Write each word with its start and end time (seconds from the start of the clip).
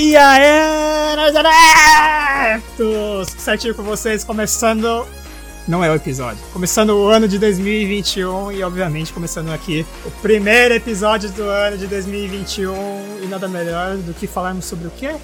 E 0.00 0.16
aí, 0.16 1.16
nós 1.16 1.34
adeptos! 1.34 3.28
Certinho 3.36 3.74
com 3.74 3.82
vocês, 3.82 4.22
começando. 4.22 5.06
Não 5.68 5.84
é 5.84 5.90
o 5.90 5.94
episódio. 5.94 6.42
Começando 6.50 6.96
o 6.96 7.08
ano 7.08 7.28
de 7.28 7.38
2021 7.38 8.52
e, 8.52 8.62
obviamente, 8.62 9.12
começando 9.12 9.50
aqui 9.50 9.84
o 10.06 10.10
primeiro 10.22 10.72
episódio 10.72 11.30
do 11.30 11.42
ano 11.42 11.76
de 11.76 11.86
2021. 11.86 13.22
E 13.22 13.26
nada 13.26 13.46
melhor 13.46 13.98
do 13.98 14.14
que 14.14 14.26
falarmos 14.26 14.64
sobre 14.64 14.86
o 14.86 14.90
quê? 14.90 15.14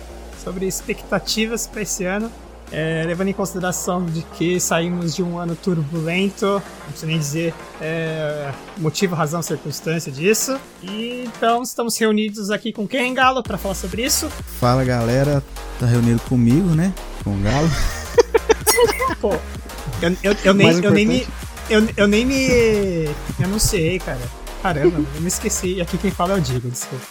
Sobre 0.45 0.67
expectativas 0.67 1.67
para 1.67 1.81
esse 1.81 2.05
ano. 2.05 2.31
É, 2.71 3.05
levando 3.07 3.29
em 3.29 3.33
consideração 3.33 4.05
de 4.05 4.21
que 4.37 4.61
saímos 4.61 5.15
de 5.15 5.23
um 5.23 5.39
ano 5.39 5.57
turbulento, 5.57 6.47
não 6.47 6.89
preciso 6.89 7.07
nem 7.07 7.19
dizer 7.19 7.55
é, 7.81 8.53
motivo, 8.77 9.15
razão, 9.15 9.41
circunstância 9.41 10.13
disso. 10.13 10.61
E 10.83 11.25
então 11.27 11.63
estamos 11.63 11.97
reunidos 11.97 12.51
aqui 12.51 12.71
com 12.71 12.87
quem, 12.87 13.15
Galo, 13.15 13.43
para 13.43 13.57
falar 13.57 13.75
sobre 13.75 14.05
isso? 14.05 14.29
Fala 14.61 14.85
galera, 14.85 15.43
tá 15.81 15.87
reunido 15.87 16.21
comigo, 16.29 16.69
né? 16.75 16.93
Com 17.23 17.31
o 17.31 17.41
Galo. 17.41 17.71
Pô, 19.21 19.39
eu, 20.05 20.17
eu, 20.23 20.37
eu 20.45 20.55
nem, 20.55 20.85
eu 20.85 20.91
nem 20.91 21.07
me. 21.07 21.27
Eu, 21.71 21.89
eu 21.97 22.07
nem 22.07 22.27
me. 22.27 23.07
Eu 23.41 23.49
não 23.49 23.59
sei, 23.59 23.99
cara. 23.99 24.21
Caramba, 24.63 25.05
eu 25.15 25.21
me 25.21 25.29
esqueci. 25.29 25.75
E 25.75 25.81
aqui 25.81 25.99
quem 25.99 26.11
fala 26.11 26.35
é 26.35 26.37
o 26.37 26.41
Digo, 26.41 26.69
desculpa. 26.69 27.05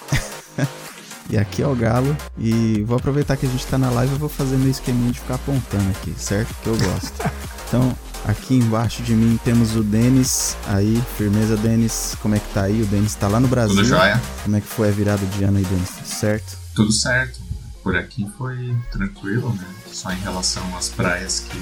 E 1.30 1.38
aqui 1.38 1.62
é 1.62 1.68
o 1.68 1.74
Galo. 1.74 2.16
E 2.38 2.84
vou 2.86 2.98
aproveitar 2.98 3.38
que 3.38 3.46
a 3.46 3.50
gente 3.50 3.66
tá 3.66 3.78
na 3.78 3.90
live 3.90 4.14
e 4.14 4.18
vou 4.18 4.28
fazer 4.28 4.58
meu 4.58 4.70
esqueminha 4.70 5.12
de 5.12 5.20
ficar 5.20 5.36
apontando 5.36 5.90
aqui, 5.92 6.14
certo? 6.18 6.54
Que 6.62 6.68
eu 6.68 6.78
gosto. 6.78 7.14
Então, 7.66 7.98
aqui 8.26 8.54
embaixo 8.54 9.02
de 9.02 9.16
mim 9.16 9.40
temos 9.44 9.76
o 9.76 9.82
Denis. 9.82 10.56
Aí, 10.68 11.02
firmeza, 11.18 11.58
Denis. 11.58 12.16
Como 12.22 12.36
é 12.36 12.40
que 12.40 12.54
tá 12.54 12.64
aí? 12.66 12.84
O 12.84 12.86
Denis 12.86 13.16
tá 13.16 13.28
lá 13.28 13.40
no 13.40 13.48
Brasil. 13.48 13.76
Tudo 13.76 13.88
jóia? 13.88 14.22
Como 14.44 14.56
é 14.56 14.62
que 14.62 14.68
foi 14.68 14.90
a 14.90 14.92
virada 14.92 15.26
de 15.26 15.44
ano 15.44 15.58
aí, 15.58 15.64
Denis? 15.64 15.90
Tudo 15.90 16.06
certo? 16.08 16.58
Tudo 16.76 16.92
certo. 16.92 17.40
Por 17.82 17.96
aqui 17.96 18.28
foi 18.38 18.76
tranquilo, 18.92 19.52
né? 19.56 19.66
Só 19.92 20.12
em 20.12 20.20
relação 20.20 20.64
às 20.78 20.90
praias 20.90 21.40
que 21.50 21.58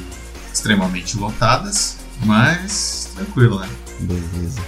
extremamente 0.53 1.17
lotadas, 1.17 1.97
mas 2.25 3.09
tranquilo, 3.15 3.59
né? 3.59 3.69
Beleza. 3.99 4.61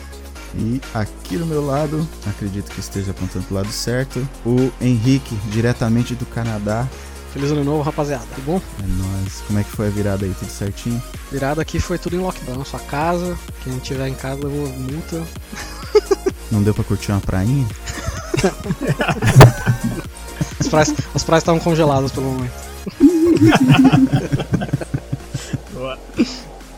E 0.56 0.80
aqui 0.94 1.38
do 1.38 1.46
meu 1.46 1.66
lado, 1.66 2.08
acredito 2.28 2.72
que 2.72 2.80
esteja 2.80 3.12
apontando 3.12 3.46
pro 3.46 3.56
lado 3.56 3.72
certo, 3.72 4.28
o 4.46 4.72
Henrique, 4.80 5.36
diretamente 5.50 6.14
do 6.14 6.26
Canadá. 6.28 6.88
Feliz 7.34 7.50
ano 7.50 7.64
novo, 7.64 7.82
rapaziada. 7.82 8.24
Tudo 8.36 8.46
bom? 8.46 8.62
É 8.84 8.86
nóis. 8.86 9.42
Como 9.48 9.58
é 9.58 9.64
que 9.64 9.72
foi 9.72 9.88
a 9.88 9.90
virada 9.90 10.24
aí? 10.24 10.36
Tudo 10.38 10.52
certinho? 10.52 11.02
Virada 11.32 11.64
aqui 11.64 11.80
foi 11.80 11.98
tudo 11.98 12.16
em 12.16 12.20
lockdown. 12.20 12.64
Sua 12.64 12.80
casa, 12.80 13.36
quem 13.64 13.74
não 13.74 13.80
tiver 13.80 14.08
em 14.08 14.14
casa 14.14 14.44
levou 14.44 14.68
multa. 14.68 15.24
Não 16.52 16.62
deu 16.62 16.74
pra 16.74 16.84
curtir 16.84 17.12
uma 17.12 17.20
prainha? 17.20 17.66
As 20.60 20.68
praias 20.68 20.94
as 21.16 21.24
praias 21.24 21.42
estavam 21.42 21.60
congeladas 21.60 22.12
pelo 22.12 22.28
momento. 22.28 22.54
Boa. 25.84 26.00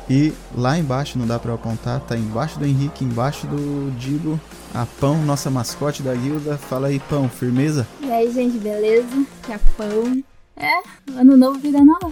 E 0.09 0.33
lá 0.55 0.79
embaixo, 0.79 1.17
não 1.17 1.27
dá 1.27 1.37
pra 1.37 1.51
eu 1.51 1.55
apontar, 1.55 1.99
tá 1.99 2.17
embaixo 2.17 2.57
do 2.57 2.65
Henrique, 2.65 3.05
embaixo 3.05 3.45
do 3.45 3.91
Digo, 3.99 4.39
a 4.73 4.85
Pão, 4.99 5.21
nossa 5.23 5.49
mascote 5.51 6.01
da 6.01 6.13
guilda. 6.15 6.57
Fala 6.57 6.87
aí, 6.87 6.99
Pão, 6.99 7.29
firmeza? 7.29 7.87
E 8.01 8.11
aí, 8.11 8.31
gente, 8.31 8.57
beleza? 8.57 9.25
Que 9.43 9.53
é 9.53 9.59
pão. 9.77 10.23
É, 10.57 11.19
ano 11.19 11.37
novo, 11.37 11.59
vida 11.59 11.79
nova. 11.83 12.11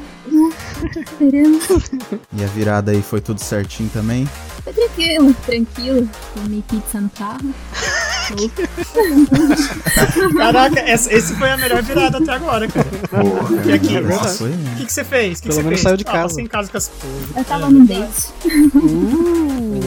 Esperamos. 0.95 1.63
E 2.35 2.43
a 2.43 2.47
virada 2.47 2.91
aí 2.91 3.01
foi 3.01 3.21
tudo 3.21 3.39
certinho 3.39 3.89
também? 3.89 4.27
Foi 4.63 4.73
tranquilo, 4.73 5.33
tranquilo. 5.45 6.09
Comi 6.33 6.63
pizza 6.67 6.99
no 6.99 7.09
carro. 7.09 7.53
Caraca, 10.37 10.79
essa, 10.79 11.13
esse 11.13 11.35
foi 11.35 11.49
a 11.51 11.57
melhor 11.57 11.81
virada 11.83 12.17
até 12.17 12.31
agora, 12.33 12.67
cara. 12.67 12.87
Boa. 13.11 13.65
E 13.65 13.73
aqui, 13.73 13.97
É. 13.97 14.01
Foi, 14.29 14.51
O 14.51 14.55
né? 14.55 14.75
que, 14.77 14.85
que 14.85 14.93
você 14.93 15.03
fez? 15.03 15.39
O 15.39 15.43
que, 15.43 15.49
que 15.49 15.49
Pelo 15.49 15.61
você 15.61 15.63
menos 15.63 15.79
fez? 15.79 15.83
saiu 15.83 15.97
de 15.97 16.03
Ah, 16.07 16.11
casa. 16.11 16.27
passei 16.29 16.43
em 16.43 16.47
casa 16.47 16.71
com 16.71 16.77
as. 16.77 16.91
Eu 17.35 17.43
tava 17.45 17.69
num 17.69 17.85
date. 17.85 18.33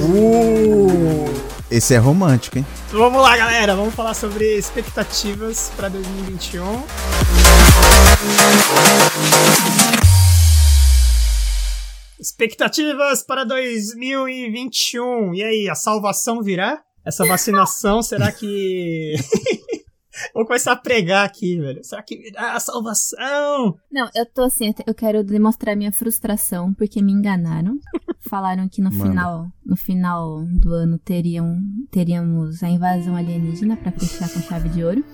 Uh. 0.09 1.25
Esse 1.71 1.95
é 1.95 1.99
romântico, 1.99 2.59
hein? 2.59 2.67
Então 2.89 3.01
Vamos 3.01 3.21
lá, 3.23 3.37
galera. 3.37 3.75
Vamos 3.75 3.95
falar 3.95 4.15
sobre 4.15 4.57
expectativas 4.57 5.73
para 5.77 5.89
2021. 5.89 6.85
Expectativas 12.19 13.23
para 13.23 13.45
2021. 13.45 15.35
E 15.35 15.43
aí, 15.43 15.69
a 15.69 15.75
salvação 15.75 16.43
virá? 16.43 16.81
Essa 17.07 17.25
vacinação, 17.25 18.03
será 18.03 18.33
que. 18.33 19.15
Vou 20.35 20.45
começar 20.45 20.73
a 20.73 20.77
pregar 20.77 21.25
aqui, 21.25 21.61
velho. 21.61 21.85
Será 21.85 22.03
que 22.03 22.17
virá 22.17 22.55
a 22.55 22.61
salvação? 22.61 23.77
Não, 23.93 24.11
eu 24.15 24.27
tô 24.27 24.43
assim, 24.43 24.75
eu 24.87 24.95
quero 24.95 25.23
demonstrar 25.23 25.77
minha 25.77 25.93
frustração, 25.93 26.75
porque 26.75 27.01
me 27.01 27.13
enganaram. 27.13 27.79
Falaram 28.29 28.69
que 28.69 28.83
no 28.83 28.91
Manda. 28.91 29.05
final, 29.05 29.47
no 29.65 29.77
final 29.77 30.43
do 30.47 30.73
ano 30.73 30.99
teriam, 30.99 31.61
teríamos 31.93 32.63
a 32.63 32.69
invasão 32.69 33.15
alienígena 33.15 33.77
pra 33.77 33.93
fechar 33.93 34.29
com 34.31 34.41
chave 34.41 34.71
de 34.71 34.83
ouro. 34.83 35.05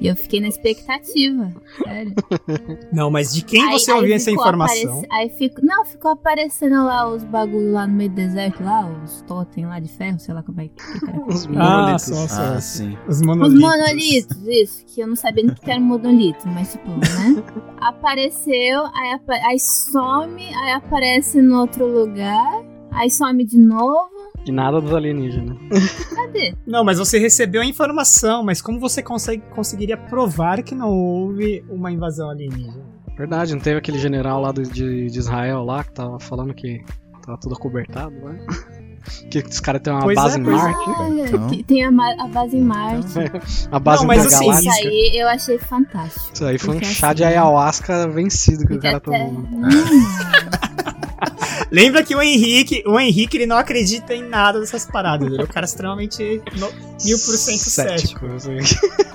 E 0.00 0.06
eu 0.08 0.16
fiquei 0.16 0.40
na 0.40 0.48
expectativa, 0.48 1.52
sério. 1.82 2.14
Não, 2.92 3.10
mas 3.10 3.32
de 3.32 3.44
quem 3.44 3.62
Aí- 3.64 3.72
você 3.78 3.90
aí 3.90 3.96
ouviu 3.98 4.14
essa 4.14 4.30
ficou 4.30 4.42
informação? 4.44 5.02
Aí 5.10 5.28
fico, 5.30 5.64
não, 5.64 5.84
ficou 5.84 6.10
aparecendo 6.12 6.84
lá 6.84 7.08
os 7.08 7.24
bagulho 7.24 7.72
lá 7.72 7.86
no 7.86 7.94
meio 7.94 8.10
do 8.10 8.16
deserto, 8.16 8.62
lá, 8.62 8.86
os 9.04 9.22
totem 9.22 9.66
lá 9.66 9.78
de 9.80 9.88
ferro, 9.88 10.18
sei 10.18 10.34
lá 10.34 10.42
como 10.42 10.60
é 10.60 10.68
que. 10.68 10.74
Os 11.26 11.46
Ah, 11.46 11.48
monolitos. 11.50 12.02
são, 12.04 12.28
são, 12.28 12.44
Ah, 12.54 12.60
sim. 12.60 12.96
Os 13.08 13.16
Os 13.20 13.22
monolitos. 13.26 13.60
monolitos, 13.60 14.46
isso, 14.46 14.84
que 14.86 15.00
eu 15.00 15.06
não 15.06 15.16
sabia 15.16 15.44
nem 15.44 15.54
que 15.54 15.70
era 15.70 15.80
monolito, 15.80 16.46
mas 16.48 16.72
tipo, 16.72 16.90
né? 16.90 16.96
Apareceu, 17.80 18.84
aí, 18.94 19.12
apa- 19.12 19.46
aí 19.48 19.58
some, 19.58 20.42
aí 20.54 20.72
aparece 20.72 21.40
no 21.40 21.60
outro 21.60 21.86
lugar, 21.86 22.62
aí 22.92 23.10
some 23.10 23.44
de 23.44 23.58
novo. 23.58 24.13
E 24.46 24.52
nada 24.52 24.80
dos 24.80 24.94
alienígenas. 24.94 25.56
Cadê? 26.14 26.54
Não, 26.66 26.84
mas 26.84 26.98
você 26.98 27.18
recebeu 27.18 27.62
a 27.62 27.64
informação, 27.66 28.42
mas 28.44 28.60
como 28.60 28.78
você 28.78 29.02
consegue, 29.02 29.42
conseguiria 29.54 29.96
provar 29.96 30.62
que 30.62 30.74
não 30.74 30.90
houve 30.90 31.64
uma 31.70 31.90
invasão 31.90 32.28
alienígena? 32.30 32.84
Verdade, 33.16 33.54
não 33.54 33.60
teve 33.60 33.78
aquele 33.78 33.98
general 33.98 34.40
lá 34.42 34.52
do- 34.52 34.62
de, 34.62 35.06
de 35.06 35.18
Israel 35.18 35.62
lá 35.64 35.82
que 35.84 35.92
tava 35.92 36.18
falando 36.20 36.52
que 36.52 36.84
tava 37.24 37.38
tudo 37.38 37.54
acobertado, 37.54 38.10
né? 38.10 38.44
Que 39.30 39.38
os 39.40 39.60
caras 39.60 39.82
têm 39.82 39.92
uma 39.92 40.00
Pois 40.00 40.16
é, 40.16 40.22
base 40.22 40.40
em 40.40 40.44
pois 40.44 40.56
é. 40.56 40.62
Marte. 40.62 40.84
Ah, 40.88 41.08
Então- 41.28 41.48
que 41.50 41.62
tem 41.62 41.84
a, 41.84 41.88
a 41.90 42.26
base 42.26 42.56
em 42.56 42.62
Marte. 42.62 43.06
A 43.70 43.78
base 43.78 44.00
Não, 44.00 44.06
mas 44.08 44.22
da 44.22 44.28
assim, 44.28 44.46
galáxia. 44.46 44.70
Isso 44.70 44.78
aí 44.88 45.18
eu 45.20 45.28
achei 45.28 45.58
fantástico. 45.58 46.30
Isso 46.32 46.44
aí 46.46 46.58
foi 46.58 46.70
um 46.76 46.78
Porque 46.78 46.94
chá 46.94 47.08
assim, 47.08 47.16
de 47.16 47.24
ayahuasca 47.24 48.08
vencido 48.08 48.66
que 48.66 48.72
o 48.72 48.80
cara 48.80 48.96
até- 48.96 49.26
tomou. 49.26 49.44
Lembra 51.74 52.04
que 52.04 52.14
o 52.14 52.22
Henrique, 52.22 52.84
o 52.86 53.00
Henrique, 53.00 53.36
ele 53.36 53.46
não 53.46 53.56
acredita 53.56 54.14
em 54.14 54.22
nada 54.22 54.60
dessas 54.60 54.86
paradas. 54.86 55.26
Ele 55.26 55.40
é 55.40 55.44
um 55.44 55.48
cara 55.48 55.66
extremamente 55.66 56.40
no- 56.56 56.70
mil 57.04 57.18
por 57.18 57.36
cento 57.36 57.58
cético. 57.58 58.26
assim. 58.26 58.58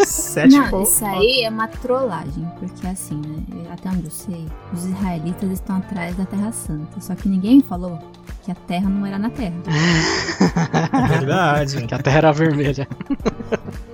Cético. 0.05 0.57
Não, 0.71 0.83
isso 0.83 1.05
aí 1.05 1.43
é 1.43 1.49
uma 1.49 1.67
trollagem, 1.69 2.45
porque 2.59 2.85
assim, 2.85 3.21
né? 3.47 3.65
Até 3.71 3.87
onde 3.89 4.03
eu 4.05 4.11
sei, 4.11 4.45
os 4.73 4.83
israelitas 4.85 5.51
estão 5.51 5.77
atrás 5.77 6.15
da 6.17 6.25
Terra 6.25 6.51
Santa. 6.51 6.99
Só 6.99 7.15
que 7.15 7.29
ninguém 7.29 7.61
falou 7.61 7.97
que 8.43 8.51
a 8.51 8.55
Terra 8.55 8.89
não 8.89 9.05
era 9.05 9.17
na 9.17 9.29
Terra, 9.29 9.55
É 10.91 11.07
verdade. 11.07 11.85
Que 11.87 11.93
a 11.93 11.99
terra 11.99 12.17
era 12.17 12.31
vermelha. 12.33 12.87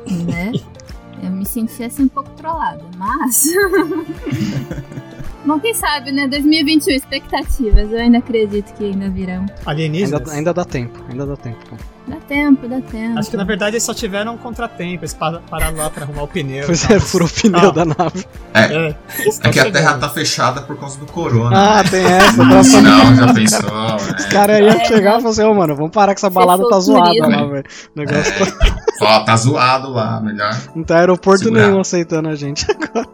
né? 0.07 0.51
Eu 1.23 1.31
me 1.31 1.45
senti 1.45 1.83
assim 1.83 2.03
um 2.03 2.07
pouco 2.07 2.29
trollada, 2.31 2.83
mas. 2.97 3.47
Bom, 5.45 5.59
quem 5.59 5.75
sabe, 5.75 6.11
né? 6.11 6.27
2021, 6.27 6.95
expectativas. 6.95 7.91
Eu 7.91 7.99
ainda 7.99 8.17
acredito 8.17 8.73
que 8.73 8.83
ainda 8.85 9.07
virão. 9.09 9.45
Alienígenas? 9.65 10.21
Ainda, 10.21 10.31
ainda 10.33 10.53
dá 10.53 10.65
tempo, 10.65 10.99
ainda 11.07 11.23
dá 11.25 11.37
tempo. 11.37 11.57
pô. 11.69 11.75
Dá 12.07 12.17
tempo, 12.27 12.67
dá 12.67 12.81
tempo. 12.81 13.17
Acho 13.19 13.29
que 13.31 13.37
na 13.37 13.43
verdade 13.43 13.73
eles 13.75 13.83
só 13.83 13.93
tiveram 13.93 14.33
um 14.35 14.37
contratempo. 14.37 15.01
Eles 15.03 15.13
pa- 15.13 15.41
pararam 15.49 15.77
lá 15.77 15.89
pra 15.91 16.03
arrumar 16.03 16.23
o 16.23 16.27
pneu. 16.27 16.65
Pois 16.65 16.89
é, 16.89 16.99
furou 16.99 17.27
o 17.27 17.31
pneu 17.31 17.69
Ah. 17.69 17.71
da 17.71 17.85
nave. 17.85 18.25
É, 18.55 18.59
É 18.63 18.95
tão 19.41 19.51
que 19.51 19.59
a. 19.59 19.71
Terra 19.71 19.97
tá 19.99 20.09
fechada 20.09 20.61
por 20.61 20.77
causa 20.79 20.99
do 20.99 21.05
corona. 21.05 21.55
Ah, 21.55 21.83
né? 21.83 21.89
tem 21.89 22.03
essa. 22.05 22.37
Tava 22.37 22.63
falando 22.63 22.83
Não, 22.83 23.15
já 23.15 23.33
pensou? 23.33 23.95
Os 24.17 24.25
né? 24.25 24.29
caras 24.31 24.59
iam 24.59 24.85
chegar 24.85 25.17
e 25.17 25.21
falar 25.21 25.29
assim, 25.31 25.43
ô 25.43 25.53
mano, 25.53 25.75
vamos 25.75 25.91
parar 25.91 26.13
que 26.15 26.19
essa 26.19 26.29
balada 26.29 26.67
tá 26.69 26.79
zoada 26.79 27.27
lá, 27.27 27.45
velho. 27.45 27.63
O 27.95 27.99
negócio 27.99 28.33
tá... 28.39 28.75
Ó, 29.01 29.19
tá 29.21 29.35
zoado 29.35 29.89
lá, 29.91 30.19
melhor. 30.21 30.57
não 30.75 30.83
tá 30.83 30.97
aeroporto 30.97 31.43
Segurar. 31.45 31.67
nenhum 31.67 31.79
aceitando 31.81 32.29
a 32.29 32.35
gente 32.35 32.65
agora. 32.71 33.07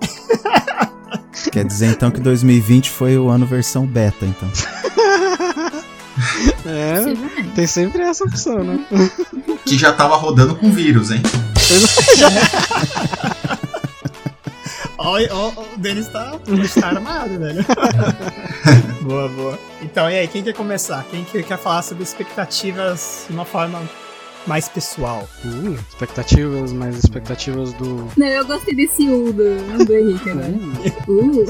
Quer 1.51 1.66
dizer 1.66 1.88
então 1.88 2.12
que 2.12 2.19
2020 2.19 2.89
foi 2.89 3.18
o 3.18 3.30
ano 3.30 3.45
versão 3.45 3.86
beta, 3.86 4.25
então. 4.25 4.50
É, 6.66 7.01
tem 7.56 7.66
sempre 7.66 8.01
essa 8.04 8.24
opção, 8.25 8.63
né? 8.63 8.86
Que 9.66 9.78
já 9.78 9.92
tava 9.94 10.16
rodando 10.18 10.56
com 10.56 10.69
vírus, 10.69 11.10
hein? 11.10 11.22
Ó, 14.98 15.18
o 15.18 15.78
Denis 15.78 16.07
tá, 16.10 16.33
tá 16.80 16.88
armado, 16.88 17.39
velho. 17.39 17.66
boa, 19.01 19.28
boa. 19.30 19.60
Então, 19.81 20.10
e 20.10 20.19
aí, 20.19 20.28
quem 20.28 20.44
quer 20.44 20.54
começar? 20.54 21.04
Quem 21.10 21.24
que 21.24 21.42
quer 21.42 21.57
falar 21.57 21.81
sobre 21.81 22.04
expectativas 22.04 23.25
de 23.28 23.33
uma 23.33 23.45
forma 23.45 23.81
mais 24.47 24.67
pessoal? 24.69 25.27
Uh, 25.45 25.75
expectativas, 25.89 26.71
mais 26.73 26.97
expectativas 26.97 27.73
do. 27.73 28.07
Não, 28.17 28.27
eu 28.27 28.45
gostei 28.45 28.75
desse 28.75 29.07
U 29.07 29.31
do, 29.33 29.85
do 29.85 29.93
Henrique 29.93 30.29
agora. 30.29 30.49
Uh, 31.07 31.41
Uh. 31.41 31.45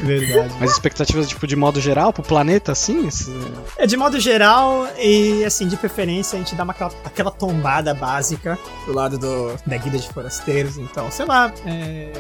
Verdade. 0.03 0.55
Mas 0.59 0.71
expectativas, 0.73 1.29
tipo, 1.29 1.47
de 1.47 1.55
modo 1.55 1.79
geral, 1.81 2.11
pro 2.13 2.23
planeta, 2.23 2.73
assim? 2.73 3.07
Esse- 3.07 3.31
É, 3.77 3.87
de 3.87 3.97
modo 3.99 4.19
geral, 4.19 4.87
e 4.99 5.45
assim, 5.45 5.69
de 5.69 5.77
preferência, 5.77 6.37
a 6.37 6.39
gente 6.39 6.55
dá 6.55 6.65
uma, 6.65 6.73
aquela, 6.73 6.91
aquela 7.05 7.31
tombada 7.31 7.93
básica 7.93 8.59
do 8.87 8.95
lado 8.95 9.19
do, 9.19 9.55
da 9.67 9.77
guida 9.77 9.99
de 9.99 10.09
forasteiros. 10.09 10.79
Então, 10.79 11.11
sei 11.11 11.27
lá, 11.27 11.53
é. 11.67 12.11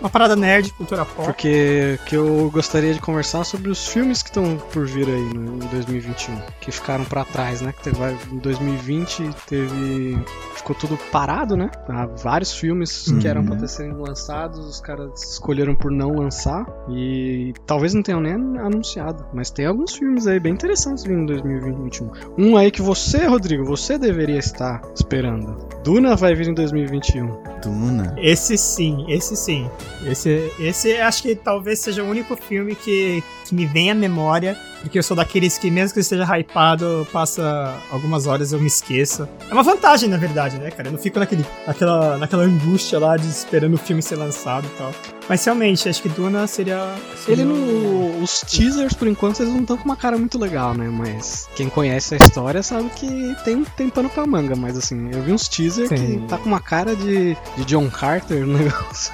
Uma 0.00 0.10
parada 0.10 0.36
nerd, 0.36 0.72
cultura 0.72 1.04
pop. 1.04 1.24
Porque 1.26 1.98
que 2.06 2.14
eu 2.16 2.50
gostaria 2.52 2.92
de 2.94 3.00
conversar 3.00 3.44
sobre 3.44 3.70
os 3.70 3.88
filmes 3.88 4.22
que 4.22 4.28
estão 4.28 4.56
por 4.72 4.86
vir 4.86 5.06
aí 5.08 5.34
no, 5.34 5.56
em 5.56 5.68
2021, 5.68 6.36
que 6.60 6.70
ficaram 6.70 7.04
pra 7.04 7.24
trás, 7.24 7.60
né? 7.60 7.72
Que 7.72 7.84
teve, 7.84 7.96
em 8.32 8.38
2020 8.38 9.30
teve 9.46 10.18
ficou 10.54 10.74
tudo 10.74 10.98
parado, 11.12 11.56
né? 11.56 11.70
Há 11.88 12.06
vários 12.06 12.52
filmes 12.52 13.06
que 13.20 13.28
eram 13.28 13.42
Uhum. 13.42 13.46
pra 13.48 13.56
ter 13.56 13.68
sido 13.68 14.00
lançados, 14.00 14.58
os 14.58 14.80
caras 14.80 15.22
escolheram 15.32 15.74
por 15.76 15.92
não 15.92 16.10
lançar 16.16 16.66
e 16.88 17.52
talvez 17.66 17.94
não 17.94 18.02
tenham 18.02 18.20
nem 18.20 18.32
anunciado, 18.58 19.24
mas 19.32 19.50
tem 19.50 19.66
alguns 19.66 19.94
filmes 19.94 20.26
aí 20.26 20.40
bem 20.40 20.52
interessantes 20.54 21.04
vindo 21.04 21.20
em 21.20 21.26
2021. 21.26 22.10
Um 22.36 22.56
aí 22.56 22.70
que 22.70 22.82
você, 22.82 23.26
Rodrigo, 23.26 23.64
você 23.64 23.96
deveria 23.98 24.38
estar 24.38 24.80
esperando. 24.94 25.56
Duna 25.84 26.16
vai 26.16 26.34
vir 26.34 26.48
em 26.48 26.54
2021. 26.54 27.26
Duna. 27.62 28.14
Esse 28.18 28.58
sim, 28.58 29.04
esse 29.08 29.36
sim. 29.36 29.70
Esse, 30.04 30.52
esse 30.58 30.96
acho 30.96 31.22
que 31.22 31.34
talvez 31.34 31.80
seja 31.80 32.02
o 32.02 32.08
único 32.08 32.36
filme 32.36 32.74
que, 32.74 33.22
que 33.46 33.54
me 33.54 33.66
vem 33.66 33.90
à 33.90 33.94
memória. 33.94 34.56
Porque 34.80 34.98
eu 34.98 35.02
sou 35.02 35.16
daqueles 35.16 35.58
que, 35.58 35.68
mesmo 35.70 35.94
que 35.94 35.98
eu 35.98 36.02
esteja 36.02 36.24
hypado, 36.38 37.06
passa 37.12 37.74
algumas 37.90 38.26
horas 38.26 38.52
eu 38.52 38.60
me 38.60 38.68
esqueço. 38.68 39.28
É 39.50 39.52
uma 39.52 39.62
vantagem, 39.62 40.08
na 40.08 40.16
verdade, 40.16 40.58
né, 40.58 40.70
cara? 40.70 40.88
Eu 40.88 40.92
não 40.92 40.98
fico 40.98 41.18
naquele, 41.18 41.44
naquela, 41.66 42.16
naquela 42.18 42.44
angústia 42.44 42.98
lá 42.98 43.16
de 43.16 43.26
esperando 43.26 43.74
o 43.74 43.78
filme 43.78 44.00
ser 44.00 44.16
lançado 44.16 44.66
e 44.66 44.78
tal. 44.78 44.92
Mas 45.28 45.44
realmente, 45.44 45.88
acho 45.88 46.00
que 46.00 46.08
Duna 46.08 46.46
seria. 46.46 46.94
seria 47.16 47.42
Ele 47.42 47.44
no. 47.44 48.22
Os 48.22 48.42
teasers, 48.42 48.94
por 48.94 49.08
enquanto, 49.08 49.40
eles 49.40 49.52
não 49.52 49.62
estão 49.62 49.76
com 49.76 49.84
uma 49.84 49.96
cara 49.96 50.16
muito 50.16 50.38
legal, 50.38 50.72
né? 50.72 50.88
Mas 50.88 51.48
quem 51.56 51.68
conhece 51.68 52.14
a 52.14 52.18
história 52.18 52.62
sabe 52.62 52.88
que 52.90 53.36
tem, 53.44 53.64
tem 53.76 53.90
pano 53.90 54.08
pra 54.08 54.26
manga. 54.26 54.54
Mas 54.54 54.76
assim, 54.76 55.10
eu 55.12 55.22
vi 55.22 55.32
uns 55.32 55.48
teasers 55.48 55.88
Sim. 55.88 56.20
que 56.20 56.28
tá 56.28 56.38
com 56.38 56.46
uma 56.46 56.60
cara 56.60 56.94
de, 56.94 57.36
de 57.56 57.64
John 57.64 57.90
Carter 57.90 58.46
no 58.46 58.58
negócio. 58.58 59.12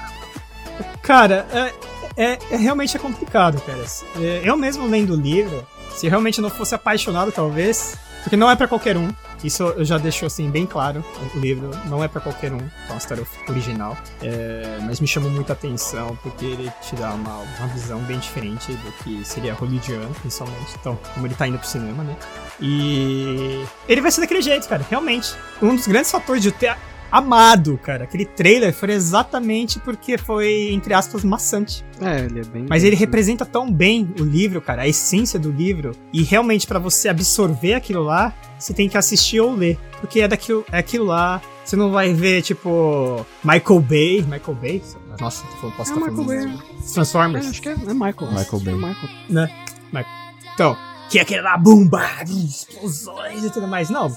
Cara, 1.01 1.45
é, 1.51 1.73
é, 2.33 2.39
é- 2.51 2.55
realmente 2.57 2.95
é 2.95 2.99
complicado, 2.99 3.59
cara. 3.61 3.83
É, 4.17 4.41
Eu 4.43 4.55
mesmo 4.57 4.87
lendo 4.87 5.13
o 5.13 5.15
livro, 5.15 5.65
se 5.95 6.07
realmente 6.07 6.39
não 6.41 6.49
fosse 6.49 6.73
apaixonado, 6.75 7.31
talvez, 7.31 7.97
porque 8.23 8.35
não 8.37 8.49
é 8.49 8.55
pra 8.55 8.67
qualquer 8.67 8.95
um. 8.97 9.09
Isso 9.43 9.61
eu 9.63 9.83
já 9.83 9.97
deixo 9.97 10.25
assim 10.25 10.49
bem 10.49 10.65
claro. 10.65 11.03
O 11.35 11.39
livro 11.39 11.69
não 11.87 12.01
é 12.01 12.07
pra 12.07 12.21
qualquer 12.21 12.53
um, 12.53 12.59
é 12.89 13.51
original. 13.51 13.97
É, 14.21 14.77
mas 14.83 15.01
me 15.01 15.07
chamou 15.07 15.29
muita 15.29 15.51
atenção 15.51 16.17
porque 16.23 16.45
ele 16.45 16.71
te 16.81 16.95
dá 16.95 17.11
uma, 17.13 17.39
uma 17.59 17.67
visão 17.67 17.99
bem 17.99 18.17
diferente 18.19 18.71
do 18.71 18.91
que 19.03 19.25
seria 19.25 19.53
hollywoodiano, 19.53 20.13
principalmente. 20.21 20.73
Então, 20.79 20.97
como 21.13 21.27
ele 21.27 21.35
tá 21.35 21.45
indo 21.45 21.59
pro 21.59 21.67
cinema, 21.67 22.03
né? 22.03 22.15
E 22.61 23.65
ele 23.89 23.99
vai 24.01 24.09
ser 24.11 24.21
daquele 24.21 24.41
jeito, 24.41 24.67
cara. 24.69 24.85
Realmente, 24.89 25.35
um 25.61 25.75
dos 25.75 25.85
grandes 25.85 26.09
fatores 26.09 26.41
de 26.41 26.51
ter 26.53 26.77
amado, 27.17 27.77
cara, 27.81 28.03
aquele 28.05 28.25
trailer 28.25 28.73
foi 28.73 28.91
exatamente 28.91 29.79
porque 29.79 30.17
foi, 30.17 30.69
entre 30.71 30.93
aspas, 30.93 31.23
maçante. 31.23 31.85
É, 32.01 32.25
ele 32.25 32.39
é 32.39 32.43
bem. 32.43 32.65
Mas 32.67 32.83
ele 32.83 32.95
representa 32.95 33.45
tão 33.45 33.71
bem 33.71 34.13
o 34.19 34.23
livro, 34.23 34.59
cara, 34.59 34.81
a 34.81 34.87
essência 34.87 35.39
do 35.39 35.51
livro. 35.51 35.91
E 36.11 36.23
realmente, 36.23 36.65
pra 36.65 36.79
você 36.79 37.07
absorver 37.09 37.75
aquilo 37.75 38.03
lá, 38.03 38.33
você 38.57 38.73
tem 38.73 38.89
que 38.89 38.97
assistir 38.97 39.39
ou 39.39 39.53
ler. 39.53 39.77
Porque 40.01 40.19
é 40.21 40.27
daquilo, 40.27 40.65
é 40.71 40.79
aquilo 40.79 41.05
lá. 41.05 41.41
Você 41.63 41.75
não 41.75 41.91
vai 41.91 42.13
ver, 42.13 42.41
tipo, 42.41 43.25
Michael 43.43 43.79
Bay. 43.79 44.21
Michael 44.23 44.57
Bay? 44.59 44.83
Nossa, 45.19 45.43
tô 45.45 45.55
falando, 45.57 45.75
posso 45.77 45.91
É 45.91 45.95
estar 45.95 46.09
Michael 46.11 46.25
falando 46.25 46.27
Bay. 46.27 46.59
isso. 46.79 46.89
É, 46.91 46.93
Transformers. 46.95 47.47
acho 47.47 47.61
que 47.61 47.69
é, 47.69 47.71
é 47.71 47.93
Michael. 47.93 48.31
Michael 48.31 48.59
Bay. 48.63 48.73
É 48.73 48.77
Michael. 49.93 50.05
Então, 50.55 50.77
que 51.13 51.19
é 51.19 51.21
aquele 51.21 51.41
lá, 51.41 51.55
bumba, 51.55 52.03
explosões 52.27 53.43
e 53.43 53.49
tudo 53.51 53.67
mais. 53.67 53.87
Não, 53.87 54.07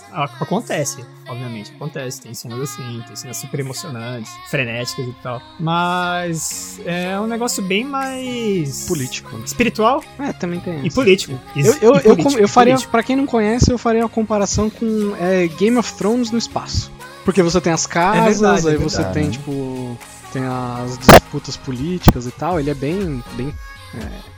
acontece, 0.40 1.04
obviamente, 1.28 1.70
acontece. 1.76 2.22
Tem 2.22 2.32
cenas 2.32 2.58
assim, 2.58 3.02
tem 3.06 3.14
cenas 3.14 3.37
super 3.37 3.60
emocionantes, 3.60 4.32
frenéticas 4.50 5.06
e 5.06 5.12
tal. 5.22 5.43
Mas 5.60 6.81
é 6.87 7.20
um 7.20 7.26
negócio 7.26 7.62
bem 7.62 7.84
mais. 7.84 8.87
Político. 8.87 9.37
né? 9.37 9.44
Espiritual 9.44 10.02
É, 10.19 10.32
também 10.32 10.58
tem. 10.60 10.87
e 10.87 10.90
político. 10.90 11.38
Eu, 11.54 11.62
E 11.62 11.66
eu, 11.66 11.75
eu, 11.96 12.02
político, 12.02 12.32
com- 12.32 12.38
eu 12.38 12.48
faria, 12.48 12.72
político. 12.72 12.90
pra 12.93 13.02
quem 13.02 13.14
não 13.14 13.26
conhece, 13.26 13.70
eu 13.70 13.76
faria 13.76 14.02
uma 14.02 14.08
comparação 14.08 14.70
com 14.70 15.14
é, 15.20 15.46
Game 15.48 15.76
of 15.76 15.93
Thrones 15.94 16.31
no 16.31 16.38
espaço. 16.38 16.90
Porque 17.26 17.43
você 17.43 17.60
tem 17.60 17.75
as 17.75 17.87
casas, 17.87 18.40
verdade, 18.40 18.69
é 18.69 18.70
aí 18.70 18.76
você 18.78 18.96
verdade. 19.02 19.14
tem, 19.20 19.31
tipo, 19.32 19.98
tem 20.32 20.43
as 20.46 20.96
disputas 20.96 21.58
políticas 21.58 22.25
e 22.26 22.31
tal. 22.31 22.58
Ele 22.58 22.70
é 22.70 22.75
bem, 22.75 23.22
bem 23.34 23.52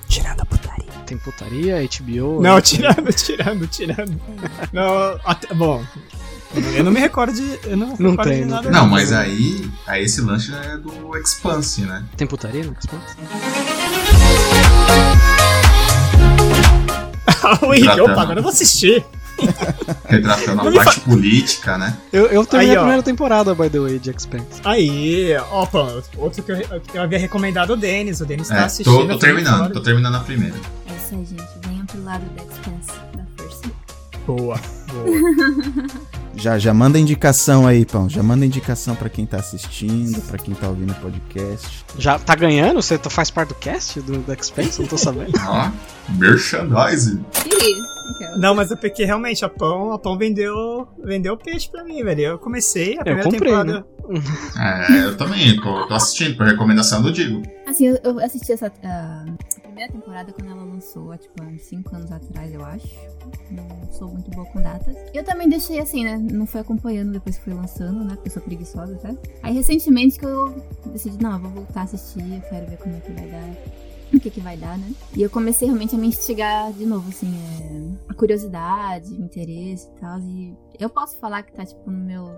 Tirando 0.09 0.41
a 0.41 0.45
putaria. 0.47 0.58
Tem 1.09 1.19
putaria, 1.19 1.77
HBO. 1.99 2.43
Não, 2.43 2.57
né? 2.57 2.61
tirando, 2.61 3.13
tirando, 3.13 3.67
tirando. 3.67 4.21
Não, 4.73 5.19
até- 5.25 5.55
bom. 5.55 5.83
Eu 6.75 6.83
não 6.85 6.91
me 6.93 7.01
recordo 7.01 7.33
de. 7.35 7.59
Eu 7.65 7.77
não, 7.77 7.95
Não 7.99 8.11
recordo 8.13 8.29
tem, 8.31 8.39
de 8.41 8.45
não 8.47 8.57
nada 8.57 8.71
Não, 8.71 8.81
disso. 8.81 8.91
mas 8.91 9.13
aí, 9.13 9.71
aí 9.87 10.05
esse 10.05 10.21
lanche 10.21 10.53
é 10.55 10.77
do 10.79 11.17
Expanse, 11.17 11.83
né? 11.83 12.05
Tem 12.17 12.27
putaria 12.27 12.65
no 12.65 12.75
Xbox? 12.81 13.17
o 17.63 17.75
Henrique, 17.75 17.85
Tratando. 17.95 18.13
opa, 18.13 18.23
agora 18.23 18.39
eu 18.39 18.43
vou 18.43 18.51
assistir. 18.53 19.05
Retratando 20.09 20.61
a 20.63 20.65
Não 20.65 20.73
parte 20.73 21.01
política, 21.01 21.79
né? 21.79 21.97
Eu, 22.13 22.27
eu 22.27 22.45
terminei 22.45 22.73
Aí, 22.73 22.77
a 22.77 22.81
ó. 22.81 22.83
primeira 22.85 23.03
temporada, 23.05 23.55
by 23.55 23.71
the 23.71 23.79
way, 23.79 23.99
de 23.99 24.11
Expanse. 24.11 24.61
Aí, 24.65 25.37
opa, 25.53 26.03
outro 26.17 26.43
que 26.43 26.51
eu, 26.51 26.57
eu 26.95 27.03
havia 27.03 27.19
recomendado 27.19 27.71
o 27.75 27.77
Denis. 27.77 28.21
O 28.21 28.27
Denis 28.27 28.49
tá 28.49 28.57
É, 28.57 28.65
assistindo. 28.65 28.97
tô, 28.97 29.07
tô 29.07 29.19
terminando, 29.19 29.73
tô 29.73 29.81
terminando 29.81 30.17
a 30.17 30.21
primeira. 30.21 30.57
É 31.11 31.15
isso 31.15 31.15
aí, 31.15 31.25
gente. 31.25 31.69
Venham 31.69 31.87
pro 31.87 32.03
lado 32.05 32.25
da 32.35 32.43
Expanse, 32.43 33.01
da 33.15 33.25
força. 33.37 33.71
Boa, 34.27 34.61
boa. 34.93 35.89
Já, 36.35 36.57
já 36.57 36.73
manda 36.73 37.01
indicação 37.01 37.67
aí, 37.67 37.85
Pão. 37.85 38.09
Já 38.09 38.23
manda 38.23 38.47
indicação 38.47 38.95
pra 38.95 39.09
quem 39.09 39.27
tá 39.27 39.39
assistindo, 39.39 40.21
pra 40.29 40.39
quem 40.39 40.55
tá 40.55 40.69
ouvindo 40.69 40.93
o 40.93 40.95
podcast. 40.97 41.85
Já 41.99 42.17
tá 42.17 42.37
ganhando? 42.37 42.81
Você 42.81 42.97
tá- 42.97 43.11
faz 43.11 43.29
parte 43.29 43.49
do 43.49 43.55
cast 43.57 44.01
do, 44.03 44.19
do 44.19 44.33
Expanse? 44.33 44.81
Não 44.81 44.87
tô 44.89 44.97
sabendo. 44.97 45.33
Ó, 45.49 45.69
merchandising. 46.11 47.25
Não, 48.37 48.55
mas 48.55 48.71
é 48.71 48.77
porque 48.77 49.05
realmente 49.05 49.45
a 49.45 49.49
Pão, 49.49 49.93
a 49.93 49.99
Pão 49.99 50.17
vendeu, 50.17 50.87
vendeu 51.03 51.37
peixe 51.37 51.69
pra 51.69 51.83
mim, 51.83 52.05
velho. 52.05 52.21
Eu 52.23 52.39
comecei 52.39 52.93
a 52.99 53.01
Eu 53.01 53.05
primeira 53.05 53.25
comprei, 53.25 53.53
né? 53.53 53.59
temporada. 53.59 53.87
É, 54.57 55.05
eu 55.07 55.17
também, 55.17 55.57
tô, 55.61 55.89
tô 55.89 55.95
assistindo, 55.95 56.37
por 56.37 56.47
recomendação 56.47 57.03
do 57.03 57.11
Digo. 57.13 57.43
Assim, 57.67 57.89
eu, 57.89 57.99
eu 58.05 58.21
assisti 58.21 58.53
essa 58.53 58.73
ah, 58.85 59.25
a 59.57 59.58
primeira 59.79 59.93
temporada 59.93 60.33
quando 60.33 60.51
ela 60.51 60.65
lançou, 60.65 61.13
há, 61.13 61.19
tipo, 61.19 61.41
há 61.41 61.47
uns 61.47 61.63
5 61.63 61.95
anos 61.95 62.11
atrás, 62.11 62.53
eu 62.53 62.65
acho. 62.65 62.89
Não 63.51 63.93
sou 63.93 64.09
muito 64.09 64.31
boa 64.31 64.45
com 64.47 64.61
datas. 64.61 64.97
Eu 65.15 65.25
também 65.25 65.49
deixei 65.49 65.79
assim, 65.79 66.05
né? 66.05 66.19
Não 66.19 66.47
fui 66.47 66.61
acompanhando 66.61 67.13
depois 67.13 67.39
que 67.39 67.45
foi 67.45 67.55
lançando, 67.55 68.03
né? 68.05 68.15
Porque 68.15 68.29
eu 68.29 68.33
sou 68.33 68.43
preguiçosa 68.43 68.95
até. 68.97 69.17
Aí 69.43 69.55
recentemente 69.55 70.19
que 70.19 70.27
eu 70.27 70.55
decidi, 70.87 71.23
não, 71.23 71.33
eu 71.35 71.39
vou 71.39 71.51
voltar 71.51 71.83
a 71.83 71.85
assistir, 71.85 72.21
eu 72.21 72.41
quero 72.49 72.67
ver 72.67 72.79
como 72.79 72.97
é 72.97 73.01
que 73.01 73.13
vai 73.13 73.29
dar. 73.29 73.57
O 74.13 74.19
que 74.19 74.31
que 74.31 74.41
vai 74.41 74.57
dar, 74.57 74.79
né? 74.79 74.91
E 75.15 75.23
eu 75.23 75.29
comecei 75.29 75.69
realmente 75.69 75.95
a 75.95 75.99
me 75.99 76.07
instigar 76.07 76.73
de 76.73 76.87
novo, 76.87 77.11
assim, 77.11 77.31
é, 77.31 78.11
a 78.11 78.15
curiosidade, 78.15 79.13
o 79.13 79.23
interesse 79.23 79.87
e 79.87 80.01
tal. 80.01 80.19
E 80.21 80.57
eu 80.81 80.89
posso 80.89 81.19
falar 81.19 81.43
que 81.43 81.53
tá, 81.53 81.65
tipo, 81.65 81.91
no 81.91 82.05
meu 82.05 82.35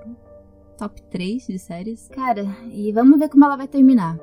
top 0.76 1.00
3 1.02 1.46
de 1.46 1.58
séries. 1.60 2.08
Cara, 2.08 2.44
e 2.72 2.90
vamos 2.92 3.18
ver 3.18 3.28
como 3.28 3.44
ela 3.44 3.56
vai 3.56 3.68
terminar. 3.68 4.18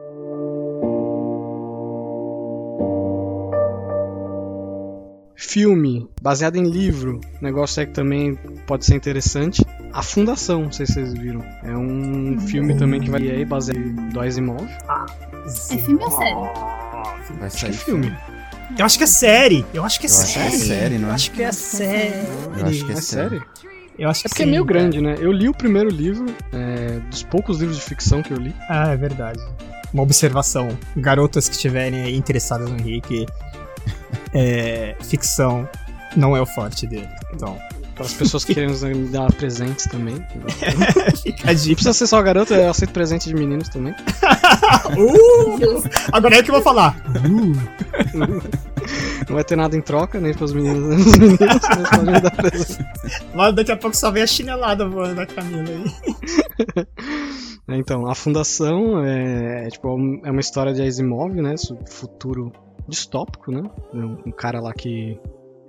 Filme, 5.40 6.10
baseado 6.20 6.56
em 6.56 6.68
livro, 6.68 7.22
negócio 7.40 7.80
aí 7.80 7.86
que 7.86 7.94
também 7.94 8.34
pode 8.66 8.84
ser 8.88 8.96
interessante. 8.96 9.64
A 9.94 10.02
Fundação, 10.02 10.64
não 10.64 10.72
sei 10.72 10.88
se 10.88 10.94
vocês 10.94 11.14
viram. 11.14 11.44
É 11.64 11.78
um 11.78 12.40
filme 12.42 12.76
também 12.76 13.00
que 13.00 13.08
vai 13.10 13.22
aí 13.30 13.46
baseado 13.46 13.78
em 13.78 14.10
do 14.10 14.20
Asimov. 14.20 14.68
É 14.68 15.78
filme 15.78 16.04
ou 16.04 16.10
série? 16.10 16.34
Vai 16.34 17.48
Acho 17.48 17.56
que 17.56 17.60
sair 17.62 17.70
é 17.70 17.74
filme. 17.74 18.18
Eu 18.80 18.86
acho 18.86 18.98
que 18.98 19.04
é 19.04 19.08
série. 19.08 19.66
Eu 19.74 19.84
acho 19.86 20.00
que 20.00 20.08
é 20.08 20.10
Eu 20.10 20.16
acho 20.16 20.34
que 20.34 20.40
é 20.40 20.50
série. 20.50 20.58
série, 20.58 20.98
não 20.98 21.08
é? 21.08 21.12
Eu 21.12 21.16
acho 21.16 21.32
que 21.32 21.44
é 21.44 21.52
série. 21.52 22.14
Eu 22.58 22.66
acho 22.66 22.86
que 22.86 22.92
é 22.92 22.96
É 22.96 23.02
sério? 23.02 23.46
Eu 24.00 24.10
acho 24.10 24.22
que 24.22 24.28
É 24.28 24.30
porque 24.30 24.44
sim, 24.44 24.50
é 24.50 24.52
meio 24.52 24.66
cara. 24.66 24.80
grande, 24.80 25.02
né? 25.02 25.16
Eu 25.20 25.32
li 25.32 25.48
o 25.48 25.54
primeiro 25.54 25.90
livro, 25.90 26.26
é, 26.52 27.00
dos 27.12 27.22
poucos 27.22 27.60
livros 27.60 27.78
de 27.78 27.84
ficção 27.84 28.24
que 28.24 28.32
eu 28.32 28.38
li. 28.38 28.56
Ah, 28.70 28.90
é 28.92 28.98
verdade. 28.98 29.40
Uma 29.94 30.04
observação. 30.04 30.68
Garotas 30.98 31.48
que 31.48 31.56
estiverem 31.56 32.02
aí 32.04 32.16
interessadas 32.18 32.70
no 32.70 32.78
Henrique, 32.78 33.26
é, 34.34 34.96
ficção 35.02 35.68
não 36.16 36.36
é 36.36 36.42
o 36.42 36.46
forte 36.46 36.88
dele. 36.88 37.08
Então, 37.34 37.58
Para 37.96 38.06
as 38.06 38.14
pessoas 38.14 38.44
que 38.46 38.54
querem 38.54 38.70
me 38.70 39.10
dar 39.10 39.32
presentes 39.34 39.86
também. 39.88 40.16
fica 41.24 41.50
a 41.50 41.54
Não 41.54 41.56
dica. 41.56 41.74
precisa 41.76 41.94
ser 41.94 42.08
só 42.08 42.22
garoto, 42.22 42.54
eu 42.54 42.70
aceito 42.70 42.92
presente 42.92 43.28
de 43.28 43.36
meninos 43.36 43.70
também. 43.70 43.94
Uh! 44.98 45.84
Agora 46.14 46.38
é 46.38 46.40
o 46.40 46.44
que 46.44 46.50
eu 46.50 46.56
vou 46.56 46.64
falar. 46.64 46.96
Não 48.14 49.36
vai 49.36 49.44
ter 49.44 49.56
nada 49.58 49.76
em 49.76 49.82
troca, 49.82 50.20
nem 50.20 50.34
pros 50.34 50.54
meninos 50.54 50.96
nem 50.96 51.04
pros 51.04 51.18
meninos, 51.18 51.40
mas 51.70 51.90
podem 51.90 52.14
me 52.14 52.22
dar 52.22 52.32
presente. 52.32 52.86
Mas 53.36 53.56
daqui 53.56 53.72
a 53.72 53.78
pouco 53.78 53.98
só 53.98 54.10
vem 54.12 54.24
a 54.24 54.28
chinelada 54.28 54.88
voando 54.88 55.16
da 55.16 55.26
Camila 55.26 55.64
aí. 55.70 56.86
É, 57.70 57.76
Então, 57.78 58.08
a 58.08 58.16
fundação 58.16 59.04
é, 59.04 59.66
é, 59.66 59.70
tipo, 59.70 59.90
é 60.24 60.32
uma 60.32 60.40
história 60.40 60.74
de 60.74 60.82
Asimov, 60.82 61.34
né? 61.34 61.56
Futuro 61.90 62.52
distópico, 62.88 63.52
né? 63.52 63.70
É 63.94 63.98
Um, 63.98 64.18
um 64.28 64.32
cara 64.32 64.60
lá 64.60 64.74
que 64.74 65.20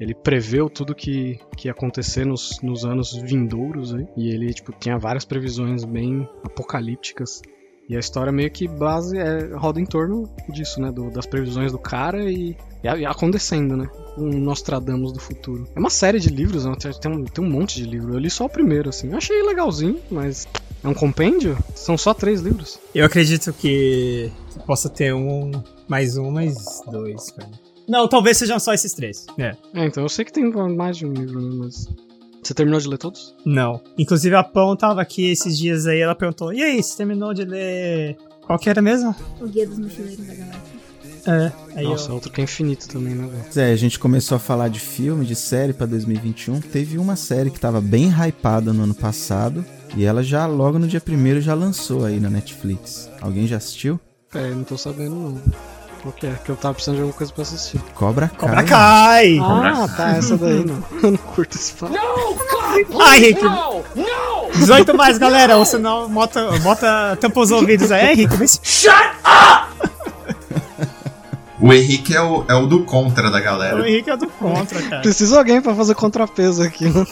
ele 0.00 0.14
preveu 0.14 0.70
tudo 0.70 0.94
que, 0.94 1.38
que 1.56 1.66
ia 1.68 1.72
acontecer 1.72 2.24
nos, 2.24 2.60
nos 2.62 2.84
anos 2.84 3.14
vindouros 3.16 3.94
aí. 3.94 4.06
E 4.16 4.28
ele, 4.30 4.52
tipo, 4.54 4.72
tinha 4.78 4.96
várias 4.98 5.24
previsões 5.24 5.84
bem 5.84 6.28
apocalípticas. 6.44 7.42
E 7.88 7.96
a 7.96 7.98
história 7.98 8.30
meio 8.30 8.50
que 8.50 8.68
base 8.68 9.16
é, 9.18 9.54
roda 9.56 9.80
em 9.80 9.86
torno 9.86 10.24
disso, 10.50 10.78
né? 10.80 10.92
do- 10.92 11.10
das 11.10 11.24
previsões 11.26 11.72
do 11.72 11.78
cara 11.78 12.30
e, 12.30 12.54
e 12.84 13.06
acontecendo, 13.06 13.76
né? 13.78 13.88
Um 14.16 14.38
Nostradamus 14.38 15.10
do 15.12 15.18
futuro. 15.18 15.64
É 15.74 15.80
uma 15.80 15.88
série 15.88 16.20
de 16.20 16.28
livros, 16.28 16.66
né? 16.66 16.74
tem 17.00 17.10
um, 17.10 17.24
tem 17.24 17.42
um 17.42 17.48
monte 17.50 17.76
de 17.82 17.84
livro. 17.88 18.12
Eu 18.12 18.18
li 18.18 18.28
só 18.28 18.44
o 18.44 18.48
primeiro, 18.50 18.90
assim. 18.90 19.10
Eu 19.10 19.16
achei 19.16 19.42
legalzinho, 19.42 19.98
mas 20.10 20.46
é 20.82 20.88
um 20.88 20.94
compêndio? 20.94 21.58
São 21.74 21.96
só 21.98 22.14
três 22.14 22.40
livros. 22.40 22.78
Eu 22.94 23.04
acredito 23.04 23.52
que, 23.52 24.30
possa 24.66 24.88
ter 24.88 25.14
um, 25.14 25.50
mais 25.88 26.16
um, 26.16 26.30
mais 26.30 26.82
dois, 26.90 27.30
cara. 27.30 27.50
Não, 27.88 28.06
talvez 28.06 28.36
sejam 28.36 28.58
só 28.60 28.74
esses 28.74 28.92
três. 28.92 29.26
É. 29.38 29.56
É, 29.74 29.86
então 29.86 30.02
eu 30.02 30.08
sei 30.08 30.24
que 30.24 30.32
tem 30.32 30.44
mais 30.50 30.96
de 30.96 31.06
um 31.06 31.12
livro, 31.12 31.40
né, 31.40 31.56
mas. 31.58 31.88
Você 32.42 32.54
terminou 32.54 32.80
de 32.80 32.88
ler 32.88 32.98
todos? 32.98 33.34
Não. 33.44 33.82
Inclusive 33.98 34.34
a 34.36 34.44
Pão 34.44 34.76
tava 34.76 35.02
aqui 35.02 35.30
esses 35.30 35.58
dias 35.58 35.86
aí, 35.86 36.00
ela 36.00 36.14
perguntou: 36.14 36.52
E 36.52 36.62
aí, 36.62 36.82
você 36.82 36.96
terminou 36.96 37.34
de 37.34 37.44
ler. 37.44 38.16
Qual 38.42 38.58
que 38.58 38.70
era 38.70 38.80
mesmo? 38.80 39.14
O 39.40 39.46
Guia 39.46 39.66
dos 39.66 39.78
Mochileiros 39.78 40.24
da 40.24 40.34
Galáxia. 40.34 40.78
É. 41.26 41.52
Aí 41.76 41.84
Nossa, 41.84 42.10
eu... 42.10 42.14
outro 42.14 42.32
que 42.32 42.40
é 42.40 42.44
infinito 42.44 42.88
também, 42.88 43.14
né, 43.14 43.28
velho? 43.28 43.68
É, 43.68 43.72
a 43.72 43.76
gente 43.76 43.98
começou 43.98 44.36
a 44.36 44.38
falar 44.38 44.68
de 44.68 44.80
filme, 44.80 45.26
de 45.26 45.34
série 45.34 45.74
pra 45.74 45.86
2021. 45.86 46.60
Teve 46.60 46.96
uma 46.96 47.16
série 47.16 47.50
que 47.50 47.60
tava 47.60 47.80
bem 47.80 48.08
hypada 48.08 48.72
no 48.72 48.84
ano 48.84 48.94
passado. 48.94 49.64
E 49.96 50.04
ela 50.04 50.22
já, 50.22 50.46
logo 50.46 50.78
no 50.78 50.86
dia 50.86 51.00
primeiro, 51.00 51.40
já 51.40 51.54
lançou 51.54 52.04
aí 52.04 52.20
na 52.20 52.30
Netflix. 52.30 53.10
Alguém 53.20 53.46
já 53.46 53.56
assistiu? 53.56 53.98
É, 54.34 54.50
não 54.50 54.64
tô 54.64 54.76
sabendo 54.76 55.14
não. 55.14 55.42
Qual 56.02 56.12
que 56.12 56.26
é? 56.26 56.34
Que 56.44 56.50
eu 56.50 56.56
tava 56.56 56.74
precisando 56.74 56.96
de 56.96 57.02
alguma 57.02 57.16
coisa 57.16 57.32
pra 57.32 57.42
assistir. 57.42 57.80
Cobra 57.94 58.28
Kai. 58.28 58.38
Cobra 58.38 58.62
Kai! 58.64 59.38
Ah, 59.40 59.88
tá, 59.96 60.10
essa 60.16 60.36
daí 60.36 60.64
não. 60.64 60.82
Eu 61.02 61.10
não 61.12 61.18
curto 61.18 61.56
esse 61.56 61.72
papo. 61.72 61.94
Ai, 63.00 63.18
Henrique! 63.18 63.44
18 64.54 64.96
mais, 64.96 65.18
galera, 65.18 65.56
ou 65.56 65.64
senão 65.64 66.08
bota, 66.08 66.50
bota 66.58 67.16
tampa 67.20 67.40
os 67.40 67.50
ouvidos 67.50 67.90
aí, 67.90 68.12
Henrique. 68.12 68.36
Vê 68.36 68.46
se... 68.46 68.60
O 71.60 71.72
Henrique 71.72 72.14
é 72.14 72.20
o, 72.22 72.44
é 72.48 72.54
o 72.54 72.66
do 72.66 72.84
contra 72.84 73.30
da 73.30 73.38
O 73.38 73.42
galera. 73.42 73.88
Henrique 73.88 74.10
é 74.10 74.16
do 74.16 74.28
contra, 74.28 74.80
cara. 74.82 75.02
Precisa 75.02 75.32
de 75.32 75.38
alguém 75.38 75.60
pra 75.60 75.74
fazer 75.74 75.94
contrapeso 75.94 76.62
aqui, 76.62 76.84
né? 76.88 77.04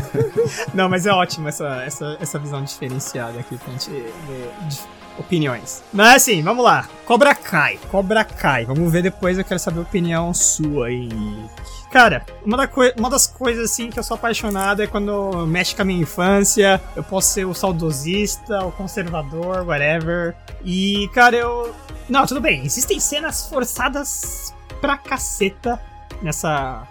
Não, 0.74 0.88
mas 0.88 1.06
é 1.06 1.10
ótimo 1.12 1.48
essa, 1.48 1.82
essa, 1.84 2.16
essa 2.20 2.38
visão 2.38 2.62
diferenciada 2.62 3.38
aqui 3.40 3.56
pra 3.56 3.72
gente 3.72 3.90
ver 3.90 4.50
de- 4.68 4.80
opiniões. 5.18 5.82
Mas 5.92 6.16
assim, 6.16 6.42
vamos 6.42 6.64
lá. 6.64 6.86
Cobra 7.04 7.34
Kai. 7.34 7.78
Cobra 7.90 8.24
Kai. 8.24 8.64
Vamos 8.64 8.92
ver 8.92 9.02
depois, 9.02 9.36
eu 9.38 9.44
quero 9.44 9.58
saber 9.58 9.78
a 9.80 9.82
opinião 9.82 10.32
sua 10.34 10.86
aí. 10.88 11.08
Cara, 11.90 12.24
uma, 12.44 12.56
da 12.58 12.68
uma 12.98 13.08
das 13.08 13.26
coisas 13.26 13.70
assim 13.70 13.88
que 13.90 13.98
eu 13.98 14.02
sou 14.02 14.14
apaixonado 14.16 14.82
é 14.82 14.86
quando 14.86 15.46
mexe 15.46 15.74
com 15.74 15.82
a 15.82 15.84
minha 15.84 16.02
infância. 16.02 16.80
Eu 16.94 17.02
posso 17.02 17.32
ser 17.32 17.46
o 17.46 17.54
saudosista, 17.54 18.64
o 18.66 18.70
conservador, 18.72 19.66
whatever. 19.66 20.34
E, 20.64 21.08
cara, 21.14 21.34
eu. 21.36 21.74
Não, 22.08 22.26
tudo 22.26 22.40
bem. 22.40 22.64
Existem 22.64 23.00
cenas 23.00 23.48
forçadas 23.48 24.52
pra 24.80 24.98
caceta 24.98 25.80
nessa, 26.22 26.86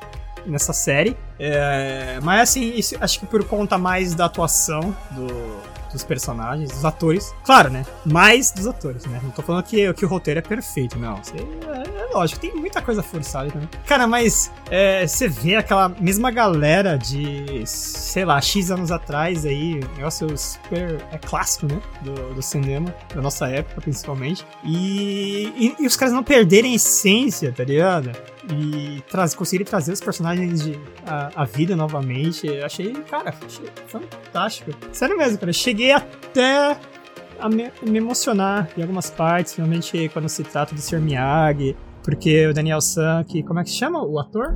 nessa 0.45 0.73
série. 0.73 1.15
É, 1.39 2.19
mas 2.23 2.49
assim, 2.49 2.73
isso, 2.75 2.95
acho 2.99 3.19
que 3.19 3.25
por 3.27 3.43
conta 3.43 3.77
mais 3.77 4.15
da 4.15 4.25
atuação 4.25 4.95
do- 5.11 5.76
dos 5.97 6.03
personagens, 6.03 6.69
dos 6.71 6.85
atores. 6.85 7.33
Claro, 7.43 7.69
né? 7.69 7.85
Mais 8.05 8.51
dos 8.51 8.67
atores, 8.67 9.05
né? 9.05 9.19
Não 9.23 9.31
tô 9.31 9.41
falando 9.41 9.63
que, 9.63 9.91
que 9.93 10.05
o 10.05 10.07
roteiro 10.07 10.39
é 10.39 10.43
perfeito, 10.43 10.97
não. 10.97 11.15
É, 11.15 12.01
é 12.01 12.13
lógico, 12.13 12.39
tem 12.39 12.55
muita 12.55 12.81
coisa 12.81 13.03
forçada 13.03 13.51
também. 13.51 13.67
Cara, 13.85 14.07
mas 14.07 14.51
é, 14.69 15.05
você 15.05 15.27
vê 15.27 15.55
aquela 15.55 15.89
mesma 15.89 16.31
galera 16.31 16.97
de, 16.97 17.63
sei 17.65 18.23
lá, 18.23 18.39
X 18.39 18.71
anos 18.71 18.91
atrás 18.91 19.45
aí, 19.45 19.81
negócio 19.95 20.27
super 20.37 21.03
é 21.11 21.17
clássico, 21.17 21.65
né? 21.65 21.81
Do, 22.01 22.35
do 22.35 22.41
cinema, 22.41 22.93
da 23.13 23.21
nossa 23.21 23.47
época 23.47 23.81
principalmente. 23.81 24.45
E, 24.63 25.51
e, 25.57 25.83
e 25.83 25.87
os 25.87 25.95
caras 25.95 26.13
não 26.13 26.23
perderem 26.23 26.73
a 26.73 26.75
essência, 26.75 27.51
tá 27.51 27.63
ligado? 27.63 28.11
E 28.49 29.01
traz, 29.09 29.35
conseguir 29.35 29.65
trazer 29.65 29.91
os 29.91 30.01
personagens 30.01 30.63
de, 30.63 30.79
a, 31.05 31.41
a 31.41 31.45
vida 31.45 31.75
novamente. 31.75 32.47
Eu 32.47 32.65
achei, 32.65 32.93
cara, 32.93 33.33
achei 33.45 33.65
fantástico. 33.87 34.71
Sério 34.91 35.17
mesmo, 35.17 35.37
cara. 35.37 35.53
Cheguei 35.53 35.91
até 35.91 36.77
a 37.39 37.49
me, 37.49 37.71
me 37.83 37.97
emocionar 37.97 38.69
em 38.77 38.81
algumas 38.81 39.09
partes, 39.09 39.55
realmente 39.55 40.09
quando 40.09 40.29
se 40.29 40.43
trata 40.43 40.73
do 40.73 40.81
Sr. 40.81 40.99
Miyagi, 40.99 41.75
porque 42.03 42.47
o 42.47 42.53
Daniel 42.53 42.81
San, 42.81 43.23
que 43.23 43.43
como 43.43 43.59
é 43.59 43.63
que 43.63 43.69
se 43.69 43.75
chama 43.75 44.03
o 44.03 44.19
ator? 44.19 44.55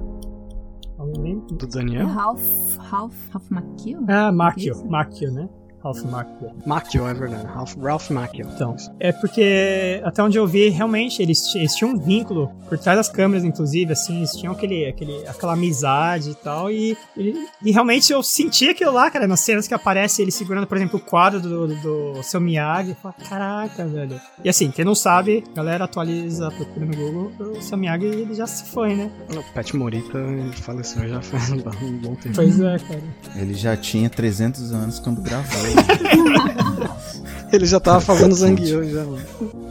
Alguém 0.97 1.21
lembra? 1.21 1.55
Do 1.55 1.67
Daniel? 1.67 2.07
Ralph. 2.07 2.77
Ralph. 2.77 3.15
Ralph 3.31 3.49
Macchio? 3.49 4.05
Ah, 4.07 4.31
Macchio. 4.31 4.85
Macchio, 4.87 5.31
né? 5.31 5.49
Ralph 5.83 6.01
Macchio. 6.03 6.51
Macchio, 6.65 7.07
é 7.07 7.13
verdade. 7.13 7.45
Ralph, 7.45 7.75
Ralph 7.77 8.09
Macchio. 8.09 8.47
Então, 8.53 8.75
é 8.99 9.11
porque, 9.11 10.01
até 10.03 10.23
onde 10.23 10.37
eu 10.37 10.47
vi, 10.47 10.69
realmente, 10.69 11.21
eles, 11.21 11.53
eles 11.55 11.75
tinham 11.75 11.93
um 11.93 11.97
vínculo, 11.97 12.51
por 12.69 12.77
trás 12.77 12.97
das 12.97 13.09
câmeras, 13.09 13.43
inclusive, 13.43 13.91
assim, 13.91 14.17
eles 14.17 14.31
tinham 14.31 14.53
aquele, 14.53 14.85
aquele, 14.85 15.27
aquela 15.27 15.53
amizade 15.53 16.31
e 16.31 16.35
tal, 16.35 16.71
e, 16.71 16.97
e, 17.17 17.33
e 17.63 17.71
realmente 17.71 18.11
eu 18.13 18.21
senti 18.21 18.69
aquilo 18.69 18.91
lá, 18.91 19.09
cara, 19.09 19.27
nas 19.27 19.39
cenas 19.39 19.67
que 19.67 19.73
aparece 19.73 20.21
ele 20.21 20.31
segurando, 20.31 20.67
por 20.67 20.77
exemplo, 20.77 20.99
o 20.99 21.01
quadro 21.01 21.39
do, 21.39 21.67
do, 21.67 22.13
do 22.13 22.23
seu 22.23 22.39
Miyagi, 22.39 22.91
eu 22.91 22.95
falo, 22.95 23.15
caraca, 23.27 23.85
velho. 23.85 24.19
E 24.43 24.49
assim, 24.49 24.71
quem 24.71 24.85
não 24.85 24.95
sabe, 24.95 25.43
galera, 25.53 25.85
atualiza, 25.85 26.51
procura 26.51 26.85
no 26.85 26.95
Google, 26.95 27.31
o 27.57 27.61
seu 27.61 27.77
Miyagi, 27.77 28.05
ele 28.05 28.35
já 28.35 28.47
se 28.47 28.65
foi, 28.65 28.95
né? 28.95 29.11
O 29.29 29.53
Pat 29.53 29.73
Morita 29.73 30.17
ele 30.17 30.53
faleceu 30.53 31.07
já 31.07 31.21
faz 31.21 31.49
um 31.81 31.97
bom 31.97 32.15
tempo. 32.15 32.35
Pois 32.35 32.59
é, 32.59 32.77
cara. 32.79 33.03
Ele 33.35 33.53
já 33.53 33.75
tinha 33.75 34.09
300 34.09 34.71
anos 34.71 34.99
quando 34.99 35.21
gravou. 35.21 35.70
Ele 37.51 37.65
já 37.65 37.79
tava 37.81 37.99
fazendo 37.99 38.33
zangueio 38.33 38.89
já. 38.89 39.03
mano. 39.03 39.21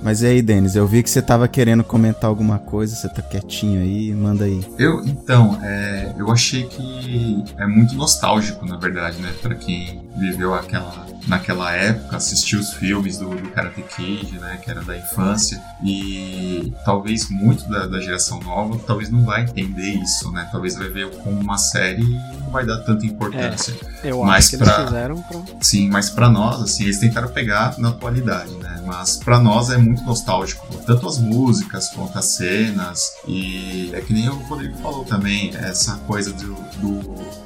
Mas 0.03 0.21
e 0.21 0.27
aí, 0.27 0.43
Denis? 0.43 0.77
Eu 0.77 0.87
vi 0.87 1.03
que 1.03 1.09
você 1.09 1.23
tava 1.23 1.49
querendo 1.49 1.83
comentar 1.83 2.29
alguma 2.29 2.59
coisa, 2.59 2.95
você 2.95 3.09
tá 3.09 3.23
quietinho 3.23 3.81
aí, 3.81 4.13
manda 4.15 4.45
aí. 4.45 4.63
Eu, 4.79 5.03
então, 5.05 5.59
é, 5.63 6.15
eu 6.19 6.31
achei 6.31 6.65
que 6.65 7.43
é 7.57 7.67
muito 7.67 7.95
nostálgico, 7.95 8.67
na 8.67 8.77
verdade, 8.77 9.17
né? 9.23 9.33
Pra 9.41 9.55
quem 9.55 10.03
viveu 10.19 10.53
aquela, 10.53 11.07
naquela 11.27 11.73
época, 11.73 12.17
assistiu 12.17 12.59
os 12.61 12.73
filmes 12.75 13.19
do, 13.19 13.31
do 13.31 13.49
Karate 13.51 13.83
Kid, 13.83 14.39
né? 14.39 14.59
Que 14.63 14.71
era 14.71 14.83
da 14.83 14.97
infância. 14.97 15.61
E 15.85 16.73
talvez 16.85 17.29
muito 17.31 17.69
da, 17.69 17.87
da 17.87 18.01
geração 18.01 18.41
nova, 18.41 18.79
talvez 18.87 19.11
não 19.11 19.25
vai 19.25 19.43
entender 19.43 19.91
isso, 20.03 20.31
né? 20.33 20.49
Talvez 20.51 20.77
vai 20.77 20.89
ver 20.89 21.11
como 21.19 21.41
uma 21.41 21.59
série 21.59 22.03
e 22.03 22.37
não 22.41 22.51
vai 22.51 22.65
dar 22.67 22.79
tanta 22.79 23.05
importância. 23.07 23.75
Eu 24.03 24.23
Mas 24.23 24.47
acho 24.47 24.51
que 24.51 24.57
eles 24.57 24.69
pra- 24.75 24.85
fizeram 24.87 25.23
pra. 25.23 25.41
Sim, 25.61 25.89
mas 25.91 26.11
pra 26.11 26.29
nós, 26.29 26.61
assim, 26.63 26.85
eles 26.85 26.99
tentaram 26.99 27.29
pegar 27.29 27.79
na 27.79 27.89
atualidade, 27.91 28.53
né? 28.57 28.83
Mas 28.87 29.17
pra 29.19 29.39
nós 29.39 29.71
é 29.71 29.79
muito 29.79 30.03
nostálgico, 30.03 30.67
tanto 30.87 31.07
as 31.07 31.19
músicas 31.19 31.89
quanto 31.91 32.19
as 32.19 32.27
cenas. 32.27 33.13
E 33.27 33.91
é 33.95 34.01
que 34.01 34.13
nem 34.13 34.29
o 34.29 34.35
Rodrigo 34.45 34.77
falou 34.79 35.05
também, 35.05 35.55
essa 35.55 35.97
coisa 36.07 36.33
do, 36.33 36.55
do, 36.81 37.01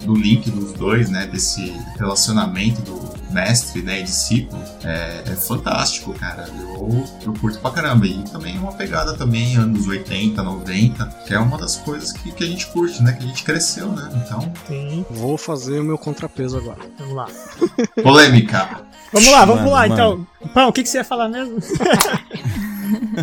do 0.07 0.15
link 0.15 0.51
dos 0.51 0.73
dois, 0.73 1.09
né? 1.11 1.27
Desse 1.27 1.75
relacionamento 1.99 2.81
do 2.83 3.24
mestre 3.35 3.83
né, 3.83 4.01
e 4.01 4.05
discípulo 4.05 4.63
é, 4.85 5.25
é 5.27 5.37
fantástico, 5.37 6.15
cara. 6.15 6.49
Eu, 6.49 7.05
eu 7.27 7.35
curto 7.35 7.59
pra 7.59 7.73
caramba. 7.73 8.07
E 8.07 8.23
também 8.25 8.57
é 8.57 8.59
uma 8.59 8.73
pegada 8.73 9.15
também, 9.15 9.57
anos 9.57 9.87
80, 9.87 10.43
90, 10.43 11.07
que 11.27 11.35
é 11.35 11.39
uma 11.39 11.59
das 11.59 11.77
coisas 11.77 12.13
que, 12.13 12.31
que 12.31 12.45
a 12.45 12.47
gente 12.47 12.67
curte, 12.69 13.03
né? 13.03 13.13
Que 13.13 13.25
a 13.25 13.27
gente 13.27 13.43
cresceu, 13.43 13.89
né? 13.91 14.09
Então, 14.25 14.53
Tem. 14.67 15.05
Vou 15.11 15.37
fazer 15.37 15.81
o 15.81 15.85
meu 15.85 15.99
contrapeso 15.99 16.57
agora. 16.57 16.79
Vamos 16.99 17.15
lá. 17.15 17.27
polêmica! 18.03 18.83
Vamos 19.13 19.31
lá, 19.31 19.45
vamos 19.45 19.63
Mano, 19.63 19.71
lá, 19.73 19.89
mano. 19.89 19.95
então. 19.95 20.27
Pão, 20.53 20.69
o 20.69 20.73
que, 20.73 20.83
que 20.83 20.89
você 20.89 20.99
ia 20.99 21.05
falar 21.05 21.29
mesmo? 21.29 21.59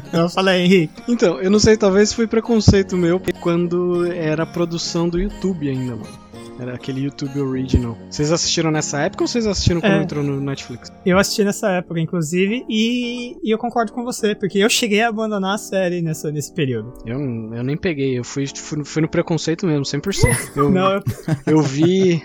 Então, 0.08 0.28
fala 0.30 0.52
aí, 0.52 0.64
Henrique. 0.64 1.04
Então, 1.08 1.40
eu 1.40 1.50
não 1.50 1.60
sei, 1.60 1.78
talvez 1.78 2.12
foi 2.14 2.28
preconceito 2.28 2.98
meu 2.98 3.22
quando 3.40 4.12
era 4.12 4.44
a 4.44 4.46
produção 4.46 5.08
do 5.08 5.20
YouTube 5.20 5.70
ainda, 5.70 5.96
mano. 5.96 6.21
Era 6.62 6.76
aquele 6.76 7.02
YouTube 7.02 7.40
Original. 7.42 7.98
Vocês 8.08 8.32
assistiram 8.32 8.70
nessa 8.70 9.00
época 9.02 9.24
ou 9.24 9.28
vocês 9.28 9.48
assistiram 9.48 9.82
quando 9.82 9.94
É. 9.94 10.04
entrou 10.04 10.24
no 10.24 10.40
Netflix? 10.40 10.92
Eu 11.04 11.18
assisti 11.18 11.44
nessa 11.44 11.72
época, 11.72 12.00
inclusive, 12.00 12.64
e, 12.70 13.36
e 13.44 13.52
eu 13.52 13.58
concordo 13.58 13.92
com 13.92 14.04
você, 14.04 14.36
porque 14.36 14.60
eu 14.60 14.70
cheguei 14.70 15.02
a 15.02 15.08
abandonar 15.10 15.56
a 15.56 15.58
série 15.58 16.04
nessa, 16.04 16.32
nesse 16.32 16.54
período. 16.54 16.94
Eu, 17.04 17.20
eu 17.20 17.64
nem 17.64 17.76
peguei, 17.76 18.20
eu 18.20 18.24
fui, 18.24 18.46
fui, 18.46 18.84
fui 18.86 19.02
no 19.02 19.10
preconceito 19.10 19.66
mesmo, 19.66 19.84
100%. 19.84 20.52
Eu, 20.56 20.70
Não, 20.72 20.94
eu- 20.94 21.04
eu 21.48 21.62
vi. 21.64 22.24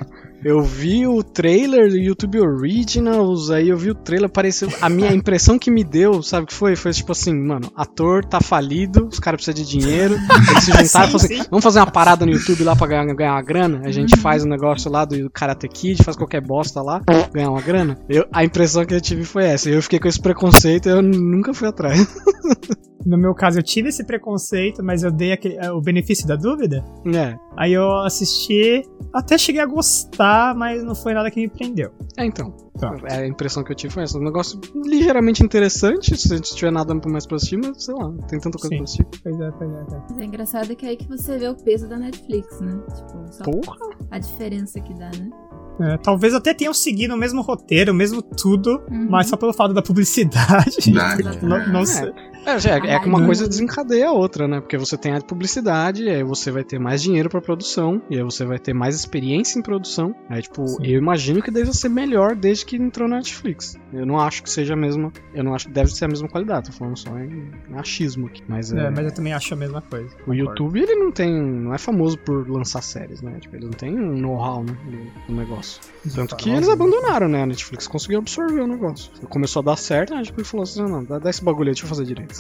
Eu 0.49 0.63
vi 0.63 1.09
o 1.09 1.25
trailer 1.25 1.91
do 1.91 1.97
YouTube 1.97 2.39
Originals, 2.39 3.51
aí 3.51 3.69
eu 3.69 3.77
vi 3.77 3.91
o 3.91 3.97
trailer, 3.97 4.31
pareceu. 4.31 4.69
A 4.81 4.89
minha 4.89 5.13
impressão 5.13 5.59
que 5.59 5.73
me 5.73 5.83
deu, 5.83 6.23
sabe 6.23 6.45
o 6.45 6.47
que 6.47 6.55
foi? 6.55 6.77
Foi 6.77 6.93
tipo 6.93 7.11
assim, 7.11 7.35
mano, 7.35 7.69
ator 7.75 8.25
tá 8.25 8.41
falido, 8.41 9.09
os 9.11 9.19
caras 9.19 9.43
precisam 9.45 9.65
de 9.65 9.69
dinheiro. 9.69 10.15
Eles 10.15 10.63
se 10.63 10.71
juntaram 10.71 10.85
e 10.85 10.89
falaram 10.89 11.17
assim: 11.17 11.37
sim. 11.39 11.43
vamos 11.51 11.65
fazer 11.65 11.81
uma 11.81 11.91
parada 11.91 12.25
no 12.25 12.31
YouTube 12.31 12.63
lá 12.63 12.77
pra 12.77 12.87
ganhar, 12.87 13.05
ganhar 13.13 13.33
uma 13.33 13.43
grana. 13.43 13.81
A 13.85 13.91
gente 13.91 14.17
faz 14.21 14.45
um 14.45 14.49
negócio 14.49 14.89
lá 14.89 15.05
do 15.05 15.29
Karate 15.31 15.67
Kid, 15.67 16.05
faz 16.05 16.17
qualquer 16.17 16.41
bosta 16.41 16.81
lá, 16.81 17.03
ganhar 17.33 17.51
uma 17.51 17.61
grana. 17.61 17.99
Eu, 18.09 18.25
a 18.33 18.45
impressão 18.45 18.87
que 18.87 18.95
eu 18.95 19.01
tive 19.01 19.25
foi 19.25 19.47
essa. 19.47 19.69
Eu 19.69 19.83
fiquei 19.83 19.99
com 19.99 20.07
esse 20.07 20.21
preconceito 20.21 20.89
e 20.89 20.93
eu 20.93 21.03
nunca 21.03 21.53
fui 21.53 21.67
atrás. 21.67 22.07
no 23.07 23.17
meu 23.17 23.35
caso, 23.35 23.59
eu 23.59 23.63
tive 23.63 23.89
esse 23.89 24.05
preconceito, 24.05 24.83
mas 24.83 25.03
eu 25.05 25.13
dei 25.13 25.33
aquele- 25.33 25.59
o 25.71 25.81
benefício 25.81 26.27
da 26.27 26.35
dúvida. 26.35 26.85
É. 27.15 27.37
Aí 27.57 27.73
eu 27.73 27.91
assisti, 28.03 28.83
até 29.15 29.39
cheguei 29.39 29.63
a 29.63 29.67
gostar, 29.67 30.36
mas 30.57 30.83
não 30.85 30.95
foi 30.95 31.15
nada 31.15 31.31
que 31.31 31.41
me 31.41 31.49
prendeu. 31.49 31.91
É, 32.17 32.25
então. 32.25 32.51
Tá. 32.79 32.95
É, 33.05 33.21
A 33.23 33.27
impressão 33.27 33.65
que 33.65 33.73
eu 33.73 33.77
tive 33.77 33.93
foi 33.95 34.03
essa. 34.03 34.19
Um 34.19 34.23
negócio 34.25 34.61
ligeiramente 34.85 35.43
interessante, 35.43 36.17
se 36.17 36.33
a 36.33 36.37
gente 36.37 36.55
tiver 36.55 36.71
nada 36.71 36.95
mais 37.07 37.27
pra 37.27 37.37
assistir, 37.37 37.57
mas 37.57 37.85
sei 37.85 37.95
lá, 37.95 38.13
tem 38.29 38.39
tanta 38.39 38.59
coisa 38.59 38.69
Sim. 38.69 38.77
pra 38.77 38.85
assistir. 38.85 39.07
Pois 39.23 39.41
é, 39.41 39.51
pois 39.51 39.71
é. 39.71 39.85
pois 39.89 39.93
é. 39.93 40.03
Mas 40.11 40.19
é 40.19 40.25
engraçado 40.25 40.77
que 40.77 40.85
é 40.87 40.89
aí 40.91 40.97
que 40.97 41.09
você 41.09 41.39
vê 41.39 41.49
o 41.49 41.55
peso 41.55 41.89
da 41.89 41.97
Netflix, 41.99 42.61
né? 42.61 42.79
Tipo, 42.95 43.33
só 43.33 43.45
Porra! 43.45 43.77
a 44.11 44.19
diferença 44.19 44.81
que 44.81 44.93
dá, 44.95 45.11
né? 45.19 45.31
É, 45.79 45.99
talvez 45.99 46.33
até 46.33 46.55
tenham 46.55 46.73
seguido 46.73 47.15
o 47.15 47.19
mesmo 47.19 47.43
roteiro, 47.43 47.93
o 47.93 47.95
mesmo 47.95 48.23
tudo, 48.23 48.81
Uhum. 48.91 49.09
mas 49.11 49.29
só 49.29 49.37
pelo 49.37 49.53
fato 49.53 49.75
da 49.75 49.83
publicidade. 49.83 50.91
Não, 51.43 51.57
é. 51.57 51.69
não 51.73 51.81
É. 51.81 51.87
sei. 51.87 52.13
É, 52.47 52.91
é, 52.91 52.95
é 52.95 53.01
que 53.01 53.09
uma 53.09 53.25
coisa 53.25 53.49
desencadeia 53.49 54.09
a 54.09 54.13
outra, 54.13 54.47
né? 54.47 54.61
Porque 54.61 54.79
você 54.79 54.97
tem 54.97 55.13
a 55.13 55.21
publicidade, 55.21 56.09
aí 56.09 56.23
você 56.23 56.51
vai 56.51 56.63
ter 56.63 56.79
mais 56.79 57.03
dinheiro 57.03 57.29
pra 57.29 57.41
produção, 57.41 58.01
e 58.09 58.17
aí 58.17 58.23
você 58.23 58.45
vai 58.45 58.59
ter 58.59 58.73
mais 58.73 58.95
experiência 58.95 59.59
em 59.59 59.63
produção. 59.63 60.15
Aí, 60.31 60.43
tipo, 60.43 60.67
Sim. 60.67 60.77
eu 60.83 60.99
imagino 60.99 61.43
que 61.43 61.51
deve 61.51 61.73
ser 61.73 61.89
melhor 61.89 62.37
desde 62.37 62.65
que 62.65 62.77
entrou 62.77 63.09
na 63.09 63.17
Netflix. 63.17 63.77
Eu 63.93 64.07
não 64.07 64.21
acho 64.21 64.43
que 64.43 64.51
seja 64.51 64.75
a 64.75 64.77
mesma. 64.77 65.13
Eu 65.35 65.43
não 65.43 65.55
acho 65.55 65.67
que 65.67 65.73
deve 65.73 65.91
ser 65.91 66.05
a 66.05 66.09
mesma 66.09 66.29
qualidade, 66.29 66.71
tô 66.71 66.77
falando 66.77 66.97
só 66.97 67.19
em, 67.19 67.51
achismo 67.75 68.27
aqui. 68.27 68.43
Mas, 68.47 68.73
é, 68.73 68.87
É, 68.87 68.91
mas 68.91 69.05
eu 69.05 69.13
também 69.13 69.33
acho 69.33 69.53
a 69.53 69.57
mesma 69.57 69.83
coisa. 69.83 70.09
o 70.27 70.33
YouTube, 70.33 70.81
ele 70.81 70.95
não 70.95 71.11
tem. 71.11 71.33
não 71.33 71.75
é 71.75 71.79
famoso 71.79 72.17
por 72.19 72.49
lançar 72.49 72.83
séries, 72.83 73.23
né? 73.23 73.39
Tipo, 73.41 73.57
ele 73.57 73.65
não 73.65 73.73
tem 73.73 73.99
um 73.99 74.17
know-how, 74.19 74.63
né? 74.63 74.77
Do, 74.85 75.33
do 75.33 75.41
negócio. 75.41 75.81
Tanto 76.15 76.37
que 76.37 76.51
eles 76.51 76.69
abandonaram, 76.69 77.29
né? 77.29 77.43
A 77.43 77.47
Netflix 77.47 77.89
conseguiu 77.89 78.19
absorver 78.19 78.61
o 78.61 78.67
negócio. 78.67 79.11
Começou 79.29 79.61
a 79.61 79.65
dar 79.65 79.77
certo, 79.77 80.15
a 80.15 80.19
Netflix 80.19 80.51
falou 80.51 80.63
assim: 80.63 80.83
não, 80.83 80.89
não, 80.89 81.05
dá, 81.05 81.19
dá 81.19 81.31
esse 81.31 81.43
bagulho 81.43 81.69
aí, 81.69 81.75
deixa 81.75 81.85
eu 81.85 81.89
fazer 81.89 82.05
direito. 82.05 82.36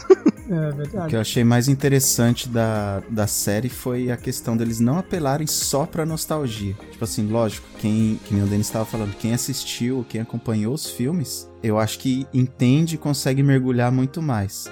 É 0.48 0.68
O 0.68 0.70
que 0.70 0.76
verdade. 0.76 1.14
eu 1.16 1.20
achei 1.20 1.42
mais 1.42 1.66
interessante 1.68 2.48
da, 2.48 3.02
da 3.10 3.26
série 3.26 3.68
foi 3.68 4.10
a 4.12 4.16
questão 4.16 4.56
deles 4.56 4.78
não 4.78 4.98
apelarem 4.98 5.46
só 5.46 5.84
pra 5.86 6.06
nostalgia. 6.06 6.74
Tipo 6.92 7.02
assim, 7.04 7.26
lógico, 7.28 7.66
quem, 7.78 8.20
que 8.24 8.32
nem 8.32 8.44
o 8.44 8.46
Denis 8.46 8.66
estava 8.66 8.84
falando, 8.84 9.14
quem 9.16 9.34
assistiu, 9.34 10.06
quem 10.08 10.20
acompanhou 10.20 10.72
os 10.72 10.88
filmes, 10.88 11.50
eu 11.62 11.78
acho 11.78 11.98
que 11.98 12.26
entende 12.32 12.94
e 12.94 12.98
consegue 12.98 13.42
mergulhar 13.42 13.90
muito 13.90 14.22
mais. 14.22 14.70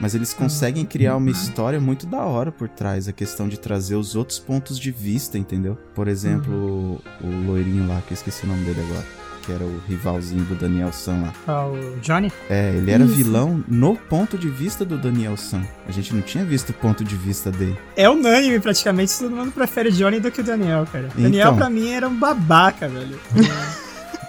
Mas 0.00 0.14
eles 0.14 0.34
conseguem 0.34 0.84
criar 0.84 1.16
uma 1.16 1.30
história 1.30 1.80
muito 1.80 2.04
da 2.04 2.24
hora 2.24 2.50
por 2.50 2.68
trás, 2.68 3.06
a 3.08 3.12
questão 3.12 3.48
de 3.48 3.58
trazer 3.58 3.94
os 3.94 4.16
outros 4.16 4.38
pontos 4.40 4.78
de 4.78 4.90
vista, 4.90 5.38
entendeu? 5.38 5.78
Por 5.94 6.08
exemplo, 6.08 7.00
o, 7.22 7.26
o 7.26 7.46
loirinho 7.46 7.86
lá, 7.86 8.02
que 8.02 8.12
eu 8.12 8.16
esqueci 8.16 8.44
o 8.44 8.48
nome 8.48 8.64
dele 8.64 8.80
agora, 8.80 9.06
que 9.44 9.52
era 9.52 9.64
o 9.64 9.80
rivalzinho 9.88 10.44
do 10.44 10.54
Daniel 10.54 10.92
San 10.92 11.22
lá. 11.22 11.32
Ah, 11.46 11.66
o 11.66 11.98
Johnny? 12.00 12.32
É, 12.48 12.70
ele 12.74 12.90
era 12.90 13.04
Isso. 13.04 13.14
vilão 13.14 13.62
no 13.68 13.96
ponto 13.96 14.38
de 14.38 14.48
vista 14.48 14.84
do 14.84 14.96
Daniel 14.96 15.36
San. 15.36 15.62
A 15.86 15.92
gente 15.92 16.14
não 16.14 16.22
tinha 16.22 16.44
visto 16.44 16.70
o 16.70 16.74
ponto 16.74 17.04
de 17.04 17.16
vista 17.16 17.50
dele. 17.50 17.76
É 17.96 18.08
unânime, 18.08 18.58
praticamente. 18.60 19.18
Todo 19.18 19.34
mundo 19.34 19.52
prefere 19.52 19.90
Johnny 19.90 20.20
do 20.20 20.30
que 20.30 20.40
o 20.40 20.44
Daniel, 20.44 20.86
cara. 20.90 21.06
Então. 21.08 21.22
Daniel, 21.22 21.54
pra 21.54 21.68
mim, 21.68 21.90
era 21.90 22.08
um 22.08 22.18
babaca, 22.18 22.88
velho. 22.88 23.18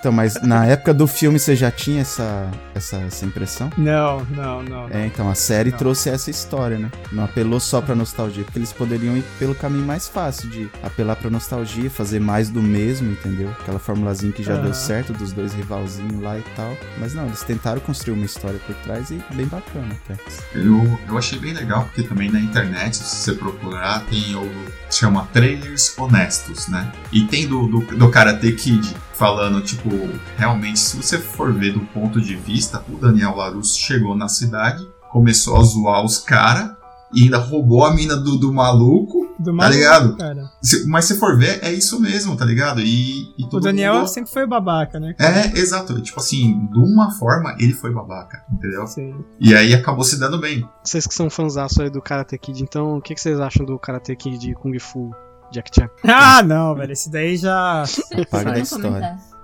Então, 0.06 0.13
mas 0.13 0.39
na 0.44 0.68
época 0.68 0.94
do 0.94 1.08
filme 1.08 1.39
você 1.39 1.56
já 1.56 1.72
tinha 1.72 2.02
essa, 2.02 2.48
essa, 2.76 2.98
essa 2.98 3.26
impressão? 3.26 3.72
não, 3.76 4.24
não, 4.26 4.62
não. 4.62 4.88
É, 4.91 5.08
então 5.08 5.28
a 5.28 5.34
série 5.34 5.72
Não. 5.72 5.80
trouxe 5.80 6.12
essa 6.12 6.30
história, 6.30 6.78
né? 6.78 6.91
Não 7.12 7.24
apelou 7.24 7.60
só 7.60 7.82
pra 7.82 7.96
nostalgia, 7.96 8.44
porque 8.44 8.60
eles 8.60 8.72
poderiam 8.72 9.18
ir 9.18 9.24
pelo 9.39 9.56
caminho 9.56 9.84
mais 9.84 10.08
fácil 10.08 10.48
de 10.48 10.70
apelar 10.84 11.15
pra 11.15 11.32
nostalgia, 11.32 11.89
fazer 11.89 12.20
mais 12.20 12.52
do 12.52 12.62
mesmo, 12.62 13.12
entendeu? 13.12 13.50
Aquela 13.60 13.80
formulazinha 13.80 14.32
que 14.32 14.44
já 14.44 14.54
Aham. 14.54 14.62
deu 14.62 14.74
certo 14.76 15.12
dos 15.12 15.32
dois 15.34 15.56
rivalzinhos 15.56 16.22
lá 16.22 16.38
e 16.38 16.44
tal. 16.56 16.78
Mas 17.00 17.15
não, 17.15 17.26
eles 17.26 17.41
tentaram 17.41 17.80
construir 17.80 18.13
uma 18.13 18.28
história 18.28 18.60
por 18.60 18.76
trás 18.76 19.10
e 19.10 19.20
bem 19.34 19.48
bacana 19.48 19.98
até. 20.06 20.22
Eu, 20.54 21.00
eu 21.08 21.18
achei 21.18 21.39
bem 21.39 21.54
legal, 21.56 21.86
porque 21.86 22.04
também 22.04 22.30
na 22.32 22.39
internet, 22.39 22.96
se 22.98 23.04
você 23.04 23.34
procurar, 23.34 24.06
tem 24.06 24.36
o. 24.36 24.48
chama 24.91 25.28
trailers 25.34 25.98
honestos, 25.98 26.68
né? 26.68 26.91
E 27.12 27.24
tem 27.24 27.48
do, 27.48 27.65
do, 27.65 27.80
do 27.98 28.10
Karate 28.12 28.52
Kid 28.52 28.96
falando, 29.15 29.62
tipo, 29.62 29.89
realmente, 30.38 30.79
se 30.79 30.97
você 30.97 31.17
for 31.17 31.53
ver 31.53 31.73
do 31.73 31.81
ponto 31.88 32.19
de 32.21 32.36
vista, 32.36 32.84
o 32.89 32.97
Daniel 32.97 33.36
LaRusso 33.36 33.77
chegou 33.79 34.15
na 34.15 34.27
cidade, 34.27 34.84
começou 35.12 35.58
a 35.58 35.63
zoar 35.63 36.03
os 36.03 36.17
caras 36.19 36.71
e 37.13 37.23
ainda 37.23 37.38
roubou 37.38 37.86
a 37.86 37.93
mina 37.93 38.15
do, 38.15 38.38
do 38.38 38.51
maluco. 38.53 39.25
Do 39.39 39.45
Tá 39.45 39.53
maluco, 39.53 39.77
ligado? 39.77 40.17
Cara. 40.17 40.43
Se- 40.62 40.86
Mas 40.88 41.05
se 41.05 41.17
for 41.17 41.38
ver, 41.38 41.60
é 41.63 41.71
isso 41.71 41.99
mesmo, 41.99 42.36
tá 42.36 42.43
ligado? 42.45 42.81
E, 42.81 43.21
e 43.38 43.45
O 43.51 43.60
Daniel 43.60 43.95
mundo- 43.95 44.08
sempre 44.08 44.31
foi 44.31 44.45
babaca, 44.47 44.99
né? 44.99 45.13
cara? 45.13 45.39
É, 45.47 45.58
exato. 45.58 46.01
Tipo 46.01 46.19
assim, 46.19 46.67
de 46.71 46.77
uma 46.79 47.12
forma 47.12 47.55
ele 47.60 47.73
foi 47.73 47.93
babaca, 47.93 48.43
entendeu? 48.51 48.88
Sim. 48.88 49.13
E 49.39 49.53
aí 49.55 49.73
acabou 49.73 50.03
se 50.03 50.19
dando 50.19 50.39
bem. 50.39 50.67
Vocês 50.84 51.05
que 51.08 51.13
são 51.13 51.29
fãzaço 51.29 51.81
aí 51.81 51.89
do 51.89 52.01
Karate 52.01 52.38
Kid, 52.38 52.63
então 52.63 52.97
o 52.97 53.01
que, 53.01 53.13
que 53.13 53.21
vocês 53.21 53.39
acham 53.39 53.65
do 53.65 53.77
Karate 53.79 54.15
Kid 54.15 54.38
de 54.38 54.53
Kung 54.55 54.77
Fu 54.79 55.12
Jack 55.51 55.69
Chan? 55.73 55.89
Ah, 56.03 56.41
não, 56.43 56.73
velho. 56.75 56.91
Esse 56.91 57.10
daí 57.10 57.38
já. 57.38 57.84
Paga 58.31 58.51
da 58.53 58.60
história. 58.60 58.88
comentar. 58.89 59.35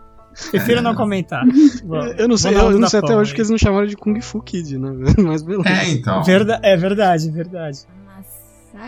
Prefiro 0.52 0.82
não 0.82 0.96
comentar. 0.96 1.44
Vamos- 1.84 2.16
eu 2.20 2.28
não 2.28 2.38
sei, 2.38 2.56
eu 2.56 2.80
não 2.80 2.88
sei 2.90 3.00
até 3.00 3.16
hoje 3.16 3.32
aí. 3.32 3.36
que 3.36 3.42
eles 3.42 3.50
não 3.50 3.58
chamaram 3.58 3.86
de 3.88 3.96
Kung 3.98 4.20
Fu 4.22 4.42
Kid, 4.42 4.78
né? 4.78 4.90
Mas 5.20 5.42
beleza. 5.44 5.70
É, 5.70 5.90
então. 5.92 6.24
Verda- 6.24 6.60
é 6.64 6.76
verdade, 6.78 7.30
verdade. 7.30 7.80
Uma 8.04 8.24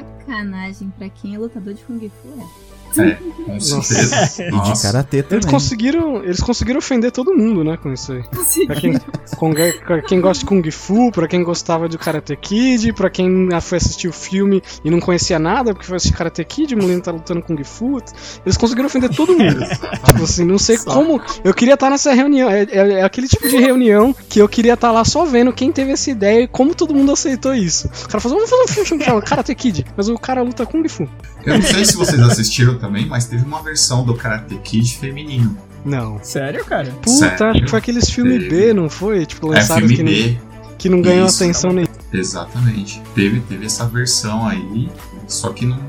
sacanagem 0.02 0.92
pra 0.98 1.10
quem 1.10 1.36
é 1.36 1.38
lutador 1.38 1.74
de 1.74 1.82
Kung 1.84 2.00
Fu, 2.00 2.40
é. 2.40 2.73
É, 2.98 3.18
com 3.46 3.60
certeza. 3.60 4.14
E 4.44 4.46
de 4.46 4.52
Nossa. 4.52 4.88
karatê 4.92 5.18
Eles 5.18 5.28
também. 5.30 5.48
conseguiram, 5.50 6.24
eles 6.24 6.40
conseguiram 6.40 6.78
ofender 6.80 7.12
todo 7.12 7.36
mundo, 7.36 7.64
né, 7.64 7.78
com 7.78 7.92
isso 7.92 8.12
aí. 8.12 8.24
Pra 8.68 8.76
quem, 8.76 9.00
com- 9.38 9.54
pra 9.86 10.02
quem 10.02 10.22
gosta 10.22 10.40
de 10.42 10.46
Kung 10.46 10.72
Fu, 10.72 11.12
pra 11.12 11.28
quem 11.28 11.44
gostava 11.44 11.88
do 11.88 11.98
Karate 11.98 12.36
Kid, 12.36 12.94
pra 12.94 13.10
quem 13.10 13.50
foi 13.62 13.78
assistir 13.78 14.08
o 14.08 14.14
filme 14.14 14.62
e 14.84 14.90
não 14.90 15.00
conhecia 15.00 15.38
nada, 15.40 15.74
porque 15.74 15.86
foi 15.88 15.98
assistir 15.98 16.16
Karate 16.18 16.44
Kid, 16.44 16.74
o 16.76 16.78
menino 16.78 17.02
tá 17.02 17.12
lutando 17.12 17.42
Kung 17.42 17.62
Fu. 17.64 17.98
Eles 18.46 18.58
conseguiram 18.58 18.88
ofender 18.88 19.10
todo 19.16 19.38
mundo. 19.38 19.60
tipo 20.06 20.24
assim, 20.24 20.46
não 20.46 20.58
sei 20.58 20.78
Só. 20.78 20.92
como. 20.94 21.22
Eu 21.44 21.54
queria 21.54 21.74
estar 21.76 21.90
nessa 21.90 22.14
reunião. 22.14 22.50
É, 22.50 22.64
é- 22.64 22.94
é 23.00 23.04
aquele 23.04 23.28
tipo 23.28 23.48
de 23.48 23.58
reunião 23.58 24.14
que 24.30 24.40
eu 24.40 24.48
queria 24.50 24.74
estar 24.74 24.92
lá 24.92 25.04
só 25.06 25.26
vendo 25.26 25.52
quem 25.54 25.72
teve 25.72 25.92
essa 25.92 26.10
ideia 26.10 26.44
e 26.44 26.48
como 26.48 26.74
todo 26.76 26.94
mundo 26.94 27.12
aceitou 27.12 27.54
isso. 27.54 27.88
O 27.88 28.08
cara 28.08 28.20
falou, 28.20 28.38
vamos 28.38 28.50
fazer 28.50 28.82
um 28.82 28.86
filme 28.86 29.04
chamado 29.04 29.24
Karate 29.26 29.54
Kid, 29.56 29.86
mas 29.96 30.10
o 30.10 30.18
cara 30.18 30.42
luta 30.42 30.66
Kung 30.66 30.88
Fu. 30.88 31.08
Eu 31.46 31.56
não 31.56 31.62
sei 31.62 31.84
se 31.86 31.96
vocês 31.98 32.22
assistiram 32.22 32.78
também, 32.84 33.06
mas 33.06 33.26
teve 33.26 33.46
uma 33.46 33.64
versão 33.64 34.04
do 34.04 34.14
Karate 34.14 34.56
Kid 34.58 34.98
feminino. 34.98 35.58
Não. 35.86 36.20
Sério, 36.22 36.64
cara? 36.66 36.92
Puta, 36.92 37.10
Sério? 37.12 37.46
acho 37.48 37.62
que 37.62 37.70
foi 37.70 37.80
aqueles 37.80 38.10
filmes 38.10 38.40
Teve. 38.44 38.50
B, 38.50 38.74
não 38.74 38.90
foi? 38.90 39.26
Tipo, 39.26 39.54
É 39.54 39.58
lançaram 39.58 39.88
filme 39.88 39.96
que, 40.14 40.24
B. 40.34 40.38
que 40.78 40.90
não 40.90 41.02
ganhou 41.02 41.28
Isso. 41.28 41.42
atenção 41.44 41.72
nenhuma. 41.72 41.94
Exatamente. 42.12 43.02
Teve, 43.16 43.40
teve 43.42 43.66
essa 43.66 43.86
versão 43.88 44.46
aí, 44.48 44.90
só 45.28 45.52
que 45.52 45.66
não, 45.66 45.80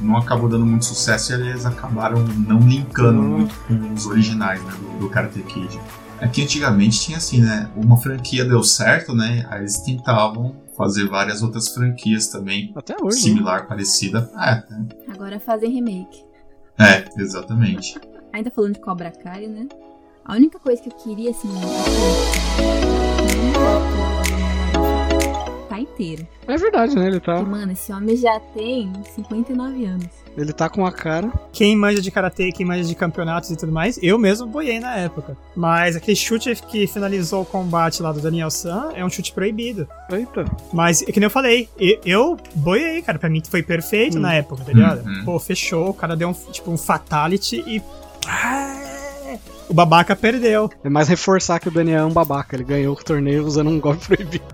não 0.00 0.16
acabou 0.16 0.48
dando 0.48 0.64
muito 0.64 0.84
sucesso 0.84 1.32
e 1.32 1.34
eles 1.34 1.66
acabaram 1.66 2.24
não 2.46 2.60
linkando 2.60 3.20
Hum. 3.20 3.28
muito 3.38 3.54
com 3.66 3.92
os 3.94 4.06
originais 4.06 4.62
né, 4.64 4.72
do, 4.80 4.98
do 5.00 5.08
Karate 5.10 5.40
Kid. 5.42 5.78
É 6.20 6.28
que 6.28 6.42
antigamente 6.42 7.00
tinha 7.00 7.18
assim, 7.18 7.40
né? 7.40 7.68
Uma 7.76 7.96
franquia 7.96 8.44
deu 8.44 8.62
certo, 8.62 9.14
né? 9.14 9.44
Aí 9.50 9.60
eles 9.60 9.78
tentavam 9.80 10.54
fazer 10.76 11.06
várias 11.08 11.42
outras 11.42 11.68
franquias 11.68 12.28
também, 12.28 12.72
Até 12.74 12.94
hoje. 13.00 13.16
né? 13.16 13.22
similar, 13.22 13.66
parecida. 13.66 14.30
É, 14.38 14.62
Agora 15.12 15.38
fazem 15.38 15.70
remake. 15.70 16.24
É, 16.78 17.04
exatamente. 17.20 17.98
Ainda 18.32 18.50
falando 18.50 18.74
de 18.74 18.80
Cobra 18.80 19.10
Kai, 19.10 19.46
né? 19.46 19.68
A 20.24 20.34
única 20.34 20.58
coisa 20.58 20.82
que 20.82 20.88
eu 20.88 20.96
queria, 20.96 21.30
assim, 21.30 21.48
tá 25.76 25.80
inteiro. 25.80 26.26
É 26.46 26.56
verdade, 26.56 26.94
né? 26.94 27.06
Ele 27.06 27.20
tá, 27.20 27.36
Porque, 27.36 27.50
mano, 27.50 27.72
esse 27.72 27.92
homem 27.92 28.16
já 28.16 28.38
tem 28.54 28.92
59 29.14 29.84
anos. 29.86 30.06
ele 30.36 30.52
tá 30.52 30.68
com 30.68 30.84
a 30.84 30.92
cara. 30.92 31.32
Quem 31.52 31.74
manja 31.76 32.02
de 32.02 32.10
karatê, 32.10 32.52
quem 32.52 32.66
manja 32.66 32.84
de 32.84 32.94
campeonatos 32.94 33.50
e 33.50 33.56
tudo 33.56 33.72
mais, 33.72 33.98
eu 34.02 34.18
mesmo 34.18 34.46
boiei 34.46 34.78
na 34.80 34.94
época. 34.96 35.36
Mas 35.56 35.96
aquele 35.96 36.16
chute 36.16 36.54
que 36.68 36.86
finalizou 36.86 37.42
o 37.42 37.46
combate 37.46 38.02
lá 38.02 38.12
do 38.12 38.20
Daniel 38.20 38.50
San 38.50 38.90
é 38.94 39.04
um 39.04 39.08
chute 39.10 39.32
proibido. 39.32 39.88
Eita. 40.10 40.44
Mas, 40.72 41.02
é 41.02 41.06
que 41.06 41.18
nem 41.20 41.26
eu 41.26 41.30
falei, 41.30 41.68
eu, 41.78 41.98
eu 42.04 42.36
boiei, 42.54 43.00
cara. 43.02 43.18
Pra 43.18 43.30
mim 43.30 43.42
foi 43.48 43.62
perfeito 43.62 44.18
Hum. 44.18 44.20
na 44.20 44.34
época, 44.34 44.64
tá 44.64 44.72
ligado? 44.72 45.06
Uhum. 45.06 45.24
Pô, 45.24 45.38
fechou, 45.38 45.88
o 45.90 45.94
cara 45.94 46.14
deu 46.16 46.28
um, 46.28 46.32
tipo, 46.32 46.70
um 46.70 46.76
fatality 46.76 47.62
e. 47.66 47.82
Ah, 48.26 48.80
O 49.68 49.72
babaca 49.74 50.14
perdeu. 50.14 50.68
É 50.84 50.88
mais 50.90 51.08
reforçar 51.08 51.58
que 51.58 51.68
o 51.68 51.70
Daniel 51.70 52.00
é 52.00 52.04
um 52.04 52.12
babaca. 52.12 52.54
Ele 52.54 52.64
ganhou 52.64 52.94
o 52.94 53.02
torneio 53.02 53.44
usando 53.46 53.70
um 53.70 53.80
golpe 53.80 54.04
proibido. 54.06 54.44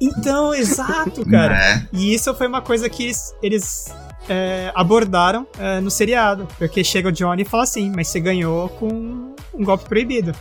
Então, 0.00 0.54
exato, 0.54 1.24
cara. 1.28 1.56
É, 1.56 1.86
E 1.92 2.14
isso 2.14 2.34
foi 2.34 2.46
uma 2.46 2.60
coisa 2.60 2.88
que 2.88 3.04
eles, 3.04 3.34
eles, 3.42 3.94
é, 4.28 4.72
abordaram 4.74 5.46
é, 5.58 5.80
no 5.80 5.90
seriado. 5.90 6.48
Porque 6.58 6.82
chega 6.82 7.08
o 7.08 7.12
Johnny 7.12 7.42
e 7.42 7.44
fala 7.44 7.62
assim, 7.62 7.92
mas 7.94 8.08
você 8.08 8.20
ganhou 8.20 8.68
com 8.68 9.34
um 9.54 9.64
golpe 9.64 9.88
proibido. 9.88 10.32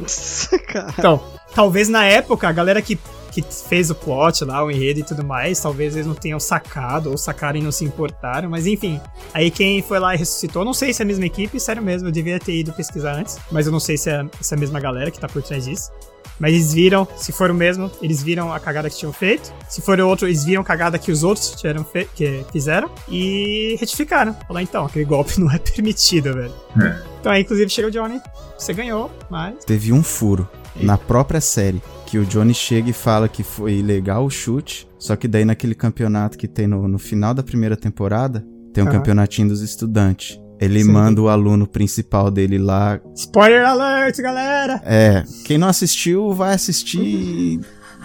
cara. 0.68 0.94
Então, 0.98 1.24
talvez 1.54 1.90
na 1.90 2.06
época, 2.06 2.48
a 2.48 2.52
galera 2.52 2.82
que, 2.82 2.98
que 3.32 3.42
fez 3.42 3.90
o 3.90 3.96
plot 3.96 4.44
lá, 4.44 4.64
o 4.64 4.72
enredo 4.72 5.02
e 5.02 5.04
tudo 5.04 5.24
mais, 5.24 5.60
talvez 5.60 5.96
eles 5.96 6.08
não 6.08 6.16
tenham 6.16 6.40
sacado, 6.40 7.12
ou 7.12 7.18
sacaram 7.18 7.60
e 7.60 7.62
não 7.62 7.72
se 7.72 7.86
importaram, 7.86 8.50
mas 8.50 8.66
enfim. 8.66 9.00
Aí 9.34 9.52
quem 9.52 9.82
foi 9.82 10.00
lá 10.00 10.16
e 10.16 10.18
ressuscitou, 10.18 10.66
não 10.66 10.74
sei 10.74 10.94
se 10.94 11.02
é 11.02 11.04
a 11.04 11.08
mesma 11.08 11.26
equipe, 11.26 11.60
sério 11.60 11.82
mesmo, 11.82 12.08
eu 12.08 12.12
devia 12.12 12.40
ter 12.40 12.56
ido 12.56 12.74
pesquisar 12.74 13.14
antes, 13.14 13.38
mas 13.52 13.66
eu 13.66 13.72
não 13.72 13.80
sei 13.80 13.98
se 13.98 14.10
é, 14.10 14.26
se 14.42 14.54
é 14.54 14.58
a 14.58 14.60
mesma 14.60 14.80
galera 14.80 15.12
que 15.12 15.20
tá 15.20 15.28
por 15.28 15.42
trás 15.42 15.66
disso. 15.66 15.92
Mas 16.40 16.54
eles 16.54 16.74
viram, 16.74 17.08
se 17.16 17.32
for 17.32 17.52
o 17.52 17.54
mesmo, 17.54 17.92
eles 18.02 18.22
viram 18.22 18.52
a 18.52 18.60
cagada 18.60 18.90
que 18.90 18.98
tinham 18.98 19.14
feito. 19.14 19.54
Se 19.70 19.82
for 19.82 20.00
o 20.00 20.08
outro, 20.08 20.28
eles 20.28 20.44
viram 20.44 20.62
a 20.62 20.66
cagada 20.66 20.98
que 20.98 21.12
os 21.12 21.24
outros 21.24 21.52
tiveram 21.52 21.86
que 22.16 22.46
fizeram 22.52 22.90
e 23.08 23.76
retificaram. 23.80 24.36
Falar, 24.48 24.62
então, 24.62 24.86
aquele 24.86 25.06
golpe 25.06 25.40
não 25.42 25.52
é 25.52 25.60
permitido, 25.60 26.34
velho. 26.34 26.54
É. 26.82 27.04
Então 27.20 27.32
aí, 27.32 27.42
inclusive, 27.42 27.70
chega 27.70 27.88
o 27.88 27.92
Johnny, 27.92 28.20
você 28.58 28.74
ganhou, 28.74 29.12
mas 29.30 29.64
Teve 29.66 29.94
um 29.94 30.04
furo 30.04 30.48
na 30.76 30.98
própria 30.98 31.42
série. 31.42 31.82
Que 32.06 32.18
o 32.18 32.26
Johnny 32.26 32.54
chega 32.54 32.90
e 32.90 32.94
fala 32.94 33.28
que 33.28 33.44
foi 33.44 33.76
ilegal 33.76 34.26
o 34.26 34.30
chute. 34.30 34.88
Só 35.00 35.16
que 35.16 35.28
daí 35.28 35.44
naquele 35.44 35.74
campeonato 35.76 36.38
que 36.38 36.48
tem 36.48 36.68
no, 36.68 36.88
no 36.88 37.00
final 37.00 37.34
da 37.34 37.42
primeira 37.44 37.76
temporada, 37.76 38.46
tem 38.74 38.84
um 38.84 38.88
Aham. 38.88 38.98
campeonatinho 38.98 39.48
dos 39.50 39.62
estudantes. 39.62 40.40
Ele 40.64 40.84
Sim. 40.84 40.92
manda 40.92 41.22
o 41.22 41.28
aluno 41.28 41.68
principal 41.68 42.32
dele 42.32 42.58
lá. 42.58 43.00
Spoiler 43.16 43.66
alert, 43.66 44.18
galera! 44.18 44.82
É, 44.86 45.24
quem 45.44 45.58
não 45.58 45.68
assistiu, 45.68 46.34
vai 46.34 46.54
assistir 46.54 47.00
e 47.02 47.60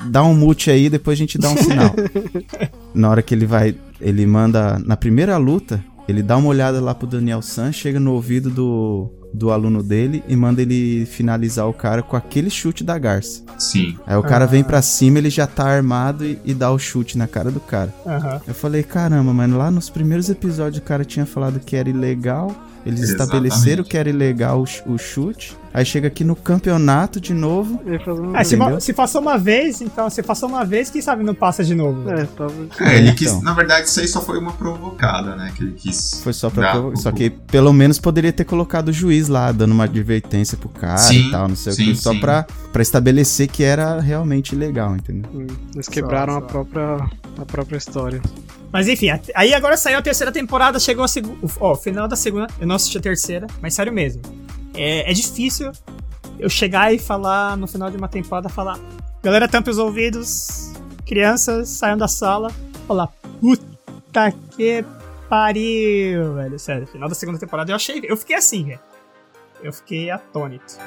dá 0.07 0.25
um 0.25 0.35
mute 0.35 0.71
aí, 0.71 0.90
depois 0.90 1.16
a 1.16 1.21
gente 1.21 1.38
dá 1.38 1.51
um 1.51 1.57
final. 1.57 1.94
na 2.92 3.11
hora 3.11 3.23
que 3.23 3.35
ele 3.35 3.47
vai. 3.47 3.77
Ele 4.01 4.27
manda. 4.27 4.79
Na 4.85 4.97
primeira 4.97 5.37
luta, 5.37 5.85
ele 6.09 6.23
dá 6.23 6.37
uma 6.37 6.49
olhada 6.49 6.81
lá 6.81 6.94
pro 6.94 7.07
Daniel 7.07 7.42
San, 7.42 7.71
chega 7.71 8.01
no 8.01 8.12
ouvido 8.12 8.51
do, 8.51 9.11
do 9.33 9.51
aluno 9.51 9.83
dele 9.83 10.23
e 10.27 10.35
manda 10.35 10.62
ele 10.62 11.05
finalizar 11.07 11.67
o 11.69 11.73
cara 11.73 12.03
com 12.03 12.17
aquele 12.17 12.49
chute 12.51 12.83
da 12.83 12.99
garça. 12.99 13.43
sim. 13.59 13.97
Aí 14.07 14.17
o 14.17 14.23
cara 14.23 14.45
Ah. 14.45 14.49
vem 14.49 14.62
pra 14.64 14.81
cima, 14.83 15.19
ele 15.19 15.31
já 15.31 15.47
tá 15.47 15.64
armado 15.69 16.25
e, 16.25 16.38
e 16.45 16.55
dá 16.55 16.71
o 16.71 16.79
chute 16.79 17.19
na 17.19 17.27
cara 17.27 17.51
do 17.51 17.61
cara. 17.61 17.93
Eu 18.47 18.55
falei, 18.55 18.83
caramba, 18.83 19.33
mano, 19.33 19.59
lá 19.59 19.71
nos 19.71 19.91
primeiros 19.91 20.29
episódios 20.31 20.79
o 20.83 20.85
cara 20.85 21.05
tinha 21.05 21.27
falado 21.27 21.61
que 21.61 21.77
era 21.77 21.88
ilegal. 21.91 22.55
Eles 22.88 23.01
Exatamente. 23.03 23.48
estabeleceram 23.48 23.85
que 23.85 23.96
era 23.98 24.09
ilegal 24.09 24.64
o, 24.87 24.92
o 24.94 24.98
chute. 24.98 25.57
Aí 25.74 25.85
chega 25.85 26.09
aqui 26.09 26.24
no 26.24 26.35
campeonato 26.35 27.20
de 27.20 27.35
novo. 27.35 27.79
Ah, 28.35 28.42
se, 28.42 28.57
se 28.81 28.92
passou 28.94 29.20
uma 29.20 29.37
vez, 29.37 29.83
então, 29.83 30.09
se 30.09 30.22
passou 30.22 30.48
uma 30.48 30.64
vez, 30.64 30.88
quem 30.88 31.03
sabe 31.03 31.22
não 31.22 31.35
passa 31.35 31.62
de 31.62 31.74
novo. 31.74 32.09
É, 32.11 32.24
tava... 32.24 32.53
É, 32.81 32.96
ele 32.98 33.12
quis. 33.12 33.29
Então. 33.29 33.42
Na 33.42 33.53
verdade, 33.53 33.87
isso 33.87 34.01
aí 34.01 34.09
só 34.09 34.22
foi 34.22 34.38
uma 34.38 34.53
provocada, 34.53 35.37
né? 35.37 35.53
Que 35.55 35.62
ele 35.64 35.72
quis. 35.72 36.20
Foi 36.24 36.33
só 36.33 36.48
pra. 36.48 36.72
provo- 36.72 36.96
Só 36.96 37.12
que 37.12 37.29
pelo 37.29 37.72
menos 37.72 37.98
poderia 37.98 38.33
ter 38.33 38.44
colocado 38.44 38.88
o 38.88 38.92
juiz 38.92 39.29
lá, 39.29 39.53
dando 39.53 39.72
uma 39.72 39.85
advertência 39.85 40.57
pro 40.57 40.70
cara 40.70 40.96
Sim, 40.96 41.29
e 41.29 41.31
tal, 41.31 41.46
não 41.48 41.55
sei 41.57 41.72
sim, 41.74 41.83
o 41.83 41.87
que. 41.94 41.96
Só 41.96 42.12
sim. 42.12 42.20
pra, 42.20 42.46
pra 42.72 42.81
estabelecer 42.83 43.46
que 43.48 43.62
era 43.62 44.01
realmente 44.01 44.55
ilegal, 44.55 44.96
entendeu? 44.96 45.31
Hum, 45.35 45.46
Eles 45.74 45.88
quebraram 45.88 46.33
Só, 46.33 46.38
a 46.38 46.40
só. 46.42 46.46
própria, 46.46 46.94
a 47.38 47.44
própria 47.46 47.77
história. 47.77 48.22
Mas 48.72 48.87
enfim, 48.87 49.09
aí 49.35 49.54
agora 49.54 49.76
saiu 49.76 49.98
a 49.98 50.02
terceira 50.02 50.31
temporada, 50.31 50.78
chegou 50.78 51.04
a 51.04 51.09
segunda. 51.09 51.38
Ó, 51.61 51.74
final 51.74 52.07
da 52.07 52.16
segunda, 52.16 52.46
eu 52.61 52.66
não 52.66 52.76
assisti 52.76 52.98
a 52.98 53.00
terceira, 53.00 53.46
mas 53.61 53.74
sério 53.74 53.92
mesmo. 53.92 54.22
É, 54.74 55.11
é 55.11 55.14
difícil 55.14 55.72
eu 56.38 56.48
chegar 56.48 56.92
e 56.92 56.98
falar 56.98 57.57
no 57.57 57.66
final 57.66 57.90
de 57.90 57.96
uma 57.96 58.09
temporada, 58.09 58.48
falar. 58.48 58.78
Galera, 59.22 59.48
tampe 59.48 59.70
os 59.70 59.78
ouvidos, 59.78 60.72
crianças, 61.07 61.68
saiam 61.70 61.96
da 61.96 62.09
sala. 62.09 62.52
Falar, 62.87 63.09
puta 63.40 64.33
que 64.57 64.85
pariu, 65.28 66.35
velho. 66.35 66.59
Sério, 66.59 66.87
final 66.87 67.09
da 67.09 67.14
segunda 67.14 67.38
temporada 67.38 67.70
eu 67.70 67.76
achei. 67.76 68.00
Eu 68.04 68.16
fiquei 68.16 68.37
assim, 68.37 68.64
velho. 68.64 68.81
Eu 69.62 69.72
fiquei 69.72 70.11
atônito. 70.11 70.78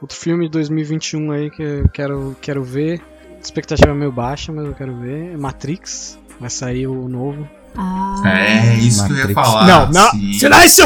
Outro 0.00 0.16
filme 0.16 0.46
de 0.46 0.50
2021 0.52 1.30
aí 1.32 1.50
que 1.50 1.62
eu 1.62 1.88
quero, 1.90 2.36
quero 2.40 2.62
ver. 2.64 3.00
Expectativa 3.42 3.94
meio 3.94 4.12
baixa, 4.12 4.52
mas 4.52 4.66
eu 4.66 4.74
quero 4.74 4.96
ver. 4.98 5.32
é 5.32 5.36
Matrix. 5.36 6.18
Vai 6.38 6.50
sair 6.50 6.86
o 6.86 7.08
novo. 7.08 7.46
Ah, 7.76 8.22
É 8.26 8.74
isso 8.76 9.04
que 9.06 9.12
eu 9.12 9.16
ia 9.16 9.22
Matrix. 9.28 9.46
falar. 9.48 9.66
não, 9.66 9.92
não, 9.92 10.10
sim. 10.12 10.32
silêncio! 10.34 10.84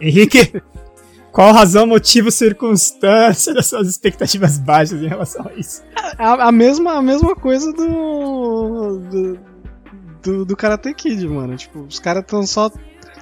Henrique, 0.00 0.60
qual 1.32 1.52
razão, 1.52 1.86
motivo, 1.86 2.30
circunstância 2.30 3.54
das 3.54 3.66
suas 3.66 3.88
expectativas 3.88 4.58
baixas 4.58 5.00
em 5.00 5.06
relação 5.08 5.46
a 5.48 5.58
isso? 5.58 5.82
A, 6.18 6.48
a 6.48 6.52
mesma, 6.52 6.94
a 6.98 7.02
mesma 7.02 7.34
coisa 7.34 7.72
do. 7.72 8.98
do, 8.98 9.38
do, 10.22 10.44
do 10.44 10.56
Karate 10.56 10.92
Kid, 10.92 11.26
mano. 11.28 11.56
Tipo, 11.56 11.80
os 11.80 11.98
caras 11.98 12.22
estão 12.22 12.46
só, 12.46 12.70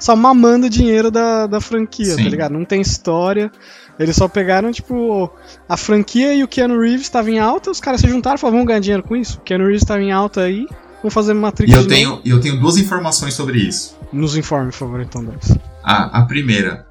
só 0.00 0.16
mamando 0.16 0.68
dinheiro 0.68 1.11
da, 1.11 1.46
da 1.46 1.61
franquia, 1.61 2.07
Sim. 2.16 2.24
tá 2.24 2.28
ligado? 2.30 2.52
Não 2.52 2.64
tem 2.64 2.80
história. 2.80 3.52
Eles 3.98 4.16
só 4.16 4.26
pegaram, 4.28 4.72
tipo, 4.72 5.30
a 5.68 5.76
franquia 5.76 6.35
e 6.35 6.42
o 6.42 6.48
Keanu 6.48 6.80
Reeves 6.80 7.02
estavam 7.02 7.30
em 7.33 7.38
alta, 7.38 7.70
os 7.70 7.80
caras 7.80 8.00
se 8.00 8.09
juntaram 8.09 8.37
e 8.37 8.40
falaram, 8.40 8.59
vamos 8.59 8.68
ganhar 8.68 8.80
dinheiro 8.80 9.02
com 9.02 9.14
isso. 9.14 9.38
O 9.38 9.40
Keanu 9.42 9.64
Reeves 9.64 9.83
estava 9.83 10.02
em 10.02 10.11
alta 10.11 10.42
aí, 10.42 10.66
vamos 11.00 11.14
fazer 11.14 11.35
Matrix 11.35 11.72
E 11.72 11.76
eu 11.76 11.87
tenho, 11.87 12.20
e 12.24 12.30
eu 12.30 12.40
tenho 12.40 12.59
duas 12.59 12.76
informações 12.76 13.35
sobre 13.35 13.59
isso. 13.59 13.96
Nos 14.12 14.37
informe, 14.37 14.70
por 14.70 14.78
favor, 14.78 15.00
então, 15.00 15.24
Deus. 15.24 15.57
A, 15.83 16.20
a 16.20 16.22
primeira, 16.26 16.87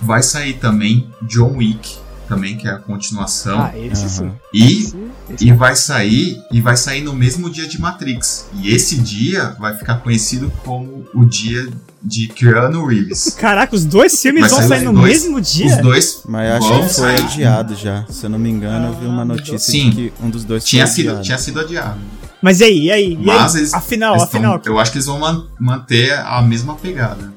vai 0.00 0.22
sair 0.22 0.54
também 0.54 1.08
John 1.22 1.56
Wick, 1.56 1.98
também, 2.28 2.56
que 2.56 2.68
é 2.68 2.70
a 2.70 2.78
continuação. 2.78 3.60
Ah, 3.60 3.76
esse 3.76 4.08
sim. 4.08 4.32
E, 4.54 4.82
Esse, 4.82 4.96
esse 5.30 5.48
e 5.48 5.52
vai 5.52 5.74
sair 5.74 6.40
e 6.50 6.60
vai 6.60 6.76
sair 6.76 7.02
no 7.02 7.12
mesmo 7.12 7.50
dia 7.50 7.66
de 7.66 7.80
Matrix. 7.80 8.48
E 8.54 8.72
esse 8.72 8.98
dia 8.98 9.56
vai 9.58 9.76
ficar 9.76 9.96
conhecido 9.96 10.50
como 10.64 11.04
o 11.12 11.24
dia 11.24 11.68
de 12.02 12.28
Keanu 12.28 12.86
Reeves. 12.86 13.34
Caraca, 13.38 13.74
os 13.74 13.84
dois 13.84 14.20
filmes 14.20 14.50
vão 14.50 14.62
sair 14.62 14.84
no 14.84 14.92
dois- 14.92 15.22
mesmo 15.24 15.40
dia? 15.40 15.66
Os 15.66 15.76
dois 15.82 16.22
Mas 16.26 16.48
eu 16.48 16.56
acho 16.56 16.68
que 16.68 16.78
foi 16.78 16.88
sair. 16.88 17.24
adiado 17.24 17.74
já. 17.74 18.04
Se 18.08 18.24
eu 18.24 18.30
não 18.30 18.38
me 18.38 18.48
engano, 18.48 18.86
eu 18.88 18.92
vi 18.94 19.06
uma 19.06 19.24
notícia 19.24 19.58
Sim. 19.58 19.90
de 19.90 20.10
que 20.10 20.12
um 20.24 20.30
dos 20.30 20.44
dois 20.44 20.64
tinha 20.64 20.86
foi 20.86 20.94
sido, 20.96 21.08
adiado. 21.10 21.24
tinha 21.24 21.38
sido 21.38 21.60
adiado. 21.60 22.00
Mas 22.42 22.60
e 22.60 22.64
aí, 22.64 22.78
e 22.86 22.90
aí? 22.90 23.12
E 23.12 23.16
Mas 23.26 23.54
aí? 23.54 23.60
eles- 23.60 23.74
afinal, 23.74 24.12
Eles 24.14 24.28
tão- 24.30 24.40
afinal. 24.40 24.62
eu 24.64 24.78
acho 24.78 24.92
que 24.92 24.96
eles 24.98 25.06
vão 25.06 25.18
man- 25.18 25.46
manter 25.58 26.12
a 26.18 26.40
mesma 26.40 26.74
pegada. 26.74 27.32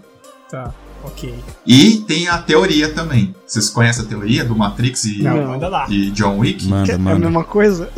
Tá, 0.50 0.74
ok. 1.04 1.34
E 1.68 1.98
tem 2.08 2.30
a 2.30 2.38
teoria 2.38 2.90
também. 2.94 3.36
Vocês 3.46 3.70
conhecem 3.70 4.06
a 4.06 4.08
teoria 4.08 4.46
do 4.46 4.56
Matrix 4.56 5.04
e, 5.04 5.22
Não, 5.24 5.36
Não. 5.36 5.48
manda 5.50 5.68
lá. 5.68 5.86
e 5.90 6.10
John 6.12 6.38
Wick? 6.40 6.66
é 6.66 6.70
Manda, 6.70 6.96
a 6.96 6.98
manda. 6.98 7.20
mesma 7.20 7.44
coisa? 7.44 7.90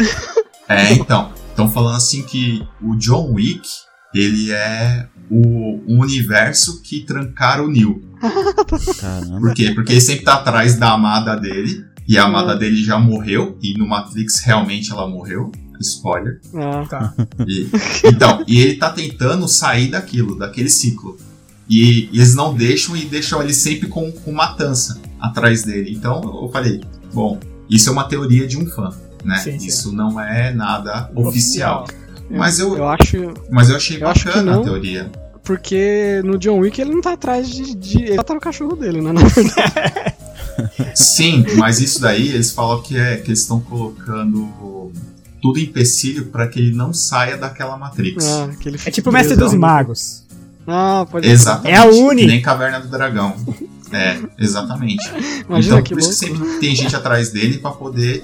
É, 0.67 0.93
então. 0.93 1.31
Estão 1.51 1.69
falando 1.69 1.95
assim 1.95 2.21
que 2.23 2.67
o 2.81 2.95
John 2.97 3.31
Wick, 3.33 3.61
ele 4.15 4.51
é 4.51 5.07
o, 5.29 5.79
o 5.87 6.01
universo 6.01 6.81
que 6.81 7.01
trancaram 7.01 7.65
o 7.65 7.71
Neo. 7.71 8.01
Caramba. 8.99 9.39
Por 9.39 9.53
quê? 9.53 9.71
Porque 9.73 9.91
ele 9.93 10.01
sempre 10.01 10.23
tá 10.25 10.35
atrás 10.35 10.75
da 10.77 10.91
amada 10.93 11.35
dele. 11.35 11.83
E 12.07 12.17
a 12.17 12.25
amada 12.25 12.55
dele 12.55 12.83
já 12.83 12.99
morreu. 12.99 13.57
E 13.61 13.73
no 13.77 13.87
Matrix 13.87 14.39
realmente 14.41 14.91
ela 14.91 15.07
morreu. 15.07 15.51
Spoiler. 15.81 16.39
Ah, 16.53 16.85
Tá. 16.87 17.13
E- 17.47 17.67
então, 18.05 18.43
e 18.47 18.59
ele 18.61 18.75
tá 18.75 18.89
tentando 18.91 19.47
sair 19.47 19.89
daquilo, 19.89 20.37
daquele 20.37 20.69
ciclo. 20.69 21.17
E, 21.67 22.09
e 22.11 22.17
eles 22.17 22.35
não 22.35 22.53
deixam 22.53 22.95
e 22.95 23.05
deixam 23.05 23.41
ele 23.41 23.53
sempre 23.53 23.87
com, 23.87 24.11
com 24.11 24.31
matança 24.31 25.01
atrás 25.19 25.63
dele. 25.63 25.91
Então 25.91 26.21
eu 26.43 26.49
falei, 26.51 26.79
bom, 27.13 27.39
isso 27.69 27.89
é 27.89 27.91
uma 27.91 28.03
teoria 28.07 28.47
de 28.47 28.55
um 28.57 28.67
fã, 28.67 28.91
né? 29.23 29.37
Sim, 29.37 29.59
sim. 29.59 29.67
Isso 29.67 29.91
não 29.91 30.19
é 30.19 30.53
nada 30.53 31.09
oficial. 31.15 31.87
Mas 32.29 32.59
eu, 32.59 32.77
eu 32.77 32.87
acho. 32.87 33.33
mas 33.51 33.69
eu 33.69 33.75
achei 33.75 34.01
eu 34.01 34.07
acho 34.07 34.21
que 34.21 34.27
bacana 34.27 34.51
a 34.51 34.55
não. 34.55 34.63
teoria. 34.63 35.11
Porque 35.43 36.21
no 36.23 36.37
John 36.39 36.59
Wick 36.59 36.81
ele 36.81 36.91
não 36.91 37.01
tá 37.01 37.13
atrás 37.13 37.49
de. 37.49 37.75
de 37.75 38.03
ele 38.03 38.23
tá 38.23 38.33
no 38.33 38.39
cachorro 38.39 38.75
dele, 38.75 39.01
né? 39.01 39.13
Na 39.13 39.21
verdade. 39.21 40.15
Sim, 40.95 41.45
mas 41.57 41.79
isso 41.79 42.01
daí 42.01 42.29
eles 42.29 42.51
falam 42.51 42.81
que 42.81 42.97
é 42.97 43.17
que 43.17 43.27
eles 43.29 43.41
estão 43.41 43.59
colocando 43.59 44.91
tudo 45.41 45.59
empecilho 45.59 46.25
para 46.25 46.47
que 46.47 46.59
ele 46.59 46.75
não 46.75 46.93
saia 46.93 47.37
daquela 47.37 47.77
Matrix. 47.77 48.25
Ah, 48.25 48.49
que 48.59 48.69
ele 48.69 48.79
É 48.83 48.89
tipo 48.89 49.09
o 49.09 49.13
Mestre 49.13 49.35
dos. 49.35 49.53
Magos. 49.53 50.25
Ah, 50.65 51.05
pode 51.09 51.27
Exatamente. 51.27 51.75
É 51.75 51.77
a 51.77 51.85
Uni. 51.85 52.21
Que 52.21 52.27
nem 52.27 52.41
Caverna 52.41 52.79
do 52.79 52.87
Dragão. 52.87 53.35
É, 53.91 54.17
exatamente. 54.39 55.07
Imagina 55.47 55.75
então, 55.75 55.83
que 55.83 55.93
por 55.93 55.99
isso 55.99 56.25
louco. 56.25 56.39
que 56.41 56.49
sempre 56.49 56.59
tem 56.59 56.75
gente 56.75 56.95
atrás 56.95 57.29
dele 57.29 57.59
pra 57.59 57.71
poder 57.71 58.23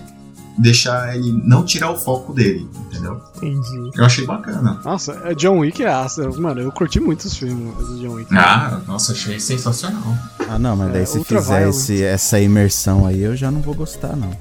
deixar 0.57 1.15
ele 1.15 1.31
não 1.43 1.63
tirar 1.65 1.91
o 1.91 1.97
foco 1.97 2.33
dele, 2.33 2.67
entendeu? 2.87 3.21
Entendi. 3.37 3.91
Eu 3.95 4.05
achei 4.05 4.25
bacana. 4.25 4.79
Nossa, 4.83 5.13
é 5.25 5.33
John 5.33 5.59
Wick 5.59 5.83
é 5.83 5.87
aço. 5.91 6.39
Mano, 6.41 6.61
eu 6.61 6.71
curti 6.71 6.99
muito 6.99 7.25
os 7.25 7.35
filmes 7.37 7.75
do 7.75 7.99
John 7.99 8.13
Wick. 8.13 8.35
Ah, 8.35 8.81
nossa, 8.87 9.13
achei 9.13 9.39
sensacional. 9.39 10.17
Ah, 10.49 10.59
não, 10.59 10.75
mas 10.75 10.91
daí 10.91 11.01
É, 11.03 11.05
se 11.05 11.23
fizer 11.23 11.69
esse, 11.69 12.03
essa 12.03 12.39
imersão 12.39 13.05
aí, 13.05 13.21
eu 13.21 13.35
já 13.35 13.49
não 13.49 13.61
vou 13.61 13.73
gostar, 13.73 14.15
não. 14.15 14.31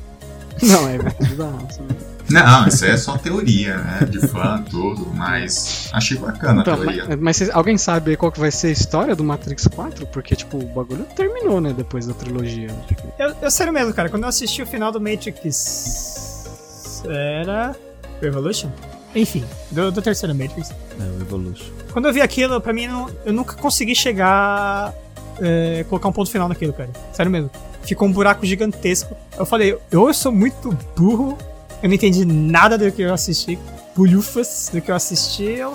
Não, 0.63 0.89
é 0.89 0.99
verdade. 0.99 1.37
nossa. 1.39 2.10
Não, 2.31 2.67
isso 2.69 2.85
aí 2.85 2.93
é 2.93 2.97
só 2.97 3.17
teoria, 3.19 3.77
né? 3.79 4.07
De 4.09 4.27
fã, 4.29 4.63
tudo, 4.69 5.07
mas 5.15 5.89
achei 5.93 6.17
bacana 6.17 6.61
a 6.61 6.63
Então, 6.63 6.77
teoria. 6.77 7.05
mas, 7.09 7.19
mas 7.41 7.51
alguém 7.51 7.77
sabe 7.77 8.17
qual 8.17 8.31
que 8.31 8.39
vai 8.41 8.51
ser 8.51 8.69
a 8.69 8.71
história 8.71 9.17
do 9.17 9.25
Matrix 9.25 9.67
4? 9.67 10.07
Porque, 10.07 10.37
tipo, 10.37 10.59
o 10.59 10.67
bagulho 10.67 11.05
terminou, 11.17 11.61
né, 11.61 11.73
depois 11.77 12.07
da 12.07 12.15
trilogia. 12.15 12.69
Tipo, 12.87 13.13
Eu, 13.19 13.35
eu 13.43 13.51
sério 13.51 13.73
mesmo, 13.73 13.93
cara, 13.93 14.09
quando 14.09 14.23
eu 14.25 14.29
assisti 14.29 14.63
o 14.63 14.67
final 14.67 14.93
do 14.93 15.01
Matrix. 15.01 17.01
Era. 17.09 17.75
Revolution? 18.21 18.71
Enfim, 19.15 19.45
do, 19.71 19.91
do 19.91 20.03
terceiro 20.03 20.35
Matrix. 20.35 20.71
É 20.71 21.03
o 21.19 21.23
Evolution. 21.23 21.67
Quando 21.93 22.07
eu 22.07 22.13
vi 22.13 22.21
aquilo, 22.21 22.61
pra 22.61 22.73
mim, 22.73 22.87
não- 22.87 23.11
eu 23.25 23.33
nunca 23.33 23.55
consegui 23.57 23.95
chegar. 23.95 24.93
é, 25.43 25.85
colocar 25.89 26.07
um 26.09 26.13
ponto 26.13 26.31
final 26.31 26.51
naquilo, 26.51 26.71
cara. 26.75 26.91
Sério 27.15 27.33
mesmo. 27.33 27.51
Ficou 27.83 28.07
um 28.07 28.13
buraco 28.13 28.45
gigantesco. 28.45 29.17
Eu 29.39 29.47
falei, 29.47 29.73
ou 29.95 30.09
eu 30.09 30.13
sou 30.15 30.31
muito 30.31 30.77
burro, 30.95 31.39
eu 31.83 31.89
não 31.89 31.95
entendi 31.95 32.25
nada 32.25 32.77
do 32.79 32.91
que 32.93 33.03
eu 33.03 33.13
assisti, 33.15 33.59
bulhufas 33.97 34.71
do 34.73 34.81
que 34.81 34.91
eu 34.91 34.95
assisti. 34.95 35.45
Eu, 35.45 35.73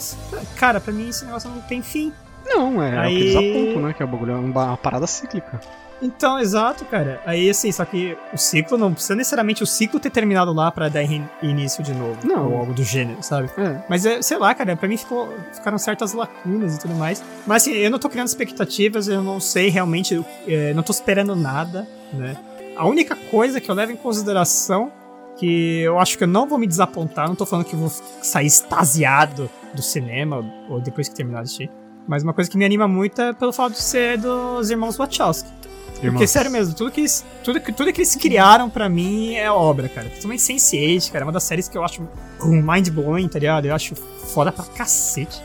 cara, 0.55 0.79
pra 0.79 0.93
mim 0.93 1.09
esse 1.09 1.25
negócio 1.25 1.49
não 1.49 1.61
tem 1.61 1.81
fim. 1.81 2.11
Não, 2.45 2.81
é, 2.81 2.97
Aí- 2.99 3.13
o 3.13 3.17
que 3.17 3.23
eles 3.23 3.35
apontam, 3.35 3.81
né? 3.87 3.93
Que 3.93 4.03
o 4.03 4.07
bagulho 4.07 4.31
é 4.33 4.35
uma, 4.35 4.77
parada 4.77 5.07
cíclica. 5.07 5.59
Então, 6.01 6.37
exato, 6.37 6.83
cara. 6.85 7.21
Aí, 7.25 7.49
assim, 7.49 7.71
só 7.71 7.85
que 7.85 8.17
o 8.33 8.37
ciclo 8.37 8.77
não 8.77 8.93
precisa 8.93 9.15
necessariamente 9.15 9.63
o 9.63 9.65
ciclo 9.65 9.97
ter 9.99 10.09
terminado 10.09 10.51
lá 10.53 10.69
pra 10.69 10.89
dar 10.89 11.01
in- 11.03 11.25
início 11.41 11.81
de 11.81 11.93
novo. 11.93 12.17
Não. 12.23 12.51
Ou 12.51 12.57
algo 12.59 12.73
do 12.73 12.83
gênero, 12.83 13.23
sabe? 13.23 13.49
É. 13.57 13.81
Mas, 13.89 14.05
é, 14.05 14.21
sei 14.21 14.37
lá, 14.37 14.53
cara, 14.53 14.75
pra 14.75 14.89
mim 14.89 14.97
ficou, 14.97 15.33
ficaram 15.53 15.77
certas 15.77 16.13
lacunas 16.13 16.75
e 16.75 16.79
tudo 16.79 16.93
mais. 16.95 17.23
Mas, 17.47 17.63
assim, 17.63 17.71
eu 17.73 17.89
não 17.89 17.97
tô 17.97 18.09
criando 18.09 18.27
expectativas, 18.27 19.07
eu 19.07 19.23
não 19.23 19.39
sei 19.39 19.69
realmente, 19.69 20.23
é, 20.47 20.73
não 20.73 20.83
tô 20.83 20.91
esperando 20.91 21.33
nada, 21.35 21.87
né? 22.13 22.35
A 22.75 22.85
única 22.85 23.15
coisa 23.15 23.61
que 23.61 23.71
eu 23.71 23.73
levo 23.73 23.93
em 23.93 23.95
consideração, 23.97 24.91
que 25.37 25.81
eu 25.81 25.99
acho 25.99 26.17
que 26.17 26.23
eu 26.23 26.27
não 26.27 26.47
vou 26.47 26.57
me 26.57 26.67
desapontar, 26.67 27.27
não 27.27 27.35
tô 27.35 27.45
falando 27.45 27.65
que 27.65 27.73
eu 27.73 27.79
vou 27.79 27.89
sair 28.21 28.47
extasiado 28.47 29.49
do 29.73 29.81
cinema, 29.81 30.43
ou 30.69 30.79
depois 30.79 31.09
que 31.09 31.15
terminar 31.15 31.39
de 31.39 31.45
assistir. 31.45 31.71
Mas 32.07 32.23
uma 32.23 32.33
coisa 32.33 32.49
que 32.49 32.57
me 32.57 32.65
anima 32.65 32.87
muito 32.87 33.21
é 33.21 33.33
pelo 33.33 33.51
fato 33.51 33.73
de 33.73 33.81
ser 33.81 34.17
dos 34.17 34.69
irmãos 34.69 34.95
Wachowski. 34.95 35.49
Porque, 35.91 36.07
Irmãos. 36.07 36.29
sério 36.29 36.51
mesmo, 36.51 36.75
tudo 36.75 36.91
que, 36.91 37.01
eles, 37.01 37.25
tudo, 37.43 37.59
tudo 37.59 37.93
que 37.93 38.01
eles 38.01 38.15
criaram 38.15 38.69
pra 38.69 38.89
mim 38.89 39.33
é 39.35 39.49
obra, 39.49 39.87
cara. 39.87 40.07
Principalmente 40.07 40.41
Sense8, 40.43 41.11
cara. 41.11 41.23
É 41.23 41.25
uma 41.25 41.31
das 41.31 41.43
séries 41.43 41.69
que 41.69 41.77
eu 41.77 41.83
acho 41.83 42.07
um, 42.41 42.61
mind-blowing, 42.61 43.27
tá 43.29 43.39
ligado? 43.39 43.65
Eu 43.65 43.73
acho 43.73 43.95
foda 43.95 44.51
pra 44.51 44.65
cacete. 44.65 45.41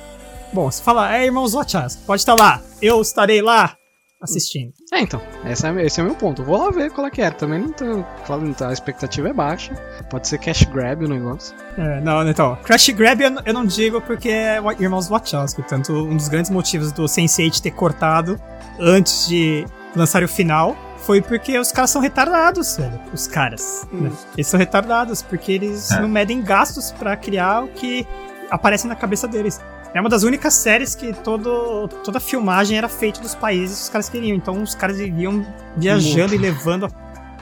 Bom, 0.53 0.68
você 0.68 0.83
fala, 0.83 1.16
é 1.16 1.24
Irmãos 1.24 1.53
Wachowski, 1.55 2.03
pode 2.05 2.22
estar 2.22 2.35
lá. 2.35 2.61
Eu 2.83 3.00
estarei 3.00 3.40
lá 3.40 3.76
assistindo. 4.20 4.72
É, 4.92 5.00
então, 5.00 5.20
esse 5.46 5.66
é, 5.66 5.85
esse 5.87 6.00
é 6.00 6.02
o 6.02 6.06
meu 6.06 6.14
ponto. 6.14 6.42
Eu 6.42 6.46
Vou 6.46 6.59
lá 6.59 6.70
ver 6.70 6.90
qual 6.90 7.06
é 7.06 7.11
que 7.11 7.22
é. 7.22 7.30
Também 7.30 7.59
não 7.61 7.72
tô 7.72 8.04
falando, 8.24 8.54
tá, 8.54 8.68
a 8.68 8.72
expectativa 8.72 9.28
é 9.28 9.33
baixa. 9.33 9.72
Pode 10.11 10.28
ser 10.28 10.38
cash 10.38 10.64
grab 10.64 11.04
o 11.04 11.09
negócio. 11.09 11.54
É, 11.78 12.00
não, 12.00 12.28
então, 12.28 12.56
Crash 12.64 12.90
Grab 12.90 13.20
eu, 13.22 13.30
eu 13.46 13.54
não 13.54 13.64
digo 13.64 14.00
porque 14.02 14.28
é 14.28 14.59
Irmãos 14.78 15.09
Wachowski. 15.09 15.62
Tanto 15.62 15.92
um 15.92 16.16
dos 16.16 16.28
grandes 16.28 16.50
motivos 16.50 16.92
do 16.92 17.04
Sense8 17.04 17.61
ter 17.61 17.70
cortado 17.70 18.40
antes 18.78 19.26
de 19.28 19.64
lançar 19.96 20.22
o 20.22 20.28
final 20.28 20.76
foi 20.98 21.22
porque 21.22 21.59
os 21.59 21.72
caras 21.72 21.90
são 21.90 22.00
retardados, 22.02 22.76
velho. 22.76 23.00
Os 23.12 23.26
caras. 23.26 23.87
né? 23.90 24.11
Eles 24.37 24.46
são 24.46 24.59
retardados 24.59 25.22
porque 25.22 25.52
eles 25.52 25.90
É. 25.90 26.00
não 26.00 26.09
medem 26.09 26.42
gastos 26.42 26.92
pra 26.92 27.16
criar 27.16 27.64
o 27.64 27.68
que 27.68 28.06
aparece 28.50 28.87
na 28.87 28.94
cabeça 28.94 29.26
deles. 29.26 29.59
É 29.92 30.00
uma 30.00 30.09
das 30.09 30.22
únicas 30.22 30.55
séries 30.55 30.94
que 30.94 31.12
todo, 31.12 31.88
toda 32.05 32.18
a 32.18 32.20
filmagem 32.20 32.79
era 32.79 32.88
feita 32.88 33.20
dos 33.20 33.35
países 33.35 33.79
que 33.79 33.83
os 33.85 33.88
caras 33.88 34.09
queriam. 34.09 34.37
Então 34.37 34.62
os 34.62 34.74
caras 34.74 34.98
iam 35.00 35.44
viajando 35.76 36.35
e 36.35 36.38
levando. 36.38 36.88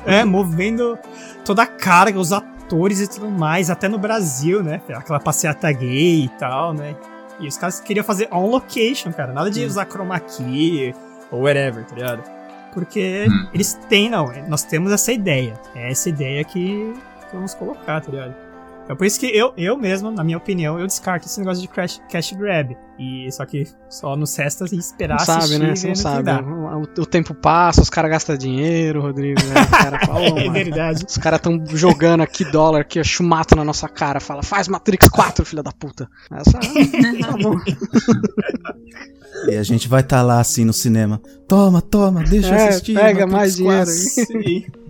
É, 0.06 0.24
movendo 0.24 0.98
toda 1.44 1.62
a 1.62 1.66
carga, 1.66 2.18
os 2.18 2.32
atores 2.32 3.00
e 3.00 3.08
tudo 3.08 3.28
mais, 3.28 3.68
até 3.68 3.88
no 3.88 3.98
Brasil, 3.98 4.62
né? 4.62 4.80
Aquela 4.94 5.20
passeata 5.20 5.70
gay 5.72 6.24
e 6.24 6.28
tal, 6.38 6.72
né? 6.72 6.94
E 7.40 7.46
os 7.46 7.58
caras 7.58 7.80
queriam 7.80 8.04
fazer 8.04 8.28
on 8.32 8.46
location, 8.46 9.12
cara. 9.12 9.32
Nada 9.32 9.50
de 9.50 9.64
usar 9.64 9.84
chroma 9.86 10.18
key 10.20 10.94
ou 11.30 11.42
whatever, 11.42 11.84
tá 11.84 11.94
ligado? 11.94 12.22
Porque 12.72 13.26
Hum. 13.28 13.48
eles 13.52 13.74
têm, 13.88 14.08
não. 14.08 14.32
Nós 14.48 14.62
temos 14.62 14.92
essa 14.92 15.12
ideia. 15.12 15.54
É 15.74 15.90
essa 15.90 16.08
ideia 16.08 16.42
que 16.44 16.94
que 17.28 17.36
vamos 17.36 17.54
colocar, 17.54 18.00
tá 18.00 18.10
ligado? 18.10 18.34
É 18.88 18.94
por 18.94 19.06
isso 19.06 19.20
que 19.20 19.26
eu, 19.26 19.52
eu 19.56 19.76
mesmo, 19.76 20.10
na 20.10 20.24
minha 20.24 20.38
opinião, 20.38 20.78
eu 20.80 20.86
descarto 20.86 21.26
esse 21.26 21.38
negócio 21.38 21.60
de 21.60 21.68
crash, 21.68 22.00
cash 22.10 22.32
grab. 22.32 22.74
E 22.98 23.30
só 23.30 23.44
que 23.44 23.64
só 23.88 24.16
nos 24.16 24.34
resta 24.34 24.64
e 24.72 24.76
esperar 24.78 25.18
Não 25.18 25.24
sabe, 25.26 25.38
assistir 25.40 25.62
né? 25.62 25.76
Você 25.76 25.86
não 25.86 25.92
no 25.92 25.96
sabe. 25.96 26.30
O, 26.98 27.02
o 27.02 27.06
tempo 27.06 27.34
passa, 27.34 27.82
os 27.82 27.90
caras 27.90 28.10
gastam 28.10 28.36
dinheiro, 28.36 29.02
Rodrigo. 29.02 29.40
Né? 29.44 29.60
Os 29.60 29.68
caras 29.68 30.06
falam, 30.06 30.24
É 30.38 30.40
mano, 30.40 30.52
verdade. 30.52 31.04
Os 31.06 31.18
caras 31.18 31.40
tão 31.40 31.62
jogando 31.66 32.22
aqui 32.22 32.44
dólar, 32.44 32.80
aqui, 32.80 33.04
chumato 33.04 33.54
na 33.54 33.62
nossa 33.62 33.88
cara. 33.88 34.20
Fala, 34.20 34.42
faz 34.42 34.66
Matrix 34.68 35.06
4, 35.08 35.44
filha 35.44 35.62
da 35.62 35.70
puta. 35.70 36.08
Essa, 36.32 36.58
tá 36.58 37.36
bom. 37.42 37.56
E 39.48 39.56
a 39.56 39.62
gente 39.62 39.86
vai 39.86 40.00
estar 40.00 40.22
lá 40.22 40.40
assim 40.40 40.64
no 40.64 40.72
cinema. 40.72 41.20
Toma, 41.46 41.80
toma, 41.80 42.24
deixa 42.24 42.48
eu 42.48 42.54
É, 42.54 42.68
assistir. 42.68 42.94
pega 42.94 43.26
Matrix 43.26 43.32
mais 43.32 43.56
dinheiro 43.56 43.84
4. 43.84 43.92
Sim. 43.92 44.66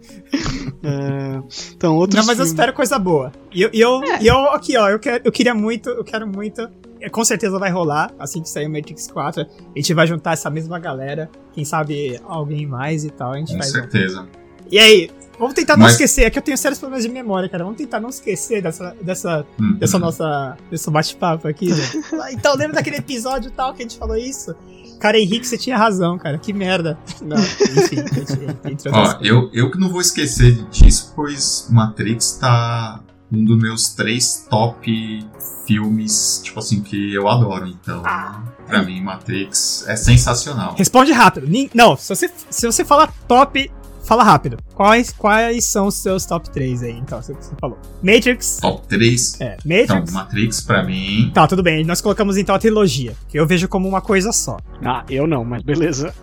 É, 0.83 1.43
então, 1.75 1.95
outros 1.97 2.17
Não, 2.17 2.23
mas 2.27 2.38
eu 2.38 2.45
filmes- 2.45 2.51
espero 2.51 2.73
coisa 2.73 2.99
boa. 2.99 3.33
E 3.53 3.62
eu, 3.62 3.71
e 3.73 3.81
eu, 3.81 4.03
É. 4.05 4.23
e 4.23 4.27
eu 4.27 4.37
aqui, 4.51 4.77
ó, 4.77 4.88
eu, 4.88 4.99
quero, 4.99 5.23
eu 5.25 5.33
queria 5.33 5.55
muito, 5.55 5.88
eu 5.91 6.05
quero 6.05 6.27
muito. 6.27 6.69
é, 7.01 7.09
Com 7.09 7.25
certeza 7.25 7.59
vai 7.59 7.71
rolar, 7.71 8.12
assim 8.19 8.43
que 8.43 8.49
sair 8.49 8.67
o 8.67 8.71
Matrix 8.71 9.07
4. 9.09 9.43
A 9.43 9.47
gente 9.79 9.95
vai 9.95 10.07
juntar 10.07 10.33
essa 10.33 10.51
mesma 10.51 10.79
galera. 10.79 11.31
Quem 11.53 11.64
sabe 11.64 12.21
alguém 12.25 12.67
mais 12.67 13.05
e 13.05 13.11
tal. 13.11 13.33
A 13.33 13.38
gente 13.38 13.53
Com 13.53 13.59
faz. 13.59 13.71
um- 13.71 13.73
certeza. 13.75 14.29
E 14.71 14.79
aí, 14.79 15.11
vamos 15.38 15.55
tentar 15.55 15.77
não 15.77 15.85
Mas- 15.85 15.93
esquecer. 15.93 16.25
É 16.25 16.31
que 16.31 16.38
eu 16.38 16.43
tenho 16.43 16.59
sérios 16.59 16.79
problemas 16.79 17.05
de 17.05 17.11
memória, 17.11 17.49
cara. 17.49 17.64
Vamos 17.64 17.79
tentar 17.79 18.01
não 18.01 18.11
esquecer 18.11 18.61
dessa, 18.62 18.95
dessa, 19.01 19.47
Hum. 19.61 19.77
dessa 19.79 19.99
nossa. 19.99 20.57
desse 20.71 20.91
bate-papo 20.91 21.49
aqui, 21.49 21.69
né? 21.71 21.77
Então, 22.33 22.55
lembra 22.57 22.75
daquele 22.77 22.97
episódio 22.97 23.51
tal 23.51 23.73
que 23.75 23.83
a 23.83 23.87
gente 23.88 23.97
falou 23.99 24.17
isso? 24.17 24.55
Cara, 24.99 25.19
Henrique, 25.19 25.47
você 25.47 25.57
tinha 25.59 25.77
razão, 25.77 26.19
cara. 26.19 26.39
Que 26.39 26.53
merda. 26.53 26.99
Não, 27.23 27.37
enfim, 27.39 27.97
entre, 28.71 28.91
Ó, 28.91 29.19
eu, 29.23 29.51
eu 29.53 29.71
que 29.71 29.79
não 29.79 29.89
vou 29.91 30.01
esquecer 30.01 30.55
disso, 30.71 31.13
pois 31.15 31.69
Matrix 31.71 32.33
tá 32.41 33.01
um 33.31 33.45
dos 33.45 33.59
meus 33.59 33.91
três 33.91 34.47
top 34.49 35.27
filmes, 35.67 36.41
tipo 36.43 36.59
assim, 36.59 36.81
que 36.83 37.13
eu 37.15 37.29
adoro. 37.29 37.67
Então, 37.67 38.03
Ah. 38.05 38.43
pra 38.67 38.83
mim, 38.83 39.01
Matrix 39.03 39.85
é 39.87 39.97
sensacional. 39.97 40.75
Responde 40.77 41.13
rápido. 41.13 41.47
Não, 41.75 41.97
se 41.97 42.09
você, 42.09 42.31
se 42.51 42.67
você 42.67 42.85
falar 42.85 43.13
top, 43.27 43.71
fala 44.09 44.25
rápido. 44.25 44.57
Quais, 44.75 45.12
quais 45.12 45.64
são 45.66 45.87
os 45.87 45.97
seus 45.97 46.25
top 46.25 46.51
3 46.51 46.83
aí, 46.83 46.92
então, 46.92 47.21
você, 47.23 47.35
você 47.35 47.53
falou? 47.61 47.79
Matrix. 48.03 48.57
Top 48.61 48.87
3. 48.88 49.40
É, 49.40 49.57
Então, 49.64 49.97
Matrix. 49.97 50.12
Matrix, 50.12 50.61
pra 50.62 50.83
mim, 50.83 51.31
Tá, 51.35 51.47
tudo 51.47 51.62
bem. 51.62 51.85
Nós 51.85 52.01
colocamos 52.01 52.37
então 52.37 52.55
a 52.55 52.59
trilogia, 52.59 53.14
que 53.29 53.38
eu 53.38 53.47
vejo 53.47 53.68
como 53.68 53.87
uma 53.87 54.01
coisa 54.01 54.33
só. 54.33 54.57
Ah, 54.85 55.05
eu 55.11 55.27
não, 55.27 55.44
mas 55.44 55.62
beleza. 55.62 56.14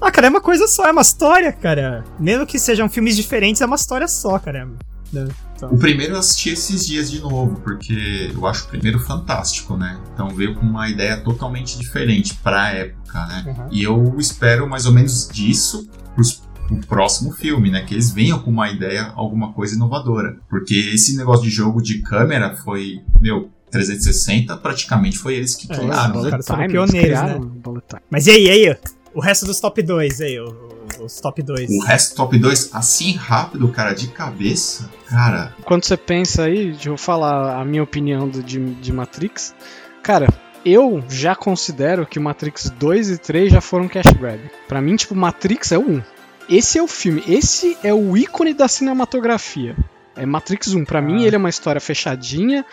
Ah, 0.00 0.10
cara, 0.10 0.26
é 0.26 0.30
uma 0.30 0.40
coisa 0.40 0.66
só, 0.66 0.86
é 0.86 0.90
uma 0.90 1.02
história, 1.02 1.52
cara. 1.52 2.04
Mesmo 2.18 2.44
que 2.46 2.58
sejam 2.58 2.88
filmes 2.88 3.14
diferentes, 3.16 3.62
é 3.62 3.66
uma 3.66 3.76
história 3.76 4.08
só, 4.08 4.38
cara. 4.38 4.68
Né? 5.12 5.28
Então, 5.54 5.70
O 5.70 5.78
primeiro 5.78 6.14
eu 6.14 6.18
assisti 6.18 6.50
esses 6.50 6.86
dias 6.86 7.10
de 7.10 7.20
novo, 7.20 7.60
porque 7.62 8.30
eu 8.34 8.46
acho 8.46 8.64
o 8.64 8.68
primeiro 8.68 8.98
fantástico, 8.98 9.76
né? 9.76 9.98
Então 10.14 10.28
veio 10.30 10.54
com 10.54 10.64
uma 10.64 10.88
ideia 10.88 11.16
totalmente 11.18 11.78
diferente 11.78 12.34
pra 12.42 12.70
época, 12.70 13.26
né? 13.26 13.44
Uhum. 13.46 13.68
E 13.70 13.82
eu 13.82 14.16
espero 14.18 14.68
mais 14.68 14.86
ou 14.86 14.92
menos 14.92 15.28
disso 15.28 15.88
pros, 16.14 16.42
pro 16.78 16.86
próximo 16.86 17.32
filme, 17.32 17.70
né? 17.70 17.84
Que 17.84 17.94
eles 17.94 18.10
venham 18.10 18.38
com 18.38 18.50
uma 18.50 18.70
ideia, 18.70 19.12
alguma 19.16 19.52
coisa 19.52 19.74
inovadora. 19.74 20.36
Porque 20.48 20.74
esse 20.94 21.16
negócio 21.16 21.44
de 21.44 21.50
jogo 21.50 21.82
de 21.82 22.00
câmera 22.02 22.54
foi, 22.56 23.00
meu, 23.20 23.50
360 23.70 24.56
praticamente 24.58 25.18
foi 25.18 25.34
eles 25.34 25.54
que 25.54 25.70
É, 25.72 25.76
criaram, 25.76 26.16
os 26.18 26.24
né? 26.24 26.30
caras 26.30 26.46
foram 26.46 26.66
pioneiros, 26.66 27.20
né? 27.22 27.38
time. 27.38 28.02
Mas 28.10 28.26
e 28.26 28.30
aí, 28.30 28.44
e 28.46 28.50
aí? 28.68 28.76
O 29.14 29.20
resto 29.20 29.44
dos 29.46 29.58
top 29.60 29.82
2 29.82 30.20
aí, 30.20 30.38
o- 30.40 30.70
os 31.04 31.20
top 31.20 31.42
2. 31.42 31.70
O 31.70 31.80
resto 31.84 32.14
top 32.16 32.38
2, 32.38 32.70
assim 32.72 33.12
rápido, 33.14 33.68
cara, 33.68 33.92
de 33.92 34.08
cabeça, 34.08 34.88
cara, 35.08 35.54
Quando 35.64 35.84
você 35.84 35.96
pensa 35.96 36.44
aí, 36.44 36.72
deixa 36.72 36.88
eu 36.90 36.96
falar 36.96 37.60
a 37.60 37.64
minha 37.64 37.82
opinião 37.82 38.28
do, 38.28 38.42
de, 38.42 38.58
de 38.74 38.92
Matrix. 38.92 39.54
Cara, 40.02 40.26
eu 40.64 41.02
já 41.08 41.34
considero 41.34 42.06
que 42.06 42.18
o 42.18 42.22
Matrix 42.22 42.70
2 42.78 43.10
e 43.10 43.18
3 43.18 43.52
já 43.52 43.60
foram 43.60 43.88
cash 43.88 44.12
grab. 44.18 44.40
Pra 44.68 44.80
mim, 44.80 44.94
tipo, 44.96 45.14
Matrix 45.14 45.72
é 45.72 45.78
o 45.78 45.82
1. 45.90 46.02
Esse 46.50 46.78
é 46.78 46.82
o 46.82 46.88
filme, 46.88 47.22
esse 47.28 47.78
é 47.82 47.94
o 47.94 48.16
ícone 48.16 48.52
da 48.52 48.66
cinematografia. 48.66 49.76
É 50.16 50.26
Matrix 50.26 50.74
1. 50.74 50.84
Pra 50.84 51.00
mim, 51.00 51.22
Ah. 51.22 51.26
ele 51.28 51.36
é 51.36 51.38
uma 51.38 51.48
história 51.48 51.80
fechadinha, 51.80 52.64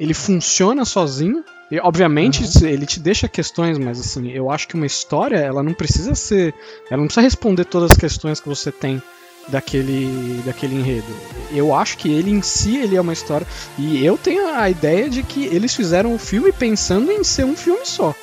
ele 0.00 0.14
funciona 0.14 0.84
sozinho. 0.84 1.44
E, 1.70 1.78
obviamente, 1.80 2.42
Uhum. 2.44 2.68
ele 2.68 2.86
te 2.86 2.98
deixa 3.00 3.28
questões, 3.28 3.76
mas 3.76 3.98
assim, 4.00 4.30
eu 4.30 4.50
acho 4.50 4.68
que 4.68 4.74
uma 4.74 4.86
história, 4.86 5.36
ela 5.36 5.62
não 5.62 5.74
precisa 5.74 6.14
ser. 6.14 6.54
Ela 6.88 6.98
não 7.00 7.06
precisa 7.06 7.22
responder 7.22 7.64
todas 7.64 7.90
as 7.90 7.96
questões 7.96 8.38
que 8.40 8.48
você 8.48 8.70
tem 8.72 9.02
daquele, 9.48 10.42
daquele 10.44 10.76
enredo. 10.76 11.12
Eu 11.52 11.74
acho 11.74 11.98
que 11.98 12.08
ele 12.10 12.30
em 12.30 12.40
si 12.42 12.76
ele 12.76 12.96
é 12.96 13.00
uma 13.00 13.12
história. 13.12 13.46
E 13.78 14.04
eu 14.04 14.16
tenho 14.16 14.46
a 14.54 14.70
ideia 14.70 15.08
de 15.10 15.22
que 15.22 15.44
eles 15.46 15.74
fizeram 15.74 16.14
o 16.14 16.18
filme 16.18 16.52
pensando 16.52 17.10
em 17.12 17.22
ser 17.24 17.44
um 17.44 17.56
filme 17.56 17.84
só. 17.84 18.14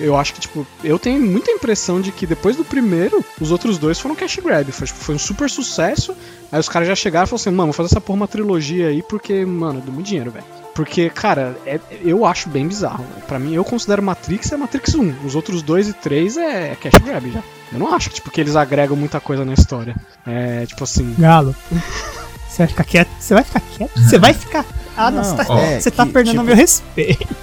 Eu 0.00 0.16
acho 0.16 0.34
que, 0.34 0.40
tipo, 0.40 0.66
eu 0.82 0.98
tenho 0.98 1.20
muita 1.24 1.50
impressão 1.52 2.00
de 2.00 2.10
que 2.10 2.26
depois 2.26 2.56
do 2.56 2.64
primeiro, 2.64 3.24
os 3.40 3.52
outros 3.52 3.78
dois 3.78 4.00
foram 4.00 4.14
cash 4.16 4.38
grab. 4.42 4.70
Foi, 4.72 4.86
tipo, 4.86 4.98
foi 4.98 5.14
um 5.14 5.18
super 5.18 5.48
sucesso. 5.48 6.14
Aí 6.50 6.58
os 6.58 6.68
caras 6.68 6.88
já 6.88 6.94
chegaram 6.96 7.24
e 7.24 7.28
falaram 7.28 7.40
assim, 7.42 7.50
mano, 7.50 7.66
vou 7.68 7.72
fazer 7.72 7.86
essa 7.92 8.00
porra 8.00 8.16
uma 8.16 8.28
trilogia 8.28 8.88
aí 8.88 9.02
porque, 9.02 9.44
mano, 9.44 9.80
deu 9.80 9.92
muito 9.92 10.06
dinheiro, 10.06 10.30
velho. 10.32 10.44
Porque, 10.74 11.08
cara, 11.08 11.56
é- 11.64 11.78
eu 12.04 12.26
acho 12.26 12.48
bem 12.48 12.66
bizarro. 12.66 13.04
Pra 13.28 13.38
mim, 13.38 13.54
eu 13.54 13.64
considero 13.64 14.02
Matrix 14.02 14.50
é 14.50 14.56
Matrix 14.56 14.94
1. 14.96 15.14
Os 15.24 15.36
outros 15.36 15.62
dois 15.62 15.88
e 15.88 15.92
três 15.92 16.36
é 16.36 16.76
cash 16.80 17.00
grab 17.00 17.30
já. 17.30 17.42
Eu 17.72 17.78
não 17.78 17.94
acho 17.94 18.08
que, 18.08 18.16
tipo, 18.16 18.30
que 18.30 18.40
eles 18.40 18.56
agregam 18.56 18.96
muita 18.96 19.20
coisa 19.20 19.44
na 19.44 19.54
história. 19.54 19.94
É, 20.26 20.66
tipo 20.66 20.82
assim... 20.82 21.14
Galo, 21.16 21.54
você 22.48 22.58
vai 22.58 22.66
ficar 22.66 22.84
quieto? 22.84 23.10
Você 23.20 23.34
vai 23.34 23.44
ficar 23.44 23.60
quieto? 23.60 24.00
Você 24.00 24.18
vai 24.18 24.34
ficar. 24.34 24.64
Ah, 24.96 25.10
não, 25.10 25.24
você 25.24 25.36
tá, 25.36 25.46
ó, 25.48 25.56
você 25.80 25.90
tá 25.90 26.06
que, 26.06 26.12
perdendo 26.12 26.34
o 26.36 26.38
tipo, 26.38 26.44
meu 26.44 26.56
respeito. 26.56 27.36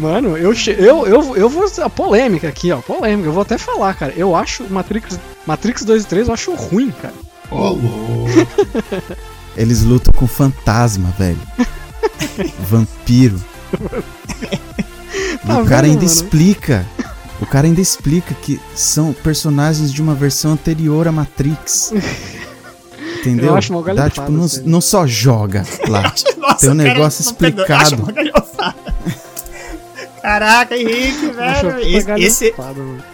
Mano, 0.00 0.34
eu, 0.38 0.54
eu, 0.78 1.06
eu, 1.06 1.36
eu 1.36 1.48
vou. 1.50 1.70
A 1.84 1.90
polêmica 1.90 2.48
aqui, 2.48 2.72
ó. 2.72 2.78
Polêmica. 2.78 3.28
Eu 3.28 3.32
vou 3.34 3.42
até 3.42 3.58
falar, 3.58 3.92
cara. 3.92 4.14
Eu 4.16 4.34
acho 4.34 4.64
Matrix, 4.70 5.20
Matrix 5.46 5.84
2 5.84 6.04
e 6.04 6.06
3 6.06 6.28
eu 6.28 6.34
acho 6.34 6.54
ruim, 6.54 6.90
cara. 6.90 7.12
Ô, 7.50 7.68
louco. 7.68 8.28
Eles 9.54 9.82
lutam 9.82 10.14
com 10.16 10.26
fantasma, 10.26 11.12
velho. 11.18 11.38
Vampiro. 12.70 13.38
Tá 15.46 15.58
o 15.58 15.66
cara 15.66 15.82
vendo, 15.82 15.90
ainda 15.92 15.94
mano? 15.96 16.04
explica. 16.04 16.86
O 17.38 17.46
cara 17.46 17.66
ainda 17.66 17.80
explica 17.80 18.34
que 18.34 18.58
são 18.74 19.12
personagens 19.12 19.92
de 19.92 20.00
uma 20.00 20.14
versão 20.14 20.52
anterior 20.52 21.08
à 21.08 21.12
Matrix. 21.12 21.92
Entendeu? 23.20 23.48
Eu 23.48 23.56
acho 23.56 23.70
mó 23.72 23.82
Dá, 23.82 24.08
tipo, 24.08 24.30
não, 24.32 24.46
não 24.64 24.80
só 24.80 25.06
joga 25.06 25.66
lá. 25.88 26.02
Nossa, 26.38 26.56
Tem 26.58 26.70
um 26.70 26.76
cara, 26.76 26.88
negócio 26.88 27.22
não 27.22 27.30
explicado. 27.32 27.82
Acho 27.82 27.96
uma 27.96 28.12
galhofada. 28.12 28.94
Caraca, 30.22 30.76
Henrique, 30.76 31.26
velho. 31.28 31.80
Esse, 31.80 32.46
esse- 32.46 32.54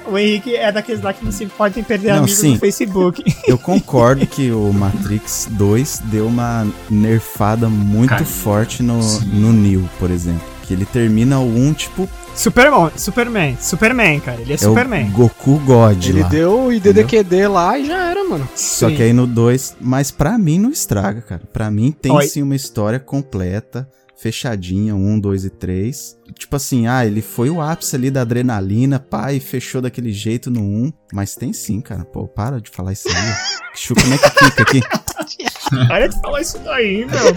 o 0.06 0.18
Henrique 0.18 0.54
é 0.56 0.70
daqueles 0.72 1.02
lá 1.02 1.12
que 1.12 1.24
não 1.24 1.32
se 1.32 1.46
podem 1.46 1.82
perder 1.84 2.10
Não, 2.10 2.18
amigos 2.18 2.38
sim. 2.38 2.52
no 2.54 2.58
Facebook. 2.58 3.22
Eu 3.46 3.58
concordo 3.58 4.26
que 4.26 4.50
o 4.50 4.72
Matrix 4.72 5.48
2 5.50 6.02
deu 6.06 6.26
uma 6.26 6.66
nerfada 6.90 7.68
muito 7.68 8.24
forte 8.24 8.82
no, 8.82 9.02
Sim. 9.02 9.26
no 9.34 9.52
Neo, 9.52 9.88
por 9.98 10.10
exemplo. 10.10 10.42
Que 10.64 10.74
ele 10.74 10.84
termina 10.84 11.38
o 11.38 11.46
1, 11.56 11.74
tipo, 11.74 12.08
Superman, 12.34 12.90
Superman, 12.96 13.56
Superman, 13.60 14.18
cara. 14.18 14.40
Ele 14.40 14.50
é, 14.50 14.54
é 14.54 14.58
Superman. 14.58 15.06
o 15.08 15.12
Goku 15.12 15.58
God 15.60 16.04
Ele 16.04 16.22
lá. 16.22 16.28
deu 16.28 16.60
o 16.64 16.72
IDDQD 16.72 17.46
lá 17.46 17.78
e 17.78 17.86
já 17.86 18.10
era, 18.10 18.24
mano. 18.24 18.48
Só 18.56 18.88
Sim. 18.88 18.96
que 18.96 19.02
aí 19.04 19.12
no 19.12 19.28
2, 19.28 19.76
mas 19.80 20.10
pra 20.10 20.36
mim 20.36 20.58
não 20.58 20.70
estraga, 20.70 21.20
cara. 21.22 21.42
Pra 21.52 21.70
mim 21.70 21.92
tem 21.92 22.10
Oi. 22.10 22.26
sim 22.26 22.42
uma 22.42 22.56
história 22.56 22.98
completa, 22.98 23.88
fechadinha, 24.16 24.94
1, 24.94 25.20
2 25.20 25.44
e 25.44 25.50
3. 25.50 26.18
Tipo 26.34 26.56
assim, 26.56 26.86
ah, 26.86 27.04
ele 27.06 27.22
foi 27.22 27.50
o 27.50 27.60
ápice 27.60 27.94
ali 27.94 28.10
da 28.10 28.22
adrenalina, 28.22 28.98
pá, 28.98 29.32
e 29.32 29.40
fechou 29.40 29.80
daquele 29.80 30.12
jeito 30.12 30.50
no 30.50 30.60
1. 30.60 30.92
Mas 31.12 31.34
tem 31.34 31.52
sim, 31.52 31.80
cara. 31.80 32.04
Pô, 32.04 32.26
para 32.26 32.60
de 32.60 32.70
falar 32.70 32.92
isso 32.92 33.08
aí. 33.08 33.14
Chu, 33.74 33.94
como 33.94 34.14
é 34.14 34.18
que 34.18 34.30
fica 34.30 34.62
aqui? 34.62 34.80
Para 35.88 36.08
de 36.08 36.20
falar 36.20 36.40
isso 36.40 36.58
daí, 36.60 37.04
meu. 37.04 37.36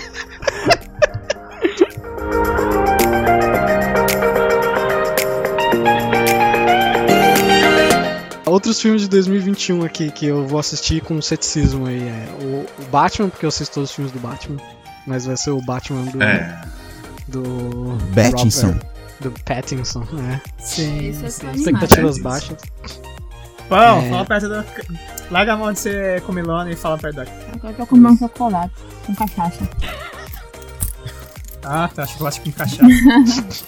Outros 8.45 8.81
filmes 8.81 9.03
de 9.03 9.09
2021 9.09 9.83
aqui 9.83 10.09
que 10.11 10.25
eu 10.25 10.45
vou 10.47 10.59
assistir 10.59 11.01
com 11.01 11.21
ceticismo 11.21 11.85
aí 11.85 12.01
é 12.01 12.27
o, 12.41 12.83
o 12.83 12.85
Batman, 12.89 13.29
porque 13.29 13.45
eu 13.45 13.49
assisto 13.49 13.75
todos 13.75 13.89
os 13.89 13.95
filmes 13.95 14.11
do 14.11 14.19
Batman. 14.19 14.57
Mas 15.05 15.25
vai 15.25 15.37
ser 15.37 15.51
o 15.51 15.61
Batman 15.61 16.05
do. 16.05 16.21
É. 16.21 16.61
Do. 17.29 17.97
Pattinson. 18.15 18.67
Robert- 18.67 18.89
do 19.21 19.31
Pattinson, 19.43 20.05
né? 20.13 20.41
Sim, 20.59 21.09
Isso 21.09 21.25
é 21.25 21.29
sim. 21.29 21.45
só 21.45 21.51
Expectativas 21.51 22.19
Pattinson. 22.19 22.55
baixas. 22.55 23.01
Pão, 23.67 23.99
É. 24.01 24.09
fala 24.09 24.25
perto 24.25 24.49
da. 24.49 24.65
Larga 25.29 25.53
a 25.53 25.57
mão 25.57 25.71
de 25.73 25.79
ser 25.79 26.21
comilona 26.21 26.71
e 26.71 26.75
fala 26.75 26.97
perto 26.97 27.17
da. 27.17 27.21
Agora 27.23 27.73
eu 27.73 27.77
vou 27.77 27.85
comer 27.87 28.07
um 28.09 28.17
chocolate 28.17 28.73
com 29.05 29.13
cachaça. 29.15 29.69
Ah, 31.63 31.89
tá. 31.93 32.05
Chocolate 32.07 32.41
com 32.41 32.51
cachaça. 32.51 32.85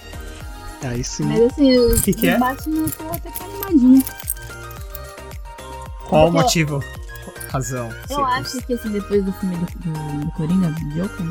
Aí 0.84 1.04
sim. 1.04 1.26
Mas 1.26 1.52
assim, 1.52 1.78
o 1.78 2.02
Que 2.02 2.14
que 2.14 2.30
é? 2.30 2.38
Batman 2.40 2.78
eu 2.80 2.90
tô 2.90 3.04
até 3.12 3.30
que 3.30 3.44
animadinha. 3.44 4.04
Qual 6.10 6.28
o 6.28 6.32
Porque 6.32 6.38
eu- 6.38 6.42
motivo? 6.44 6.84
Razão. 7.52 7.90
Eu 8.10 8.16
Sim. 8.16 8.24
acho 8.24 8.62
que 8.62 8.74
assim, 8.74 8.90
depois 8.92 9.24
do 9.26 9.34
filme 9.34 9.58
do, 9.58 9.66
do, 9.80 10.26
do 10.26 10.32
Coringa, 10.32 10.70
do 10.70 10.90
Joker, 10.92 11.26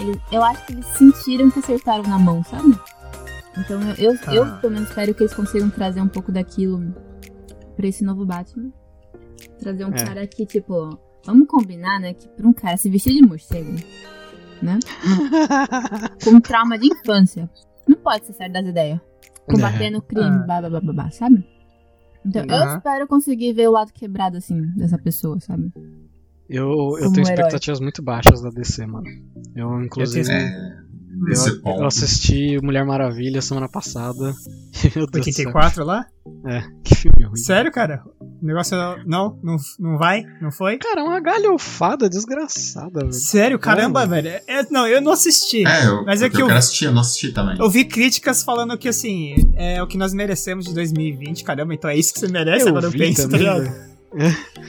eles, 0.00 0.16
eu 0.32 0.42
acho 0.42 0.66
que 0.66 0.72
eles 0.72 0.86
sentiram 0.86 1.50
que 1.50 1.58
acertaram 1.58 2.02
na 2.04 2.18
mão, 2.18 2.42
sabe? 2.44 2.78
Então 3.58 3.80
eu, 3.90 4.12
eu, 4.12 4.18
Ah. 4.26 4.34
eu, 4.34 4.56
pelo 4.60 4.72
menos 4.72 4.88
espero 4.88 5.14
que 5.14 5.22
eles 5.22 5.34
consigam 5.34 5.70
trazer 5.70 6.00
um 6.00 6.08
pouco 6.08 6.32
daquilo 6.32 6.94
pra 7.76 7.86
esse 7.86 8.04
novo 8.04 8.24
Batman. 8.24 8.70
Trazer 9.60 9.84
um 9.84 9.94
É. 9.94 10.04
cara 10.04 10.26
que, 10.26 10.44
tipo, 10.46 10.98
vamos 11.24 11.46
combinar, 11.46 12.00
né? 12.00 12.14
Que 12.14 12.28
pra 12.28 12.46
um 12.48 12.52
cara 12.52 12.76
se 12.76 12.88
vestir 12.90 13.14
de 13.14 13.22
morcego, 13.22 13.72
né? 14.62 14.78
Com 16.24 16.40
trauma 16.40 16.78
de 16.78 16.86
infância, 16.88 17.48
não 17.88 17.96
pode 17.96 18.26
ser 18.26 18.32
certo 18.32 18.52
das 18.52 18.66
ideias. 18.66 19.00
Combatendo 19.48 19.98
o 19.98 20.02
crime, 20.02 20.24
Ah. 20.26 20.38
blá 20.46 20.60
blá 20.68 20.80
blá 20.80 20.92
blá, 20.92 21.10
sabe? 21.10 21.46
Então 22.24 22.42
eu 22.48 22.54
Aham. 22.54 22.76
espero 22.78 23.06
conseguir 23.06 23.52
ver 23.52 23.68
o 23.68 23.72
lado 23.72 23.92
quebrado, 23.92 24.38
assim, 24.38 24.62
dessa 24.74 24.96
pessoa, 24.98 25.38
sabe? 25.40 25.70
Eu, 26.48 26.64
eu 26.68 26.70
Como 26.70 26.98
tenho 26.98 27.26
herói. 27.26 27.32
expectativas 27.34 27.80
muito 27.80 28.02
baixas 28.02 28.42
da 28.42 28.50
DC, 28.50 28.86
mano. 28.86 29.06
Eu, 29.56 29.80
inclusive, 29.82 30.28
Eu 30.28 30.34
É. 30.36 30.84
Eu, 31.28 31.60
ponto. 31.62 31.80
eu 31.80 31.86
assisti 31.86 32.58
Mulher 32.60 32.84
Maravilha 32.84 33.40
semana 33.40 33.68
passada. 33.68 34.34
Meu 34.96 35.06
Deus 35.06 35.24
do 35.26 35.32
céu. 35.32 35.46
84 35.46 35.84
lá? 35.84 36.04
É, 36.44 36.62
que 36.82 36.94
filme 36.96 37.24
ruim. 37.24 37.36
Sério, 37.36 37.70
cara? 37.70 38.02
O 38.20 38.44
negócio 38.44 38.76
não, 39.06 39.38
não, 39.42 39.56
não 39.78 39.96
vai? 39.96 40.24
Não 40.42 40.50
foi? 40.50 40.76
Cara, 40.76 41.00
é 41.00 41.04
uma 41.04 41.20
galhofada 41.20 42.10
desgraçada, 42.10 43.00
velho. 43.00 43.12
Sério, 43.12 43.58
caramba, 43.60 44.00
mano. 44.00 44.10
velho. 44.22 44.40
É, 44.48 44.66
não, 44.70 44.86
eu 44.88 45.00
não 45.00 45.12
assisti. 45.12 45.64
É, 45.66 45.86
eu, 45.86 46.04
Mas 46.04 46.20
é 46.20 46.28
que 46.28 46.36
eu 46.36 46.40
eu- 46.40 46.46
quero 46.48 46.58
assistir, 46.58 46.86
eu 46.86 46.92
não 46.92 47.00
assisti 47.00 47.32
também. 47.32 47.56
Eu 47.58 47.70
vi 47.70 47.84
críticas 47.84 48.42
falando 48.42 48.76
que, 48.76 48.88
assim, 48.88 49.34
é 49.54 49.80
o 49.82 49.86
que 49.86 49.96
nós 49.96 50.12
merecemos 50.12 50.64
de 50.66 50.74
2020, 50.74 51.44
caramba, 51.44 51.72
então 51.74 51.88
é 51.88 51.96
isso 51.96 52.12
que 52.12 52.18
você 52.20 52.28
merece, 52.28 52.64
Eu 52.64 52.70
agora 52.70 52.86
eu 52.86 52.92
penso, 52.92 53.22
tá 53.22 53.28
também, 53.28 53.40
ligado? 53.40 53.93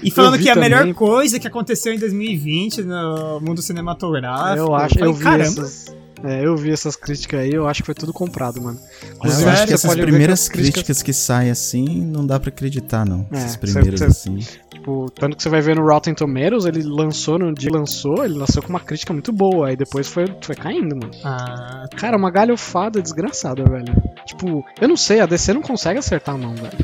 E 0.02 0.10
falando 0.12 0.38
que 0.40 0.50
a 0.50 0.56
melhor 0.56 0.80
também. 0.80 0.94
coisa 0.94 1.40
que 1.40 1.48
aconteceu 1.48 1.94
em 1.94 2.00
2020 2.00 2.84
no 2.84 3.40
mundo 3.42 3.62
cinematográfico. 3.62 4.58
Eu 4.68 4.76
acho, 4.76 4.96
falei, 4.96 5.10
eu 5.10 5.14
vi 5.14 5.24
caramba. 5.24 5.44
essas. 5.62 5.96
É, 6.24 6.44
eu 6.44 6.58
vi 6.58 6.72
essas 6.72 6.96
críticas 6.96 7.42
aí, 7.42 7.52
eu 7.52 7.68
acho 7.68 7.82
que 7.84 7.86
foi 7.86 7.94
tudo 7.94 8.12
comprado, 8.12 8.60
mano. 8.60 8.80
Mas 8.80 9.14
Inclusive, 9.16 9.44
eu 9.44 9.50
acho 9.54 9.68
que 9.68 9.74
essas 9.74 9.96
primeiras 9.96 10.40
as 10.42 10.50
críticas- 10.50 10.74
críticas 10.76 11.04
que 11.04 11.14
saem 11.14 11.52
assim, 11.52 11.86
não 12.04 12.26
dá 12.26 12.40
pra 12.40 12.50
acreditar, 12.50 13.06
não. 13.06 13.28
É, 13.32 13.36
Essas 13.38 13.58
primeiras 13.58 14.00
você- 14.00 14.06
assim. 14.06 14.40
Tipo, 14.74 15.12
tanto 15.12 15.36
que 15.38 15.44
você 15.44 15.50
vai 15.50 15.62
ver 15.62 15.76
no 15.76 15.86
Rotten 15.86 16.16
Tomatoes, 16.16 16.66
ele 16.66 16.82
lançou, 16.84 17.38
no 17.38 17.54
dia 17.54 17.70
que 17.70 17.78
lançou, 17.78 18.24
ele 18.26 18.34
lançou 18.36 18.64
com 18.64 18.70
uma 18.70 18.80
crítica 18.80 19.14
muito 19.14 19.32
boa, 19.32 19.68
aí 19.68 19.76
depois 19.76 20.08
foi, 20.08 20.26
foi 20.42 20.56
caindo, 20.56 20.96
mano. 20.96 21.12
Ah, 21.24 21.86
Cara, 21.96 22.18
uma 22.18 22.32
galhofada 22.32 23.02
desgraçada, 23.02 23.64
velho. 23.64 23.94
Tipo, 24.26 24.64
eu 24.82 24.88
não 24.88 24.98
sei, 24.98 25.20
a 25.20 25.26
DC 25.28 25.54
não 25.54 25.62
consegue 25.62 26.00
acertar 26.00 26.34
a 26.34 26.38
mão, 26.38 26.56
velho. 26.56 26.78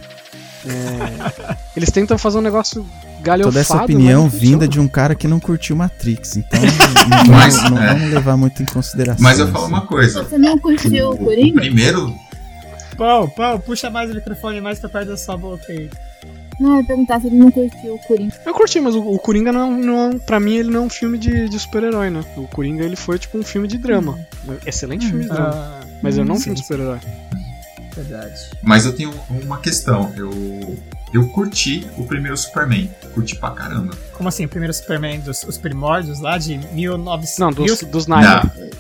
É, 0.66 1.58
eles 1.76 1.90
tentam 1.92 2.18
fazer 2.18 2.38
um 2.38 2.42
negócio 2.42 2.86
galhofado. 3.22 3.52
Toda 3.54 3.60
essa 3.62 3.84
opinião 3.84 4.30
vinda 4.30 4.68
de 4.68 4.80
um 4.80 4.88
cara 4.88 5.16
que 5.16 5.28
não 5.28 5.40
curtiu 5.40 5.76
Matrix. 5.76 6.38
Então, 6.38 6.60
não, 7.10 7.18
vamos- 7.18 7.28
Mas, 7.30 7.70
não 7.70 7.82
é. 7.82 7.94
vamos 7.94 8.10
levar 8.12 8.38
muito 8.38 8.62
em 8.62 8.66
consideração. 8.66 9.24
Mas 9.24 9.40
eu 9.40 9.48
falo 9.48 9.66
assim. 9.66 9.74
uma 9.74 9.86
coisa. 9.88 10.24
Você 10.24 10.38
não 10.38 10.58
curtiu 10.58 11.12
o 11.12 11.18
Coringa? 11.18 11.62
primeiro. 11.62 12.14
Pô, 12.98 13.28
pô, 13.30 13.60
puxa 13.60 13.90
mais 13.90 14.12
o 14.12 14.16
microfone 14.16 14.62
mais 14.62 14.78
pra 14.80 14.90
perto 14.90 15.08
da 15.10 15.18
sua 15.18 15.36
boca 15.38 15.64
aí. 15.70 15.90
Não, 16.60 16.74
eu 16.76 16.82
ia 16.82 16.86
perguntar 16.86 17.20
se 17.20 17.26
ele 17.28 17.38
não 17.38 17.50
curtiu 17.50 17.96
o 17.96 18.00
Coringa. 18.00 18.34
Eu 18.46 18.54
curti, 18.54 18.80
mas 18.80 18.94
o, 18.94 19.00
o 19.02 19.18
Coringa 19.18 19.52
não, 19.52 19.72
não, 19.72 20.20
pra 20.20 20.40
mim 20.40 20.54
ele 20.54 20.70
não 20.70 20.82
é 20.84 20.86
um 20.86 20.90
filme 20.90 21.18
de, 21.18 21.50
de 21.50 21.58
super-herói, 21.58 22.12
né? 22.12 22.24
O 22.38 22.48
Coringa 22.48 22.84
ele 22.84 22.96
foi 22.96 23.18
tipo 23.18 23.40
um 23.40 23.44
filme 23.44 23.68
de 23.68 23.80
drama. 23.80 24.20
Excelente 24.64 25.08
filme 25.08 25.24
de 25.24 25.30
drama. 25.30 25.50
Ah, 25.52 25.80
Mas 26.04 26.18
eu 26.20 26.26
não 26.26 26.36
um 26.36 26.38
sim, 26.38 26.44
filme 26.44 26.58
de 26.60 26.62
super-herói. 26.64 27.00
Verdade. 27.96 28.40
Mas 28.64 28.86
eu 28.86 28.94
tenho 28.94 29.14
uma 29.30 29.60
questão. 29.60 30.14
Eu, 30.16 30.78
eu 31.14 31.28
curti 31.30 31.88
o 31.98 32.06
primeiro 32.06 32.38
Superman. 32.38 32.90
Curti 33.14 33.36
pra 33.36 33.52
caramba. 33.52 33.94
Como 34.14 34.30
assim, 34.30 34.46
o 34.46 34.50
primeiro 34.50 34.74
Superman 34.74 35.20
dos 35.20 35.44
os 35.44 35.58
primórdios 35.58 36.20
lá 36.20 36.38
de 36.38 36.58
1900? 36.58 37.38
Não, 37.40 37.52
dos, 37.52 37.82
dos. 37.84 38.08
Não, 38.08 38.20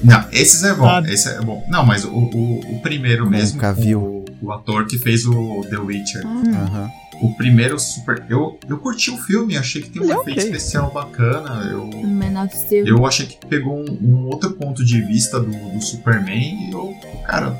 não, 0.03 0.25
esses 0.31 0.63
é 0.63 0.73
bom. 0.73 0.87
Ah. 0.87 1.03
Esse 1.05 1.29
é 1.29 1.41
bom. 1.41 1.65
Não, 1.69 1.85
mas 1.85 2.05
o, 2.05 2.09
o, 2.11 2.75
o 2.75 2.81
primeiro 2.81 3.29
mesmo. 3.29 3.57
o 3.57 3.61
Cavill. 3.61 3.99
O, 4.01 4.25
o 4.41 4.51
ator 4.51 4.87
que 4.87 4.97
fez 4.97 5.25
o 5.25 5.65
The 5.69 5.77
Witcher. 5.77 6.25
Aham. 6.25 6.89
O 7.21 7.35
primeiro 7.35 7.77
super. 7.77 8.23
Eu, 8.27 8.59
eu 8.67 8.79
curti 8.79 9.11
o 9.11 9.17
filme, 9.17 9.55
achei 9.55 9.79
que 9.79 9.91
tem 9.91 10.01
um 10.01 10.05
Ele 10.05 10.13
efeito 10.21 10.39
especial 10.39 10.91
bacana. 10.91 11.69
Eu, 11.69 11.85
Man 11.85 12.43
of 12.43 12.55
Steel. 12.57 12.87
eu 12.87 13.05
achei 13.05 13.27
que 13.27 13.45
pegou 13.45 13.77
um, 13.77 13.97
um 14.01 14.25
outro 14.25 14.51
ponto 14.53 14.83
de 14.83 14.99
vista 15.01 15.39
do, 15.39 15.51
do 15.51 15.81
Superman 15.83 16.67
e 16.67 16.71
eu. 16.71 16.95
Cara, 17.23 17.55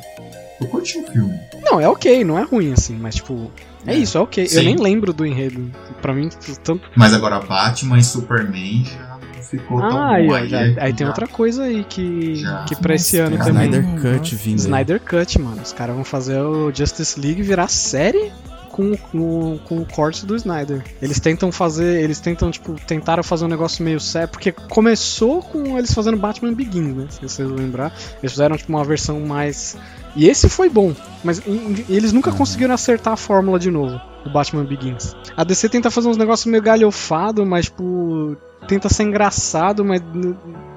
eu 0.62 0.68
curti 0.68 1.00
o 1.00 1.08
filme. 1.12 1.38
Não, 1.64 1.80
é 1.80 1.88
ok, 1.88 2.24
não 2.24 2.38
é 2.40 2.44
ruim 2.44 2.72
assim, 2.74 2.96
mas 2.98 3.16
tipo, 3.16 3.52
É 3.86 3.96
isso, 3.96 4.16
é 4.18 4.22
ok. 4.22 4.44
Eu 4.44 4.48
Sim. 4.50 4.64
nem 4.66 4.76
lembro 4.78 5.12
do 5.12 5.26
enredo. 5.26 5.72
Pra 6.02 6.14
mim, 6.14 6.30
tanto. 6.64 6.82
Mas 6.96 7.14
agora 7.16 7.40
Batman 7.40 7.98
e 7.98 8.04
Superman 8.04 8.86
já 8.86 9.18
não 9.36 9.44
ficou 9.44 9.80
tão 9.82 9.98
Ah, 9.98 10.16
aí, 10.18 10.28
bom. 10.28 10.34
ó, 10.36 10.46
já- 10.46 10.62
é- 10.68 10.76
aí 10.80 10.94
tem 10.94 11.06
já- 11.06 11.08
outra 11.08 11.28
coisa 11.28 11.64
aí 11.64 11.84
que, 11.84 12.36
Já. 12.36 12.64
que 12.66 12.76
pra 12.76 12.94
esse 12.94 13.18
ano 13.18 13.38
também. 13.40 13.72
tem- 13.72 13.80
Snyder. 13.82 14.14
Cut 14.20 14.36
vindo 14.36 14.50
aí. 14.54 14.56
Snyder 14.60 15.00
Cut, 15.02 15.40
mano. 15.42 15.62
Os 15.64 15.74
caras 15.74 15.96
vão 15.96 16.04
fazer 16.04 16.40
o 16.42 16.72
Justice 16.74 17.20
League 17.20 17.42
virar 17.42 17.68
série 17.70 18.32
com, 18.72 18.96
com, 18.96 19.58
com 19.68 19.78
o 19.80 19.86
corte 19.86 20.26
do 20.28 20.36
Snyder. 20.36 20.84
Eles 21.02 21.20
tentam 21.20 21.52
fazer. 21.52 22.04
Eles 22.04 22.20
tentam, 22.20 22.52
tipo, 22.52 22.76
tentaram 22.86 23.24
fazer 23.24 23.46
um 23.46 23.50
negócio 23.50 23.84
meio 23.84 24.00
sério. 24.00 24.30
Porque 24.30 24.52
começou 24.52 25.42
com 25.42 25.78
eles 25.78 25.92
fazendo 25.92 26.18
Batman 26.18 26.54
Begins, 26.54 26.96
né? 26.96 27.08
Se 27.10 27.20
vocês 27.22 27.50
lembrar. 27.50 27.92
Eles 28.22 28.32
fizeram, 28.32 28.56
tipo, 28.56 28.72
uma 28.72 28.84
versão 28.84 29.20
mais. 29.22 29.76
E 30.16 30.28
esse 30.28 30.50
foi 30.50 30.70
bom. 30.70 30.94
Mas 31.24 31.42
eles 31.90 32.12
nunca 32.12 32.32
conseguiram 32.32 32.74
acertar 32.74 33.14
a 33.14 33.18
fórmula 33.18 33.60
de 33.60 33.72
novo 33.72 34.00
do 34.24 34.30
Batman 34.30 34.66
Begins. 34.66 35.16
A 35.36 35.44
DC 35.44 35.70
tenta 35.70 35.90
fazer 35.90 36.08
uns 36.08 36.18
negócios 36.18 36.46
meio 36.46 36.64
galhofado, 36.64 37.46
mas, 37.46 37.66
tipo. 37.66 38.36
Tenta 38.68 38.88
ser 38.90 39.04
engraçado, 39.04 39.84
mas 39.84 40.00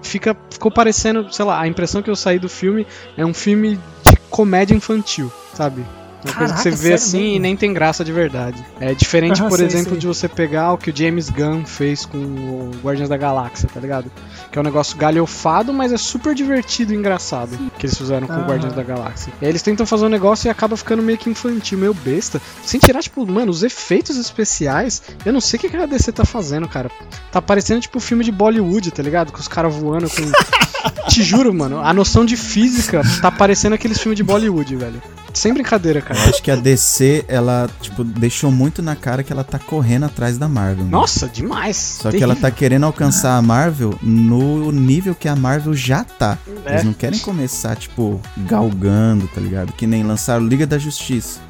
fica, 0.03 0.35
ficou 0.49 0.71
parecendo, 0.71 1.31
sei 1.31 1.45
lá, 1.45 1.61
a 1.61 1.69
impressão 1.69 2.03
que 2.03 2.09
eu 2.09 2.17
saí 2.17 2.39
do 2.39 2.49
filme 2.49 2.87
é 3.15 3.27
um 3.27 3.35
filme 3.35 3.79
de 4.03 4.17
comédia 4.31 4.75
infantil, 4.75 5.31
sabe? 5.53 5.85
Uma 6.25 6.35
coisa 6.35 6.55
que 6.55 6.61
você 6.63 6.71
Caraca, 6.71 6.83
vê 6.83 6.95
assim 6.95 7.19
mesmo? 7.23 7.37
e 7.37 7.39
nem 7.39 7.57
tem 7.57 7.73
graça 7.73 8.05
de 8.05 8.13
verdade. 8.13 8.65
É 8.81 8.95
diferente, 8.95 9.41
Aham, 9.41 9.49
por 9.51 9.59
sei, 9.59 9.67
exemplo, 9.67 9.91
sei. 9.91 9.99
de 9.99 10.07
você 10.07 10.29
pegar 10.29 10.73
o 10.73 10.79
que 10.79 10.91
o 10.91 10.97
James 10.97 11.29
Gunn 11.31 11.65
fez 11.65 12.07
com 12.07 12.19
o 12.19 12.71
Guardiões 12.83 13.09
da 13.09 13.17
Galáxia, 13.17 13.69
tá 13.73 13.79
ligado? 13.81 14.11
Que 14.51 14.59
é 14.59 14.61
um 14.61 14.65
negócio 14.65 14.97
galhofado, 14.97 15.73
mas 15.73 15.93
é 15.93 15.97
super 15.97 16.35
divertido 16.35 16.93
e 16.95 16.97
engraçado. 16.97 17.57
Que 17.79 17.87
eles 17.87 17.97
fizeram 17.97 18.27
com 18.27 18.33
o 18.33 18.37
Aham. 18.37 18.47
Guardiões 18.47 18.75
da 18.75 18.83
Galáxia. 18.83 19.33
E 19.41 19.45
aí 19.45 19.51
eles 19.51 19.63
tentam 19.63 19.85
fazer 19.85 20.07
um 20.07 20.09
negócio 20.09 20.47
e 20.47 20.51
acaba 20.51 20.77
ficando 20.77 21.03
meio 21.03 21.19
que 21.19 21.29
infantil, 21.29 21.79
meio 21.79 21.95
besta. 21.95 22.41
Sem 22.65 22.81
tirar, 22.81 23.03
tipo, 23.03 23.27
mano, 23.27 23.51
os 23.51 23.63
efeitos 23.63 24.17
especiais. 24.17 25.03
Eu 25.25 25.33
não 25.33 25.41
sei 25.41 25.59
o 25.59 25.61
que 25.61 25.69
que 25.69 25.77
a 25.77 25.87
DC 25.87 26.13
tá 26.13 26.25
fazendo, 26.25 26.69
cara. 26.69 26.91
Tá 27.33 27.43
parecendo 27.43 27.81
tipo 27.81 27.99
filme 28.01 28.25
de 28.25 28.33
Bollywood, 28.33 28.91
tá 28.91 29.03
ligado? 29.03 29.33
Com 29.33 29.39
os 29.41 29.49
caras 29.49 29.75
voando 29.75 30.09
com. 30.09 30.23
Te 31.09 31.23
juro, 31.23 31.53
mano, 31.53 31.81
a 31.81 31.93
noção 31.93 32.25
de 32.25 32.37
física 32.37 33.03
tá 33.21 33.31
parecendo 33.31 33.75
aqueles 33.75 33.99
filmes 33.99 34.17
de 34.17 34.23
Bollywood, 34.23 34.77
velho. 34.77 35.03
Sem 35.33 35.53
brincadeira, 35.53 36.01
cara. 36.01 36.14
Eu 36.15 36.29
acho 36.31 36.43
que 36.43 36.51
a 36.51 36.57
DC, 36.57 37.25
ela, 37.29 37.69
tipo, 37.81 38.05
deixou 38.05 38.51
muito 38.51 38.81
na 38.83 38.95
cara 38.97 39.23
que 39.23 39.33
ela 39.33 39.43
tá 39.45 39.59
correndo 39.59 40.05
atrás 40.05 40.39
da 40.39 40.49
Marvel. 40.49 40.85
né? 40.85 40.91
Nossa, 40.91 41.29
demais. 41.29 41.77
Só 41.77 42.11
que 42.11 42.23
ela 42.23 42.37
tá 42.37 42.51
querendo 42.51 42.85
alcançar 42.85 43.37
a 43.37 43.43
Marvel 43.43 43.95
no 44.03 44.71
nível 44.73 45.15
que 45.15 45.29
a 45.29 45.35
Marvel 45.37 45.75
já 45.75 46.05
tá. 46.05 46.39
É. 46.65 46.73
Eles 46.75 46.85
não 46.85 46.93
querem 46.93 47.19
começar, 47.19 47.75
tipo, 47.77 48.21
galgando, 48.37 49.27
tá 49.29 49.41
ligado? 49.41 49.73
Que 49.73 49.87
nem 49.87 50.03
lançaram 50.03 50.47
Liga 50.47 50.67
da 50.67 50.79
Justiça. 50.79 51.41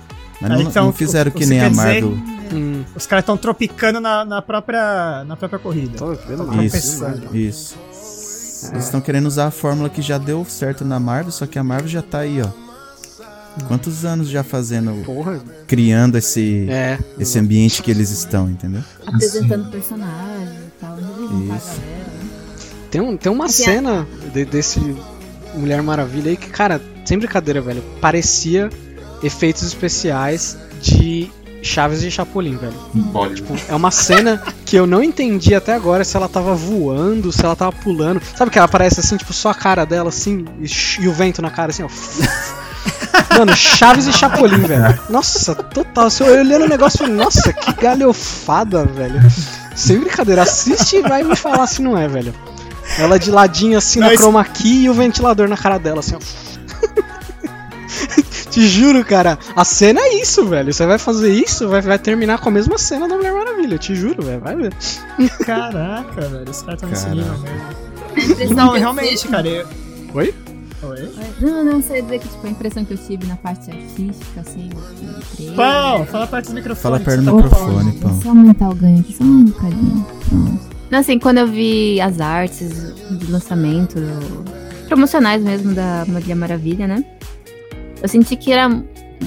Mas 0.41 0.51
Ah, 0.51 0.55
não, 0.57 0.63
então, 0.63 0.85
não 0.87 0.93
fizeram 0.93 1.31
que 1.31 1.45
você 1.45 1.51
nem 1.51 1.61
a 1.61 1.69
dizer- 1.69 1.83
Marvel. 1.83 2.19
Hum, 2.53 2.85
Os 2.95 3.07
caras 3.07 3.23
estão 3.23 3.37
tropicando 3.37 4.01
na, 4.01 4.25
na 4.25 4.43
própria, 4.43 5.25
na 5.25 5.37
própria 5.37 5.59
corrida. 5.59 5.97
tô 5.97 6.13
vendo 6.15 6.45
mal. 6.47 6.57
pensando. 6.59 7.35
Isso. 7.37 7.77
Eles 8.73 8.85
estão 8.85 9.01
querendo 9.01 9.27
usar 9.27 9.47
a 9.47 9.51
fórmula 9.51 9.89
que 9.91 10.01
já 10.01 10.17
deu 10.19 10.45
certo 10.49 10.85
na 10.85 10.99
Marvel, 10.99 11.31
só 11.33 11.47
que 11.47 11.59
a 11.59 11.65
Marvel 11.65 11.89
já 11.89 12.01
tá 12.03 12.19
aí, 12.21 12.41
ó. 12.41 12.64
Quantos 13.69 14.05
anos 14.05 14.29
já 14.29 14.43
fazendo, 14.43 15.05
Porra. 15.05 15.41
criando 15.67 16.19
esse, 16.19 16.67
É. 16.69 16.99
esse 17.19 17.39
ambiente 17.39 17.83
que 17.83 17.91
eles 17.91 18.11
estão, 18.11 18.51
entendeu? 18.51 18.83
Apresentando 19.07 19.71
personagens 19.71 20.51
e 20.51 20.81
tal. 20.81 20.97
Isso. 20.99 21.07
galera. 21.47 21.55
né? 21.55 22.31
Tem, 22.91 23.01
um, 23.01 23.17
tem 23.17 23.31
uma 23.33 23.47
Assim, 23.47 23.65
cena 23.65 24.07
de- 24.33 24.45
desse 24.45 24.81
Mulher 25.55 25.83
Maravilha 25.83 26.31
aí 26.31 26.37
que, 26.37 26.49
cara, 26.49 26.81
sem 27.05 27.19
brincadeira, 27.19 27.61
velho, 27.61 27.83
parecia 28.01 28.69
efeitos 29.23 29.63
especiais 29.63 30.57
de 30.83 31.31
Chaves 31.63 32.03
e 32.03 32.11
Chapolin, 32.11 32.57
velho. 32.57 32.75
Bollywood. 32.93 33.65
É 33.69 33.75
uma 33.75 33.91
cena 33.91 34.43
que 34.67 34.77
eu 34.77 34.87
não 34.87 35.03
entendi 35.03 35.55
até 35.55 35.73
agora 35.75 36.05
se 36.05 36.17
ela 36.17 36.29
tava 36.29 36.55
voando, 36.55 37.33
se 37.33 37.43
ela 37.45 37.57
tava 37.57 37.73
pulando. 37.73 38.21
Sabe 38.37 38.51
que 38.51 38.59
ela 38.59 38.67
aparece 38.67 39.01
assim, 39.01 39.17
tipo, 39.17 39.33
só 39.33 39.51
a 39.51 39.55
cara 39.55 39.85
dela 39.87 40.09
assim 40.11 40.45
e, 40.61 41.03
e 41.05 41.09
o 41.09 41.13
vento 41.15 41.41
na 41.41 41.51
cara 41.51 41.71
assim, 41.71 41.83
ó. 41.83 41.89
Mano, 43.39 43.55
Chaves 43.57 44.07
e 44.07 44.13
Chapolin, 44.13 44.61
velho. 44.63 44.99
Nossa, 45.09 45.55
total. 45.55 46.11
Se 46.11 46.23
eu 46.23 46.29
olhando 46.29 46.65
o 46.65 46.69
negócio, 46.69 46.97
eu 46.97 47.07
falei, 47.07 47.15
nossa, 47.15 47.53
que 47.53 47.73
galhofada, 47.75 48.85
velho. 48.85 49.21
Sem 49.75 49.99
brincadeira, 49.99 50.43
assiste 50.43 50.97
e 50.97 51.03
vai 51.03 51.23
me 51.23 51.35
falar 51.37 51.67
se 51.67 51.83
não 51.83 51.97
é, 51.99 52.07
velho. 52.07 52.35
Ela 52.99 53.19
de 53.19 53.31
ladinho 53.31 53.79
assim 53.79 53.99
Não, 53.99 54.09
na 54.09 54.17
chroma 54.17 54.45
key 54.45 54.85
e 54.85 54.91
o 54.91 54.95
ventilador 54.95 55.49
na 55.49 55.57
cara 55.57 55.79
dela, 55.79 56.01
assim, 56.01 56.15
ó. 56.15 56.19
Te 58.51 58.69
juro, 58.69 59.05
cara, 59.05 59.37
a 59.57 59.65
cena 59.65 60.01
é 60.01 60.21
isso, 60.21 60.47
velho. 60.47 60.73
Você 60.73 60.87
vai 60.87 60.97
fazer 60.97 61.33
isso, 61.33 61.67
vai, 61.69 61.81
vai 61.81 61.99
terminar 61.99 62.39
com 62.39 62.49
a 62.49 62.53
mesma 62.53 62.79
cena 62.79 63.09
da 63.09 63.17
Mulher 63.17 63.33
Maravilha, 63.33 63.77
te 63.79 63.97
juro, 63.97 64.23
velho. 64.23 64.41
Vai 64.41 64.55
ver. 64.55 64.73
Caraca, 65.45 66.21
velho, 66.21 66.49
os 66.49 66.63
caras 66.63 66.75
estão 66.75 66.89
nesse 66.89 67.07
Caraca. 67.07 67.21
nível 67.21 67.39
mesmo. 67.39 67.61
A 68.15 68.21
impressão 68.21 68.57
Não, 68.57 68.71
realmente, 68.75 69.27
cara. 69.27 69.49
Eu... 69.49 69.67
Oi? 70.15 70.33
Oi? 70.89 71.11
Não, 71.41 71.65
não, 71.65 71.83
sei 71.83 72.03
dizer 72.03 72.19
que 72.21 72.29
tipo, 72.29 72.47
a 72.47 72.51
impressão 72.51 72.85
que 72.85 72.95
eu 72.95 72.99
tive 72.99 73.27
na 73.27 73.37
parte 73.37 73.71
artística, 73.71 74.41
assim, 74.41 74.71
fala 76.07 76.27
perto 76.27 76.49
do 76.49 76.55
microfone. 76.55 76.83
Fala 76.83 77.01
perto 77.01 77.21
do 77.21 77.25
tá 77.25 77.33
microfone. 77.33 77.91
Vou 77.99 78.23
só 78.23 78.29
aumentar 78.29 78.69
o 78.71 78.75
ganho 78.75 79.01
aqui, 79.01 79.15
só 79.15 79.25
um 79.25 79.45
bocadinho. 79.45 80.07
Pronto. 80.29 80.75
Não, 80.91 80.99
assim, 80.99 81.19
quando 81.19 81.39
eu 81.39 81.47
vi 81.47 82.01
as 82.01 82.21
artes 82.21 82.95
de 83.11 83.31
lançamento, 83.31 83.97
promocionais 84.87 85.43
mesmo 85.43 85.75
da 85.75 86.05
Mulher 86.07 86.37
Maravilha, 86.37 86.87
né? 86.87 87.05
Eu 88.03 88.09
senti 88.09 88.37
que 88.37 88.53
era 88.53 88.69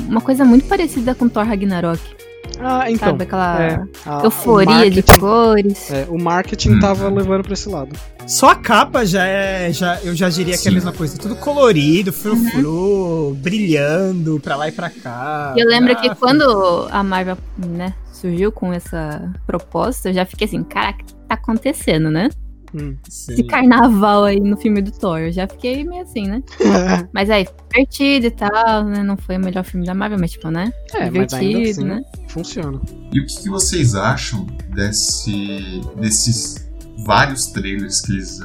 uma 0.07 0.21
coisa 0.21 0.45
muito 0.45 0.67
parecida 0.67 1.15
com 1.15 1.27
Thor 1.27 1.45
Ragnarok. 1.45 1.99
Ah, 2.59 2.89
então. 2.91 3.09
sabe? 3.09 3.23
Aquela 3.23 3.61
é, 3.63 3.79
a- 4.05 4.21
euforia 4.23 4.87
o 4.87 4.89
de 4.91 5.03
cores. 5.03 5.91
é, 5.91 6.05
o 6.09 6.21
marketing 6.21 6.79
tava 6.79 7.09
levando 7.09 7.43
pra 7.43 7.53
esse 7.53 7.69
lado. 7.69 7.95
Só 8.25 8.49
a 8.49 8.55
capa 8.55 9.05
já 9.05 9.25
é. 9.25 9.71
Já, 9.71 9.99
eu 10.03 10.13
já 10.15 10.27
diria 10.29 10.57
que 10.57 10.67
é 10.67 10.69
a 10.69 10.71
Sim. 10.71 10.75
mesma 10.75 10.91
coisa. 10.91 11.17
Tudo 11.17 11.35
colorido, 11.37 12.11
frufru, 12.11 13.33
brilhando 13.41 14.39
pra 14.39 14.55
lá 14.55 14.67
e 14.67 14.71
pra 14.71 14.89
cá. 14.89 15.53
Eu 15.55 15.67
lembro 15.67 15.95
que 15.95 16.09
Ah, 16.09 16.15
quando 16.15 16.87
a 16.91 17.03
Marvel, 17.03 17.37
né, 17.57 17.93
surgiu 18.11 18.51
com 18.51 18.73
essa 18.73 19.31
proposta, 19.45 20.09
eu 20.09 20.13
já 20.13 20.25
fiquei 20.25 20.45
assim, 20.47 20.63
caraca, 20.63 21.01
o 21.03 21.05
que 21.05 21.13
tá 21.13 21.35
acontecendo, 21.35 22.09
né? 22.09 22.29
Hum. 22.75 22.95
Esse 23.07 23.43
carnaval 23.43 24.25
aí 24.25 24.39
no 24.39 24.57
filme 24.57 24.81
do 24.81 24.91
Thor. 24.91 25.19
Eu 25.19 25.31
já 25.31 25.47
fiquei 25.47 25.83
meio 25.83 26.03
assim, 26.03 26.27
né? 26.27 26.43
Mas 27.13 27.29
aí, 27.29 27.47
divertido 27.69 28.25
e 28.27 28.31
tal, 28.31 28.83
né? 28.83 29.03
Não 29.03 29.15
foi 29.17 29.37
o 29.37 29.39
melhor 29.39 29.63
filme 29.63 29.85
da 29.85 29.93
Marvel, 29.93 30.19
mas 30.19 30.31
tipo, 30.31 30.49
né? 30.49 30.71
é, 30.93 31.09
mas 31.09 31.33
ainda 31.33 31.47
divertido, 31.59 31.69
assim, 31.69 31.83
né? 31.85 32.01
funciona. 32.27 32.81
E 33.13 33.19
o 33.19 33.25
que, 33.25 33.41
que 33.43 33.49
vocês 33.49 33.95
acham 33.95 34.45
desse, 34.75 35.81
desses 35.99 36.67
vários 37.05 37.47
trailers 37.47 38.01
que 38.01 38.13
eles 38.13 38.39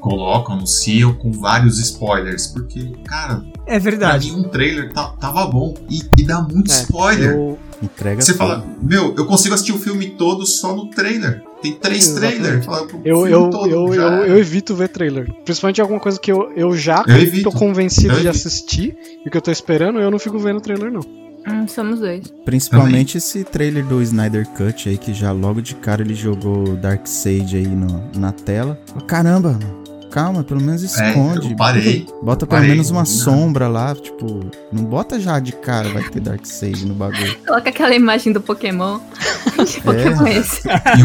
colocam, 0.00 0.54
anunciam 0.56 1.12
com 1.14 1.32
vários 1.32 1.78
spoilers? 1.78 2.46
Porque, 2.48 2.92
cara, 3.04 3.44
É 3.66 3.78
pra 3.78 3.90
verdade. 3.90 4.30
mim 4.32 4.40
um 4.40 4.48
trailer 4.48 4.92
tá- 4.92 5.10
tava 5.20 5.46
bom 5.46 5.74
e, 5.90 6.00
e 6.18 6.24
dá 6.24 6.40
muito 6.42 6.70
É, 6.70 6.74
spoiler. 6.74 7.30
Eu, 7.32 7.58
Entrega 7.82 8.20
Você 8.22 8.32
tudo. 8.32 8.38
fala, 8.38 8.64
meu, 8.80 9.14
eu 9.16 9.26
consigo 9.26 9.54
assistir 9.54 9.72
o 9.72 9.78
filme 9.78 10.10
todo 10.10 10.46
só 10.46 10.74
no 10.74 10.88
trailer. 10.90 11.42
Tem 11.60 11.72
três 11.72 12.08
trailers. 12.12 12.66
Eu, 13.04 13.26
eu, 13.26 13.50
todo 13.50 13.68
eu, 13.68 13.94
eu, 13.94 14.02
eu 14.24 14.38
evito 14.38 14.74
ver 14.74 14.88
trailer. 14.88 15.30
Principalmente 15.44 15.80
alguma 15.80 16.00
coisa 16.00 16.18
que 16.18 16.30
eu, 16.30 16.52
eu 16.56 16.76
já 16.76 17.04
Eu 17.06 17.16
evito. 17.16 17.50
tô 17.50 17.56
convencido 17.58 18.14
Eu 18.14 18.20
de 18.20 18.28
evito. 18.28 18.36
assistir 18.48 18.96
e 19.24 19.30
que 19.30 19.36
eu 19.36 19.40
tô 19.42 19.50
esperando, 19.50 19.98
eu 19.98 20.10
não 20.10 20.18
fico 20.18 20.38
vendo 20.38 20.60
trailer, 20.60 20.90
não. 20.90 21.00
Hum, 21.48 21.68
somos 21.68 22.00
dois. 22.00 22.24
Principalmente 22.44 23.18
esse 23.18 23.44
trailer 23.44 23.84
do 23.86 24.02
Snyder 24.02 24.46
Cut 24.48 24.88
aí, 24.88 24.98
que 24.98 25.14
já 25.14 25.30
logo 25.30 25.60
de 25.62 25.76
cara 25.76 26.02
ele 26.02 26.14
jogou 26.14 26.76
Darkseid 26.76 27.56
aí 27.56 27.66
no, 27.68 28.10
na 28.18 28.32
tela. 28.32 28.76
Caramba, 29.06 29.52
mano, 29.52 29.84
calma, 30.16 30.42
pelo 30.42 30.62
menos 30.62 30.82
É, 30.98 31.08
esconde. 31.10 31.50
eu 31.50 31.56
parei. 31.56 32.06
Bota 32.22 32.46
pelo 32.46 32.58
parei, 32.58 32.70
menos 32.70 32.88
uma 32.90 33.00
não. 33.00 33.06
sombra 33.06 33.68
lá, 33.68 33.94
tipo, 33.94 34.40
não 34.72 34.82
bota 34.82 35.20
já 35.20 35.38
de 35.38 35.52
cara, 35.52 35.90
vai 35.90 36.02
ter 36.04 36.20
Darkseid 36.20 36.86
no 36.86 36.94
bagulho. 36.94 37.36
Coloca 37.46 37.68
aquela 37.68 37.94
imagem 37.94 38.32
do 38.32 38.40
Pokémon. 38.40 38.98
que 39.66 39.80
Pokémon 39.82 40.26
é 40.26 40.38
esse? 40.38 40.66
E, 40.66 41.02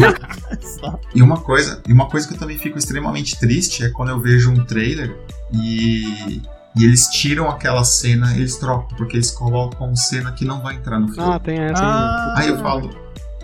um- 0.86 0.98
e 1.16 1.22
uma 1.22 1.38
coisa, 1.40 1.82
e 1.86 1.92
uma 1.92 2.08
coisa 2.08 2.26
que 2.26 2.32
eu 2.32 2.38
também 2.38 2.56
fico 2.56 2.78
extremamente 2.78 3.38
triste 3.38 3.84
é 3.84 3.90
quando 3.90 4.08
eu 4.08 4.18
vejo 4.18 4.50
um 4.50 4.64
trailer 4.64 5.14
e, 5.52 6.40
e 6.74 6.84
eles 6.84 7.06
tiram 7.08 7.50
aquela 7.50 7.84
cena, 7.84 8.34
eles 8.34 8.56
trocam, 8.56 8.96
porque 8.96 9.16
eles 9.18 9.30
colocam 9.30 9.94
cena 9.94 10.32
que 10.32 10.46
não 10.46 10.62
vai 10.62 10.76
entrar 10.76 10.98
no 10.98 11.08
filme. 11.08 11.30
Ah, 11.30 11.38
tem 11.38 11.58
essa. 11.58 11.82
Ah, 11.84 12.34
Aí 12.38 12.48
eu 12.48 12.58
falo, 12.60 12.88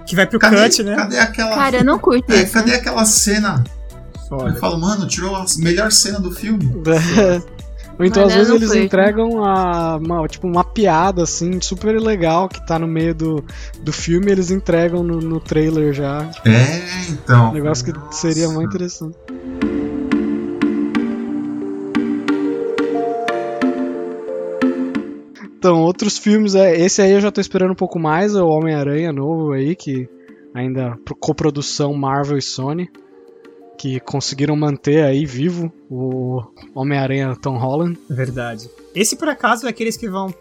Que 0.06 0.16
vai 0.16 0.26
pro 0.26 0.38
cadê, 0.38 0.56
cut, 0.62 0.82
né? 0.82 0.96
cadê 0.96 1.18
aquela. 1.18 1.54
Cara, 1.54 1.76
eu 1.76 1.84
não 1.84 1.98
curto 1.98 2.32
é, 2.32 2.42
isso. 2.42 2.52
cadê 2.54 2.74
aquela 2.74 3.04
cena? 3.04 3.62
Foda. 4.28 4.50
Eu 4.50 4.56
falo, 4.56 4.78
mano, 4.78 5.06
tirou 5.06 5.34
a 5.34 5.44
melhor 5.58 5.90
cena 5.90 6.20
do 6.20 6.30
filme. 6.30 6.64
Ou 7.98 8.04
então, 8.06 8.22
Mas 8.22 8.32
às 8.32 8.38
vezes, 8.38 8.54
eles 8.54 8.68
curto. 8.68 8.84
entregam 8.84 9.44
a, 9.44 9.96
uma, 9.96 10.28
tipo, 10.28 10.46
uma 10.46 10.62
piada, 10.62 11.24
assim, 11.24 11.60
super 11.60 12.00
legal, 12.00 12.48
que 12.48 12.64
tá 12.64 12.78
no 12.78 12.86
meio 12.86 13.12
do, 13.12 13.44
do 13.82 13.92
filme, 13.92 14.30
eles 14.30 14.52
entregam 14.52 15.02
no, 15.02 15.18
no 15.18 15.40
trailer 15.40 15.92
já. 15.92 16.30
É, 16.44 17.10
então. 17.10 17.50
Um 17.50 17.54
negócio 17.54 17.84
que 17.92 18.14
seria 18.14 18.44
Nossa. 18.44 18.54
muito 18.54 18.68
interessante. 18.68 19.16
Então, 25.58 25.80
outros 25.82 26.16
filmes, 26.18 26.54
é, 26.54 26.76
esse 26.78 27.02
aí 27.02 27.12
eu 27.12 27.20
já 27.20 27.30
tô 27.32 27.40
esperando 27.40 27.72
um 27.72 27.76
pouco 27.76 27.98
mais, 27.98 28.34
é 28.34 28.40
o 28.40 28.46
Homem-Aranha 28.48 29.12
novo 29.12 29.52
aí, 29.52 29.74
que 29.74 30.08
ainda 30.54 30.96
pro- 31.04 31.16
coprodução 31.16 31.92
Marvel 31.94 32.38
e 32.38 32.42
Sony, 32.42 32.88
que 33.78 34.00
conseguiram 34.00 34.56
manter 34.56 35.04
aí 35.04 35.24
vivo 35.24 35.72
o 35.88 36.42
Homem-Aranha 36.74 37.36
Tom 37.40 37.56
Holland. 37.56 37.98
Verdade. 38.10 38.68
Esse, 38.94 39.16
por 39.16 39.28
acaso, 39.28 39.66
é 39.66 39.70
aqueles 39.70 39.96
que 39.96 40.08
vão 40.08 40.34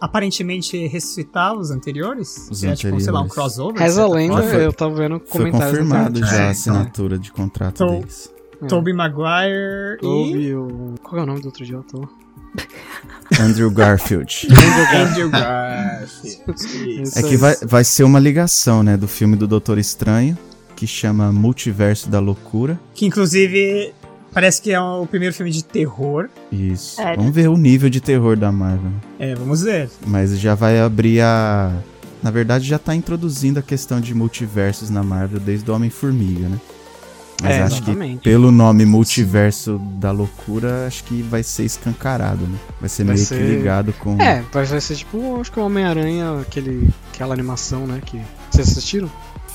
aparentemente 0.00 0.86
ressuscitar 0.86 1.54
os 1.54 1.70
anteriores? 1.70 2.48
Os 2.50 2.62
é 2.62 2.74
tipo, 2.74 3.00
sei 3.00 3.12
lá, 3.12 3.20
um 3.20 3.24
anteriores. 3.24 3.32
crossover? 3.32 3.82
Reza 3.82 4.04
a 4.04 4.08
lenda, 4.08 4.42
foi- 4.42 4.64
eu 4.66 4.72
tava 4.72 4.94
vendo 4.94 5.18
Foi 5.26 5.28
comentários 5.50 5.88
na 5.88 6.06
confirmado 6.06 6.20
já 6.26 6.36
É, 6.36 6.46
a 6.46 6.50
assinatura 6.50 7.18
de 7.18 7.32
contrato 7.32 7.82
Então- 7.82 7.98
deles. 8.00 8.32
É. 8.62 8.66
Tobey 8.68 8.94
Maguire 8.94 9.98
e... 10.02 10.06
Houve 10.06 10.54
o... 10.54 10.94
Qual 11.02 11.20
é 11.20 11.24
o 11.24 11.26
nome 11.26 11.40
do 11.40 11.46
outro 11.46 11.62
dia? 11.64 11.78
Tô... 11.90 12.08
Andrew 13.38 13.70
Garfield. 13.70 14.48
Andrew 15.10 15.28
Garfield. 15.28 17.02
Isso. 17.02 17.18
É 17.18 17.22
que 17.22 17.36
vai, 17.36 17.54
vai 17.62 17.84
ser 17.84 18.04
uma 18.04 18.18
ligação, 18.18 18.82
né, 18.82 18.96
do 18.96 19.06
filme 19.06 19.36
do 19.36 19.46
Doutor 19.46 19.76
Estranho, 19.78 20.38
que 20.76 20.86
chama 20.86 21.32
Multiverso 21.32 22.08
da 22.08 22.20
Loucura. 22.20 22.78
Que, 22.94 23.06
inclusive, 23.06 23.92
parece 24.32 24.60
que 24.62 24.70
é 24.72 24.78
o 24.80 25.06
primeiro 25.06 25.34
filme 25.34 25.50
de 25.50 25.64
terror. 25.64 26.28
Isso. 26.52 26.96
Sério? 26.96 27.16
Vamos 27.16 27.34
ver 27.34 27.48
o 27.48 27.56
nível 27.56 27.88
de 27.90 28.00
terror 28.00 28.36
da 28.36 28.52
Marvel. 28.52 28.92
É, 29.18 29.34
vamos 29.34 29.62
ver. 29.62 29.90
Mas 30.06 30.38
já 30.38 30.54
vai 30.54 30.78
abrir 30.78 31.20
a. 31.22 31.72
Na 32.22 32.30
verdade, 32.30 32.66
já 32.66 32.78
tá 32.78 32.94
introduzindo 32.94 33.58
a 33.58 33.62
questão 33.62 34.00
de 34.00 34.14
multiversos 34.14 34.90
na 34.90 35.02
Marvel 35.02 35.38
desde 35.40 35.70
o 35.70 35.74
Homem-Formiga, 35.74 36.48
né? 36.48 36.60
Mas 37.42 37.50
É, 37.54 37.62
acho 37.62 37.82
que 37.82 37.90
exatamente. 37.90 38.22
pelo 38.22 38.50
nome 38.50 38.86
Multiverso 38.86 39.78
da 40.00 40.10
Loucura, 40.10 40.86
acho 40.86 41.04
que 41.04 41.20
vai 41.20 41.42
ser 41.42 41.64
escancarado, 41.64 42.46
né? 42.46 42.58
Vai 42.80 42.88
ser 42.88 43.04
Vai 43.04 43.14
meio 43.14 43.26
ser- 43.26 43.36
que 43.36 43.42
ligado 43.56 43.92
com. 43.92 44.20
É, 44.20 44.42
vai 44.50 44.64
vai 44.64 44.80
ser 44.80 44.96
tipo, 44.96 45.38
acho 45.38 45.52
que 45.52 45.60
o 45.60 45.64
Homem-Aranha, 45.66 46.40
aquele, 46.40 46.88
aquela 47.12 47.34
animação, 47.34 47.86
né, 47.86 48.00
que... 48.04 48.18
Vocês 48.50 48.70
assistiram? 48.70 49.10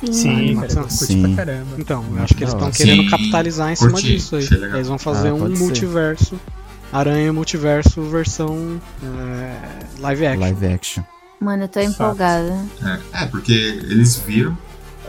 Sim. 0.08 0.14
Sim, 0.14 0.30
cara, 0.30 0.38
animação. 0.40 0.82
eu 0.84 0.88
curti 0.88 1.06
Sim. 1.06 1.22
pra 1.36 1.46
caramba. 1.46 1.76
Então, 1.78 2.06
eu 2.16 2.24
acho 2.24 2.34
que 2.36 2.44
eles 2.44 2.54
estão 2.54 2.72
querendo 2.72 3.10
capitalizar 3.10 3.72
em 3.72 3.76
cima 3.76 3.92
curti, 3.92 4.08
disso 4.08 4.36
aí. 4.36 4.48
Eles 4.52 4.88
vão 4.88 4.98
fazer 4.98 5.30
Ah, 5.30 5.34
um 5.34 5.56
ser. 5.56 5.58
multiverso, 5.64 6.40
Aranha 6.92 7.32
Multiverso 7.32 8.02
versão 8.04 8.82
é, 9.04 9.56
live 10.00 10.26
action. 10.26 10.42
Live 10.42 10.66
action. 10.68 11.04
Mano, 11.40 11.64
eu 11.64 11.68
tô 11.68 11.80
empolgada. 11.80 12.66
É, 13.14 13.24
é, 13.24 13.26
porque 13.28 13.52
eles 13.54 14.18
viram. 14.18 14.58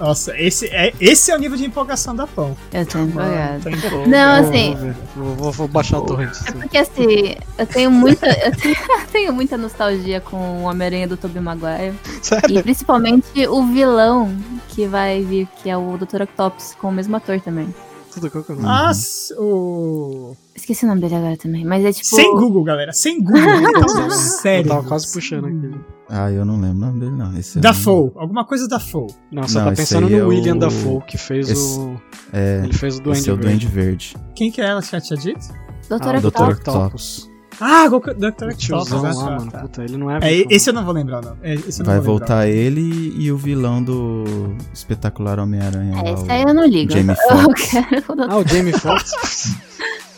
Nossa, 0.01 0.37
esse 0.41 0.67
é, 0.69 0.93
esse 1.01 1.31
é 1.31 1.37
o 1.37 1.39
nível 1.39 1.57
de 1.57 1.65
empolgação 1.65 2.15
da 2.17 2.27
Pão. 2.27 2.57
Eu 2.73 2.85
tô 2.87 2.99
empolgada. 2.99 3.61
Tô. 3.89 4.07
Não, 4.07 4.33
assim, 4.43 4.75
Vou. 5.15 5.25
Vou- 5.27 5.35
vou- 5.37 5.53
vou 5.53 5.69
baixar 5.69 5.99
o 5.99 6.03
torrent. 6.03 6.35
É 6.47 6.53
porque 6.53 6.79
assim, 6.79 7.37
eu 7.59 7.67
tenho 7.67 7.91
muita. 7.91 8.27
Eu 8.27 8.57
tenho, 8.57 8.75
eu 8.77 9.07
tenho 9.13 9.33
muita 9.33 9.57
nostalgia 9.57 10.21
com 10.21 10.37
o 10.37 10.63
Homem-Aranha 10.63 11.07
do 11.07 11.17
Tobey 11.17 11.41
Maguire. 11.43 11.95
Sério? 12.23 12.59
E 12.59 12.63
principalmente 12.63 13.47
o 13.47 13.65
vilão 13.67 14.35
que 14.69 14.87
vai 14.87 15.23
vir, 15.23 15.47
que 15.63 15.69
é 15.71 15.77
o 15.77 15.97
Dr. 15.99 16.23
Octopus, 16.23 16.75
com 16.81 16.89
o 16.89 16.93
mesmo 16.93 17.15
ator 17.17 17.41
também. 17.41 17.73
Tudo 18.13 18.29
que 18.31 18.53
nome? 18.53 18.63
Ah, 18.67 18.93
o... 19.39 20.37
Esqueci 20.55 20.85
o 20.85 20.89
nome 20.89 21.01
dele 21.01 21.15
agora 21.15 21.37
também, 21.37 21.65
mas 21.65 21.83
é 21.85 21.93
tipo. 21.93 22.07
Sem 22.15 22.31
Google, 22.35 22.63
galera. 22.63 22.93
Sem 22.93 23.23
Google. 23.23 23.41
Então, 23.43 24.05
Eu 24.05 24.11
sério. 24.11 24.69
tava 24.69 24.87
quase 24.87 25.11
puxando 25.13 25.47
aqui. 25.47 25.75
Ah, 26.15 26.31
eu 26.31 26.45
não 26.45 26.61
lembro 26.61 26.77
o 26.77 26.81
nome 26.81 27.01
dele, 27.01 27.13
não. 27.17 27.35
Esse 27.39 27.57
é 27.57 27.59
um- 27.59 27.63
Dafoe. 27.63 28.11
Alguma 28.17 28.45
coisa 28.45 28.69
Dafoe. 28.69 29.07
Não, 29.33 29.45
você 29.45 29.59
Não, 29.59 29.65
tá 29.65 29.73
pensando 29.73 30.11
no 30.11 30.17
é 30.19 30.23
William 30.23 30.57
o- 30.57 30.59
Dafoe, 30.59 31.01
que 31.07 31.17
fez 31.17 31.49
esse- 31.49 31.79
o. 31.79 31.97
É, 32.33 32.61
Ele 32.65 32.73
fez 32.75 32.99
o 32.99 33.03
Duende 33.03 33.21
esse 33.21 33.31
é 33.31 33.33
o 33.33 33.37
Verde. 33.37 33.49
Duende 33.49 33.67
Verde. 33.69 34.17
Quem 34.35 34.51
que 34.53 34.61
é 34.61 34.67
ela? 34.67 34.83
Já 34.83 35.01
tinha 35.01 35.19
dito? 35.19 35.41
Dr. 35.89 35.95
Ah, 36.03 36.21
Dr. 36.21 36.27
Octopus. 36.53 37.31
Ah, 37.61 37.87
Dr. 37.89 37.95
O 37.95 37.97
Octopus. 38.29 38.57
tiozão 38.59 38.99
ah, 38.99 39.03
lá, 39.03 39.15
tá, 39.15 39.31
mano. 39.39 39.51
tá. 39.51 39.59
Puta, 39.61 39.85
ele 39.85 39.97
não 39.97 40.11
é. 40.11 40.19
É, 40.23 40.47
esse 40.51 40.69
eu 40.69 40.75
não 40.75 40.85
vou 40.85 40.93
lembrar, 40.93 41.23
não. 41.23 41.37
É, 41.43 41.55
esse 41.55 41.81
eu 41.81 41.85
não 41.87 41.93
Vai 41.93 42.01
vou 42.01 42.15
lembrar. 42.15 42.27
voltar 42.37 42.49
ele 42.49 43.15
e 43.17 43.33
o 43.33 43.37
vilão 43.39 43.83
do 43.83 44.55
espetacular 44.73 45.39
Homem-Aranha. 45.39 45.99
É, 45.99 46.03
lá, 46.03 46.11
esse 46.13 46.31
aí 46.31 46.43
eu 46.43 46.53
não 46.55 46.67
ligo. 46.67 46.93
Jamie 46.93 47.15
eu 47.31 47.39
Foxx. 47.43 47.71
quero 47.71 48.05
o 48.13 48.17
Dr. 48.17 48.27
Ah, 48.31 48.37
o 48.39 48.47
Jamie 48.49 48.73
Foxx. 48.73 49.57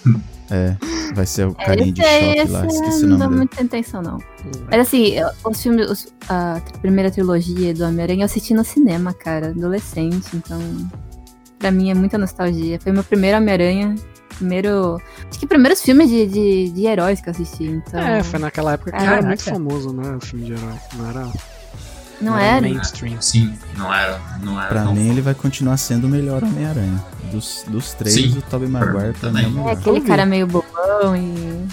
É, 0.50 0.76
vai 1.14 1.24
ser 1.26 1.46
o 1.48 1.54
carinha 1.54 1.92
de 1.92 2.02
Esse 2.02 2.10
aí, 2.10 2.24
choque 2.26 2.40
esse 2.40 2.52
lá, 2.52 2.66
esqueci 2.66 3.04
o 3.04 3.08
não 3.08 3.18
dá 3.18 3.30
muita 3.30 3.62
atenção, 3.62 4.02
não. 4.02 4.18
Mas 4.70 4.80
assim, 4.80 5.14
os 5.44 5.62
filmes, 5.62 5.90
os- 5.90 6.08
a 6.28 6.60
primeira 6.82 7.10
trilogia 7.10 7.72
do 7.72 7.84
Homem-Aranha 7.84 8.20
eu 8.22 8.26
assisti 8.26 8.52
no 8.54 8.64
cinema, 8.64 9.12
cara, 9.14 9.48
adolescente, 9.48 10.28
então. 10.36 10.60
Pra 11.58 11.70
mim 11.70 11.90
é 11.90 11.94
muita 11.94 12.18
nostalgia. 12.18 12.78
Foi 12.78 12.92
meu 12.92 13.02
primeiro 13.04 13.38
Homem-Aranha. 13.38 13.94
Primeiro. 14.36 15.00
Acho 15.30 15.38
que 15.38 15.46
primeiros 15.46 15.80
filmes 15.80 16.10
de, 16.10 16.26
de, 16.26 16.70
de 16.70 16.86
heróis 16.86 17.20
que 17.22 17.28
eu 17.28 17.30
assisti. 17.30 17.64
Então. 17.64 18.00
É, 18.00 18.22
foi 18.22 18.38
naquela 18.38 18.72
época 18.74 18.90
que 18.90 18.98
Caraca. 18.98 19.16
era 19.18 19.26
muito 19.26 19.42
famoso, 19.44 19.92
né? 19.94 20.16
O 20.16 20.20
filme 20.20 20.44
de 20.44 20.52
herói. 20.52 20.74
Não 20.96 21.08
era. 21.08 21.32
Não 22.24 22.38
era 22.38 22.56
era? 22.56 22.60
mainstream. 22.68 23.20
Sim, 23.20 23.54
não 23.76 23.92
era. 23.92 24.20
Não 24.42 24.58
era 24.58 24.68
Pra 24.68 24.82
tão 24.82 24.94
mim, 24.94 25.08
ele 25.10 25.20
vai 25.20 25.34
continuar 25.34 25.76
sendo 25.76 26.06
o 26.06 26.10
melhor 26.10 26.42
Homem-Aranha. 26.44 27.02
Dos, 27.32 27.64
dos 27.66 27.92
três, 27.94 28.14
Sim, 28.14 28.38
o 28.38 28.42
Tobey 28.42 28.68
Maguire 28.68 29.12
pra 29.18 29.30
mim 29.30 29.42
é 29.42 29.46
o 29.46 29.50
também. 29.52 29.68
É 29.68 29.72
aquele 29.72 30.00
cara 30.02 30.24
meio 30.26 30.46
bobão 30.46 31.16
e. 31.16 31.64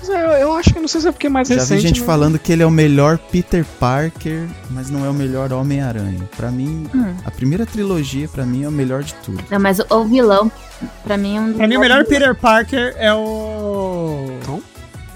Mas 0.00 0.08
eu, 0.08 0.16
eu 0.16 0.52
acho 0.54 0.72
que 0.72 0.80
não 0.80 0.88
sei 0.88 1.00
se 1.00 1.08
é 1.08 1.12
porque 1.12 1.26
é 1.26 1.30
mais 1.30 1.48
Já 1.48 1.54
recente. 1.56 1.80
vi 1.82 1.88
gente 1.88 2.00
mas- 2.00 2.06
falando 2.06 2.38
que 2.38 2.52
ele 2.52 2.62
é 2.62 2.66
o 2.66 2.70
melhor 2.70 3.16
Peter 3.18 3.64
Parker, 3.78 4.46
mas 4.70 4.90
não 4.90 5.04
é 5.04 5.08
o 5.08 5.14
melhor 5.14 5.52
Homem-Aranha. 5.52 6.28
Pra 6.36 6.50
mim, 6.50 6.86
Hum. 6.94 7.14
a 7.24 7.30
primeira 7.30 7.64
trilogia, 7.66 8.28
pra 8.28 8.44
mim, 8.44 8.64
é 8.64 8.68
o 8.68 8.72
melhor 8.72 9.02
de 9.02 9.14
tudo. 9.14 9.42
Não, 9.50 9.58
mas 9.60 9.78
o, 9.78 9.86
o 9.90 10.04
vilão, 10.04 10.50
pra 11.04 11.16
mim, 11.16 11.36
é 11.36 11.40
um 11.40 11.46
dos. 11.48 11.56
Pra 11.56 11.68
mim, 11.68 11.76
o 11.76 11.80
melhor 11.80 12.04
Peter 12.04 12.34
Parker 12.34 12.94
é 12.98 13.12
o. 13.14 14.38
Tom? 14.44 14.60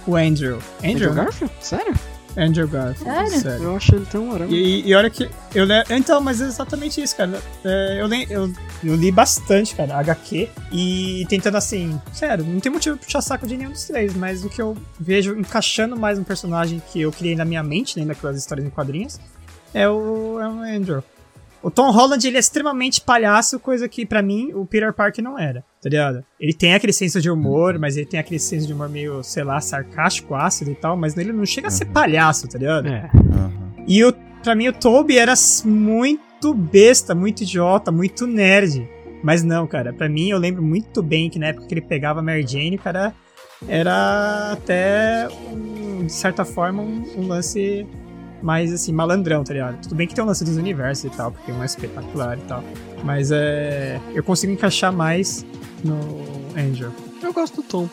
O 0.07 0.17
Andrew. 0.17 0.59
Andrew 0.79 0.93
Andrew? 1.11 1.15
Garfield? 1.15 1.55
Sério? 1.61 1.95
Andrew 2.37 2.67
Garfield. 2.67 3.39
Sério? 3.39 3.65
Eu 3.65 3.77
achei 3.77 3.99
ele 3.99 4.07
tão 4.07 4.27
moral. 4.27 4.49
E, 4.49 4.89
e 4.89 4.95
olha 4.95 5.11
que. 5.11 5.29
Eu 5.55 5.65
le... 5.65 5.75
Então, 5.91 6.21
mas 6.21 6.41
é 6.41 6.47
exatamente 6.47 7.03
isso, 7.03 7.17
cara. 7.17 7.41
É, 7.65 7.99
eu, 8.01 8.07
le... 8.07 8.27
eu, 8.31 8.53
eu 8.83 8.95
li 8.95 9.11
bastante, 9.11 9.75
cara, 9.75 9.99
HQ. 9.99 10.49
E 10.73 11.27
tentando 11.29 11.57
assim. 11.57 12.01
Sério, 12.13 12.45
não 12.45 12.61
tem 12.61 12.73
motivo 12.73 12.97
pra 12.97 13.05
puxar 13.05 13.21
saco 13.21 13.47
de 13.47 13.57
nenhum 13.57 13.71
dos 13.71 13.85
três, 13.85 14.15
mas 14.15 14.45
o 14.45 14.49
que 14.49 14.61
eu 14.61 14.77
vejo 14.99 15.39
encaixando 15.39 15.97
mais 15.97 16.19
um 16.19 16.25
personagem 16.25 16.83
que 16.93 17.01
eu 17.01 17.13
criei 17.13 17.37
na 17.37 17.45
minha 17.45 17.63
mente, 17.63 17.99
né, 17.99 18.05
naquelas 18.05 18.39
histórias 18.39 18.67
em 18.67 18.71
quadrinhos, 18.71 19.21
é 19.75 19.89
o, 19.89 20.39
é 20.41 20.49
o 20.49 20.63
Andrew. 20.63 21.03
O 21.63 21.71
Tom 21.71 21.91
Holland, 21.93 22.27
ele 22.27 22.37
é 22.37 22.41
extremamente 22.41 23.01
palhaço, 23.01 23.61
coisa 23.61 23.89
que 23.89 24.05
pra 24.05 24.21
mim 24.21 24.53
o 24.53 24.67
Peter 24.67 24.93
Parker 24.93 25.23
não 25.23 25.39
era, 25.39 25.61
tá 25.81 25.89
ligado? 25.89 26.25
Ele 26.41 26.53
tem 26.53 26.75
aquele 26.75 26.93
senso 26.93 27.21
de 27.21 27.31
humor, 27.31 27.79
mas 27.79 27.97
ele 27.97 28.07
tem 28.07 28.19
aquele 28.19 28.41
senso 28.41 28.67
de 28.67 28.73
humor 28.73 28.89
meio, 28.89 29.23
sei 29.23 29.45
lá, 29.45 29.61
sarcástico, 29.61 30.35
ácido 30.35 30.71
e 30.73 30.75
tal, 30.75 30.97
mas 30.97 31.17
ele 31.17 31.33
não 31.33 31.47
chega 31.47 31.69
a 31.69 31.71
ser 31.71 31.87
Uhum. 31.87 31.93
palhaço, 31.93 32.49
tá 32.49 32.59
ligado? 32.59 32.89
É. 32.89 33.09
Aham. 33.15 33.53
E 33.87 34.05
o, 34.05 34.13
pra 34.43 34.55
mim 34.57 34.67
o 34.69 34.73
Toby 34.73 35.17
era 35.19 35.35
muito 35.65 36.53
besta, 36.53 37.15
muito 37.15 37.43
idiota, 37.43 37.93
muito 37.93 38.27
nerd. 38.27 38.89
Mas 39.23 39.45
não, 39.45 39.67
cara, 39.67 39.93
pra 39.93 40.09
mim 40.09 40.31
eu 40.31 40.39
lembro 40.39 40.63
muito 40.63 41.01
bem 41.01 41.31
que 41.31 41.39
na 41.39 41.47
época 41.49 41.67
que 41.69 41.75
ele 41.75 41.81
pegava 41.81 42.19
a 42.19 42.23
Mary 42.25 42.45
Jane, 42.45 42.77
cara, 42.77 43.15
era 43.69 44.51
até, 44.53 45.29
um, 45.53 46.05
de 46.07 46.13
certa 46.13 46.45
forma, 46.45 46.83
um, 46.83 47.05
um 47.19 47.27
lance 47.29 47.87
mais, 48.43 48.73
assim, 48.73 48.93
malandrão, 48.93 49.45
tá 49.45 49.53
ligado? 49.53 49.81
Tudo 49.83 49.95
bem 49.95 50.07
que 50.07 50.15
tem 50.15 50.23
um 50.25 50.27
lance 50.27 50.45
dos 50.45 50.57
universos 50.57 51.05
e 51.05 51.11
tal, 51.17 51.31
porque 51.33 51.51
um 51.53 51.63
é 51.63 51.67
espetacular 51.67 52.39
e 52.39 52.43
tal. 52.43 52.63
Mas 53.05 53.31
é. 53.33 54.01
Eu 54.15 54.23
consigo 54.25 54.53
encaixar 54.53 54.93
mais 54.93 55.45
no 55.85 55.99
Angel. 56.57 56.91
Eu 57.23 57.33
gosto 57.33 57.57
do 57.57 57.63
Tom. 57.63 57.89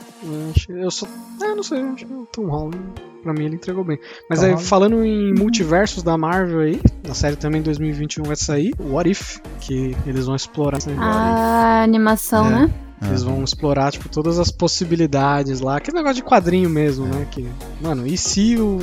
Eu, 0.68 0.90
só. 0.92 1.08
É, 1.42 1.56
não 1.56 1.64
sei, 1.64 1.82
eu 1.82 1.90
acho 1.94 2.06
que 2.06 2.14
o 2.14 2.26
Tom 2.32 2.48
Holland, 2.48 2.78
pra 3.24 3.32
mim, 3.32 3.46
ele 3.46 3.56
entregou 3.56 3.84
bem. 3.84 4.00
Mas 4.30 4.40
Tom 4.40 4.46
aí, 4.46 4.52
Holland. 4.52 4.68
falando 4.68 5.06
em 5.06 5.34
multiversos 5.34 6.02
da 6.04 6.18
Marvel 6.18 6.62
aí, 6.62 6.82
a 7.10 7.14
série 7.14 7.36
também 7.36 7.62
em 7.62 7.64
2021 7.64 8.24
vai 8.24 8.36
sair, 8.36 8.74
o 8.80 8.94
What 8.96 9.10
If, 9.10 9.40
que 9.62 9.96
eles 10.06 10.26
vão 10.26 10.36
explorar. 10.36 10.80
né? 10.86 10.96
A 11.00 11.84
animação, 11.84 12.48
É. 12.48 12.50
né? 12.66 12.74
Eles 13.02 13.24
vão 13.24 13.42
explorar, 13.44 13.92
tipo, 13.94 14.10
todas 14.10 14.38
as 14.40 14.52
possibilidades 14.52 15.62
lá. 15.62 15.78
Aquele 15.78 15.98
negócio 15.98 16.18
de 16.18 16.24
quadrinho 16.24 16.70
mesmo, 16.70 17.06
né? 17.06 17.26
Que, 17.32 17.48
mano, 17.82 18.06
e 18.06 18.18
se 18.18 18.58
o 18.58 18.80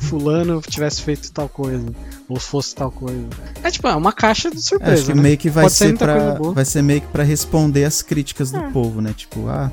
fulano 0.00 0.60
tivesse 0.60 1.02
feito 1.02 1.32
tal 1.32 1.48
coisa? 1.48 1.84
Ou 2.28 2.38
fosse 2.38 2.74
tal 2.74 2.90
coisa? 2.92 3.26
É 3.62 3.70
tipo, 3.70 3.88
é 3.88 3.94
uma 3.94 4.12
caixa 4.12 4.50
de 4.50 4.58
É, 4.58 4.60
surpresa, 4.60 4.92
acho 4.94 5.06
que 5.06 5.14
né? 5.14 5.22
meio 5.22 5.38
que 5.38 5.50
vai 5.50 5.64
Pode 5.64 5.74
ser 5.74 5.96
pra, 5.98 6.34
vai 6.54 6.64
ser 6.64 6.82
meio 6.82 7.00
que 7.00 7.08
pra 7.08 7.24
responder 7.24 7.84
as 7.84 8.02
críticas 8.02 8.50
do 8.52 8.58
É. 8.58 8.70
povo, 8.70 9.00
né? 9.00 9.12
Tipo, 9.16 9.48
ah, 9.48 9.70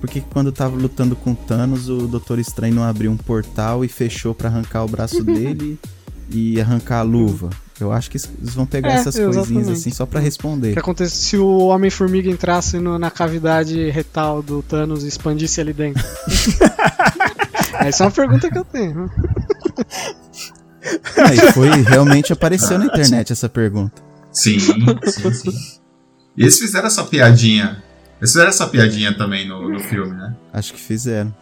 por 0.00 0.10
que 0.10 0.20
quando 0.20 0.50
tava 0.50 0.76
lutando 0.76 1.14
com 1.14 1.34
Thanos 1.34 1.88
o 1.88 2.08
Doutor 2.08 2.38
Estranho 2.40 2.74
não 2.74 2.82
abriu 2.84 3.10
um 3.12 3.16
portal 3.16 3.84
e 3.84 3.88
fechou 3.88 4.34
pra 4.34 4.48
arrancar 4.48 4.84
o 4.84 4.88
braço 4.88 5.22
dele 5.24 5.78
e 6.30 6.60
arrancar 6.60 6.98
a 6.98 7.02
luva? 7.02 7.50
Eu 7.78 7.92
acho 7.92 8.10
que 8.10 8.16
eles 8.16 8.54
vão 8.54 8.64
pegar 8.64 8.88
É, 8.90 8.94
essas 8.94 9.14
coisinhas 9.14 9.46
exatamente. 9.48 9.72
assim 9.72 9.90
só 9.90 10.06
pra 10.06 10.18
O 10.18 10.22
responder. 10.22 10.72
que 10.72 10.78
acontece 10.78 11.14
se 11.16 11.36
o 11.36 11.66
Homem-Formiga 11.66 12.30
entrasse 12.30 12.78
no- 12.78 12.98
na 12.98 13.10
cavidade 13.10 13.90
retal 13.90 14.42
do 14.42 14.62
Thanos 14.62 15.04
e 15.04 15.08
expandisse 15.08 15.60
ali 15.60 15.72
dentro? 15.74 16.02
Essa 17.80 18.04
é 18.04 18.06
uma 18.06 18.12
pergunta 18.12 18.50
que 18.50 18.56
eu 18.58 18.64
tenho. 18.64 19.10
Ah, 21.16 21.34
e 21.34 21.52
foi, 21.52 21.68
realmente 21.82 22.32
apareceu 22.32 22.78
na 22.78 22.86
internet 22.86 23.32
essa 23.32 23.48
pergunta. 23.48 24.00
Sim, 24.32 24.58
sim, 24.58 25.32
sim. 25.32 25.50
E 26.36 26.42
eles 26.42 26.58
fizeram 26.58 26.86
essa 26.86 27.04
piadinha. 27.04 27.82
Eles 28.20 28.30
fizeram 28.32 28.48
essa 28.48 28.66
piadinha 28.66 29.16
também 29.16 29.46
no, 29.46 29.68
no 29.68 29.80
filme, 29.80 30.12
né? 30.14 30.34
Acho 30.52 30.72
que 30.72 30.80
fizeram. 30.80 31.34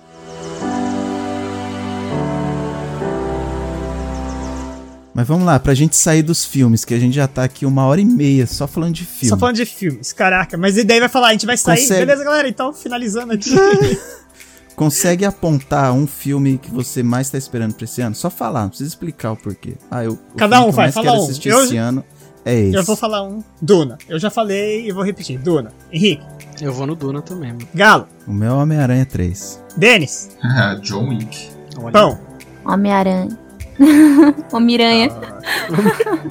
Mas 5.14 5.28
vamos 5.28 5.46
lá, 5.46 5.60
pra 5.60 5.74
gente 5.74 5.94
sair 5.94 6.22
dos 6.22 6.44
filmes, 6.44 6.84
que 6.84 6.92
a 6.92 6.98
gente 6.98 7.14
já 7.14 7.28
tá 7.28 7.44
aqui 7.44 7.64
uma 7.64 7.86
hora 7.86 8.00
e 8.00 8.04
meia 8.04 8.46
só 8.48 8.66
falando 8.66 8.94
de 8.94 9.04
filme. 9.04 9.28
Só 9.28 9.36
falando 9.36 9.54
de 9.56 9.64
filmes, 9.64 10.12
caraca. 10.12 10.56
Mas 10.56 10.76
e 10.76 10.82
daí 10.82 10.98
vai 10.98 11.08
falar, 11.08 11.28
a 11.28 11.32
gente 11.32 11.46
vai 11.46 11.56
sair. 11.56 11.80
Consegue. 11.80 12.00
Beleza, 12.06 12.24
galera? 12.24 12.48
Então, 12.48 12.72
finalizando 12.72 13.32
aqui. 13.32 13.50
Consegue 14.74 15.24
apontar 15.24 15.92
um 15.92 16.04
filme 16.04 16.58
que 16.58 16.68
você 16.68 17.00
mais 17.00 17.30
tá 17.30 17.38
esperando 17.38 17.74
pra 17.74 17.84
esse 17.84 18.00
ano? 18.00 18.12
Só 18.14 18.28
falar, 18.28 18.62
não 18.62 18.68
precisa 18.70 18.88
explicar 18.88 19.30
o 19.30 19.36
porquê. 19.36 19.74
Ah, 19.88 20.02
eu, 20.02 20.18
Cada 20.36 20.60
um 20.64 20.72
vai, 20.72 20.90
fala 20.90 21.12
um. 21.12 21.30
Eu- 21.44 21.62
esse 21.64 21.76
ano 21.76 22.04
é 22.44 22.58
esse. 22.58 22.76
Eu 22.76 22.82
vou 22.82 22.96
falar 22.96 23.22
um. 23.22 23.40
Duna. 23.62 23.96
Eu 24.08 24.18
já 24.18 24.30
falei 24.30 24.88
e 24.88 24.90
vou 24.92 25.04
repetir. 25.04 25.38
Duna. 25.38 25.72
Henrique. 25.92 26.24
Eu 26.60 26.72
vou 26.72 26.88
no 26.88 26.96
Duna 26.96 27.22
também, 27.22 27.52
mano. 27.52 27.68
Galo. 27.72 28.08
O 28.26 28.32
meu 28.32 28.50
é 28.50 28.54
Homem-Aranha 28.54 29.06
3. 29.06 29.60
Denis. 29.76 30.30
John 30.82 31.08
Wick. 31.10 31.50
Olha. 31.78 31.92
Pão. 31.92 32.18
Homem-Aranha. 32.64 33.43
Homem-Aranha. 34.52 35.08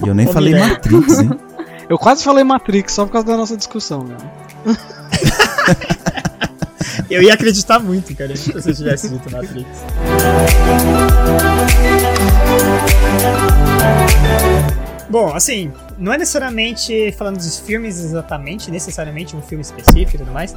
E 0.03 0.07
eu 0.07 0.13
nem 0.13 0.27
Ô, 0.27 0.33
falei 0.33 0.53
Mirella. 0.53 0.73
Matrix, 0.73 1.19
hein? 1.19 1.31
Eu 1.89 1.97
quase 1.97 2.23
falei 2.23 2.43
Matrix 2.45 2.93
só 2.93 3.05
por 3.05 3.11
causa 3.11 3.27
da 3.27 3.37
nossa 3.37 3.57
discussão, 3.57 4.05
né? 4.05 4.15
Eu 7.09 7.21
ia 7.21 7.33
acreditar 7.33 7.79
muito, 7.79 8.15
cara, 8.15 8.35
se 8.35 8.51
você 8.51 8.73
tivesse 8.73 9.09
dito 9.09 9.29
Matrix. 9.29 9.67
Bom, 15.09 15.35
assim, 15.35 15.71
não 15.97 16.11
é 16.11 16.17
necessariamente 16.17 17.11
falando 17.11 17.35
dos 17.35 17.59
filmes 17.59 17.99
exatamente, 17.99 18.71
necessariamente 18.71 19.35
um 19.35 19.41
filme 19.41 19.61
específico 19.61 20.15
e 20.15 20.19
tudo 20.19 20.31
mais. 20.31 20.55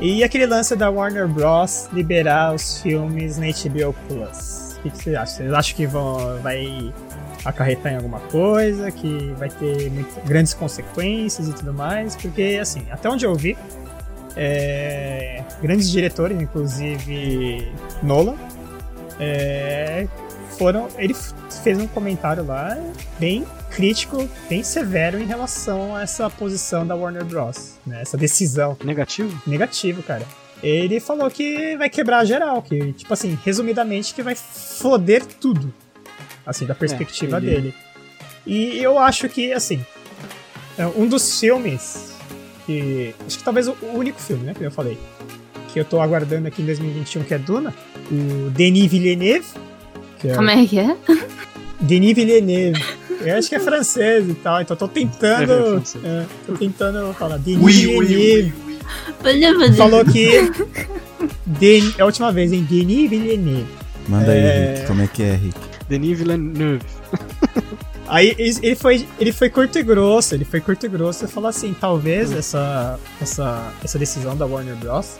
E 0.00 0.24
aquele 0.24 0.44
lance 0.44 0.74
da 0.76 0.90
Warner 0.90 1.28
Bros. 1.28 1.88
liberar 1.92 2.54
os 2.54 2.80
filmes 2.80 3.38
na 3.38 3.46
HBO 3.46 3.94
Plus. 4.08 4.63
O 4.84 4.86
que, 4.86 4.90
que 4.90 4.98
vocês 4.98 5.16
acham? 5.16 5.36
Vocês 5.36 5.52
acham 5.52 5.76
que 5.76 5.86
vão, 5.86 6.38
vai 6.42 6.92
acarretar 7.44 7.92
em 7.92 7.96
alguma 7.96 8.20
coisa, 8.20 8.90
que 8.90 9.34
vai 9.38 9.48
ter 9.48 9.90
muito- 9.90 10.20
grandes 10.26 10.52
consequências 10.52 11.48
e 11.48 11.52
tudo 11.54 11.72
mais? 11.72 12.14
Porque, 12.16 12.58
assim, 12.60 12.86
até 12.90 13.08
onde 13.08 13.24
eu 13.24 13.34
vi, 13.34 13.56
é, 14.36 15.42
grandes 15.62 15.90
diretores, 15.90 16.38
inclusive 16.40 17.72
Nolan, 18.02 18.34
é, 19.18 20.06
foram. 20.58 20.88
Ele 20.98 21.14
fez 21.62 21.78
um 21.78 21.86
comentário 21.86 22.44
lá 22.44 22.76
bem 23.18 23.46
crítico, 23.70 24.28
bem 24.48 24.62
severo 24.62 25.18
em 25.18 25.24
relação 25.24 25.96
a 25.96 26.02
essa 26.02 26.28
posição 26.28 26.86
da 26.86 26.94
Warner 26.94 27.24
Bros. 27.24 27.74
Né, 27.86 28.02
essa 28.02 28.16
decisão 28.16 28.76
Negativo? 28.84 29.40
negativo, 29.46 30.02
cara. 30.02 30.24
Ele 30.66 30.98
falou 31.00 31.30
que 31.30 31.76
vai 31.76 31.90
quebrar 31.90 32.24
geral, 32.24 32.62
que, 32.62 32.92
tipo 32.94 33.12
assim, 33.12 33.38
resumidamente, 33.44 34.14
que 34.14 34.22
vai 34.22 34.34
foder 34.34 35.24
tudo. 35.26 35.72
Assim, 36.46 36.64
da 36.66 36.74
perspectiva 36.74 37.36
ele- 37.38 37.46
dele. 37.50 37.74
E 38.46 38.78
eu 38.78 38.98
acho 38.98 39.28
que, 39.28 39.52
assim, 39.52 39.84
é 40.78 40.86
um 40.86 41.06
dos 41.06 41.38
filmes 41.40 42.12
que. 42.66 43.14
Acho 43.26 43.38
que 43.38 43.44
talvez 43.44 43.68
o 43.68 43.76
único 43.94 44.20
filme, 44.20 44.44
né, 44.44 44.54
que 44.54 44.62
eu 44.64 44.70
falei. 44.70 44.98
Que 45.72 45.80
eu 45.80 45.84
tô 45.84 46.00
aguardando 46.00 46.46
aqui 46.48 46.62
em 46.62 46.66
2021, 46.66 47.24
que 47.24 47.34
é 47.34 47.38
Duna. 47.38 47.74
O 48.10 48.50
Denis 48.50 48.90
Villeneuve. 48.90 49.46
Que 50.20 50.28
é 50.28 50.34
Como 50.34 50.48
é 50.50 50.66
que 50.66 50.78
é? 50.78 50.96
Denis 51.80 52.14
Villeneuve. 52.14 52.82
Eu 53.20 53.36
acho 53.38 53.48
que 53.48 53.54
é 53.54 53.60
francês 53.60 54.28
e 54.28 54.34
tal, 54.34 54.60
então 54.60 54.74
eu 54.74 54.78
tô 54.78 54.84
É, 54.86 54.88
é 54.88 54.92
tentando. 54.92 55.46
francês. 55.80 56.04
é, 56.04 56.26
tô 56.46 56.52
tentando 56.54 57.14
falar. 57.14 57.38
Denis 57.38 57.62
Ui, 57.62 57.96
ui, 57.96 58.06
Villeneuve 58.06 58.42
ui, 58.42 58.52
ui. 58.63 58.63
Falou 59.76 60.04
que. 60.04 60.28
Den... 61.46 61.94
É 61.98 62.02
a 62.02 62.06
última 62.06 62.30
vez, 62.32 62.52
hein? 62.52 62.66
Denis 62.68 63.08
Villeneuve. 63.08 63.66
Manda 64.08 64.32
aí, 64.32 64.38
É. 64.38 64.74
Rick. 64.76 64.86
Como 64.86 65.02
é 65.02 65.06
que 65.06 65.22
é, 65.22 65.34
Rick? 65.36 65.58
Denis 65.88 66.18
Villeneuve. 66.18 66.84
Aí 68.06 68.34
ele 68.38 68.76
foi, 68.76 69.06
ele 69.18 69.32
foi 69.32 69.48
curto 69.48 69.78
e 69.78 69.82
grosso, 69.82 70.34
ele 70.34 70.44
foi 70.44 70.60
curto 70.60 70.84
e 70.84 70.88
grosso 70.90 71.24
e 71.24 71.28
falou 71.28 71.48
assim: 71.48 71.74
talvez 71.78 72.32
essa, 72.32 72.98
essa, 73.20 73.72
essa 73.82 73.98
decisão 73.98 74.36
da 74.36 74.44
Warner 74.44 74.76
Bros. 74.76 75.16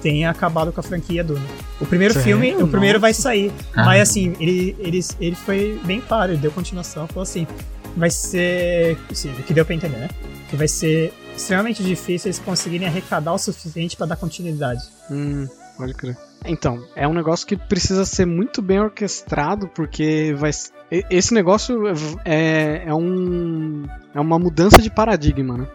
tenha 0.00 0.30
acabado 0.30 0.72
com 0.72 0.80
a 0.80 0.82
franquia 0.82 1.22
Duna. 1.22 1.44
O 1.78 1.84
primeiro 1.84 2.14
Sério? 2.14 2.26
filme, 2.40 2.62
o 2.62 2.66
primeiro 2.66 2.98
vai 2.98 3.10
Nossa. 3.10 3.22
sair. 3.22 3.52
Ah. 3.76 3.84
Mas 3.84 4.00
assim, 4.08 4.34
ele, 4.40 4.74
ele, 4.78 5.00
ele 5.20 5.36
foi 5.36 5.78
bem 5.84 6.00
claro, 6.00 6.32
ele 6.32 6.40
deu 6.40 6.50
continuação, 6.50 7.06
falou 7.06 7.22
assim: 7.22 7.46
vai 7.94 8.10
ser. 8.10 8.96
O 9.38 9.42
que 9.42 9.52
deu 9.52 9.64
pra 9.66 9.74
entender, 9.74 9.98
né? 9.98 10.08
Que 10.48 10.56
vai 10.56 10.68
ser 10.68 11.12
extremamente 11.34 11.82
difícil 11.82 12.28
eles 12.28 12.38
conseguirem 12.38 12.86
arrecadar 12.86 13.32
o 13.32 13.38
suficiente 13.38 13.96
pra 13.96 14.06
dar 14.06 14.16
continuidade. 14.16 14.82
Hum, 15.10 15.48
pode 15.76 15.94
crer. 15.94 16.16
Então, 16.44 16.84
é 16.96 17.06
um 17.06 17.14
negócio 17.14 17.46
que 17.46 17.56
precisa 17.56 18.04
ser 18.04 18.26
muito 18.26 18.60
bem 18.60 18.80
orquestrado, 18.80 19.68
porque 19.68 20.34
vai. 20.36 20.50
Esse 21.10 21.32
negócio 21.32 21.84
é, 22.24 22.84
é 22.86 22.94
um. 22.94 23.84
É 24.14 24.20
uma 24.20 24.38
mudança 24.38 24.82
de 24.82 24.90
paradigma, 24.90 25.56
né? 25.56 25.68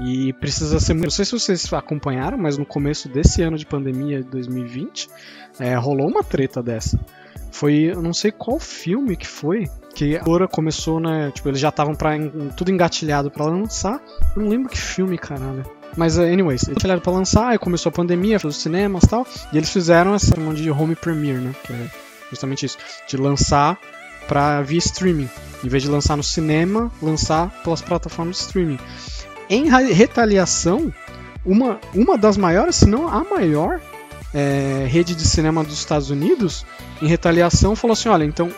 E 0.00 0.32
precisa 0.34 0.78
ser 0.80 0.94
muito. 0.94 1.06
Não 1.06 1.10
sei 1.10 1.24
se 1.24 1.32
vocês 1.32 1.72
acompanharam, 1.72 2.38
mas 2.38 2.56
no 2.56 2.64
começo 2.64 3.08
desse 3.08 3.42
ano 3.42 3.58
de 3.58 3.66
pandemia 3.66 4.22
de 4.22 4.28
2020, 4.30 5.08
é, 5.58 5.74
rolou 5.74 6.08
uma 6.08 6.22
treta 6.22 6.62
dessa. 6.62 6.98
Foi. 7.50 7.74
Eu 7.74 8.00
não 8.00 8.14
sei 8.14 8.30
qual 8.30 8.58
filme 8.58 9.16
que 9.16 9.26
foi. 9.26 9.68
Que 9.94 10.16
agora 10.16 10.48
começou, 10.48 10.98
né? 10.98 11.30
Tipo, 11.34 11.48
eles 11.50 11.60
já 11.60 11.68
estavam 11.68 11.94
en- 12.16 12.48
tudo 12.56 12.70
engatilhado 12.70 13.30
pra 13.30 13.44
lançar. 13.44 14.00
Eu 14.34 14.42
não 14.42 14.48
lembro 14.48 14.68
que 14.70 14.78
filme, 14.78 15.18
caralho. 15.18 15.64
Mas, 15.96 16.16
uh, 16.16 16.22
anyways, 16.22 16.62
eles 16.66 16.80
engatilhado 16.80 17.02
pra 17.02 17.12
lançar, 17.12 17.48
aí 17.48 17.58
começou 17.58 17.90
a 17.90 17.92
pandemia, 17.92 18.40
foi 18.40 18.48
os 18.48 18.56
cinemas 18.56 19.02
e 19.04 19.08
tal. 19.08 19.26
E 19.52 19.56
eles 19.58 19.68
fizeram 19.70 20.14
essa 20.14 20.34
chamam 20.34 20.54
de 20.54 20.70
home 20.70 20.94
premiere, 20.96 21.38
né? 21.38 21.54
Que 21.64 21.72
é 21.74 21.90
justamente 22.30 22.64
isso. 22.64 22.78
De 23.06 23.16
lançar 23.18 23.78
pra 24.26 24.62
via 24.62 24.78
streaming. 24.78 25.28
Em 25.62 25.68
vez 25.68 25.82
de 25.82 25.90
lançar 25.90 26.16
no 26.16 26.22
cinema, 26.22 26.90
lançar 27.02 27.50
pelas 27.62 27.82
plataformas 27.82 28.36
de 28.38 28.42
streaming. 28.44 28.78
Em 29.50 29.68
retaliação, 29.92 30.92
uma, 31.44 31.78
uma 31.94 32.16
das 32.16 32.38
maiores, 32.38 32.76
se 32.76 32.86
não 32.86 33.06
a 33.08 33.22
maior, 33.22 33.78
é, 34.32 34.86
rede 34.88 35.14
de 35.14 35.26
cinema 35.26 35.62
dos 35.62 35.74
Estados 35.78 36.08
Unidos, 36.08 36.64
em 37.02 37.06
retaliação, 37.06 37.76
falou 37.76 37.92
assim: 37.92 38.08
olha, 38.08 38.24
então 38.24 38.50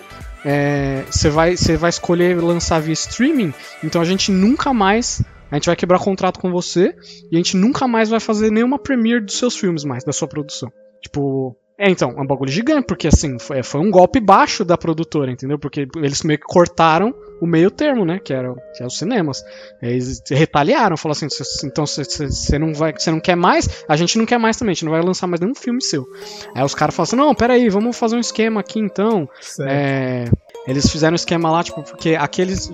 é, 0.45 1.05
você 1.11 1.31
vai, 1.31 1.57
você 1.57 1.77
vai 1.77 1.91
escolher 1.91 2.41
lançar 2.41 2.81
via 2.81 2.93
streaming, 2.93 3.53
então 3.83 4.01
a 4.01 4.05
gente 4.05 4.31
nunca 4.31 4.73
mais. 4.73 5.23
A 5.51 5.57
gente 5.57 5.67
vai 5.67 5.77
quebrar 5.77 6.01
contrato 6.01 6.41
com 6.41 6.51
você 6.51 6.97
e 7.31 7.37
a 7.37 7.37
gente 7.37 7.57
nunca 7.57 7.87
mais 7.87 8.09
vai 8.09 8.19
fazer 8.19 8.51
nenhuma 8.51 8.79
premiere 8.79 9.25
dos 9.25 9.39
seus 9.39 9.57
filmes 9.57 9.85
mais, 9.85 10.05
da 10.05 10.13
sua 10.13 10.29
produção. 10.29 10.73
Tipo. 11.01 11.57
É, 11.77 11.91
então, 11.91 12.11
é 12.17 12.21
um 12.21 12.27
bagulho 12.27 12.53
gigante, 12.53 12.87
porque 12.87 13.09
assim, 13.09 13.37
foi, 13.39 13.61
foi 13.65 13.81
um 13.81 13.91
golpe 13.91 14.21
baixo 14.21 14.65
da 14.65 14.79
produtora, 14.79 15.33
entendeu? 15.33 15.59
Porque 15.59 15.89
eles 15.97 16.23
meio 16.23 16.39
que 16.39 16.45
cortaram 16.47 17.13
o 17.41 17.47
meio 17.49 17.69
termo, 17.69 18.05
né? 18.05 18.21
Que 18.21 18.33
era, 18.33 18.55
que 18.55 18.79
era 18.79 18.87
os 18.87 18.97
cinemas. 18.97 19.43
Eles 19.83 20.23
retaliaram, 20.31 20.97
falaram 20.97 21.17
assim, 21.17 21.29
"Cê- 21.29 21.67
então 21.67 21.85
você 21.85 22.59
não 22.61 22.73
vai, 22.73 22.93
você 22.97 23.11
não 23.11 23.19
quer 23.19 23.35
mais, 23.35 23.85
a 23.89 23.97
gente 23.97 24.17
não 24.17 24.25
quer 24.25 24.39
mais 24.39 24.57
também, 24.57 24.71
a 24.71 24.75
gente 24.75 24.85
não 24.85 24.93
vai 24.93 25.03
lançar 25.03 25.27
mais 25.27 25.41
nenhum 25.41 25.55
filme 25.55 25.83
seu. 25.83 26.07
Aí 26.55 26.63
os 26.65 26.77
caras 26.77 26.95
falaram 26.95 27.09
assim, 27.09 27.17
não, 27.17 27.35
peraí, 27.35 27.69
vamos 27.69 27.97
fazer 27.99 28.15
um 28.15 28.21
esquema 28.21 28.61
aqui 28.61 28.79
então. 28.79 29.29
Certo. 29.41 29.69
É, 29.69 30.25
eles 30.69 30.89
fizeram 30.89 31.15
um 31.15 31.17
esquema 31.17 31.51
lá, 31.51 31.65
tipo, 31.65 31.83
porque 31.83 32.15
aqueles. 32.15 32.71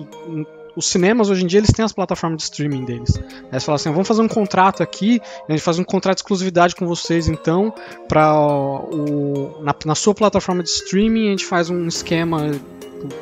Os 0.75 0.85
cinemas 0.85 1.29
hoje 1.29 1.43
em 1.43 1.47
dia 1.47 1.59
eles 1.59 1.71
têm 1.71 1.83
as 1.83 1.91
plataformas 1.91 2.37
de 2.37 2.43
streaming 2.43 2.85
deles. 2.85 3.17
Aí 3.17 3.49
eles 3.51 3.63
falam 3.63 3.75
assim: 3.75 3.91
vamos 3.91 4.07
fazer 4.07 4.21
um 4.21 4.27
contrato 4.27 4.81
aqui, 4.81 5.21
a 5.47 5.51
gente 5.51 5.61
faz 5.61 5.77
um 5.79 5.83
contrato 5.83 6.17
de 6.17 6.21
exclusividade 6.21 6.75
com 6.75 6.87
vocês, 6.87 7.27
então, 7.27 7.73
pra 8.07 8.33
o, 8.39 9.61
na, 9.61 9.75
na 9.85 9.95
sua 9.95 10.13
plataforma 10.13 10.63
de 10.63 10.69
streaming, 10.69 11.27
a 11.27 11.31
gente 11.31 11.45
faz 11.45 11.69
um 11.69 11.87
esquema 11.87 12.51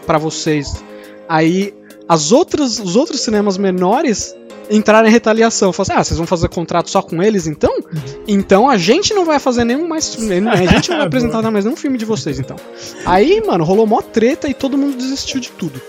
pra 0.06 0.18
vocês. 0.18 0.84
Aí 1.28 1.74
as 2.08 2.32
outras, 2.32 2.80
os 2.80 2.96
outros 2.96 3.22
cinemas 3.22 3.58
menores 3.58 4.36
entraram 4.70 5.08
em 5.08 5.12
retaliação. 5.12 5.74
Falaram 5.74 5.94
assim, 5.94 6.02
ah, 6.02 6.04
vocês 6.04 6.18
vão 6.18 6.28
fazer 6.28 6.50
contrato 6.50 6.90
só 6.90 7.02
com 7.02 7.22
eles 7.22 7.48
então? 7.48 7.74
Então 8.28 8.70
a 8.70 8.78
gente 8.78 9.14
não 9.14 9.26
vai 9.26 9.40
fazer 9.40 9.64
nenhum 9.64 9.88
mais. 9.88 10.16
A 10.20 10.66
gente 10.66 10.90
não 10.90 10.98
vai 10.98 11.08
apresentar 11.08 11.42
mais 11.52 11.66
nenhum 11.66 11.78
filme 11.78 11.98
de 11.98 12.06
vocês, 12.06 12.40
então. 12.40 12.58
Aí, 13.06 13.42
mano, 13.46 13.64
rolou 13.64 13.88
mó 13.88 14.02
treta 14.02 14.48
e 14.48 14.54
todo 14.54 14.78
mundo 14.78 14.98
desistiu 14.98 15.40
de 15.40 15.50
tudo. 15.50 15.82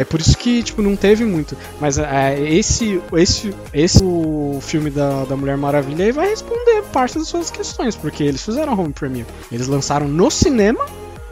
É 0.00 0.04
por 0.04 0.20
isso 0.20 0.36
que, 0.36 0.62
tipo, 0.62 0.80
não 0.82 0.96
teve 0.96 1.24
muito. 1.24 1.56
Mas 1.80 1.98
é, 1.98 2.40
esse, 2.40 3.00
esse, 3.14 3.54
esse 3.72 4.02
o 4.02 4.58
filme 4.62 4.88
da, 4.90 5.24
da 5.24 5.36
Mulher 5.36 5.56
Maravilha 5.56 6.04
aí 6.06 6.12
vai 6.12 6.28
responder 6.30 6.82
parte 6.92 7.18
das 7.18 7.28
suas 7.28 7.50
questões, 7.50 7.94
porque 7.94 8.22
eles 8.24 8.42
fizeram 8.42 8.72
home 8.78 8.92
premiere. 8.92 9.26
Eles 9.52 9.66
lançaram 9.66 10.08
no 10.08 10.30
cinema 10.30 10.84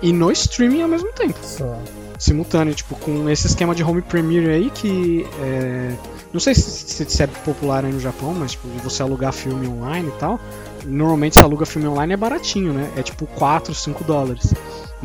e 0.02 0.12
no 0.12 0.30
streaming 0.30 0.82
ao 0.82 0.88
mesmo 0.88 1.10
tempo 1.12 1.38
Só. 1.42 1.78
simultâneo, 2.18 2.74
tipo, 2.74 2.94
com 2.96 3.28
esse 3.30 3.46
esquema 3.46 3.74
de 3.74 3.82
home 3.82 4.02
premiere 4.02 4.50
aí 4.50 4.70
que 4.70 5.26
é, 5.40 5.92
não 6.32 6.38
sei 6.40 6.54
se, 6.54 6.62
se- 6.70 7.04
se 7.08 7.22
é 7.22 7.26
popular 7.26 7.84
aí 7.86 7.92
no 7.92 8.00
Japão, 8.00 8.34
mas 8.34 8.52
tipo, 8.52 8.68
você 8.84 9.02
alugar 9.02 9.32
filme 9.32 9.66
online 9.66 10.08
e 10.14 10.18
tal. 10.20 10.38
Normalmente 10.84 11.36
se 11.36 11.42
aluga 11.42 11.64
filme 11.64 11.88
online 11.88 12.12
é 12.12 12.16
baratinho, 12.16 12.72
né? 12.74 12.90
É 12.96 13.02
tipo 13.02 13.26
4, 13.26 13.74
5 13.74 14.04
dólares. 14.04 14.52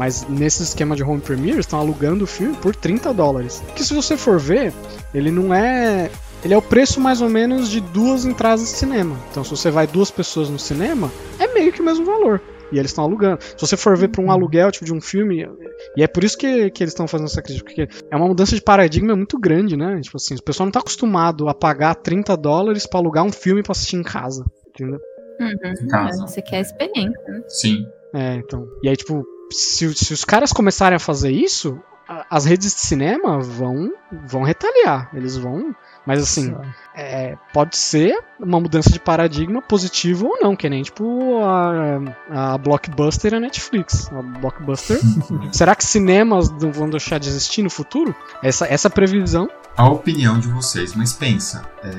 Mas 0.01 0.27
nesse 0.27 0.63
esquema 0.63 0.95
de 0.95 1.03
home 1.03 1.21
premiere 1.21 1.59
estão 1.59 1.77
alugando 1.77 2.23
o 2.23 2.27
filme 2.27 2.55
por 2.55 2.75
30 2.75 3.13
dólares. 3.13 3.61
Que 3.75 3.83
se 3.83 3.93
você 3.93 4.17
for 4.17 4.39
ver, 4.39 4.73
ele 5.13 5.29
não 5.29 5.53
é 5.53 6.09
ele 6.43 6.55
é 6.55 6.57
o 6.57 6.61
preço 6.61 6.99
mais 6.99 7.21
ou 7.21 7.29
menos 7.29 7.69
de 7.69 7.79
duas 7.79 8.25
entradas 8.25 8.61
de 8.61 8.69
cinema. 8.69 9.15
Então, 9.29 9.43
se 9.43 9.51
você 9.51 9.69
vai 9.69 9.85
duas 9.85 10.09
pessoas 10.09 10.49
no 10.49 10.57
cinema, 10.57 11.11
é 11.37 11.45
meio 11.53 11.71
que 11.71 11.81
o 11.81 11.85
mesmo 11.85 12.03
valor. 12.03 12.41
E 12.71 12.79
eles 12.79 12.89
estão 12.89 13.03
alugando. 13.03 13.43
Se 13.43 13.59
você 13.59 13.77
for 13.77 13.95
ver 13.95 14.07
pra 14.07 14.23
um 14.23 14.31
aluguel, 14.31 14.71
tipo, 14.71 14.85
de 14.85 14.91
um 14.91 14.99
filme. 14.99 15.47
E 15.95 16.01
é 16.01 16.07
por 16.07 16.23
isso 16.23 16.35
que, 16.35 16.71
que 16.71 16.81
eles 16.81 16.93
estão 16.93 17.07
fazendo 17.07 17.27
essa 17.27 17.43
crítica. 17.43 17.63
Porque 17.63 17.87
é 18.09 18.15
uma 18.15 18.27
mudança 18.27 18.55
de 18.55 18.61
paradigma 18.63 19.15
muito 19.15 19.37
grande, 19.37 19.77
né? 19.77 20.01
Tipo 20.01 20.17
assim, 20.17 20.33
o 20.33 20.41
pessoal 20.41 20.65
não 20.65 20.71
tá 20.71 20.79
acostumado 20.79 21.47
a 21.47 21.53
pagar 21.53 21.93
30 21.93 22.35
dólares 22.35 22.87
pra 22.87 22.99
alugar 22.99 23.23
um 23.23 23.31
filme 23.31 23.61
pra 23.61 23.73
assistir 23.73 23.97
em 23.97 24.03
casa. 24.03 24.43
Entendeu? 24.67 24.99
Uhum. 25.39 25.87
casa. 25.89 26.25
Você 26.25 26.41
quer 26.41 26.57
a 26.57 26.61
experiência, 26.61 27.21
né? 27.27 27.43
Sim. 27.47 27.85
É, 28.15 28.35
então. 28.37 28.67
E 28.83 28.89
aí, 28.89 28.95
tipo, 28.95 29.23
se, 29.51 29.93
se 29.95 30.13
os 30.13 30.23
caras 30.25 30.51
começarem 30.53 30.95
a 30.95 30.99
fazer 30.99 31.31
isso, 31.31 31.79
a- 32.07 32.25
as 32.29 32.45
redes 32.45 32.73
de 32.73 32.81
cinema 32.81 33.39
vão, 33.39 33.91
vão 34.25 34.43
retaliar. 34.43 35.09
Eles 35.13 35.37
vão. 35.37 35.75
Mas 36.03 36.23
assim, 36.23 36.55
é, 36.95 37.37
pode 37.53 37.77
ser 37.77 38.17
uma 38.39 38.59
mudança 38.59 38.89
de 38.89 38.99
paradigma 38.99 39.61
positiva 39.61 40.25
ou 40.25 40.39
não, 40.41 40.55
que 40.55 40.67
nem 40.67 40.81
tipo 40.81 41.37
a, 41.43 42.53
a 42.53 42.57
Blockbuster 42.57 43.33
e 43.33 43.35
a 43.35 43.39
Netflix. 43.39 44.11
A 44.11 44.19
Blockbuster. 44.21 44.99
será 45.53 45.75
que 45.75 45.85
cinemas 45.85 46.49
não 46.49 46.71
vão 46.71 46.89
deixar 46.89 47.19
de 47.19 47.29
existir 47.29 47.61
no 47.61 47.69
futuro? 47.69 48.15
Essa, 48.41 48.65
essa 48.65 48.89
previsão. 48.89 49.47
A 49.77 49.87
opinião 49.87 50.39
de 50.39 50.47
vocês, 50.47 50.95
mas 50.95 51.13
pensa, 51.13 51.63
é, 51.83 51.93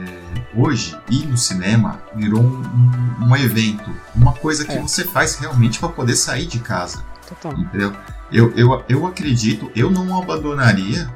hoje 0.54 0.98
ir 1.08 1.24
no 1.26 1.38
cinema 1.38 2.02
virou 2.14 2.40
um, 2.42 2.44
um- 2.60 3.28
um 3.30 3.36
evento, 3.36 3.88
uma 4.16 4.32
coisa 4.32 4.64
que 4.64 4.72
É. 4.72 4.80
você 4.82 5.04
faz 5.04 5.36
realmente 5.36 5.78
para 5.78 5.88
poder 5.90 6.16
sair 6.16 6.46
de 6.46 6.58
casa. 6.58 7.04
Total. 7.28 7.52
Entendeu? 7.58 7.92
Eu, 8.30 8.52
eu, 8.56 8.84
eu 8.88 9.06
acredito, 9.06 9.70
eu 9.74 9.90
não 9.90 10.20
abandonaria 10.20 11.08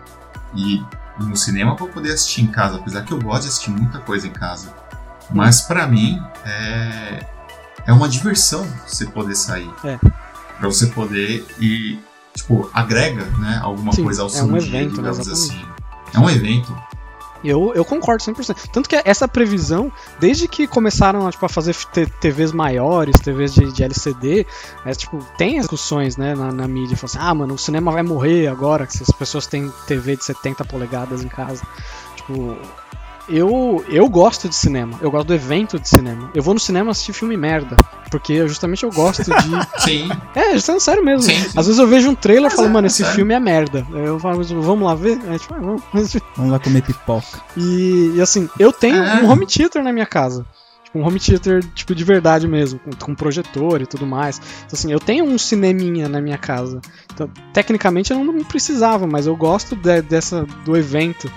ir 0.54 0.84
no 1.18 1.36
cinema 1.36 1.74
para 1.74 1.86
poder 1.86 2.12
assistir 2.12 2.42
em 2.42 2.46
casa, 2.46 2.76
apesar 2.76 3.02
que 3.02 3.12
eu 3.12 3.20
gosto 3.20 3.42
de 3.42 3.48
assistir 3.48 3.70
muita 3.70 3.98
coisa 4.00 4.26
em 4.26 4.30
casa. 4.32 4.74
Mas 5.30 5.62
pra 5.62 5.86
mim 5.86 6.22
é, 6.44 7.26
é 7.86 7.92
uma 7.92 8.08
diversão 8.08 8.66
você 8.86 9.06
poder 9.06 9.34
sair. 9.34 9.70
É. 9.84 9.98
Pra 10.58 10.68
você 10.68 10.86
poder 10.86 11.44
ir, 11.58 12.02
tipo, 12.34 12.70
agrega 12.72 13.24
né, 13.38 13.60
alguma 13.62 13.92
Sim, 13.92 14.04
coisa 14.04 14.22
ao 14.22 14.28
é 14.28 14.30
seu 14.30 14.44
um 14.44 14.58
dia, 14.58 14.80
evento, 14.80 15.02
né, 15.02 15.10
digamos 15.10 15.26
exatamente. 15.26 15.66
assim. 15.66 15.76
É 16.14 16.18
um 16.18 16.30
evento. 16.30 16.85
Eu, 17.48 17.72
eu 17.74 17.84
concordo 17.84 18.22
100%. 18.22 18.70
Tanto 18.72 18.88
que 18.88 19.00
essa 19.04 19.28
previsão, 19.28 19.92
desde 20.18 20.48
que 20.48 20.66
começaram 20.66 21.30
tipo, 21.30 21.44
a 21.46 21.48
fazer 21.48 21.74
TVs 22.20 22.52
maiores, 22.52 23.16
TVs 23.20 23.54
de, 23.54 23.72
de 23.72 23.84
LCD, 23.84 24.46
é, 24.84 24.92
tipo, 24.92 25.24
tem 25.36 25.58
discussões 25.58 26.16
né, 26.16 26.34
na, 26.34 26.52
na 26.52 26.68
mídia. 26.68 26.96
Falam 26.96 27.10
assim, 27.14 27.30
ah, 27.30 27.34
mano, 27.34 27.54
o 27.54 27.58
cinema 27.58 27.92
vai 27.92 28.02
morrer 28.02 28.48
agora, 28.48 28.86
que 28.86 29.02
as 29.02 29.10
pessoas 29.10 29.46
têm 29.46 29.72
TV 29.86 30.16
de 30.16 30.24
70 30.24 30.64
polegadas 30.64 31.22
em 31.22 31.28
casa. 31.28 31.62
Tipo, 32.16 32.56
eu, 33.28 33.84
eu 33.88 34.08
gosto 34.08 34.48
de 34.48 34.54
cinema, 34.54 34.98
eu 35.00 35.10
gosto 35.10 35.26
do 35.28 35.34
evento 35.34 35.78
de 35.80 35.88
cinema. 35.88 36.30
Eu 36.34 36.42
vou 36.42 36.54
no 36.54 36.60
cinema 36.60 36.90
assistir 36.92 37.12
filme 37.12 37.36
merda, 37.36 37.76
porque 38.10 38.46
justamente 38.46 38.84
eu 38.84 38.90
gosto 38.90 39.24
de... 39.24 39.30
Sim, 39.82 40.08
é, 40.34 40.54
isso 40.56 40.70
é 40.70 40.78
sério 40.80 41.04
mesmo. 41.04 41.22
sim, 41.22 41.34
sim. 41.34 41.58
Às 41.58 41.66
vezes 41.66 41.78
eu 41.78 41.86
vejo 41.86 42.08
um 42.10 42.14
trailer 42.14 42.50
e 42.50 42.54
falo, 42.54 42.68
é, 42.68 42.70
mano, 42.70 42.86
é 42.86 42.88
esse 42.88 42.98
sério. 42.98 43.14
filme 43.14 43.34
é 43.34 43.40
merda. 43.40 43.86
Eu 43.92 44.18
falo, 44.20 44.42
vamos 44.62 44.84
lá 44.86 44.94
ver? 44.94 45.18
É, 45.28 45.38
tipo, 45.38 45.54
ah, 45.54 45.58
vamos. 45.60 45.82
Vamos 46.36 46.52
lá 46.52 46.58
comer 46.58 46.82
pipoca. 46.82 47.40
E, 47.56 48.12
e, 48.16 48.20
assim, 48.20 48.48
eu 48.58 48.72
tenho 48.72 48.96
É. 49.02 49.22
um 49.22 49.30
home 49.30 49.46
theater 49.46 49.82
na 49.82 49.92
minha 49.92 50.06
casa. 50.06 50.44
Tipo, 50.84 50.98
um 51.00 51.06
home 51.06 51.18
theater, 51.18 51.64
tipo, 51.74 51.94
de 51.94 52.04
verdade 52.04 52.46
mesmo, 52.46 52.78
com, 52.78 52.90
com 53.06 53.14
projetor 53.14 53.80
e 53.82 53.86
tudo 53.86 54.06
mais. 54.06 54.38
Então, 54.66 54.70
assim, 54.74 54.92
eu 54.92 55.00
tenho 55.00 55.24
um 55.24 55.36
cineminha 55.38 56.08
na 56.08 56.20
minha 56.20 56.38
casa. 56.38 56.80
Então, 57.12 57.28
tecnicamente 57.52 58.12
eu 58.12 58.22
não 58.22 58.44
precisava, 58.44 59.06
mas 59.06 59.26
eu 59.26 59.34
gosto 59.36 59.74
de- 59.74 60.02
dessa, 60.02 60.46
do 60.64 60.76
evento 60.76 61.30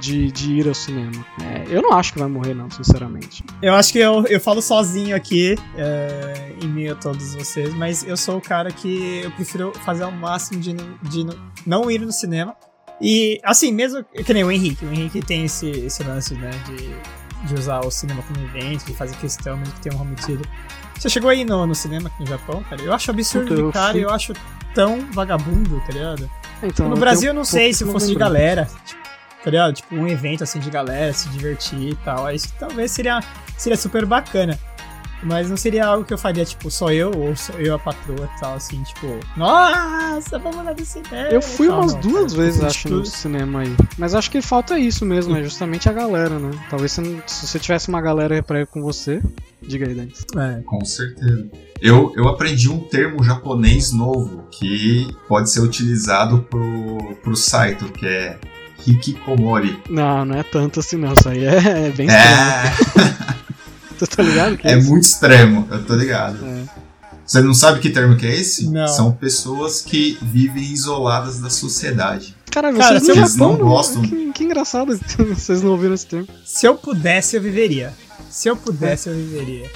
de, 0.00 0.30
de 0.32 0.52
ir 0.54 0.68
ao 0.68 0.74
cinema. 0.74 1.24
É, 1.42 1.64
eu 1.68 1.82
não 1.82 1.92
acho 1.92 2.12
que 2.12 2.18
vai 2.18 2.28
morrer, 2.28 2.54
não, 2.54 2.70
sinceramente. 2.70 3.44
Eu 3.62 3.74
acho 3.74 3.92
que 3.92 3.98
eu, 3.98 4.24
eu 4.26 4.40
falo 4.40 4.60
sozinho 4.62 5.14
aqui, 5.14 5.56
é, 5.76 6.52
em 6.62 6.66
meio 6.68 6.92
a 6.92 6.96
todos 6.96 7.34
vocês, 7.34 7.72
mas 7.74 8.02
eu 8.04 8.16
sou 8.16 8.38
o 8.38 8.40
cara 8.40 8.70
que 8.72 9.20
eu 9.24 9.30
prefiro 9.32 9.72
fazer 9.84 10.02
ao 10.04 10.12
máximo 10.12 10.60
de, 10.60 10.72
não- 10.74 10.98
de 11.02 11.26
não- 11.66 11.90
ir 11.90 12.00
no 12.00 12.12
cinema. 12.12 12.54
E, 13.00 13.40
assim, 13.44 13.72
mesmo 13.72 14.04
que 14.04 14.32
nem 14.34 14.44
o 14.44 14.50
Henrique, 14.50 14.84
o 14.84 14.92
Henrique 14.92 15.22
tem 15.22 15.44
esse, 15.44 15.68
esse 15.70 16.02
lance, 16.02 16.34
né, 16.34 16.50
de, 16.66 17.46
de 17.48 17.54
usar 17.54 17.80
o 17.80 17.90
cinema 17.90 18.22
como 18.22 18.44
evento, 18.46 18.84
de 18.84 18.92
fazer 18.94 19.16
questão 19.16 19.56
mesmo 19.56 19.72
que 19.74 19.80
tenha 19.80 19.96
um 19.96 20.00
home 20.02 20.14
theater. 20.16 20.46
Você 20.98 21.08
chegou 21.08 21.30
aí 21.30 21.42
no, 21.44 21.66
no 21.66 21.74
cinema 21.74 22.08
aqui 22.08 22.20
no 22.20 22.26
Japão, 22.26 22.62
cara? 22.68 22.82
Eu 22.82 22.92
acho 22.92 23.10
absurdo 23.10 23.48
Puta, 23.48 23.60
eu 23.60 23.72
cara 23.72 23.92
fui. 23.92 24.00
e 24.00 24.04
eu 24.04 24.10
acho 24.10 24.34
tão 24.74 25.00
vagabundo, 25.12 25.80
tá 25.86 25.92
ligado? 25.94 26.30
Então, 26.62 26.90
no 26.90 26.96
Brasil 26.96 27.28
eu 27.30 27.34
não 27.34 27.44
sei 27.44 27.72
se 27.72 27.86
fosse 27.86 28.08
de 28.08 28.14
galera, 28.14 28.68
tipo, 28.84 28.99
tá 29.44 29.50
ligado? 29.50 29.74
Tipo, 29.74 29.94
um 29.94 30.06
evento 30.06 30.42
assim 30.44 30.58
de 30.58 30.70
galera, 30.70 31.12
se 31.12 31.28
divertir 31.30 31.90
e 31.90 31.94
tal. 31.96 32.26
Aí 32.26 32.36
isso 32.36 32.52
talvez 32.58 32.90
seria, 32.90 33.20
seria 33.56 33.76
super 33.76 34.04
bacana. 34.06 34.58
Mas 35.22 35.50
não 35.50 35.56
seria 35.58 35.84
algo 35.86 36.02
que 36.02 36.14
eu 36.14 36.18
faria, 36.18 36.46
tipo, 36.46 36.70
só 36.70 36.90
eu 36.90 37.10
ou 37.14 37.36
só 37.36 37.52
eu 37.54 37.74
a 37.74 37.78
patroa 37.78 38.26
e 38.34 38.40
tal, 38.40 38.54
assim, 38.54 38.82
tipo, 38.84 39.06
nossa, 39.36 40.38
vamos 40.38 40.64
lá 40.64 40.72
no 40.72 40.82
cinema. 40.84 41.28
Eu 41.30 41.42
fui 41.42 41.68
tal, 41.68 41.80
umas 41.80 41.92
não, 41.92 42.00
duas 42.00 42.32
cara. 42.32 42.42
vezes, 42.44 42.64
acho, 42.64 42.88
no 42.88 43.04
cinema 43.04 43.60
aí. 43.60 43.76
Mas 43.98 44.14
acho 44.14 44.30
que 44.30 44.40
falta 44.40 44.78
isso 44.78 45.04
mesmo, 45.04 45.36
é 45.36 45.42
justamente 45.42 45.90
a 45.90 45.92
galera, 45.92 46.38
né? 46.38 46.50
Talvez 46.70 46.96
não- 46.96 47.22
se 47.26 47.46
você 47.46 47.58
tivesse 47.58 47.90
uma 47.90 48.00
galera 48.00 48.42
pra 48.42 48.62
ir 48.62 48.66
com 48.66 48.80
você. 48.80 49.20
Diga 49.60 49.86
aí, 49.86 49.94
Denis. 49.94 50.24
É. 50.38 50.62
Com 50.62 50.82
certeza. 50.86 51.50
Eu, 51.82 52.14
eu 52.16 52.26
aprendi 52.26 52.70
um 52.70 52.80
termo 52.80 53.22
japonês 53.22 53.92
novo 53.92 54.44
que 54.50 55.06
pode 55.28 55.50
ser 55.50 55.60
utilizado 55.60 56.42
pro, 56.48 57.14
pro 57.22 57.36
Saito, 57.36 57.92
que 57.92 58.06
é 58.06 58.38
Hikikomori. 58.90 59.82
Não, 59.88 60.24
não 60.24 60.36
é 60.38 60.42
tanto 60.42 60.80
assim 60.80 60.96
não. 60.96 61.12
Isso 61.12 61.28
aí 61.28 61.44
é, 61.44 61.86
é 61.88 61.90
bem 61.90 62.06
estranho. 62.06 63.20
É, 63.30 63.94
Tu 64.00 64.06
tá 64.06 64.22
ligado? 64.22 64.56
Que 64.56 64.66
é 64.66 64.78
isso? 64.78 64.88
muito 64.88 65.04
extremo, 65.04 65.68
eu 65.70 65.84
tô 65.84 65.94
ligado. 65.94 66.38
É. 66.42 66.62
Você 67.26 67.42
não 67.42 67.52
sabe 67.52 67.80
que 67.80 67.90
termo 67.90 68.16
que 68.16 68.26
é 68.26 68.34
esse? 68.34 68.66
Não. 68.68 68.88
São 68.88 69.12
pessoas 69.12 69.82
que 69.82 70.18
vivem 70.22 70.64
isoladas 70.64 71.38
da 71.38 71.50
sociedade. 71.50 72.34
Cara, 72.50 72.72
Cara, 72.72 72.98
vocês 72.98 73.16
no 73.16 73.26
Japão 73.26 73.52
não 73.58 73.58
gostam. 73.58 74.00
Que, 74.02 74.32
que 74.32 74.44
engraçado 74.44 74.98
que 74.98 75.22
vocês 75.34 75.62
não 75.62 75.72
ouviram 75.72 75.94
esse 75.94 76.06
termo. 76.06 76.26
Se 76.46 76.66
eu 76.66 76.76
pudesse, 76.76 77.36
eu 77.36 77.42
viveria. 77.42 77.92
Se 78.30 78.48
eu 78.48 78.56
pudesse, 78.56 79.10
eu 79.10 79.14
viveria. 79.14 79.70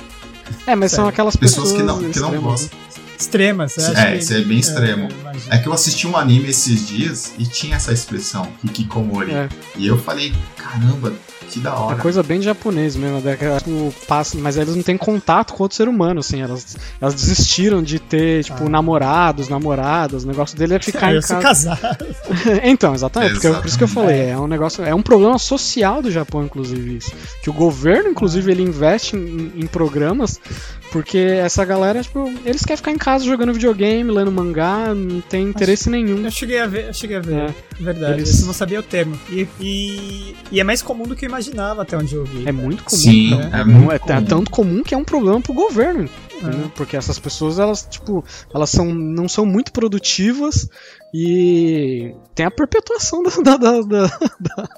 É, 0.66 0.74
mas 0.74 0.90
são 0.90 1.04
Sério. 1.04 1.08
aquelas 1.10 1.36
pessoas, 1.36 1.72
Pessoas 1.72 1.80
que 1.80 1.86
não, 1.86 2.10
que 2.10 2.18
não 2.18 2.42
gostam. 2.42 2.78
Extremas, 3.18 3.78
acho 3.78 3.96
É, 3.98 4.16
isso 4.16 4.34
é 4.34 4.40
bem 4.40 4.58
extremo. 4.58 5.08
eu 5.10 5.16
imagino. 5.20 5.52
É 5.54 5.58
que 5.58 5.66
eu 5.68 5.72
assisti 5.72 6.06
um 6.06 6.16
anime 6.16 6.48
esses 6.50 6.86
dias 6.88 7.32
e 7.38 7.44
tinha 7.46 7.76
essa 7.76 7.92
expressão, 7.92 8.48
Hikikomori. 8.64 9.32
É. 9.32 9.48
E 9.76 9.86
eu 9.86 9.98
falei, 9.98 10.32
caramba, 10.56 11.12
que 11.50 11.60
da 11.60 11.70
É 11.70 11.72
hora. 11.74 11.96
coisa 11.98 12.22
bem 12.22 12.38
de 12.40 12.46
japonês 12.46 12.96
mesmo, 12.96 13.20
daquela, 13.20 13.58
tipo, 13.58 13.94
passa, 14.08 14.36
mas 14.38 14.56
eles 14.56 14.74
não 14.74 14.82
têm 14.82 14.96
contato 14.96 15.52
com 15.52 15.62
outro 15.62 15.76
ser 15.76 15.88
humano, 15.88 16.20
assim, 16.20 16.40
elas, 16.40 16.76
elas 17.00 17.14
desistiram 17.14 17.82
de 17.82 17.98
ter, 17.98 18.42
tipo, 18.44 18.64
Ah. 18.64 18.68
namorados, 18.68 19.48
namoradas, 19.48 20.24
o 20.24 20.26
negócio 20.26 20.56
dele 20.56 20.74
é 20.74 20.78
ficar 20.82 21.12
eu 21.12 21.18
em 21.18 21.22
casa. 21.22 21.40
casado. 21.76 22.06
então, 22.64 22.94
exatamente, 22.94 23.34
porque, 23.34 23.48
por 23.50 23.66
isso 23.66 23.78
que 23.78 23.84
eu 23.84 23.88
falei, 23.88 24.30
é 24.30 24.38
um 24.38 24.46
negócio, 24.46 24.82
é 24.84 24.94
um 24.94 25.02
problema 25.02 25.38
social 25.38 26.00
do 26.02 26.10
Japão, 26.10 26.42
inclusive, 26.44 26.96
isso. 26.96 27.12
Que 27.42 27.50
o 27.50 27.52
governo, 27.52 28.08
inclusive, 28.08 28.50
ele 28.50 28.62
investe 28.62 29.14
em, 29.14 29.52
em 29.54 29.66
programas 29.66 30.40
porque 30.94 31.18
essa 31.18 31.64
galera, 31.64 32.00
tipo, 32.00 32.32
eles 32.44 32.62
querem 32.62 32.76
ficar 32.76 32.92
em 32.92 32.96
casa 32.98 33.24
jogando 33.24 33.52
videogame, 33.52 34.12
lendo 34.12 34.30
mangá, 34.30 34.94
não 34.94 35.20
tem 35.20 35.42
interesse 35.48 35.90
nenhum. 35.90 36.24
Eu 36.24 36.30
cheguei 36.30 36.60
a 36.60 36.66
ver, 36.68 36.86
eu 36.86 36.94
cheguei 36.94 37.16
a 37.16 37.20
ver. 37.20 37.34
É. 37.34 37.54
Verdade, 37.80 38.20
Eles- 38.20 38.40
eu 38.42 38.46
não 38.46 38.54
sabia 38.54 38.78
o 38.78 38.82
termo. 38.82 39.18
E, 39.28 39.48
e, 39.60 40.36
e 40.52 40.60
é 40.60 40.62
mais 40.62 40.82
comum 40.82 41.02
do 41.02 41.16
que 41.16 41.24
eu 41.24 41.28
imaginava 41.28 41.82
até 41.82 41.96
onde 41.98 42.14
eu 42.14 42.24
vi. 42.24 42.46
É 42.48 42.52
muito 42.52 42.84
comum. 42.84 42.96
Sim, 42.96 43.34
né? 43.36 43.50
é 43.54 43.64
muito 43.64 43.90
é, 43.90 43.96
é 43.96 43.98
comum. 43.98 44.24
tanto 44.24 44.50
comum 44.52 44.82
que 44.84 44.94
é 44.94 44.96
um 44.96 45.02
problema 45.04 45.40
pro 45.40 45.52
governo. 45.52 46.08
É. 46.40 46.46
né? 46.46 46.70
Porque 46.76 46.96
essas 46.96 47.18
pessoas, 47.18 47.58
elas, 47.58 47.82
tipo, 47.90 48.24
elas 48.54 48.70
são, 48.70 48.86
não 48.94 49.28
são 49.28 49.44
muito 49.44 49.72
produtivas 49.72 50.68
e 51.12 52.14
tem 52.36 52.46
a 52.46 52.50
perpetuação 52.52 53.20
da, 53.42 53.56
da, 53.56 53.80
da, 53.80 54.06
da- 54.38 54.68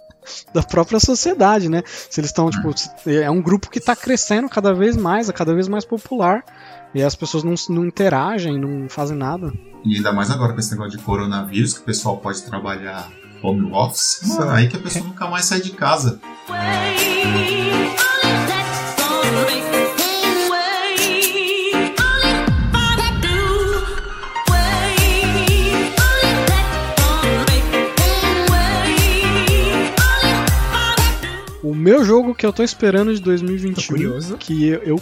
da- 0.52 0.62
própria 0.62 0.98
sociedade, 1.00 1.68
né? 1.68 1.82
Se 1.86 2.20
eles 2.20 2.30
estão, 2.30 2.50
tipo, 2.50 2.76
se- 2.76 2.90
é 3.22 3.30
um 3.30 3.40
grupo 3.42 3.70
que 3.70 3.80
tá 3.80 3.94
crescendo 3.96 4.48
cada 4.48 4.74
vez 4.74 4.96
mais, 4.96 5.28
é 5.28 5.32
cada 5.32 5.54
vez 5.54 5.68
mais 5.68 5.84
popular. 5.84 6.44
E 6.94 7.02
as 7.02 7.14
pessoas 7.14 7.44
não, 7.44 7.54
não 7.68 7.84
interagem, 7.84 8.58
não 8.58 8.88
fazem 8.88 9.16
nada. 9.16 9.52
E 9.84 9.96
ainda 9.96 10.12
mais 10.12 10.30
agora 10.30 10.52
com 10.54 10.60
esse 10.60 10.70
negócio 10.72 10.96
de 10.96 11.04
coronavírus, 11.04 11.74
que 11.74 11.80
o 11.80 11.84
pessoal 11.84 12.16
pode 12.18 12.42
trabalhar 12.42 13.08
home 13.42 13.70
office. 13.72 14.20
Mano, 14.24 14.50
aí 14.50 14.68
que 14.68 14.76
a 14.76 14.80
pessoa 14.80 15.04
nunca 15.04 15.26
mais 15.28 15.44
sai 15.44 15.60
de 15.60 15.70
casa. 15.72 16.18
O 16.48 18.05
meu 31.96 32.04
jogo 32.04 32.34
que 32.34 32.44
eu 32.46 32.52
tô 32.52 32.62
esperando 32.62 33.12
de 33.14 33.20
Tô 33.20 33.26
2021, 33.26 33.86
curioso. 33.86 34.36
que 34.36 34.68
eu, 34.68 34.80
eu 34.82 35.00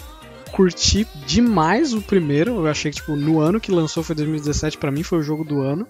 curti 0.51 1.05
demais 1.27 1.93
o 1.93 2.01
primeiro. 2.01 2.51
Eu 2.55 2.67
achei 2.67 2.89
que, 2.91 2.97
tipo, 2.97 3.15
no 3.15 3.39
ano 3.39 3.59
que 3.59 3.71
lançou 3.71 4.01
foi 4.03 4.15
2017, 4.15 4.77
pra 4.77 4.89
mim 4.91 5.03
foi 5.03 5.19
o 5.19 5.23
jogo 5.23 5.43
do 5.43 5.61
ano. 5.61 5.85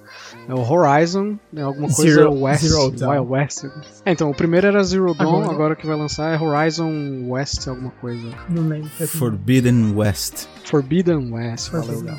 É 0.49 0.53
o 0.53 0.59
Horizon, 0.59 1.37
é 1.55 1.61
alguma 1.61 1.87
coisa 1.93 2.15
Zero- 2.15 2.33
West, 2.41 2.63
Zero 2.63 2.91
Dawn. 2.91 3.11
Wild 3.11 3.31
West. 3.31 3.63
É, 4.03 4.11
então, 4.11 4.29
o 4.31 4.35
primeiro 4.35 4.65
era 4.67 4.83
Zero 4.83 5.13
Dawn, 5.13 5.35
Agora- 5.41 5.51
agora, 5.53 5.75
que 5.75 5.85
vai 5.85 5.95
lançar 5.95 6.33
é 6.33 6.41
Horizon 6.43 7.27
West, 7.29 7.67
alguma 7.67 7.91
coisa. 7.91 8.27
Não 8.49 8.67
lembro. 8.67 8.89
Forbidden 9.07 9.93
West. 9.95 10.47
Forbidden 10.63 11.31
West, 11.31 11.69
valeu, 11.71 12.01
Léo. 12.01 12.17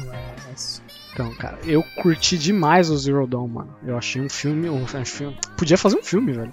Então, 1.12 1.32
cara, 1.34 1.58
eu 1.64 1.82
curti 2.02 2.36
demais 2.36 2.90
o 2.90 2.96
Zero 2.98 3.26
Dawn, 3.26 3.48
mano. 3.48 3.74
Eu 3.86 3.96
achei 3.96 4.20
um 4.20 4.28
filme. 4.28 4.68
Um, 4.68 4.82
um 4.84 5.04
filme 5.04 5.34
podia 5.56 5.78
fazer 5.78 5.96
um 5.96 6.02
filme, 6.02 6.30
velho. 6.30 6.52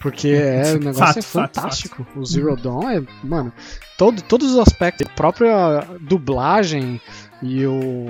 Porque 0.00 0.28
é, 0.34 0.72
o 0.74 0.78
negócio 0.78 0.94
Fato, 0.94 1.18
é 1.18 1.22
fato, 1.22 1.54
fantástico. 1.54 2.06
O 2.16 2.24
Zero 2.24 2.56
Dawn 2.56 2.90
é, 2.90 3.02
mano, 3.22 3.52
todo, 3.96 4.20
todos 4.22 4.52
os 4.52 4.58
aspectos, 4.58 5.06
a 5.06 5.10
própria 5.10 5.86
dublagem 6.00 7.00
e 7.42 7.64
o. 7.66 8.06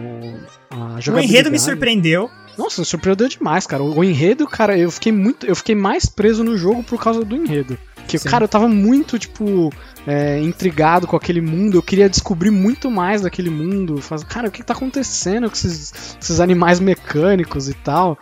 O 1.12 1.18
enredo 1.18 1.51
me 1.51 1.59
surpreendeu. 1.59 2.30
Nossa, 2.57 2.84
surpreendeu 2.84 3.28
demais, 3.28 3.66
cara. 3.66 3.82
O, 3.82 3.99
o 3.99 4.05
enredo, 4.05 4.47
cara, 4.47 4.78
eu 4.78 4.91
fiquei 4.91 5.12
muito. 5.12 5.47
Eu 5.47 5.57
fiquei 5.57 5.74
mais 5.74 6.07
preso 6.07 6.45
no 6.45 6.57
jogo 6.57 6.82
por 6.82 7.03
causa 7.03 7.24
do 7.24 7.36
enredo. 7.36 7.76
Que, 8.07 8.18
Sim. 8.18 8.28
cara, 8.28 8.45
eu 8.45 8.49
tava 8.49 8.68
muito, 8.68 9.18
tipo, 9.18 9.72
é, 10.07 10.41
intrigado 10.41 11.07
com 11.07 11.16
aquele 11.16 11.41
mundo. 11.41 11.76
Eu 11.76 11.82
queria 11.82 12.09
descobrir 12.09 12.51
muito 12.51 12.91
mais 12.91 13.22
daquele 13.22 13.51
mundo. 13.51 14.01
Faz, 14.03 14.24
cara, 14.24 14.49
o 14.49 14.51
que 14.51 14.62
tá 14.62 14.74
acontecendo 14.74 15.49
com 15.49 15.55
esses, 15.55 16.16
esses 16.20 16.41
animais 16.41 16.80
mecânicos 16.80 17.68
e 17.68 17.74
tal? 17.74 18.18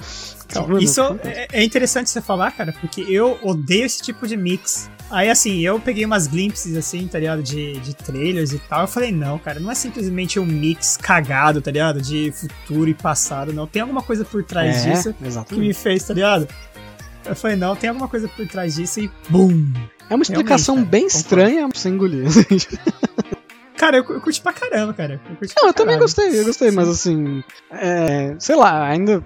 Então, 0.50 0.78
isso 0.78 1.02
fantástico. 1.02 1.28
é, 1.52 1.60
é 1.60 1.64
interessante 1.64 2.08
você 2.08 2.22
falar, 2.22 2.50
cara, 2.52 2.72
porque 2.80 3.02
eu 3.02 3.38
odeio 3.42 3.84
esse 3.84 4.00
tipo 4.00 4.26
de 4.26 4.36
mix. 4.36 4.90
Aí, 5.10 5.28
assim, 5.30 5.60
eu 5.60 5.78
peguei 5.78 6.04
umas 6.04 6.26
glimpses, 6.26 6.76
assim, 6.76 7.06
tá 7.06 7.18
ligado? 7.18 7.42
De, 7.42 7.74
de 7.80 7.94
trailers 7.94 8.52
e 8.52 8.58
tal. 8.58 8.82
Eu 8.82 8.88
falei, 8.88 9.12
não, 9.12 9.38
cara, 9.38 9.60
não 9.60 9.70
é 9.70 9.74
simplesmente 9.74 10.38
um 10.40 10.46
mix 10.46 10.96
cagado, 10.96 11.60
tá 11.60 11.70
ligado? 11.70 12.00
De 12.00 12.32
futuro 12.32 12.88
e 12.88 12.94
passado, 12.94 13.52
não. 13.52 13.66
Tem 13.66 13.82
alguma 13.82 14.02
coisa 14.02 14.24
por 14.24 14.42
trás 14.42 14.86
é, 14.86 14.90
disso 14.90 15.14
que 15.14 15.26
exatamente. 15.26 15.66
me 15.66 15.74
fez, 15.74 16.04
tá 16.04 16.14
ligado? 16.14 16.48
Eu 17.24 17.36
falei, 17.36 17.56
não, 17.56 17.76
tem 17.76 17.90
alguma 17.90 18.08
coisa 18.08 18.28
por 18.28 18.46
trás 18.46 18.74
disso 18.74 19.00
e 19.00 19.10
BUM! 19.28 19.72
É 20.08 20.14
uma 20.14 20.22
explicação 20.22 20.76
cara, 20.76 20.86
bem 20.86 21.02
concordo. 21.02 21.18
estranha 21.18 21.68
pra 21.68 21.78
você 21.78 21.88
engolir. 21.90 22.24
Cara, 23.76 23.98
eu, 23.98 24.04
eu 24.04 24.20
curti 24.20 24.40
pra 24.40 24.52
caramba, 24.52 24.92
cara. 24.92 25.20
Eu 25.30 25.36
curti 25.36 25.54
Não, 25.56 25.62
pra 25.62 25.68
eu 25.68 25.72
também 25.72 25.98
gostei, 25.98 26.40
eu 26.40 26.44
gostei, 26.44 26.72
mas 26.72 26.88
assim. 26.88 27.44
É, 27.70 28.34
sei 28.38 28.56
lá, 28.56 28.84
ainda. 28.84 29.22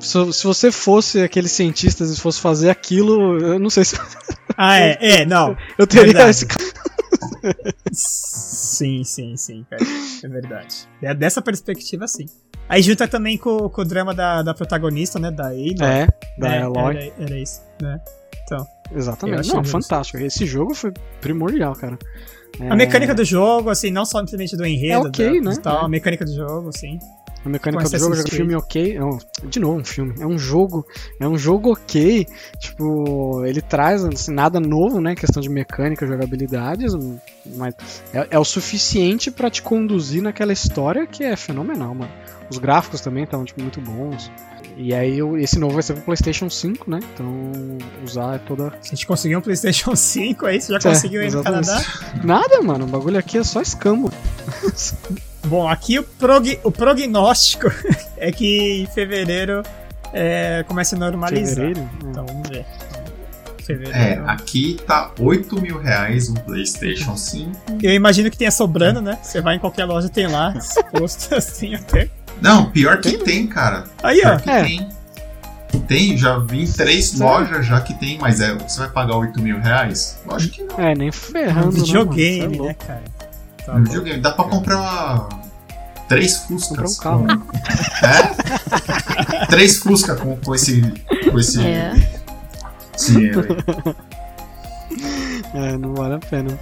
Se, 0.00 0.32
se 0.32 0.44
você 0.44 0.70
fosse 0.70 1.20
aqueles 1.22 1.50
cientistas 1.52 2.10
e 2.16 2.20
fosse 2.20 2.40
fazer 2.40 2.70
aquilo, 2.70 3.38
eu 3.38 3.58
não 3.58 3.68
sei 3.70 3.84
se 3.84 3.96
Ah, 4.56 4.78
é, 4.78 4.98
é, 5.20 5.26
não. 5.26 5.56
eu 5.78 5.86
teria 5.86 6.06
Verdade. 6.06 6.30
esse. 6.30 6.46
Sim, 7.92 9.04
sim, 9.04 9.36
sim, 9.36 9.64
cara. 9.68 9.82
É 10.24 10.28
verdade. 10.28 10.88
É 11.02 11.14
dessa 11.14 11.40
perspectiva, 11.42 12.06
sim. 12.08 12.26
Aí 12.68 12.82
junta 12.82 13.08
também 13.08 13.38
com, 13.38 13.68
com 13.68 13.82
o 13.82 13.84
drama 13.84 14.12
da, 14.14 14.42
da 14.42 14.52
protagonista, 14.54 15.18
né? 15.18 15.30
Da 15.30 15.48
Ada. 15.48 15.86
É, 15.86 16.08
da 16.38 16.54
É, 16.56 16.60
Eloy. 16.62 16.96
Era, 16.96 17.12
era 17.24 17.38
isso, 17.38 17.60
né? 17.80 18.00
Eu 18.50 18.66
Exatamente. 18.96 19.48
Não, 19.52 19.62
fantástico. 19.64 20.18
Esse 20.18 20.46
jogo 20.46 20.74
foi 20.74 20.92
primordial, 21.20 21.74
cara. 21.74 21.98
É, 22.60 22.70
A 22.70 22.74
mecânica 22.76 23.14
do 23.14 23.24
jogo, 23.24 23.68
assim, 23.70 23.90
não 23.90 24.04
só 24.06 24.18
simplesmente 24.20 24.56
do 24.56 24.64
enredo, 24.66 25.06
É 25.06 25.08
ok, 25.08 25.40
da- 25.42 25.50
né? 25.50 25.56
tal, 25.62 25.82
É. 25.82 25.84
a 25.84 25.88
mecânica 25.88 26.24
do 26.24 26.34
jogo, 26.34 26.70
sim. 26.76 26.98
A 27.44 27.48
mecânica 27.48 27.84
do 27.84 27.90
jogo, 27.90 28.12
Assassin's 28.12 28.18
jogo 28.18 28.30
filme 28.30 28.54
ok. 28.54 28.98
Não, 28.98 29.18
de 29.44 29.60
novo, 29.60 29.80
um 29.80 29.84
filme. 29.84 30.14
É 30.20 30.26
um 30.26 30.38
jogo. 30.38 30.86
É 31.20 31.28
um 31.28 31.38
jogo 31.38 31.72
ok. 31.72 32.26
Tipo, 32.58 33.44
ele 33.44 33.62
traz 33.62 34.04
assim, 34.04 34.32
nada 34.32 34.58
novo, 34.58 35.00
né? 35.00 35.14
Questão 35.14 35.40
de 35.40 35.48
mecânica, 35.48 36.06
jogabilidades. 36.06 36.92
Mas 37.56 37.74
é, 38.12 38.26
é 38.32 38.38
o 38.38 38.44
suficiente 38.44 39.30
pra 39.30 39.50
te 39.50 39.62
conduzir 39.62 40.22
naquela 40.22 40.52
história 40.52 41.06
que 41.06 41.22
é 41.22 41.36
fenomenal, 41.36 41.94
mano. 41.94 42.10
Os 42.50 42.58
gráficos 42.58 43.00
também 43.00 43.24
estavam 43.24 43.44
tipo, 43.44 43.60
muito 43.60 43.80
bons. 43.80 44.30
E 44.76 44.94
aí 44.94 45.18
esse 45.40 45.58
novo 45.58 45.74
vai 45.74 45.82
ser 45.82 45.94
pro 45.94 46.02
PlayStation 46.02 46.48
5, 46.48 46.90
né? 46.90 47.00
Então 47.12 47.26
usar 48.04 48.38
toda. 48.40 48.70
Se 48.80 48.88
a 48.88 48.94
gente 48.94 49.06
conseguiu 49.06 49.38
um 49.38 49.42
PlayStation 49.42 49.94
5 49.94 50.46
aí, 50.46 50.60
você 50.60 50.72
já 50.72 50.78
É, 50.88 50.92
conseguiu 50.92 51.20
aí 51.20 51.30
no. 51.30 51.42
Canadá? 51.42 51.82
Nada, 52.24 52.62
mano. 52.62 52.84
O 52.84 52.88
bagulho 52.88 53.18
aqui 53.18 53.38
é 53.38 53.44
só 53.44 53.60
escambo. 53.60 54.10
Bom, 55.46 55.68
aqui 55.68 55.98
o, 55.98 56.02
prog, 56.02 56.58
o 56.64 56.70
prognóstico 56.70 57.70
é 58.16 58.30
que 58.32 58.82
em 58.82 58.86
fevereiro 58.86 59.62
é, 60.12 60.64
comece 60.66 60.94
a 60.94 60.98
normalizar. 60.98 61.54
Fevereiro. 61.66 61.88
Então 62.04 62.26
vamos 62.26 62.48
ver. 62.48 62.66
Fevereiro. 63.64 63.96
É, 63.98 64.22
aqui 64.26 64.78
tá 64.86 65.10
8 65.18 65.60
mil 65.60 65.78
reais 65.78 66.28
um 66.28 66.34
PlayStation 66.34 67.16
5. 67.16 67.50
Eu 67.82 67.92
imagino 67.92 68.30
que 68.30 68.36
tenha 68.36 68.50
sobrando, 68.50 69.00
né? 69.00 69.18
Você 69.22 69.40
vai 69.40 69.56
em 69.56 69.58
qualquer 69.58 69.84
loja, 69.84 70.08
tem 70.08 70.26
lá, 70.26 70.54
exposto 70.56 71.34
assim 71.34 71.74
até. 71.74 72.08
Não, 72.40 72.70
pior 72.70 72.98
que 73.00 73.18
tem, 73.18 73.46
cara. 73.46 73.84
Aí, 74.02 74.20
ó. 74.24 74.36
Pior 74.36 74.40
que 74.40 74.50
É. 74.50 74.62
tem. 74.64 74.88
Tem, 75.86 76.16
já 76.18 76.38
vi 76.38 76.62
em 76.64 76.66
três 76.70 77.10
Sério? 77.10 77.24
lojas 77.26 77.66
já 77.66 77.80
que 77.80 77.94
tem, 77.94 78.18
mas 78.18 78.40
é, 78.40 78.54
você 78.54 78.80
vai 78.80 78.88
pagar 78.90 79.16
8 79.16 79.40
mil 79.40 79.58
reais? 79.60 80.18
Lógico 80.26 80.54
que 80.56 80.62
não. 80.64 80.78
É, 80.78 80.94
nem 80.94 81.08
Um 81.08 81.12
ferrando. 81.12 81.70
videogame, 81.72 82.58
né, 82.58 82.58
mano? 82.58 82.64
Cê 82.64 82.64
é 82.64 82.66
né, 82.68 82.74
cara? 82.74 83.02
Tá 83.68 83.78
No 83.78 83.84
videogame, 83.84 84.20
dá 84.22 84.32
pra 84.32 84.44
comprar 84.46 85.28
três 86.08 86.38
Comprar 86.38 86.54
um 86.54 86.58
Fuscas. 86.88 86.98
carro. 86.98 87.26
né? 87.26 87.38
É? 88.02 89.44
três 89.52 89.76
Fusca 89.76 90.16
com, 90.16 90.34
com 90.38 90.54
esse, 90.54 90.80
com 91.30 91.38
esse 91.38 91.60
É. 91.60 91.92
dinheiro 92.98 93.40
aí. 93.86 93.94
É, 95.54 95.76
não 95.78 95.94
vale 95.94 96.14
a 96.14 96.18
pena. 96.18 96.58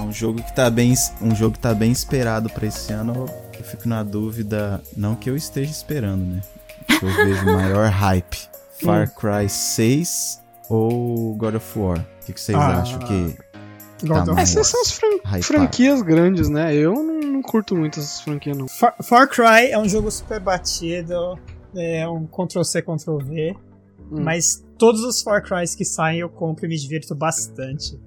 Um 0.00 0.12
jogo 0.12 0.42
que 0.42 0.52
tá 0.54 0.68
bem, 0.70 0.94
um 1.20 1.34
jogo 1.34 1.54
que 1.54 1.58
tá 1.60 1.74
bem 1.74 1.90
esperado 1.92 2.48
pra 2.50 2.66
esse 2.66 2.92
ano. 2.92 3.26
Eu 3.58 3.64
fico 3.64 3.88
na 3.88 4.02
dúvida, 4.02 4.80
não 4.96 5.14
que 5.14 5.30
eu 5.30 5.36
esteja 5.36 5.70
esperando, 5.70 6.24
né? 6.24 6.40
Que 6.86 7.04
eu 7.04 7.14
vejo 7.14 7.44
maior 7.46 7.88
hype. 7.90 8.38
Far 8.82 9.08
Cry 9.14 9.48
6 9.48 10.40
ou 10.68 11.34
God 11.36 11.54
of 11.56 11.78
War? 11.78 11.98
O 11.98 12.26
que, 12.26 12.32
que 12.32 12.40
vocês 12.40 12.56
Ah, 12.58 12.80
acham 12.82 12.98
que 13.00 13.36
God 14.06 14.24
Tá 14.26 14.32
of 14.32 14.40
Essas 14.40 14.66
são 14.66 14.80
as 14.82 14.92
fran- 14.92 15.42
franquias 15.42 16.02
grandes, 16.02 16.48
né? 16.48 16.74
Eu 16.74 16.94
não, 16.94 17.20
não 17.20 17.42
curto 17.42 17.76
muito 17.76 17.98
essas 18.00 18.20
franquias, 18.20 18.56
não. 18.56 18.66
Far, 18.68 18.94
Far 19.02 19.28
Cry 19.28 19.70
é 19.70 19.78
um 19.78 19.88
jogo 19.88 20.10
super 20.10 20.40
batido, 20.40 21.38
é 21.76 22.08
um 22.08 22.26
Ctrl-C, 22.26 22.82
Ctrl-V, 22.82 23.56
Hum. 24.10 24.20
mas 24.24 24.62
todos 24.76 25.02
os 25.04 25.22
Far 25.22 25.42
Crys 25.42 25.74
que 25.74 25.84
saem 25.86 26.20
eu 26.20 26.28
compro 26.28 26.66
e 26.66 26.68
me 26.68 26.76
divirto 26.76 27.14
bastante. 27.14 27.98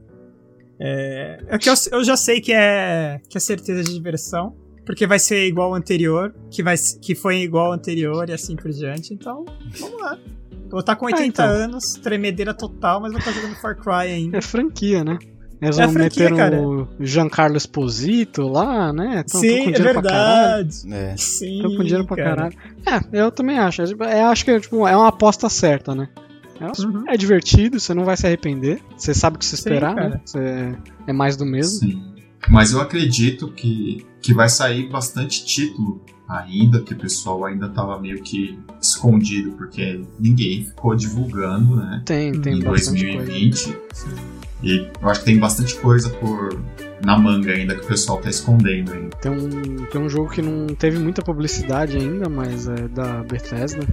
É, 0.80 1.39
é 1.47 1.58
que 1.58 1.70
eu, 1.70 1.74
eu 1.91 2.03
já 2.03 2.16
sei 2.18 2.41
que 2.41 2.53
é, 2.53 3.20
que 3.30 3.38
é 3.38 3.39
certeza 3.41 3.82
de 3.84 3.91
diversão, 3.93 4.56
porque 4.86 5.08
vai 5.08 5.18
ser 5.18 5.47
igual 5.47 5.70
ao 5.70 5.76
anterior, 5.76 6.36
que, 6.51 6.62
vai, 6.62 6.76
que 7.01 7.16
foi 7.16 7.38
igual 7.41 7.68
ao 7.68 7.72
anterior 7.74 8.30
e 8.30 8.34
assim 8.34 8.56
por 8.56 8.70
diante, 8.72 9.14
então 9.14 9.45
vamos 9.80 9.99
lá. 10.01 10.20
Eu 10.66 10.72
vou 10.72 10.80
estar 10.82 10.95
com 10.95 11.05
80 11.05 11.26
então. 11.26 11.45
anos, 11.45 11.93
tremedeira 11.93 12.53
total, 12.53 12.99
mas 13.01 13.11
vou 13.11 13.20
estar 13.20 13.32
jogando 13.32 13.55
Far 13.55 13.76
Cry 13.78 14.11
ainda. 14.11 14.38
É 14.38 14.41
franquia, 14.41 15.03
né? 15.03 15.18
Eles 15.61 15.80
É 15.80 15.84
a 15.84 15.86
vão 15.86 15.93
franquia, 15.93 16.24
meter 16.30 16.36
cara. 16.38 16.61
o 16.61 16.88
Giancarlo 16.99 17.55
Esposito 17.55 18.41
lá, 18.47 18.91
né? 18.91 19.24
Tão- 19.24 19.39
tão 19.39 19.41
Sim, 19.41 19.63
com 19.63 19.70
é 19.70 19.74
verdade. 19.80 20.93
É. 20.93 21.16
Sim, 21.18 21.59
Tô 21.61 21.70
com 21.78 21.84
dinheiro 21.84 22.05
pra 22.05 22.18
cara. 22.18 22.36
caralho. 22.51 22.55
É, 23.13 23.22
eu 23.22 23.32
também 23.32 23.57
acho. 23.57 23.82
É, 24.03 24.22
acho 24.24 24.43
que 24.43 24.59
tipo, 24.59 24.86
é 24.88 24.95
uma 24.95 25.07
aposta 25.07 25.47
certa, 25.49 25.95
né? 25.95 26.09
É, 26.59 26.82
Uhum. 26.82 27.03
é 27.07 27.18
divertido, 27.18 27.80
você 27.80 27.93
não 27.93 28.03
vai 28.05 28.18
se 28.18 28.26
arrepender. 28.26 28.82
Você 28.97 29.13
sabe 29.13 29.36
o 29.38 29.39
que 29.39 29.45
se 29.45 29.51
Sim, 29.51 29.55
esperar, 29.57 29.95
né? 29.95 30.01
cara. 30.01 30.22
Você- 30.26 30.76
é 31.07 31.13
mais 31.13 31.36
do 31.38 31.45
mesmo. 31.45 31.80
Sim. 31.80 32.01
Mas 32.49 32.72
eu 32.74 32.80
acredito 32.82 33.47
que, 33.51 34.05
que 34.22 34.34
vai 34.34 34.47
sair 34.49 34.88
bastante 34.89 35.45
título 35.45 36.01
ainda, 36.28 36.82
que 36.82 36.93
o 36.93 36.97
pessoal 36.97 37.45
ainda 37.45 37.69
tava 37.69 37.99
meio 37.99 38.21
que 38.21 38.57
escondido, 38.82 39.51
porque 39.51 40.01
ninguém 40.19 40.65
ficou 40.65 40.95
divulgando, 40.95 41.76
né? 41.76 42.01
Tem, 42.05 42.39
tem 42.41 42.59
em 42.59 42.63
bastante 42.63 43.03
coisa. 43.03 43.26
2020. 43.26 43.78
E 44.63 44.89
eu 45.01 45.09
acho 45.09 45.19
que 45.19 45.26
tem 45.26 45.39
bastante 45.39 45.76
coisa 45.76 46.09
por 46.09 46.59
na 47.03 47.17
manga 47.17 47.51
ainda 47.51 47.76
que 47.76 47.86
o 47.86 47.88
pessoal 47.88 48.19
tá 48.19 48.30
escondendo 48.30 48.93
ainda. 48.93 49.15
Tem 49.17 49.32
um, 49.32 49.86
tem 49.86 50.01
um 50.01 50.09
jogo 50.09 50.32
que 50.32 50.41
não 50.41 50.67
teve 50.67 50.97
muita 50.97 51.21
publicidade 51.21 51.97
ainda, 51.97 52.28
mas 52.28 52.67
é 52.67 52.88
da 52.88 53.23
Bethesda. 53.23 53.86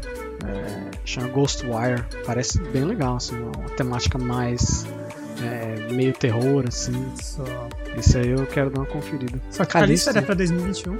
É, 0.47 0.91
chama 1.05 1.28
Ghostwire. 1.28 2.05
Parece 2.24 2.59
bem 2.70 2.85
legal, 2.85 3.16
assim, 3.16 3.37
uma 3.37 3.68
temática 3.76 4.18
mais 4.18 4.87
é, 5.43 5.93
meio 5.93 6.12
terror, 6.12 6.64
assim. 6.66 7.05
Só, 7.20 7.45
Isso 7.97 8.16
aí 8.18 8.30
eu 8.30 8.47
quero 8.47 8.70
dar 8.70 8.80
uma 8.80 8.87
conferida. 8.87 9.41
só 9.51 9.64
que 9.64 9.76
a 9.76 9.85
lista 9.85 10.11
era 10.11 10.22
pra 10.22 10.35
2021, 10.35 10.97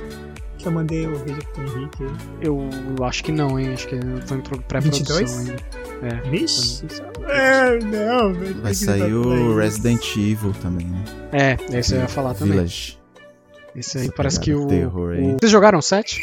que 0.63 0.69
eu 0.69 0.73
mandei 0.73 1.07
o 1.07 1.17
vídeo 1.17 1.43
pro 1.53 1.63
Henrique. 1.65 2.05
Eu 2.41 2.69
acho 3.05 3.23
que 3.25 3.33
não, 3.33 3.59
hein? 3.59 3.73
Acho 3.73 3.89
que 3.89 3.95
eu 3.97 4.01
tô 4.27 4.35
em 4.37 4.41
pro- 4.41 4.63
pré-produção 4.63 5.17
22? 5.17 5.39
ainda. 5.39 5.57
É. 6.03 6.31
Vixe! 6.31 6.85
É, 7.29 7.79
não, 7.79 8.33
velho. 8.35 8.61
Vai 8.63 8.73
que 8.73 8.79
sair 8.79 8.99
pra 9.11 9.17
o. 9.31 9.57
Resident 9.57 10.17
Evil 10.17 10.53
também, 10.61 10.87
né? 10.87 11.05
É, 11.33 11.79
esse 11.79 11.95
eu 11.95 12.01
ia 12.01 12.09
falar 12.09 12.35
também. 12.35 12.55
Village. 12.55 12.99
Esse 13.75 13.99
aí 13.99 14.05
Essa 14.05 14.13
parece 14.15 14.39
que 14.41 14.53
pegada 14.55 14.89
o, 14.99 15.35
o- 15.35 15.39
Vocês 15.39 15.51
jogaram 15.53 15.79
o 15.79 15.83
7? 15.83 16.21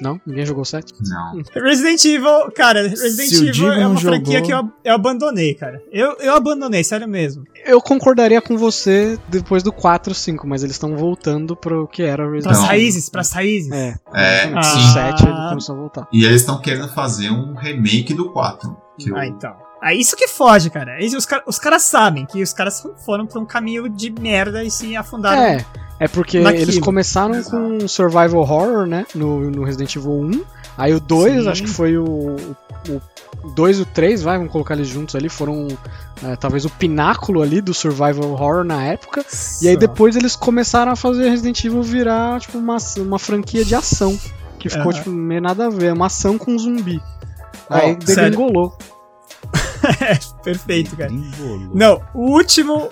Não? 0.00 0.20
Ninguém 0.26 0.46
jogou 0.46 0.62
o 0.62 0.66
7? 0.66 0.94
Não. 1.02 1.42
Resident 1.62 2.04
Evil, 2.04 2.50
cara, 2.54 2.82
Resident 2.88 3.28
Se 3.30 3.48
Evil 3.48 3.72
é 3.72 3.86
uma 3.86 3.98
franquia 4.00 4.38
jogou- 4.44 4.46
que 4.46 4.52
eu, 4.52 4.72
eu 4.84 4.94
abandonei, 4.94 5.54
cara. 5.54 5.82
Eu, 5.90 6.16
eu 6.20 6.34
abandonei, 6.34 6.84
sério 6.84 7.08
mesmo. 7.08 7.44
Eu 7.64 7.80
concordaria 7.80 8.40
com 8.40 8.56
você 8.56 9.18
depois 9.28 9.62
do 9.62 9.72
4 9.72 10.14
5, 10.14 10.46
mas 10.46 10.62
eles 10.62 10.76
estão 10.76 10.96
voltando 10.96 11.56
pro 11.56 11.86
que 11.88 12.02
era 12.02 12.26
o 12.26 12.30
Resident 12.30 12.44
Pras 12.52 12.58
Não. 12.60 12.66
raízes, 12.66 13.08
pras 13.08 13.32
raízes. 13.32 13.70
É, 13.72 13.94
É, 14.14 14.46
o 14.58 14.62
7 14.62 15.22
ele 15.24 15.32
Ah. 15.32 15.46
começou 15.50 15.74
a 15.74 15.78
voltar. 15.78 16.08
E 16.12 16.24
eles 16.24 16.40
estão 16.42 16.60
querendo 16.60 16.88
fazer 16.88 17.30
um 17.30 17.54
remake 17.54 18.14
do 18.14 18.30
4. 18.30 18.76
Que 18.98 19.12
Ah, 19.14 19.24
eu- 19.26 19.32
então. 19.32 19.54
É 19.82 19.94
isso 19.94 20.16
que 20.16 20.26
foge, 20.26 20.70
cara. 20.70 21.00
É 21.00 21.04
isso- 21.04 21.16
Os, 21.16 21.24
car- 21.24 21.42
os 21.46 21.56
caras 21.58 21.82
sabem 21.82 22.26
que 22.26 22.42
os 22.42 22.52
caras 22.52 22.84
foram 23.04 23.26
pra 23.26 23.40
um 23.40 23.46
caminho 23.46 23.88
de 23.88 24.10
merda 24.10 24.64
e 24.64 24.70
se 24.72 24.96
afundaram. 24.96 25.40
É, 25.40 25.64
é 26.00 26.06
porque 26.06 26.40
naquilo. 26.40 26.64
eles 26.64 26.78
começaram 26.78 27.42
com 27.42 27.88
survival 27.88 28.40
horror, 28.40 28.86
né, 28.86 29.04
no, 29.14 29.50
no 29.50 29.64
Resident 29.64 29.96
Evil 29.96 30.12
1. 30.12 30.44
Aí 30.76 30.94
o 30.94 31.00
2, 31.00 31.42
Sim. 31.42 31.48
acho 31.48 31.62
que 31.62 31.68
foi 31.68 31.96
o, 31.98 32.36
o, 32.88 33.02
o 33.42 33.48
2 33.50 33.78
e 33.78 33.82
o 33.82 33.86
3, 33.86 34.22
vai, 34.22 34.36
vamos 34.36 34.52
colocar 34.52 34.74
eles 34.74 34.86
juntos 34.86 35.16
ali, 35.16 35.28
foram 35.28 35.66
é, 36.22 36.36
talvez 36.36 36.64
o 36.64 36.70
pináculo 36.70 37.42
ali 37.42 37.60
do 37.60 37.74
survival 37.74 38.30
horror 38.30 38.64
na 38.64 38.84
época. 38.84 39.24
E 39.60 39.68
aí 39.68 39.76
depois 39.76 40.14
eles 40.14 40.36
começaram 40.36 40.92
a 40.92 40.96
fazer 40.96 41.28
Resident 41.28 41.64
Evil 41.64 41.82
virar, 41.82 42.40
tipo, 42.40 42.58
uma, 42.58 42.76
uma 42.98 43.18
franquia 43.18 43.64
de 43.64 43.74
ação. 43.74 44.18
Que 44.58 44.68
ficou, 44.68 44.90
Aham. 44.90 44.98
tipo, 44.98 45.10
meio 45.10 45.40
nada 45.40 45.66
a 45.66 45.70
ver, 45.70 45.92
uma 45.92 46.06
ação 46.06 46.36
com 46.36 46.58
zumbi. 46.58 47.00
Ó, 47.70 47.74
Aí 47.74 47.96
degringolou. 47.96 48.76
É, 50.00 50.18
perfeito, 50.42 50.96
cara. 50.96 51.10
Não, 51.72 52.02
o 52.12 52.32
último. 52.32 52.88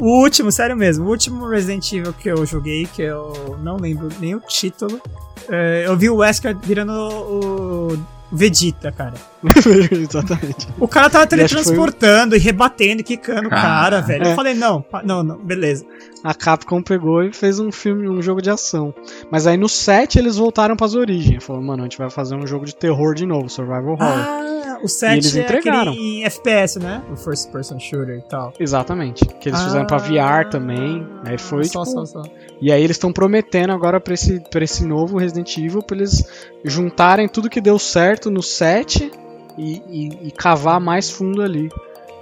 O 0.00 0.22
último, 0.22 0.50
sério 0.50 0.76
mesmo, 0.76 1.06
o 1.06 1.08
último 1.08 1.46
Resident 1.48 1.92
Evil 1.92 2.12
que 2.12 2.28
eu 2.28 2.44
joguei, 2.44 2.86
que 2.86 3.02
eu 3.02 3.58
não 3.62 3.76
lembro 3.76 4.08
nem 4.20 4.34
o 4.34 4.40
título, 4.40 5.00
é, 5.48 5.84
eu 5.86 5.96
vi 5.96 6.10
o 6.10 6.16
Wesker 6.16 6.56
virando 6.58 6.92
o 6.92 7.98
Vegeta, 8.32 8.90
cara. 8.90 9.14
Exatamente. 9.90 10.68
O 10.80 10.88
cara 10.88 11.08
tava 11.08 11.24
E 11.24 11.24
acho 11.24 11.28
que 11.28 11.36
foi 11.36 11.38
teletransportando 11.38 12.36
e 12.36 12.38
rebatendo 12.38 13.00
e 13.00 13.04
quicando 13.04 13.46
o 13.46 13.50
cara, 13.50 13.62
Cara. 13.62 14.00
velho. 14.00 14.26
É. 14.26 14.32
Eu 14.32 14.34
falei, 14.34 14.54
não, 14.54 14.84
não, 15.04 15.22
não, 15.22 15.38
beleza. 15.38 15.86
A 16.24 16.32
Capcom 16.34 16.82
pegou 16.82 17.22
e 17.22 17.32
fez 17.34 17.60
um 17.60 17.70
filme, 17.70 18.08
um 18.08 18.22
jogo 18.22 18.40
de 18.40 18.48
ação. 18.50 18.94
Mas 19.30 19.46
aí 19.46 19.58
no 19.58 19.68
7 19.68 20.18
eles 20.18 20.36
voltaram 20.36 20.74
pras 20.74 20.94
origens. 20.94 21.44
Falaram, 21.44 21.66
mano, 21.66 21.82
a 21.82 21.84
gente 21.84 21.98
vai 21.98 22.08
fazer 22.08 22.34
um 22.34 22.46
jogo 22.46 22.64
de 22.64 22.74
terror 22.74 23.14
de 23.14 23.26
novo, 23.26 23.48
survival 23.50 23.92
horror. 23.92 23.98
Ah, 24.08 24.78
o 24.82 24.86
E 24.86 24.88
7 24.88 25.12
eles 25.12 25.36
é 25.36 25.42
entregaram. 25.42 25.92
aquele 25.92 26.20
em 26.20 26.24
FPS, 26.24 26.78
né? 26.78 27.02
O 27.12 27.16
First 27.16 27.50
Person 27.52 27.78
Shooter 27.78 28.16
e 28.18 28.22
tal. 28.28 28.54
Exatamente. 28.58 29.22
Que 29.26 29.50
eles 29.50 29.62
fizeram 29.62 29.86
pra 29.86 29.98
VR 29.98 30.48
também. 30.50 31.06
Aí 31.26 31.36
foi 31.36 31.60
Ah, 31.60 31.64
só, 31.64 31.84
tipo, 31.84 32.06
só, 32.06 32.06
só. 32.06 32.22
E 32.60 32.72
aí 32.72 32.82
eles 32.82 32.96
estão 32.96 33.12
prometendo 33.12 33.72
agora 33.74 34.00
pra 34.00 34.14
esse, 34.14 34.40
pra 34.50 34.64
esse 34.64 34.82
novo 34.86 35.18
Resident 35.18 35.54
Evil 35.58 35.82
pra 35.82 35.96
eles 35.98 36.24
juntarem 36.64 37.28
tudo 37.28 37.50
que 37.50 37.60
deu 37.60 37.78
certo 37.78 38.30
no 38.30 38.42
7 38.42 39.10
e, 39.58 39.82
e- 39.88 40.28
e 40.28 40.30
cavar 40.30 40.80
mais 40.80 41.10
fundo 41.10 41.42
ali. 41.42 41.68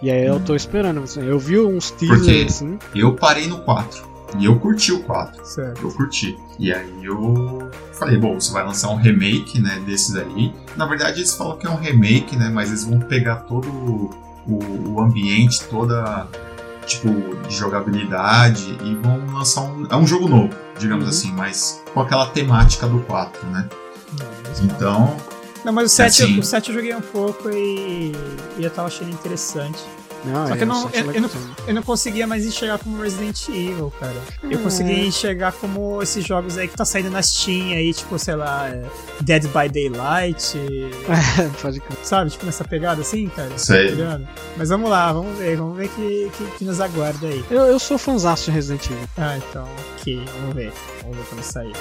E 0.03 0.11
aí 0.11 0.27
eu 0.27 0.41
tô 0.41 0.55
esperando. 0.55 1.01
assim, 1.01 1.25
Eu 1.27 1.39
vi 1.39 1.59
uns 1.59 1.91
teasers 1.93 2.21
Porque- 2.21 2.45
assim. 2.49 2.79
Eu 2.95 3.15
parei 3.15 3.47
no 3.47 3.59
4. 3.61 4.11
E 4.39 4.47
eu 4.47 4.59
curti 4.59 4.91
o 4.93 5.01
4. 5.05 5.45
Certo. 5.45 5.83
Eu 5.83 5.91
curti. 5.93 6.39
E 6.59 6.73
aí 6.73 7.05
eu 7.05 7.71
falei, 7.93 8.17
bom, 8.17 8.41
você 8.41 8.51
vai 8.53 8.65
lançar 8.65 8.89
um 8.91 8.97
remake, 8.97 9.61
né, 9.61 9.81
desses 9.87 10.17
aí. 10.17 10.53
Na 10.77 10.87
verdade, 10.87 11.19
eles 11.21 11.35
falam 11.35 11.57
que 11.59 11.67
é 11.67 11.71
um 11.71 11.77
remake, 11.77 12.35
né, 12.37 12.49
mas 12.49 12.69
eles 12.71 12.85
vão 12.85 12.99
pegar 12.99 13.37
todo 13.43 13.69
o, 13.69 14.11
o 14.89 15.01
ambiente, 15.01 15.63
toda, 15.65 16.27
tipo, 16.87 17.09
de 17.47 17.55
jogabilidade 17.55 18.77
e 18.83 18.95
vão 18.97 19.21
lançar 19.35 19.61
um... 19.63 19.87
É 19.91 19.97
um 19.97 20.07
jogo 20.07 20.27
novo, 20.29 20.55
digamos 20.79 21.05
Uhum. 21.05 21.11
assim, 21.11 21.33
mas 21.33 21.83
com 21.93 22.01
aquela 22.01 22.27
temática 22.27 22.87
do 22.89 23.01
4, 23.01 23.47
né. 23.49 23.69
Então, 24.65 25.15
Não, 25.65 25.73
mas 25.73 25.93
o 25.93 25.95
7, 25.95 26.23
Assim. 26.25 26.39
o 26.39 26.43
7 26.43 26.69
eu 26.71 26.75
joguei 26.75 26.95
um 26.95 27.01
pouco 27.01 27.49
e, 27.51 28.13
e 28.59 28.65
eu 28.65 28.71
tava 28.71 28.89
achando 28.89 29.11
interessante. 29.11 29.79
Não, 30.25 30.47
Só 30.47 30.55
é, 30.55 30.57
que 30.57 30.63
eu 30.63 30.67
não- 30.69 30.89
é 30.93 31.01
eu- 31.01 31.05
eu 31.07 31.07
legal. 31.23 31.31
Eu 31.67 31.75
não 31.75 31.83
conseguia 31.83 32.29
mais 32.29 32.47
enxergar 32.47 32.79
como 32.79 33.01
Resident 33.03 33.49
Evil, 33.49 33.93
cara. 33.99 34.15
Eu 34.45 34.59
Hum. 34.61 34.63
conseguia 34.63 35.05
enxergar 35.05 35.51
como 35.51 36.01
esses 36.01 36.25
jogos 36.25 36.57
aí 36.57 36.69
que 36.69 36.77
tá 36.77 36.85
saindo 36.85 37.11
na 37.11 37.21
Steam 37.21 37.73
aí, 37.73 37.93
tipo, 37.93 38.17
sei 38.21 38.37
lá, 38.37 38.69
é, 38.69 38.85
Dead 39.21 39.43
by 39.49 39.69
Daylight, 39.69 40.57
É, 40.59 41.49
pode 41.61 41.81
crer. 41.81 41.99
sabe? 42.05 42.31
Tipo, 42.31 42.47
nessa 42.47 42.63
pegada 42.63 43.01
assim, 43.01 43.29
cara. 43.31 43.51
Sei. 43.59 43.97
Tá? 43.97 44.21
Mas 44.57 44.69
vamos 44.69 44.89
lá, 44.91 45.13
vamos 45.13 45.37
ver, 45.39 45.57
vamos 45.57 45.77
ver 45.77 45.89
que, 45.89 46.31
que, 46.39 46.45
que 46.59 46.65
nos 46.65 46.81
aguarda 46.81 47.27
aí. 47.27 47.45
Eu, 47.51 47.63
eu 47.63 47.79
sou 47.81 47.99
fãzaço 47.99 48.45
de 48.45 48.53
Resident 48.53 48.85
Evil. 48.87 48.99
Ah, 49.19 49.37
então, 49.39 49.67
ok, 49.99 50.25
vamos 50.41 50.55
ver. 50.55 50.73
Vamos 51.03 51.17
ver 51.17 51.25
quando 51.31 51.43
sair. 51.43 51.73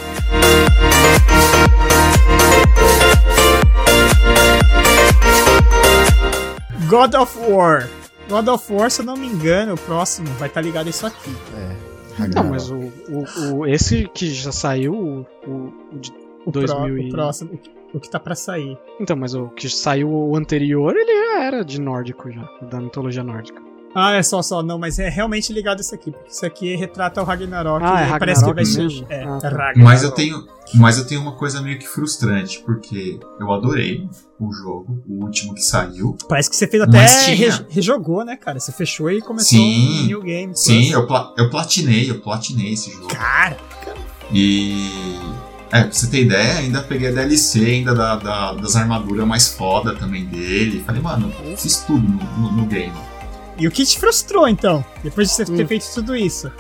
God 6.92 7.16
of 7.16 7.38
War. 7.50 7.88
God 8.30 8.48
of 8.50 8.72
War, 8.74 8.92
se 8.92 9.02
eu 9.02 9.06
não 9.06 9.16
me 9.16 9.26
engano, 9.28 9.74
o 9.74 9.78
próximo 9.78 10.28
vai 10.38 10.48
estar 10.48 10.62
ligado 10.62 10.88
a 10.88 10.90
isso 10.90 11.06
aqui. 11.08 11.32
É. 11.56 12.28
Não, 12.36 12.44
mas 12.50 12.70
o, 12.70 12.76
o, 12.78 13.56
o- 13.60 13.66
esse 13.68 14.08
que 14.14 14.28
já 14.28 14.52
saiu, 14.52 14.94
o, 14.94 15.26
o- 15.50 15.74
o 15.94 15.98
de- 16.00 16.12
O, 16.46 16.52
pró- 16.52 16.62
2000 16.62 16.98
e- 16.98 17.08
o 17.08 17.12
próximo, 17.12 17.60
o 17.94 18.00
que 18.00 18.10
tá 18.10 18.20
pra 18.20 18.36
sair. 18.36 18.78
então, 19.00 19.16
mas 19.16 19.34
o 19.34 19.48
que 19.50 19.70
saiu 19.70 20.10
o 20.12 20.36
anterior, 20.36 20.94
ele 20.96 21.12
já 21.34 21.44
era 21.44 21.64
de 21.66 21.80
nórdico 21.80 22.30
já, 22.30 22.48
da 22.62 22.80
mitologia 22.82 23.24
nórdica. 23.24 23.62
Ah, 23.94 24.14
é 24.14 24.24
só, 24.24 24.42
só, 24.42 24.64
não, 24.64 24.80
mas 24.80 25.00
é 25.00 25.10
realmente 25.10 25.52
ligado 25.52 25.80
a 25.80 25.82
isso 25.82 25.94
aqui, 25.94 26.12
porque 26.12 26.32
isso 26.32 26.46
aqui 26.46 26.76
retrata 26.76 27.22
o 27.22 27.26
Ragnarok. 27.26 27.84
Ah, 27.86 28.04
é 28.04 28.16
e 28.16 28.20
parece 28.20 28.44
que 28.46 28.54
vai 28.54 28.64
Ragnarok 28.64 28.66
ser. 28.74 28.84
mesmo? 28.84 29.08
É, 29.10 29.24
Ah, 29.24 29.38
é 29.38 29.40
tá. 29.40 29.50
Ragnarok. 29.50 29.80
mas 29.80 30.04
eu 30.04 30.12
tenho, 30.12 30.48
mas 30.76 30.98
eu 30.98 31.06
tenho 31.06 31.22
uma 31.22 31.34
coisa 31.34 31.62
meio 31.62 31.78
que 31.78 31.86
frustrante, 31.88 32.60
porque 32.66 33.20
eu 33.40 33.52
adorei 33.52 34.08
o 34.40 34.52
jogo, 34.54 35.04
o 35.08 35.24
último 35.26 35.54
que 35.54 35.62
saiu. 35.62 36.16
Parece 36.30 36.50
que 36.50 36.56
você 36.56 36.68
fez 36.68 36.82
até. 36.84 37.06
Re- 37.34 37.66
rejogou, 37.70 38.24
né, 38.24 38.36
cara? 38.38 38.60
Você 38.60 38.72
fechou 38.72 39.12
e 39.12 39.22
começou 39.22 39.60
Sim, 39.60 40.04
um 40.04 40.06
new 40.08 40.22
game. 40.22 40.56
Sim, 40.56 40.92
eu, 40.92 41.06
pla- 41.06 41.34
eu 41.38 41.50
platinei, 41.50 42.10
eu 42.10 42.20
platinei 42.22 42.74
esse 42.74 42.92
jogo. 42.92 43.08
Cara, 43.08 43.58
E. 44.34 44.90
É, 45.74 45.84
pra 45.84 45.92
você 45.94 46.08
ter 46.08 46.24
ideia, 46.26 46.56
ainda 46.60 46.82
peguei 46.82 47.08
a 47.08 47.12
DLC 47.14 47.60
ainda 47.66 47.96
da, 47.96 48.18
da- 48.18 48.54
das 48.56 48.76
armaduras 48.76 49.26
mais 49.26 49.48
foda 49.48 49.96
também 49.96 50.26
dele. 50.26 50.84
Falei, 50.86 51.02
mano, 51.02 51.32
fiz 51.58 51.78
tudo 51.78 52.06
no, 52.06 52.38
no- 52.38 52.52
no 52.58 52.66
game. 52.66 52.92
E 53.64 53.68
o 53.68 53.72
que 53.72 53.86
te 53.86 54.00
frustrou 54.00 54.48
então? 54.48 54.84
Depois 55.04 55.30
de 55.30 55.34
você 55.36 55.46
ter 55.46 55.64
Hum. 55.64 55.68
feito 55.68 55.86
tudo 55.94 56.16
isso? 56.16 56.52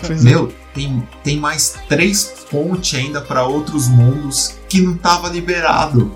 Pois 0.00 0.24
é. 0.24 0.28
Meu, 0.30 0.52
tem, 0.74 1.06
tem 1.22 1.36
mais 1.38 1.76
três 1.88 2.44
pontes 2.50 2.98
ainda 2.98 3.20
pra 3.20 3.44
outros 3.44 3.88
mundos 3.88 4.54
que 4.68 4.80
não 4.80 4.96
tava 4.96 5.28
liberado. 5.28 6.10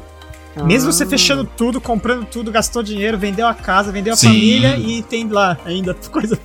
Mesmo 0.64 0.92
você 0.92 1.04
Ah. 1.04 1.08
fechando 1.08 1.44
tudo, 1.44 1.80
comprando 1.80 2.24
tudo, 2.26 2.50
gastou 2.52 2.82
dinheiro, 2.82 3.18
vendeu 3.18 3.46
a 3.46 3.54
casa, 3.54 3.90
vendeu 3.92 4.14
a 4.14 4.16
Sim. 4.16 4.28
família 4.28 4.76
e 4.76 5.02
tem 5.02 5.28
lá 5.28 5.58
ainda 5.64 5.92
coisa, 6.10 6.38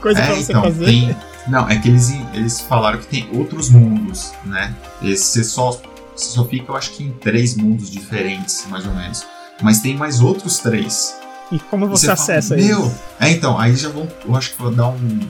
coisa 0.00 0.20
pra 0.20 0.32
É, 0.32 0.36
você 0.36 0.52
então, 0.52 0.62
fazer. 0.64 0.84
tem. 0.84 1.16
Não, 1.46 1.68
é 1.68 1.78
que 1.78 1.88
eles, 1.88 2.10
eles 2.32 2.60
falaram 2.60 2.98
que 2.98 3.06
tem 3.06 3.28
outros 3.32 3.68
mundos, 3.70 4.32
né? 4.44 4.74
Esse 5.02 5.24
você 5.26 5.44
só, 5.44 5.70
você 6.16 6.30
só 6.30 6.44
fica, 6.46 6.72
eu 6.72 6.76
acho 6.76 6.90
que 6.92 7.04
em 7.04 7.12
três 7.12 7.54
mundos 7.56 7.90
diferentes, 7.90 8.66
mais 8.68 8.86
ou 8.86 8.92
menos. 8.94 9.24
Mas 9.62 9.80
tem 9.80 9.94
mais 9.96 10.20
outros 10.20 10.58
três. 10.58 11.14
E 11.54 11.58
como 11.60 11.86
E 11.86 11.88
você, 11.88 12.06
fala, 12.06 12.14
acessa 12.18 12.56
Meu, 12.56 12.80
isso? 12.80 13.00
é 13.20 13.30
então, 13.30 13.56
aí 13.56 13.76
já 13.76 13.88
vão, 13.88 14.08
eu 14.26 14.34
acho 14.34 14.50
que 14.50 14.58
vou 14.60 14.72
dar 14.72 14.88
um, 14.88 15.20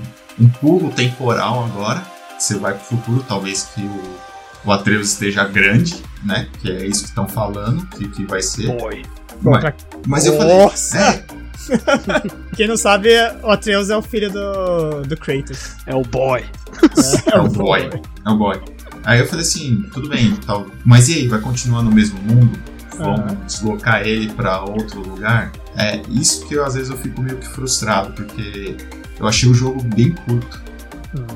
um 0.40 0.48
pulo 0.48 0.90
temporal 0.90 1.64
agora. 1.66 2.02
Você 2.38 2.56
vai 2.56 2.72
pro 2.72 2.82
futuro, 2.96 3.22
talvez 3.28 3.64
que 3.74 3.82
o, 3.82 4.02
o 4.64 4.72
Atreus 4.72 5.10
esteja 5.12 5.44
grande, 5.44 6.02
né? 6.24 6.48
Que 6.62 6.70
é 6.72 6.86
isso 6.86 7.02
que 7.02 7.08
estão 7.10 7.28
falando, 7.28 7.86
que, 7.88 8.08
que 8.08 8.24
vai 8.24 8.40
ser. 8.40 8.68
Bom, 8.68 8.88
Mas, 9.42 9.74
mas 10.06 10.24
eu 10.24 10.38
falei, 10.38 10.56
Nossa! 10.56 10.98
é, 10.98 11.24
quem 12.56 12.66
não 12.68 12.76
sabe, 12.78 13.10
o 13.42 13.50
Atreus 13.50 13.90
é 13.90 13.96
o 13.96 14.00
filho 14.02 14.30
do, 14.32 15.02
do 15.02 15.16
Kratos. 15.18 15.76
É 15.86 15.94
o 15.94 16.02
boy. 16.02 16.42
é 17.30 17.38
o 17.38 17.48
boy, 17.48 17.90
é 18.26 18.30
o 18.30 18.36
boy. 18.38 18.62
Aí 19.04 19.20
eu 19.20 19.26
falei 19.26 19.44
assim, 19.44 19.82
tudo 19.92 20.08
bem, 20.08 20.34
tal, 20.46 20.66
mas 20.86 21.10
e 21.10 21.14
aí, 21.16 21.28
vai 21.28 21.38
continuar 21.40 21.82
no 21.82 21.92
mesmo 21.92 22.18
mundo? 22.20 22.58
Vão 22.96 23.14
deslocar 23.46 24.06
ele 24.06 24.32
pra 24.32 24.62
outro 24.62 25.00
lugar? 25.00 25.52
É 25.76 26.00
isso 26.08 26.46
que 26.46 26.54
eu, 26.54 26.64
às 26.64 26.74
vezes 26.74 26.90
eu 26.90 26.96
fico 26.96 27.20
meio 27.20 27.36
que 27.38 27.48
frustrado, 27.48 28.12
porque 28.12 28.76
eu 29.18 29.26
achei 29.26 29.48
o 29.48 29.54
jogo 29.54 29.82
bem 29.82 30.12
curto. 30.12 30.62
Hum, 31.16 31.26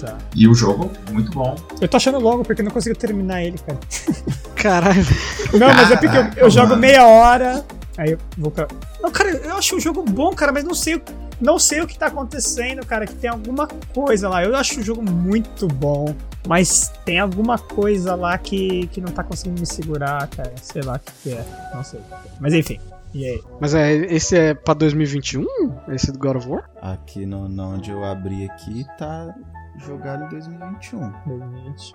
tá. 0.00 0.16
E 0.34 0.48
o 0.48 0.54
jogo, 0.54 0.90
muito 1.10 1.30
bom. 1.32 1.56
Eu 1.80 1.86
tô 1.88 1.96
achando 1.96 2.18
logo 2.18 2.42
porque 2.44 2.62
eu 2.62 2.64
não 2.64 2.72
consigo 2.72 2.96
terminar 2.96 3.42
ele, 3.42 3.58
cara. 3.58 3.78
Caralho. 4.56 5.04
Não, 5.52 5.68
mas 5.74 5.90
é 5.90 5.96
porque 5.96 6.16
eu, 6.40 6.44
eu 6.44 6.50
jogo 6.50 6.68
mano. 6.70 6.80
meia 6.80 7.06
hora, 7.06 7.64
aí 7.98 8.12
eu 8.12 8.18
vou 8.38 8.50
pra. 8.50 8.68
Não, 9.02 9.10
cara, 9.10 9.30
eu 9.30 9.56
acho 9.56 9.76
o 9.76 9.80
jogo 9.80 10.02
bom, 10.02 10.32
cara, 10.34 10.52
mas 10.52 10.64
não 10.64 10.74
sei, 10.74 10.94
o- 10.96 11.02
não 11.40 11.58
sei 11.58 11.80
o 11.80 11.86
que 11.86 11.98
tá 11.98 12.06
acontecendo, 12.06 12.86
cara, 12.86 13.04
que 13.06 13.14
tem 13.14 13.28
alguma 13.28 13.66
coisa 13.92 14.28
lá. 14.28 14.42
Eu 14.44 14.54
acho 14.56 14.78
o 14.80 14.82
jogo 14.82 15.02
muito 15.02 15.66
bom, 15.66 16.14
mas 16.46 16.92
tem 17.04 17.18
alguma 17.18 17.58
coisa 17.58 18.14
lá 18.14 18.38
que, 18.38 18.86
que 18.88 19.00
não 19.00 19.12
tá 19.12 19.22
conseguindo 19.24 19.60
me 19.60 19.66
segurar, 19.66 20.26
cara. 20.28 20.52
Sei 20.62 20.80
lá 20.82 20.94
o 20.94 20.98
que, 21.00 21.12
que 21.24 21.30
é. 21.36 21.44
Não 21.74 21.82
sei. 21.82 22.00
Mas 22.40 22.54
enfim. 22.54 22.78
E 23.14 23.26
aí? 23.26 23.42
Mas 23.60 23.74
é, 23.74 23.92
esse 23.94 24.36
é 24.38 24.54
pra 24.54 24.72
2021? 24.74 25.44
Esse 25.88 26.10
do 26.12 26.18
God 26.18 26.36
of 26.36 26.48
War? 26.48 26.70
Aqui 26.80 27.26
no, 27.26 27.48
no 27.48 27.74
onde 27.74 27.90
eu 27.90 28.02
abri 28.04 28.48
aqui 28.48 28.84
tá 28.98 29.34
jogado 29.78 30.24
em 30.24 30.28
2021. 30.28 31.12
2020. 31.26 31.94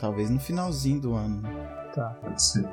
Talvez 0.00 0.28
no 0.30 0.40
finalzinho 0.40 1.00
do 1.00 1.14
ano. 1.14 1.42
Tá. 1.94 2.16
Pode 2.22 2.42
ser. 2.42 2.64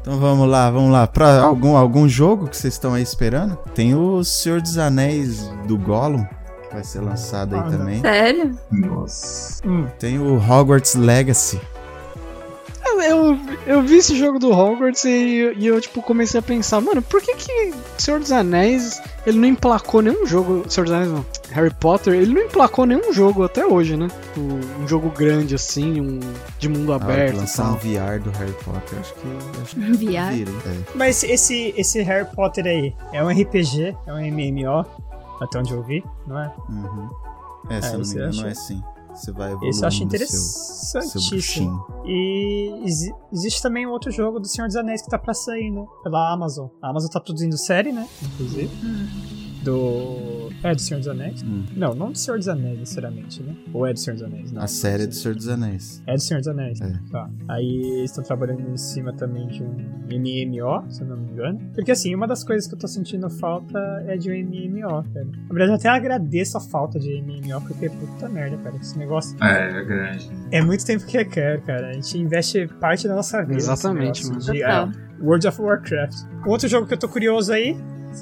Então 0.00 0.18
vamos 0.18 0.48
lá, 0.48 0.70
vamos 0.70 0.90
lá. 0.90 1.06
Pra 1.06 1.40
algum, 1.42 1.76
algum 1.76 2.08
jogo 2.08 2.48
que 2.48 2.56
vocês 2.56 2.74
estão 2.74 2.94
aí 2.94 3.02
esperando? 3.02 3.56
Tem 3.74 3.94
o 3.94 4.24
Senhor 4.24 4.60
dos 4.60 4.78
Anéis 4.78 5.46
do 5.66 5.76
Gollum, 5.78 6.24
que 6.24 6.74
vai 6.74 6.82
ser 6.82 7.00
lançado 7.00 7.54
aí 7.54 7.60
Ah, 7.60 7.70
também. 7.70 8.00
Sério? 8.00 8.58
Nossa. 8.70 9.66
Hum. 9.68 9.86
Tem 9.98 10.18
o 10.18 10.36
Hogwarts 10.36 10.94
Legacy. 10.94 11.60
Eu, 12.90 13.00
eu, 13.02 13.38
eu 13.66 13.82
vi 13.82 13.96
esse 13.96 14.16
jogo 14.16 14.38
do 14.38 14.50
Hogwarts 14.50 15.04
e, 15.04 15.52
e 15.56 15.66
eu, 15.66 15.80
tipo, 15.80 16.02
comecei 16.02 16.40
a 16.40 16.42
pensar, 16.42 16.80
mano, 16.80 17.00
por 17.02 17.20
que 17.22 17.34
que 17.36 17.72
Senhor 17.98 18.18
dos 18.20 18.32
Anéis, 18.32 19.00
ele 19.26 19.38
não 19.38 19.46
emplacou 19.48 20.02
nenhum 20.02 20.26
jogo, 20.26 20.64
Senhor 20.68 20.84
dos 20.86 20.92
Anéis 20.94 21.10
não, 21.12 21.24
Harry 21.50 21.72
Potter, 21.74 22.14
ele 22.14 22.32
não 22.34 22.42
emplacou 22.42 22.84
nenhum 22.86 23.12
jogo 23.12 23.44
até 23.44 23.64
hoje, 23.66 23.96
né? 23.96 24.08
O- 24.36 24.82
um 24.82 24.88
jogo 24.88 25.10
grande, 25.10 25.54
assim, 25.54 26.00
um 26.00 26.20
de 26.58 26.68
mundo 26.68 26.86
que 26.86 26.92
aberto 27.04 27.36
lançar 27.36 27.70
um. 27.70 27.76
VR 27.76 28.20
do 28.22 28.30
Harry 28.30 28.54
Potter, 28.64 28.98
acho 28.98 29.14
que. 29.14 29.60
Acho 29.62 29.74
que 29.76 29.80
VR? 29.92 30.32
vira? 30.32 30.50
É. 30.66 30.76
Mas 30.94 31.22
esse, 31.22 31.74
esse 31.76 32.02
Harry 32.02 32.26
Potter 32.34 32.64
aí 32.66 32.94
é 33.12 33.22
um 33.22 33.28
RPG, 33.28 33.96
é 34.06 34.12
um 34.12 34.18
MMO, 34.20 34.84
até 35.40 35.58
onde 35.58 35.72
eu 35.72 35.82
vi, 35.82 36.04
não 36.26 36.38
é? 36.38 36.52
Uhum. 36.68 37.08
É, 37.68 37.80
se 37.80 37.92
eu 37.94 37.98
não 38.00 38.06
me 38.06 38.12
engano, 38.14 38.48
é 38.48 38.50
assim. 38.50 38.82
Você 39.14 39.32
vai 39.32 39.50
evoluindo 39.52 39.70
Esse 39.70 39.82
eu 39.82 39.88
acho 39.88 39.96
seu, 39.98 40.06
seu 40.06 41.00
interessantíssimo. 41.00 41.86
E 42.06 42.82
exi- 42.84 43.12
existe 43.32 43.60
também 43.62 43.86
um 43.86 43.90
outro 43.90 44.10
jogo 44.10 44.38
do 44.40 44.46
Senhor 44.48 44.66
dos 44.66 44.76
Anéis 44.76 45.02
que 45.02 45.08
tá 45.08 45.18
pra 45.18 45.34
sair, 45.34 45.70
né? 45.70 45.84
Pela 46.02 46.32
Amazon. 46.32 46.68
A 46.82 46.90
Amazon 46.90 47.10
tá 47.10 47.20
produzindo 47.20 47.56
série, 47.58 47.92
né? 47.92 48.08
Inclusive. 48.22 48.70
Do. 49.62 50.50
É 50.62 50.74
do 50.74 50.80
Senhor 50.80 50.98
dos 51.00 51.08
Anéis? 51.08 51.42
Hum. 51.42 51.64
Não, 51.76 51.94
não 51.94 52.12
do 52.12 52.18
Senhor 52.18 52.36
dos 52.38 52.48
Anéis, 52.48 52.78
necessariamente, 52.78 53.42
né? 53.42 53.54
Ou 53.72 53.86
é 53.86 53.92
do 53.92 53.98
Senhor 53.98 54.14
dos 54.14 54.22
Anéis? 54.22 54.52
Não, 54.52 54.62
A 54.62 54.66
série 54.66 55.04
é 55.04 55.06
do. 55.06 55.14
Senhor 55.14 55.34
dos 55.34 55.48
Anéis. 55.48 56.02
É 56.06 56.14
do 56.14 56.20
Senhor 56.20 56.40
dos 56.40 56.48
Anéis. 56.48 56.80
É. 56.80 56.92
Tá. 57.10 57.30
Aí 57.48 57.66
eles 57.98 58.10
estão 58.10 58.24
trabalhando 58.24 58.60
em 58.70 58.76
cima 58.76 59.12
também 59.12 59.46
de 59.48 59.62
um 59.62 59.70
MMO, 60.10 60.90
se 60.90 61.02
eu 61.02 61.06
não 61.08 61.16
me 61.16 61.30
engano. 61.30 61.60
Porque 61.74 61.90
assim, 61.92 62.14
uma 62.14 62.26
das 62.26 62.42
coisas 62.44 62.66
que 62.68 62.74
eu 62.74 62.78
tô 62.78 62.88
sentindo 62.88 63.28
falta 63.30 63.78
é 64.06 64.16
de 64.16 64.30
um 64.30 64.34
MMO, 64.34 65.04
cara. 65.12 65.26
Na 65.26 65.48
verdade, 65.48 65.70
eu 65.70 65.74
até 65.74 65.88
agradeço 65.88 66.56
a 66.56 66.60
falta 66.60 66.98
de 66.98 67.20
MMO, 67.22 67.60
porque 67.66 67.88
puta 67.88 68.28
merda, 68.28 68.56
cara. 68.58 68.76
Esse 68.76 68.98
negócio 68.98 69.36
É, 69.42 69.68
é 69.80 69.84
grande. 69.84 70.30
é 70.50 70.62
muito 70.62 70.84
tempo 70.84 71.04
que 71.06 71.16
requer, 71.16 71.60
cara. 71.62 71.90
A 71.90 71.92
gente 71.92 72.18
investe 72.18 72.66
parte 72.80 73.06
da 73.06 73.14
nossa 73.14 73.42
vida. 73.42 73.56
Exatamente, 73.56 74.24
negócio 74.24 74.52
mano. 74.52 74.52
de, 74.52 74.62
é, 74.62 75.00
World 75.22 75.46
of 75.48 75.60
Warcraft. 75.60 76.16
Outro 76.46 76.66
jogo 76.68 76.86
que 76.86 76.94
eu 76.94 76.98
tô 76.98 77.08
curioso 77.08 77.52
aí 77.52 77.76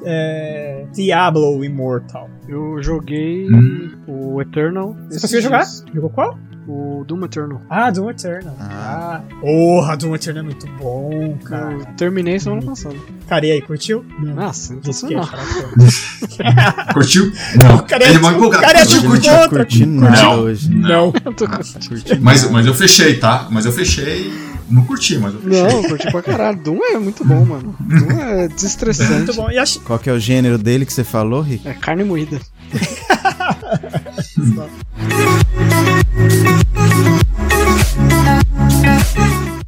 é 0.05 0.87
Diablo 0.95 1.65
Immortal. 1.65 2.29
Eu 2.49 2.83
joguei 2.83 3.49
Hum. 3.51 3.91
o 4.07 4.41
Eternal. 4.43 4.97
Você 5.11 5.21
conseguiu 5.21 5.43
jogar? 5.43 5.65
Jogou 5.95 6.11
qual? 6.11 6.39
O 6.71 7.03
Doom 7.09 7.25
Eternal. 7.25 7.63
Ah, 7.71 7.91
Doom 7.91 8.11
Eternal. 8.11 8.55
Ah. 8.61 9.23
Ah, 9.27 9.35
porra, 9.41 9.97
Doom 9.97 10.15
Eternal 10.15 10.43
é 10.43 10.45
muito 10.47 10.67
bom, 10.79 11.39
cara. 11.43 11.73
Eu 11.73 11.87
terminei 11.97 12.39
semana 12.39 12.61
passada. 12.61 12.95
Cara, 13.27 13.47
e 13.47 13.53
aí, 13.53 13.63
curtiu? 13.63 14.05
Nossa, 14.21 14.77
Disse 14.77 15.07
que 15.07 15.15
ia 15.15 15.23
sensacional. 15.23 16.93
Curtiu? 16.93 17.33
Não. 17.63 17.79
cara 17.89 18.05
é 18.05 18.09
Ele 18.11 18.19
mal 18.19 18.33
empolgado. 18.33 18.63
cara 18.65 18.79
é 18.81 18.83
Curtiu, 18.83 18.99
tipo 19.01 19.11
curtiu. 19.13 19.33
contra. 19.33 19.49
Curti 19.65 19.87
nada 19.87 20.23
Não. 20.23 20.41
hoje. 20.41 20.75
Não. 20.75 21.13
Eu 21.25 21.33
tô 21.35 21.47
Nossa, 21.47 21.79
curti 21.89 22.19
Mas, 22.21 22.51
mas 22.51 22.67
eu 22.67 22.75
fechei, 22.75 23.19
tá? 23.19 23.47
Mas 23.51 23.65
eu 23.65 23.73
fechei. 23.73 24.31
Não 24.71 24.85
curti, 24.85 25.19
mas 25.19 25.35
eu 25.35 25.41
fechei. 25.41 25.63
Não, 25.63 25.71
eu 25.83 25.89
curti 25.89 26.11
pra 26.11 26.23
caralho. 26.23 26.59
Doom 26.63 26.79
é 26.85 26.99
muito 26.99 27.25
bom, 27.25 27.45
mano. 27.45 27.75
Doom 27.81 28.21
é 28.21 28.39
Muito 28.49 28.55
desestressante. 28.55 29.35
bom. 29.37 29.51
E 29.51 29.59
acho... 29.59 29.81
Qual 29.81 29.99
que 29.99 30.11
é 30.11 30.13
o 30.13 30.19
gênero 30.19 30.59
dele 30.59 30.85
que 30.85 30.93
você 30.93 31.05
falou, 31.05 31.41
Rick? 31.41 31.67
É 31.67 31.75
carne 31.75 32.05
moída. 32.05 32.39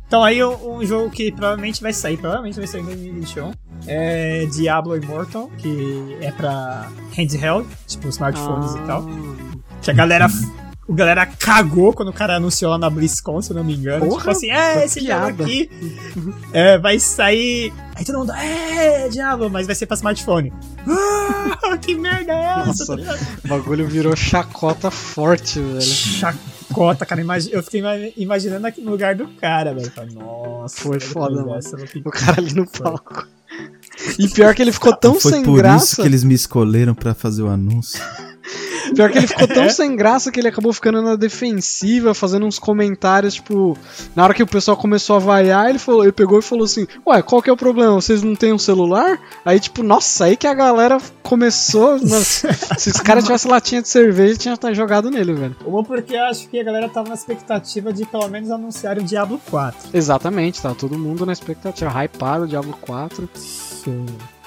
Então 0.07 0.25
aí 0.25 0.43
um 0.43 0.71
um 0.81 0.85
jogo 0.85 1.11
que 1.11 1.31
provavelmente 1.31 1.81
vai 1.83 1.93
sair, 1.93 2.17
provavelmente 2.17 2.57
vai 2.57 2.67
sair 2.67 2.81
em 2.81 2.85
2021. 2.87 3.53
É 3.87 4.47
Diablo 4.47 4.97
Immortal, 4.97 5.51
que 5.59 6.17
é 6.21 6.33
pra 6.33 6.89
handheld, 7.17 7.67
tipo 7.87 8.09
smartphones 8.09 8.75
e 8.75 8.79
tal. 8.87 9.07
Que 9.83 9.91
a 9.91 9.95
galera. 9.95 10.27
O 10.91 10.95
galera 10.95 11.25
cagou 11.25 11.93
quando 11.93 12.09
o 12.09 12.13
cara 12.13 12.35
anunciou 12.37 12.73
lá 12.73 12.77
na 12.77 12.91
BlizzCon, 12.91 13.41
se 13.41 13.53
eu 13.53 13.57
não 13.57 13.63
me 13.63 13.77
engano. 13.77 14.05
Porra, 14.07 14.19
tipo 14.19 14.31
assim, 14.33 14.51
é, 14.51 14.73
foi 14.75 14.85
esse 14.87 15.01
piada. 15.01 15.29
jogo 15.31 15.43
aqui 15.45 15.71
é, 16.53 16.79
vai 16.79 16.99
sair. 16.99 17.73
Aí 17.95 18.05
todo 18.05 18.19
mundo, 18.19 18.33
é, 18.33 19.09
Diablo, 19.09 19.49
mas 19.49 19.67
vai 19.67 19.77
ser 19.77 19.87
pra 19.87 19.95
smartphone. 19.97 20.53
Ah, 21.63 21.77
que 21.79 21.95
merda 21.95 22.33
é 22.33 22.69
essa? 22.69 22.97
Nossa. 22.97 23.19
O 23.45 23.49
bagulho 23.49 23.87
virou 23.87 24.17
chacota 24.17 24.91
forte, 24.91 25.61
velho. 25.61 25.81
Chacota, 25.81 27.07
cara. 27.07 27.21
imagi- 27.21 27.51
Eu 27.53 27.63
fiquei 27.63 27.81
ima- 27.81 27.97
imaginando 28.17 28.67
aqui 28.67 28.81
no 28.81 28.91
lugar 28.91 29.15
do 29.15 29.29
cara, 29.29 29.73
velho. 29.75 29.93
Nossa, 30.15 30.77
Foi 30.81 30.99
foda, 30.99 31.45
mano. 31.45 31.61
O 32.05 32.11
cara 32.11 32.41
ali 32.41 32.53
no 32.55 32.67
palco. 32.67 33.27
E 34.19 34.29
pior 34.29 34.55
que 34.55 34.63
ele 34.63 34.73
ficou 34.73 34.95
tão 34.97 35.15
Foi 35.21 35.33
sem 35.33 35.43
por 35.45 35.59
graça. 35.59 35.85
isso 35.85 35.97
que 35.97 36.03
eles 36.09 36.25
me 36.25 36.35
escolheram 36.35 36.95
pra 36.95 37.15
fazer 37.15 37.43
o 37.43 37.49
anúncio. 37.49 38.01
Pior 38.95 39.11
que 39.11 39.19
ele 39.19 39.27
ficou 39.27 39.47
tão 39.47 39.69
sem 39.71 39.95
graça 39.97 40.31
que 40.31 40.41
ele 40.41 40.49
acabou 40.49 40.73
ficando 40.73 41.03
na 41.03 41.17
defensiva, 41.17 42.15
fazendo 42.15 42.47
uns 42.47 42.59
comentários, 42.59 43.35
tipo, 43.35 43.77
na 44.15 44.25
hora 44.25 44.35
que 44.35 44.43
o 44.43 44.47
pessoal 44.47 44.77
começou 44.77 45.17
a 45.17 45.19
vaiar, 45.19 45.69
ele 45.69 45.79
falou, 45.79 46.03
ele 46.03 46.13
pegou 46.13 46.39
e 46.39 46.43
falou 46.43 46.65
assim: 46.65 46.87
"Ué, 47.07 47.23
qual 47.23 47.43
que 47.43 47.51
é 47.51 47.53
o 47.53 47.57
problema? 47.57 47.95
Vocês 47.95 48.23
não 48.23 48.35
têm 48.35 48.53
um 48.53 48.59
celular?" 48.59 49.19
Aí 49.45 49.61
tipo, 49.61 49.83
nossa, 49.83 50.25
aí 50.25 50.37
que 50.37 50.47
a 50.47 50.55
galera 50.55 50.99
começou, 51.23 51.99
mas, 52.03 52.45
se 52.79 52.91
esse 52.91 53.03
cara 53.03 53.23
tivesse 53.23 53.47
latinha 53.47 53.83
de 53.83 53.89
cerveja, 53.89 54.37
tinha 54.37 54.55
até 54.55 54.75
jogado 54.75 55.11
nele, 55.11 55.33
velho. 55.33 55.57
Uma 55.65 55.85
porque 55.85 56.15
eu 56.15 56.25
acho 56.25 56.49
que 56.49 56.59
a 56.59 56.65
galera 56.65 56.89
tava 56.89 57.09
na 57.09 57.15
expectativa 57.15 57.93
de 57.93 58.05
pelo 58.05 58.29
menos 58.29 58.51
anunciar 58.51 58.99
o 58.99 59.03
Diablo 59.03 59.41
4. 59.51 59.91
Exatamente, 59.93 60.61
tá 60.61 60.75
todo 60.75 60.99
mundo 60.99 61.25
na 61.25 61.33
expectativa, 61.33 61.91
hypado 62.05 62.45
o 62.45 62.49
Diablo 62.49 62.77
4. 62.81 63.29
Sim. 63.35 64.07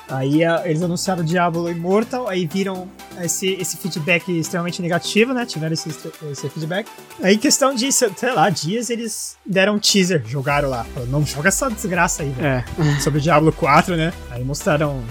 Aí 0.09 0.43
a- 0.43 0.61
eles 0.65 0.81
anunciaram 0.81 1.23
Diablo 1.23 1.69
Immortal, 1.69 2.27
aí 2.27 2.45
viram 2.45 2.87
esse, 3.21 3.53
esse 3.53 3.77
feedback 3.77 4.29
extremamente 4.37 4.81
negativo, 4.81 5.33
né? 5.33 5.45
Tiveram 5.45 5.73
esse, 5.73 5.89
esse 6.31 6.49
feedback. 6.49 6.87
Aí, 7.21 7.35
em 7.35 7.37
questão 7.37 7.73
de, 7.73 7.91
sei 7.91 8.09
lá, 8.33 8.49
dias, 8.49 8.89
eles 8.89 9.37
deram 9.45 9.75
um 9.75 9.79
teaser, 9.79 10.21
jogaram 10.25 10.69
lá. 10.69 10.83
Falaram, 10.83 11.11
não 11.11 11.25
joga 11.25 11.47
essa 11.47 11.69
desgraça 11.69 12.23
aí, 12.23 12.29
velho. 12.29 12.47
É. 12.47 12.65
Sobre 12.99 13.19
Diablo 13.21 13.51
4, 13.53 13.95
né? 13.95 14.11
Aí 14.29 14.43
mostraram 14.43 15.01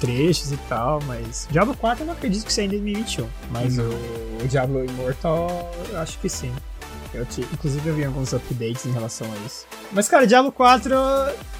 trechos 0.00 0.50
e 0.50 0.56
tal, 0.68 1.00
mas. 1.06 1.46
Diablo 1.50 1.74
4 1.76 2.02
eu 2.02 2.06
não 2.06 2.14
acredito 2.14 2.44
que 2.44 2.52
seja 2.52 2.66
em 2.66 2.70
2021. 2.70 3.28
Mas 3.52 3.78
o, 3.78 3.82
o 3.82 4.48
Diablo 4.48 4.84
Immortal, 4.84 5.70
eu 5.90 5.98
acho 6.00 6.18
que 6.18 6.28
sim. 6.28 6.50
Eu 7.12 7.26
te- 7.26 7.40
inclusive 7.40 7.88
eu 7.88 7.94
vi 7.94 8.04
alguns 8.04 8.32
updates 8.32 8.86
em 8.86 8.92
relação 8.92 9.26
a 9.32 9.46
isso. 9.46 9.66
Mas, 9.92 10.08
cara, 10.08 10.26
Diablo 10.26 10.52
4 10.52 10.94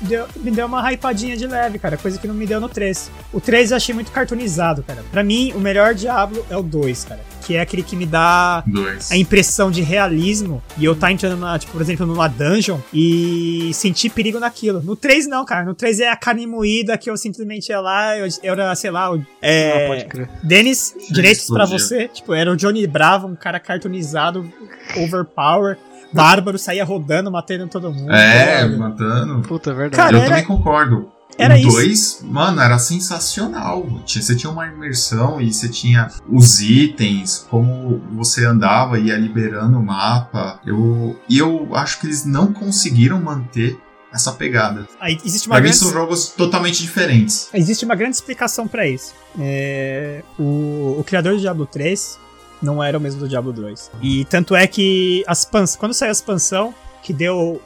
deu- 0.00 0.26
me 0.36 0.50
deu 0.50 0.66
uma 0.66 0.80
hypadinha 0.92 1.36
de 1.36 1.46
leve, 1.46 1.78
cara. 1.78 1.96
Coisa 1.96 2.18
que 2.18 2.28
não 2.28 2.34
me 2.34 2.46
deu 2.46 2.60
no 2.60 2.68
3. 2.68 3.10
O 3.32 3.40
3 3.40 3.70
eu 3.72 3.76
achei 3.76 3.94
muito 3.94 4.12
cartoonizado, 4.12 4.82
cara. 4.84 5.02
Pra 5.10 5.24
mim, 5.24 5.52
o 5.54 5.58
melhor 5.60 5.94
Diablo 5.94 6.44
é 6.48 6.56
o 6.56 6.62
2, 6.62 7.04
cara. 7.04 7.20
Que 7.46 7.56
é 7.56 7.60
aquele 7.60 7.82
que 7.82 7.96
me 7.96 8.06
dá 8.06 8.62
Dois. 8.66 9.10
a 9.10 9.16
impressão 9.16 9.70
de 9.70 9.82
realismo 9.82 10.62
e 10.78 10.84
eu 10.84 10.94
tá 10.94 11.10
entrando, 11.10 11.36
na, 11.38 11.58
tipo, 11.58 11.72
por 11.72 11.80
exemplo, 11.80 12.06
numa 12.06 12.28
dungeon 12.28 12.78
e 12.92 13.70
sentir 13.74 14.10
perigo 14.10 14.38
naquilo. 14.38 14.80
No 14.82 14.94
3 14.94 15.26
não, 15.26 15.44
cara. 15.44 15.64
No 15.64 15.74
3 15.74 16.00
é 16.00 16.10
a 16.10 16.16
carne 16.16 16.46
moída 16.46 16.96
que 16.98 17.08
eu 17.10 17.16
simplesmente 17.16 17.70
ia 17.70 17.80
lá, 17.80 18.16
eu, 18.18 18.26
eu 18.42 18.52
era, 18.52 18.74
sei 18.74 18.90
lá, 18.90 19.12
o, 19.12 19.24
é, 19.42 19.84
Ah, 19.84 19.88
pode 19.88 20.04
crer. 20.06 20.30
Denis, 20.42 20.94
direitos 21.10 21.46
pra 21.48 21.64
explodir. 21.64 21.78
você. 21.86 22.08
Tipo, 22.08 22.34
era 22.34 22.52
o 22.52 22.56
Johnny 22.56 22.86
Bravo, 22.86 23.26
um 23.26 23.34
cara 23.34 23.58
cartoonizado, 23.58 24.50
overpower, 24.96 25.76
bárbaro, 26.12 26.58
saía 26.58 26.84
rodando, 26.84 27.30
matando 27.30 27.66
todo 27.68 27.92
mundo. 27.92 28.12
É, 28.12 28.60
Sabe? 28.62 28.76
matando. 28.76 29.40
Puta, 29.48 29.70
é 29.70 29.74
verdade. 29.74 29.96
Cara, 29.96 30.16
eu 30.16 30.20
era- 30.20 30.28
também 30.28 30.44
concordo. 30.44 31.10
Era 31.38 31.54
o 31.54 31.58
isso. 31.58 31.70
2, 31.70 32.22
mano, 32.24 32.60
era 32.60 32.78
sensacional. 32.78 33.86
Você 34.06 34.34
tinha 34.36 34.50
uma 34.50 34.66
imersão 34.66 35.40
e 35.40 35.52
você 35.52 35.68
tinha 35.68 36.08
os 36.28 36.60
itens, 36.60 37.46
como 37.48 38.00
você 38.12 38.44
andava 38.44 38.98
e 38.98 39.06
ia 39.06 39.16
liberando 39.16 39.78
o 39.78 39.82
mapa. 39.82 40.60
Eu, 40.66 41.18
e 41.28 41.38
eu 41.38 41.74
acho 41.74 42.00
que 42.00 42.06
eles 42.06 42.24
não 42.24 42.52
conseguiram 42.52 43.20
manter 43.20 43.78
essa 44.12 44.32
pegada. 44.32 44.88
Aí 45.00 45.18
existe 45.24 45.46
uma 45.46 45.54
Pra 45.54 45.62
mim 45.62 45.68
grande... 45.68 45.78
são 45.78 45.92
jogos 45.92 46.28
totalmente 46.30 46.82
diferentes. 46.82 47.48
Existe 47.54 47.84
uma 47.84 47.94
grande 47.94 48.16
explicação 48.16 48.66
pra 48.66 48.86
isso. 48.86 49.14
É, 49.38 50.22
o, 50.38 50.96
o 50.98 51.04
criador 51.06 51.34
do 51.34 51.40
Diablo 51.40 51.64
3 51.64 52.18
não 52.60 52.82
era 52.82 52.98
o 52.98 53.00
mesmo 53.00 53.20
do 53.20 53.28
Diablo 53.28 53.52
2. 53.52 53.90
E 54.02 54.24
tanto 54.26 54.54
é 54.54 54.66
que 54.66 55.24
as 55.26 55.44
pans, 55.44 55.76
quando 55.76 55.94
saiu 55.94 56.10
a 56.10 56.12
expansão, 56.12 56.74
que 57.02 57.12
deu 57.12 57.62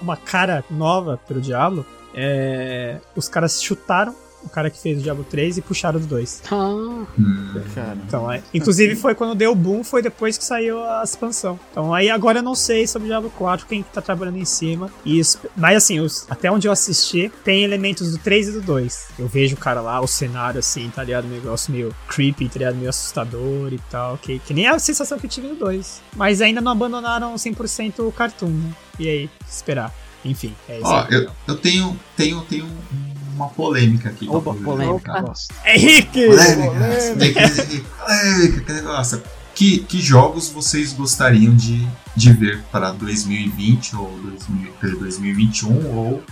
uma 0.00 0.16
cara 0.16 0.62
nova 0.70 1.18
pro 1.26 1.40
Diablo, 1.40 1.84
é, 2.16 2.98
os 3.14 3.28
caras 3.28 3.62
chutaram 3.62 4.14
o 4.44 4.48
cara 4.48 4.70
que 4.70 4.80
fez 4.80 5.00
o 5.00 5.02
Diablo 5.02 5.24
3 5.24 5.58
e 5.58 5.60
puxaram 5.62 5.98
do 5.98 6.06
2. 6.06 6.42
Ah, 6.52 7.04
Hum, 7.18 7.60
Cara, 7.74 7.96
Então, 8.06 8.30
é, 8.30 8.40
inclusive 8.54 8.94
foi 8.94 9.12
quando 9.12 9.34
deu 9.34 9.50
o 9.50 9.54
boom, 9.56 9.82
foi 9.82 10.00
depois 10.02 10.38
que 10.38 10.44
saiu 10.44 10.84
a 10.84 11.02
expansão. 11.02 11.58
Então 11.72 11.92
aí 11.92 12.08
agora 12.08 12.38
eu 12.38 12.42
não 12.44 12.54
sei 12.54 12.86
sobre 12.86 13.06
o 13.06 13.08
Diablo 13.08 13.28
4, 13.30 13.66
quem 13.66 13.82
que 13.82 13.90
tá 13.92 14.00
trabalhando 14.00 14.38
em 14.38 14.44
cima. 14.44 14.88
E 15.04 15.18
isso, 15.18 15.40
mas 15.56 15.76
assim, 15.78 15.98
os- 15.98 16.26
até 16.30 16.48
onde 16.48 16.68
eu 16.68 16.72
assisti, 16.72 17.32
tem 17.42 17.64
elementos 17.64 18.12
do 18.12 18.18
3 18.18 18.46
e 18.48 18.52
do 18.52 18.60
2. 18.60 19.08
Eu 19.18 19.26
vejo 19.26 19.56
o 19.56 19.58
cara 19.58 19.80
lá, 19.80 20.00
o 20.00 20.06
cenário 20.06 20.60
assim, 20.60 20.88
tá 20.94 21.02
ligado? 21.02 21.24
Um 21.24 21.30
negócio 21.30 21.72
meio 21.72 21.92
creepy, 22.06 22.48
tá 22.48 22.58
ligado? 22.60 22.76
Meio 22.76 22.90
assustador 22.90 23.72
e 23.72 23.80
tal. 23.90 24.16
Que, 24.16 24.38
que 24.38 24.54
nem 24.54 24.68
a 24.68 24.78
sensação 24.78 25.18
que 25.18 25.26
eu 25.26 25.30
tive 25.30 25.48
no 25.48 25.56
2. 25.56 26.02
Mas 26.14 26.40
ainda 26.40 26.60
não 26.60 26.70
abandonaram 26.70 27.34
100% 27.34 28.06
o 28.06 28.12
cartoon, 28.12 28.50
né? 28.50 28.70
E 29.00 29.08
aí, 29.08 29.30
esperar. 29.48 29.92
Enfim, 30.26 30.54
é 30.68 30.76
isso. 30.78 30.86
Ó, 30.86 31.06
eu, 31.10 31.30
eu 31.46 31.56
tenho, 31.56 31.98
tenho, 32.16 32.40
tenho 32.42 32.66
uma 33.34 33.48
polêmica 33.48 34.08
aqui. 34.08 34.28
oba, 34.28 34.52
pra 34.54 34.62
polêmica. 34.62 35.12
Opa. 35.12 35.20
gosto. 35.22 35.54
Henrique! 35.64 36.26
Polêmica! 36.26 37.14
Tem 37.18 37.32
que- 37.34 37.80
Polêmica, 37.80 38.60
que 38.60 38.72
negócio. 38.72 39.22
Que, 39.54 39.78
que 39.78 40.00
jogos 40.02 40.48
vocês 40.50 40.92
gostariam 40.92 41.54
de, 41.54 41.86
de 42.14 42.32
ver 42.32 42.62
para 42.70 42.90
2020 42.92 43.96
ou 43.96 44.10
2000, 44.22 44.72
para 44.72 44.90
2021 44.90 45.96
ou 45.96 46.22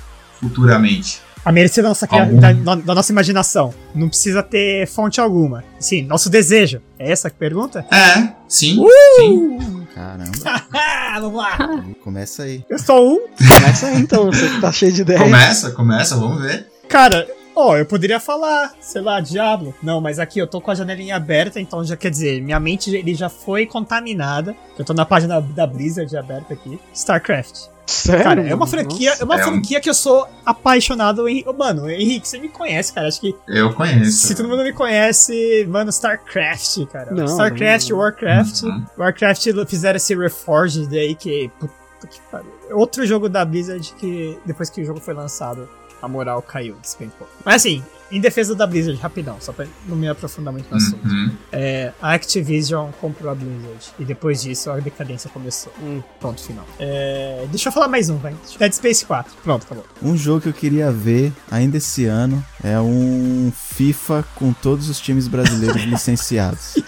futuramente? 0.41 1.23
A 1.45 1.53
mercê 1.53 1.83
da 1.83 1.89
nossa, 1.89 2.07
da, 2.07 2.53
da- 2.53 2.75
da 2.77 2.95
nossa 2.95 3.13
imaginação. 3.13 3.75
Não 3.95 4.09
precisa 4.09 4.43
ter 4.43 4.87
fonte 4.89 5.21
alguma. 5.21 5.63
Sim, 5.79 6.03
nosso 6.03 6.31
desejo. 6.31 6.81
É 6.99 7.11
essa 7.13 7.29
a 7.29 7.31
pergunta? 7.31 7.85
É, 7.93 8.29
sim, 8.49 8.79
Uh! 8.81 8.89
sim. 9.21 9.87
caramba. 9.95 10.33
Vamos 11.21 11.35
lá! 11.37 11.57
Começa 12.03 12.45
aí. 12.45 12.65
Eu 12.69 12.79
sou 12.79 13.15
um. 13.17 13.21
Começa 13.37 13.87
aí 13.89 14.01
então, 14.01 14.27
você 14.27 14.49
que 14.49 14.61
tá 14.61 14.73
cheio 14.73 14.93
de 14.93 15.03
ideia. 15.03 15.19
Começa, 15.19 15.71
começa, 15.73 16.17
vamos 16.17 16.41
ver. 16.43 16.67
Cara, 16.89 17.27
ó, 17.55 17.77
eu 17.77 17.87
poderia 17.87 18.19
falar, 18.21 18.73
sei 18.81 19.01
lá, 19.03 19.21
Diablo. 19.21 19.75
Não, 19.83 20.01
mas 20.01 20.19
aqui 20.19 20.39
eu 20.39 20.47
tô 20.47 20.61
com 20.61 20.71
a 20.71 20.75
janelinha 20.75 21.17
aberta, 21.17 21.61
então 21.61 21.85
já 21.85 21.97
quer 21.97 22.11
dizer, 22.11 22.41
minha 22.43 22.59
mente 22.61 22.95
ele 22.95 23.15
já 23.15 23.29
foi 23.29 23.67
contaminada. 23.67 24.55
Eu 24.79 24.85
tô 24.85 24.93
na 24.95 25.05
página 25.05 25.41
da 25.41 25.67
Blizzard 25.67 26.17
aberta 26.17 26.55
aqui. 26.55 26.79
StarCraft. 26.93 27.69
Sério? 27.87 28.25
Cara, 28.25 28.41
é 28.49 28.55
uma 28.55 28.67
franquia, 28.67 29.13
é 29.21 29.25
uma 29.25 29.35
É 29.39 29.43
um- 29.45 29.49
franquia 29.51 29.79
que 29.79 29.91
eu 29.91 29.95
sou 29.95 30.27
apaixonado 30.47 31.29
em. 31.29 31.45
Ô, 31.47 31.53
Mano, 31.53 31.89
Henrique, 31.91 32.27
você 32.27 32.39
me 32.39 32.49
conhece, 32.49 32.91
cara. 32.93 33.09
Acho 33.09 33.21
que 33.21 33.35
Eu 33.47 33.75
conheço. 33.75 34.27
se 34.27 34.35
todo 34.35 34.49
mundo 34.49 34.63
me 34.63 34.73
conhce, 34.73 35.67
mano, 35.69 35.91
StarCraft, 35.91 36.87
cara. 36.91 37.11
Não, 37.13 37.27
StarCraft, 37.27 37.91
não. 37.91 37.99
Warcraft. 37.99 38.63
Uhum. 38.63 38.87
Warcraft 38.97 39.47
fizeram 39.69 39.97
esse 39.99 40.15
Reforged 40.17 40.99
aí 40.99 41.15
que. 41.15 41.51
Puta 41.61 42.07
que 42.07 42.21
pariu. 42.31 42.51
Outro 42.73 43.05
jogo 43.07 43.29
da 43.29 43.45
Blizzard 43.45 43.93
que 43.99 44.39
depois 44.47 44.71
que 44.71 44.81
o 44.81 44.85
jogo 44.87 44.99
foi 44.99 45.13
lançado, 45.13 45.69
a 46.03 46.09
moral 46.09 46.43
caiu, 46.43 46.77
despencou. 46.81 47.29
Mas 47.45 47.57
assim, 47.57 47.83
em 48.11 48.21
defesa 48.21 48.55
da 48.55 48.67
Blizzard, 48.67 49.01
rapidão, 49.01 49.37
só 49.41 49.53
pra 49.53 49.67
não 49.87 49.97
me 49.97 50.09
aprofundar 50.09 50.53
muito 50.53 50.71
no 50.71 50.77
assunto. 50.77 51.05
Uhum. 51.07 51.33
É, 51.51 51.93
a 52.01 52.13
Activision 52.13 52.91
comprou 53.01 53.31
a 53.31 53.35
Blizzard 53.35 53.93
e 53.99 54.05
depois 54.05 54.43
disso 54.43 54.71
a 54.71 54.79
decadência 54.79 55.29
começou. 55.31 55.73
Hum. 55.83 56.03
Ponto 56.21 56.41
final. 56.41 56.67
É, 56.79 57.47
deixa 57.51 57.69
eu 57.69 57.73
falar 57.73 57.89
mais 57.89 58.11
um, 58.11 58.17
vai. 58.19 58.35
Dead 58.59 58.73
Space 58.73 59.05
4. 59.05 59.35
Pronto, 59.43 59.65
acabou. 59.65 59.85
Um 60.03 60.17
jogo 60.17 60.43
que 60.43 60.49
eu 60.49 60.53
queria 60.53 60.93
ver 60.93 61.33
ainda 61.51 61.79
esse 61.79 62.05
ano 62.05 62.45
é 62.63 62.79
um 62.79 63.53
FIFA 63.53 64.25
com 64.35 64.53
todos 64.53 64.89
os 64.89 65.01
times 65.01 65.27
brasileiros 65.27 65.83
licenciados. 65.85 66.75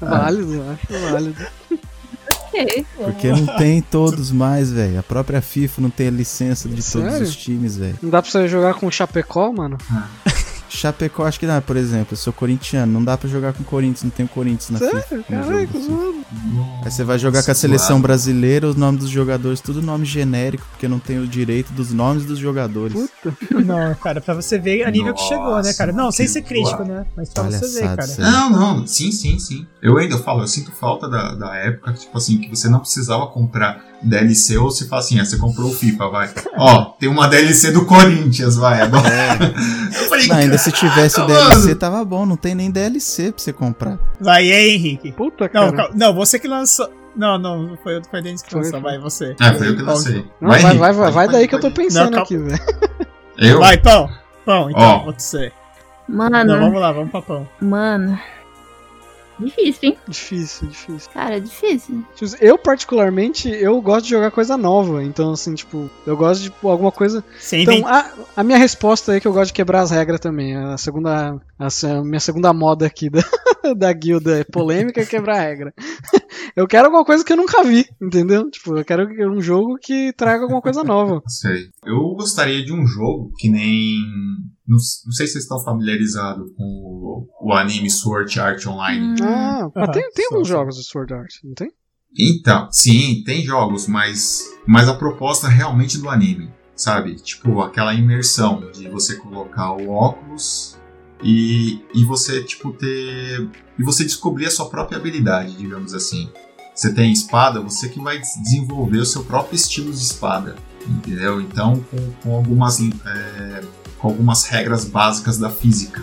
Válido, 0.00 0.62
acho 0.70 1.10
válido. 1.10 1.46
Ok. 2.62 2.86
Porque 2.96 3.28
não 3.28 3.46
tem 3.56 3.82
todos 3.82 4.30
mais, 4.32 4.70
velho. 4.70 4.98
A 4.98 5.02
própria 5.02 5.42
FIFA 5.42 5.82
não 5.82 5.90
tem 5.90 6.08
a 6.08 6.10
licença 6.10 6.68
de 6.68 6.82
todos 6.82 7.10
Sério? 7.10 7.22
os 7.26 7.36
times, 7.36 7.76
velho. 7.76 7.98
Não 8.02 8.10
dá 8.10 8.22
pra 8.22 8.30
você 8.30 8.48
jogar 8.48 8.74
com 8.74 8.86
o 8.86 8.90
Chapecó, 8.90 9.52
mano? 9.52 9.76
Chapecó, 10.68 11.24
acho 11.24 11.38
que 11.38 11.46
dá, 11.46 11.60
por 11.60 11.76
exemplo. 11.76 12.08
Eu 12.12 12.16
sou 12.16 12.32
corintiano, 12.32 12.92
não 12.92 13.04
dá 13.04 13.16
pra 13.16 13.28
jogar 13.28 13.52
com 13.52 13.62
Corinthians, 13.64 14.02
não 14.04 14.10
tem 14.10 14.26
o 14.26 14.28
Corinthians 14.28 14.70
na 14.70 14.78
Sério? 14.78 15.02
FIFA. 15.02 15.22
Caraca, 15.24 15.66
FIFA. 15.66 15.90
mano. 15.90 16.24
Aí 16.84 16.90
você 16.90 17.04
vai 17.04 17.18
jogar 17.18 17.42
com 17.42 17.50
a 17.50 17.54
seleção 17.54 18.00
brasileira, 18.00 18.66
os 18.66 18.76
nomes 18.76 19.00
dos 19.00 19.10
jogadores, 19.10 19.60
tudo 19.60 19.80
nome 19.82 20.04
genérico, 20.04 20.66
porque 20.70 20.88
não 20.88 20.98
tem 20.98 21.18
o 21.18 21.26
direito 21.26 21.72
dos 21.72 21.92
nomes 21.92 22.24
dos 22.24 22.38
jogadores. 22.38 23.10
Puta. 23.22 23.36
Não, 23.64 23.94
cara, 23.96 24.20
pra 24.20 24.34
você 24.34 24.58
ver 24.58 24.84
a 24.84 24.90
nível 24.90 25.14
que 25.14 25.22
chegou, 25.22 25.62
né, 25.62 25.72
cara? 25.72 25.92
Não, 25.92 26.10
sem 26.10 26.26
ser 26.26 26.42
crítico, 26.42 26.84
né? 26.84 27.06
Mas 27.16 27.30
pra 27.30 27.44
você 27.44 27.80
ver, 27.80 27.86
cara. 27.86 28.06
sério. 28.06 28.30
Não, 28.30 28.50
não, 28.50 28.86
sim, 28.86 29.10
sim, 29.10 29.38
sim. 29.38 29.66
Eu 29.82 29.96
ainda 29.98 30.18
falo, 30.18 30.42
eu 30.42 30.48
sinto 30.48 30.72
falta 30.72 31.08
da, 31.08 31.34
da 31.34 31.54
época, 31.56 31.92
tipo 31.92 32.16
assim, 32.16 32.38
que 32.38 32.48
você 32.48 32.68
não 32.68 32.80
precisava 32.80 33.26
comprar 33.28 33.84
DLC 34.08 34.56
ou 34.58 34.70
se 34.70 34.88
fala 34.88 35.02
assim, 35.02 35.18
ah, 35.20 35.24
você 35.24 35.36
comprou 35.38 35.70
o 35.70 35.74
FIFA, 35.74 36.08
vai. 36.08 36.30
Ó, 36.56 36.84
tem 36.98 37.08
uma 37.08 37.26
DLC 37.28 37.70
do 37.72 37.84
Corinthians, 37.84 38.56
vai. 38.56 38.80
Agora. 38.80 39.06
Eu 39.94 40.08
falei, 40.08 40.26
Não, 40.28 40.36
ainda 40.36 40.58
se 40.58 40.70
tivesse 40.72 41.18
Mano. 41.20 41.34
DLC, 41.34 41.74
tava 41.74 42.04
bom. 42.04 42.24
Não 42.26 42.36
tem 42.36 42.54
nem 42.54 42.70
DLC 42.70 43.32
pra 43.32 43.42
você 43.42 43.52
comprar. 43.52 43.98
Vai 44.20 44.50
aí, 44.52 44.74
Henrique. 44.74 45.12
Puta, 45.12 45.44
Não, 45.44 45.70
cara. 45.70 45.72
cal- 45.76 45.90
não, 45.94 46.14
você 46.14 46.38
que 46.38 46.48
lançou. 46.48 46.88
Não, 47.16 47.38
não, 47.38 47.62
não 47.62 47.76
foi, 47.78 48.00
foi 48.10 48.20
o 48.20 48.22
Denis 48.22 48.42
que 48.42 48.50
Foi, 48.50 48.60
lançou, 48.62 48.80
foi. 48.80 48.90
vai, 48.90 48.98
você. 49.00 49.34
Ah, 49.40 49.54
foi 49.54 49.68
eu 49.68 49.76
que 49.76 49.82
lancei. 49.82 50.26
Não, 50.40 50.48
vai, 50.50 50.60
vai, 50.60 50.70
Henrique, 50.72 50.78
vai, 50.78 50.94
pode, 50.94 51.12
vai 51.14 51.26
pode, 51.26 51.32
daí 51.38 51.48
que 51.48 51.54
eu 51.54 51.60
tô 51.60 51.70
pode. 51.70 51.74
pensando 51.86 52.10
Não, 52.10 52.22
aqui, 52.22 52.36
velho. 52.36 52.60
Eu? 53.38 53.58
Vai, 53.60 53.78
pão. 53.78 54.10
Pão, 54.44 54.70
então, 54.70 54.82
Ó. 55.06 55.12
você. 55.12 55.50
Mano, 56.08 56.44
Não, 56.44 56.60
vamos 56.60 56.80
lá, 56.80 56.92
vamos 56.92 57.10
pra 57.10 57.22
pão. 57.22 57.48
mano. 57.60 58.18
Difícil, 59.38 59.90
hein? 59.90 59.98
Difícil, 60.08 60.68
difícil. 60.68 61.10
Cara, 61.12 61.40
difícil. 61.40 62.04
Eu, 62.40 62.56
particularmente, 62.56 63.48
eu 63.48 63.80
gosto 63.80 64.04
de 64.04 64.10
jogar 64.10 64.30
coisa 64.30 64.56
nova. 64.56 65.02
Então, 65.04 65.32
assim, 65.32 65.54
tipo, 65.54 65.90
eu 66.06 66.16
gosto 66.16 66.42
de 66.42 66.50
tipo, 66.50 66.68
alguma 66.68 66.90
coisa. 66.92 67.24
Sem 67.38 67.62
Então, 67.62 67.86
a, 67.86 68.10
a 68.36 68.44
minha 68.44 68.58
resposta 68.58 69.16
é 69.16 69.20
que 69.20 69.28
eu 69.28 69.32
gosto 69.32 69.48
de 69.48 69.54
quebrar 69.54 69.82
as 69.82 69.90
regras 69.90 70.20
também. 70.20 70.56
A 70.56 70.78
segunda. 70.78 71.40
A, 71.58 71.66
a 71.66 72.04
minha 72.04 72.20
segunda 72.20 72.52
moda 72.52 72.86
aqui 72.86 73.10
da, 73.10 73.22
da 73.76 73.92
guilda 73.92 74.38
é 74.38 74.44
polêmica 74.44 75.02
e 75.02 75.06
quebrar 75.06 75.38
a 75.38 75.42
regra. 75.42 75.74
Eu 76.54 76.66
quero 76.66 76.86
alguma 76.86 77.04
coisa 77.04 77.22
que 77.22 77.30
eu 77.30 77.36
nunca 77.36 77.62
vi, 77.62 77.84
entendeu? 78.00 78.50
Tipo, 78.50 78.78
eu 78.78 78.84
quero 78.84 79.06
um 79.30 79.42
jogo 79.42 79.76
que 79.76 80.10
traga 80.14 80.42
alguma 80.42 80.62
coisa 80.62 80.82
nova. 80.82 81.20
Sei. 81.26 81.68
Eu 81.84 82.14
gostaria 82.14 82.64
de 82.64 82.72
um 82.72 82.86
jogo 82.86 83.30
que 83.36 83.50
nem. 83.50 83.98
Não, 84.66 84.76
não 84.76 85.12
sei 85.12 85.26
se 85.26 85.34
vocês 85.34 85.44
estão 85.44 85.62
familiarizados 85.62 86.50
com 86.56 86.64
o, 86.64 87.28
o 87.40 87.52
anime 87.52 87.90
Sword 87.90 88.38
Art 88.40 88.66
Online. 88.66 89.20
Hum, 89.20 89.24
Ah, 89.24 89.70
mas 89.74 89.90
tem, 89.90 90.10
tem 90.10 90.26
alguns 90.26 90.48
jogos 90.48 90.76
de 90.76 90.84
Sword 90.84 91.14
Art, 91.14 91.34
não 91.44 91.54
tem? 91.54 91.70
Então, 92.18 92.68
sim, 92.72 93.22
tem 93.24 93.44
jogos, 93.44 93.86
mas, 93.86 94.42
mas 94.66 94.88
a 94.88 94.94
proposta 94.94 95.48
realmente 95.48 95.98
do 95.98 96.08
anime, 96.08 96.50
sabe? 96.74 97.14
Tipo, 97.16 97.60
aquela 97.60 97.92
imersão 97.94 98.70
de 98.72 98.88
você 98.88 99.16
colocar 99.16 99.72
o 99.72 99.90
óculos 99.90 100.78
e, 101.22 101.80
e 101.94 102.04
você, 102.04 102.42
tipo, 102.42 102.72
ter. 102.72 103.48
E 103.78 103.82
você 103.82 104.04
descobrir 104.04 104.46
a 104.46 104.50
sua 104.50 104.68
própria 104.70 104.98
habilidade, 104.98 105.56
digamos 105.56 105.92
assim. 105.94 106.30
Você 106.74 106.92
tem 106.92 107.12
espada, 107.12 107.60
você 107.60 107.88
que 107.88 108.00
vai 108.00 108.18
desenvolver 108.18 108.98
o 108.98 109.06
seu 109.06 109.24
próprio 109.24 109.56
estilo 109.56 109.90
de 109.90 109.98
espada, 109.98 110.56
entendeu? 110.86 111.40
Então, 111.40 111.82
com, 111.90 112.12
com 112.22 112.36
algumas, 112.36 112.78
é, 112.80 113.62
com 114.06 114.10
algumas 114.10 114.44
regras 114.44 114.84
básicas 114.84 115.36
da 115.36 115.50
física, 115.50 116.00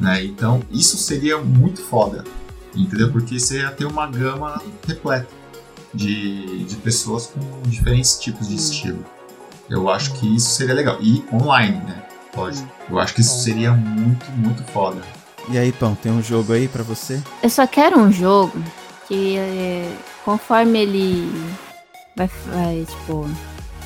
né? 0.00 0.24
Então, 0.24 0.60
isso 0.72 0.96
seria 0.96 1.38
muito 1.38 1.80
foda, 1.80 2.24
entendeu? 2.74 3.12
Porque 3.12 3.38
você 3.38 3.60
ia 3.60 3.70
ter 3.70 3.84
uma 3.84 4.08
gama 4.08 4.60
repleta 4.84 5.28
de, 5.92 6.64
de 6.64 6.76
pessoas 6.76 7.26
com 7.26 7.62
diferentes 7.68 8.18
tipos 8.18 8.48
de 8.48 8.56
estilo. 8.56 9.04
Eu 9.70 9.88
acho 9.88 10.14
que 10.14 10.34
isso 10.34 10.50
seria 10.50 10.74
legal. 10.74 10.98
E 11.00 11.24
online, 11.32 11.76
né? 11.84 12.02
Lógico. 12.36 12.68
Eu 12.90 12.98
acho 12.98 13.14
que 13.14 13.20
isso 13.20 13.40
seria 13.44 13.72
muito, 13.72 14.28
muito 14.32 14.64
foda. 14.72 15.00
E 15.48 15.56
aí, 15.56 15.70
Pão, 15.70 15.94
tem 15.94 16.10
um 16.10 16.22
jogo 16.22 16.52
aí 16.52 16.66
pra 16.66 16.82
você? 16.82 17.22
Eu 17.40 17.50
só 17.50 17.66
quero 17.68 17.98
um 17.98 18.10
jogo 18.10 18.60
que 19.06 19.36
conforme 20.24 20.80
ele 20.80 21.54
vai, 22.16 22.28
vai 22.46 22.84
tipo, 22.84 23.28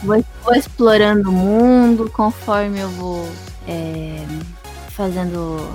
vou, 0.02 0.24
vou 0.42 0.54
explorando 0.54 1.28
o 1.28 1.32
mundo, 1.32 2.10
conforme 2.10 2.78
eu 2.78 2.88
vou 2.90 3.28
é, 3.68 4.24
fazendo 4.90 5.70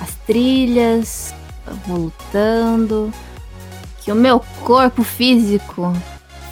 as 0.00 0.14
trilhas, 0.26 1.34
lutando, 1.88 3.12
que 4.02 4.12
o 4.12 4.14
meu 4.14 4.40
corpo 4.62 5.02
físico 5.02 5.92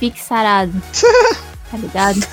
fique 0.00 0.20
sarado. 0.20 0.72
Tá 1.68 1.78
ligado? 1.78 2.20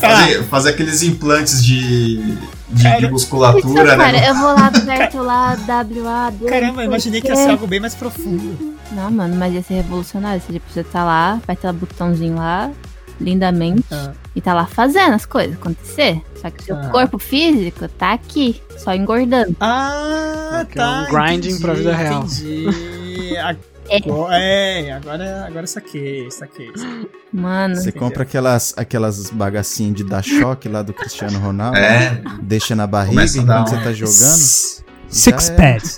Fazer, 0.00 0.42
fazer 0.44 0.70
aqueles 0.70 1.02
implantes 1.02 1.62
de, 1.64 2.36
de, 2.68 2.98
de 2.98 3.10
musculatura, 3.10 3.84
Isso, 3.84 3.96
cara, 3.96 4.12
né? 4.12 4.28
eu 4.28 4.34
vou 4.34 4.54
lá 4.54 4.70
perto 4.84 5.18
lá, 5.18 5.56
WA. 5.68 6.32
Caramba, 6.48 6.82
eu 6.82 6.86
imaginei 6.86 7.20
que 7.20 7.28
ia 7.28 7.36
ser 7.36 7.50
algo 7.50 7.66
bem 7.66 7.80
mais 7.80 7.94
profundo. 7.94 8.76
Não, 8.92 9.10
mano, 9.10 9.36
mas 9.36 9.54
ia 9.54 9.62
ser 9.62 9.74
revolucionário. 9.74 10.40
Você, 10.40 10.54
tipo, 10.54 10.66
você 10.70 10.84
tá 10.84 11.04
lá, 11.04 11.40
vai 11.46 11.56
ter 11.56 11.68
um 11.68 11.74
botãozinho 11.74 12.36
lá, 12.36 12.70
lindamente, 13.20 13.84
Ah. 13.90 14.12
e 14.34 14.40
tá 14.40 14.52
lá 14.54 14.66
fazendo 14.66 15.14
as 15.14 15.24
coisas 15.26 15.54
acontecer. 15.56 16.20
Só 16.40 16.50
que 16.50 16.60
o 16.60 16.64
seu 16.64 16.76
Ah. 16.76 16.88
corpo 16.88 17.18
físico 17.18 17.88
tá 17.88 18.12
aqui, 18.12 18.60
só 18.78 18.94
engordando. 18.94 19.56
Ah, 19.60 20.64
Que 20.70 20.78
é 20.78 20.82
um 20.82 21.04
tá. 21.04 21.06
grinding 21.10 21.48
entendi, 21.48 21.60
pra 21.62 21.72
vida 21.74 21.94
real. 21.94 22.22
Entendi. 22.24 23.36
A- 23.38 23.56
Pô, 24.02 24.26
É, 24.32 24.90
agora, 24.90 25.44
agora 25.46 25.64
saquei, 25.64 26.28
saquei. 26.28 26.72
saquei. 26.76 27.08
Mano. 27.32 27.76
Você 27.76 27.92
compra 27.92 28.24
aquelas, 28.24 28.74
aquelas 28.76 29.30
bagacinhas 29.30 29.94
de 29.94 30.02
dar 30.04 30.24
choque 30.24 30.68
lá 30.68 30.82
do 30.82 30.92
Cristiano 30.92 31.38
Ronaldo, 31.38 31.78
É, 31.78 32.20
deixa 32.42 32.74
na 32.74 32.84
barriga 32.84 33.22
enquanto 33.24 33.68
você 33.70 33.76
tá 33.76 33.92
jogando. 33.92 34.86
Six 35.08 35.50
é. 35.50 35.54
pads. 35.54 35.96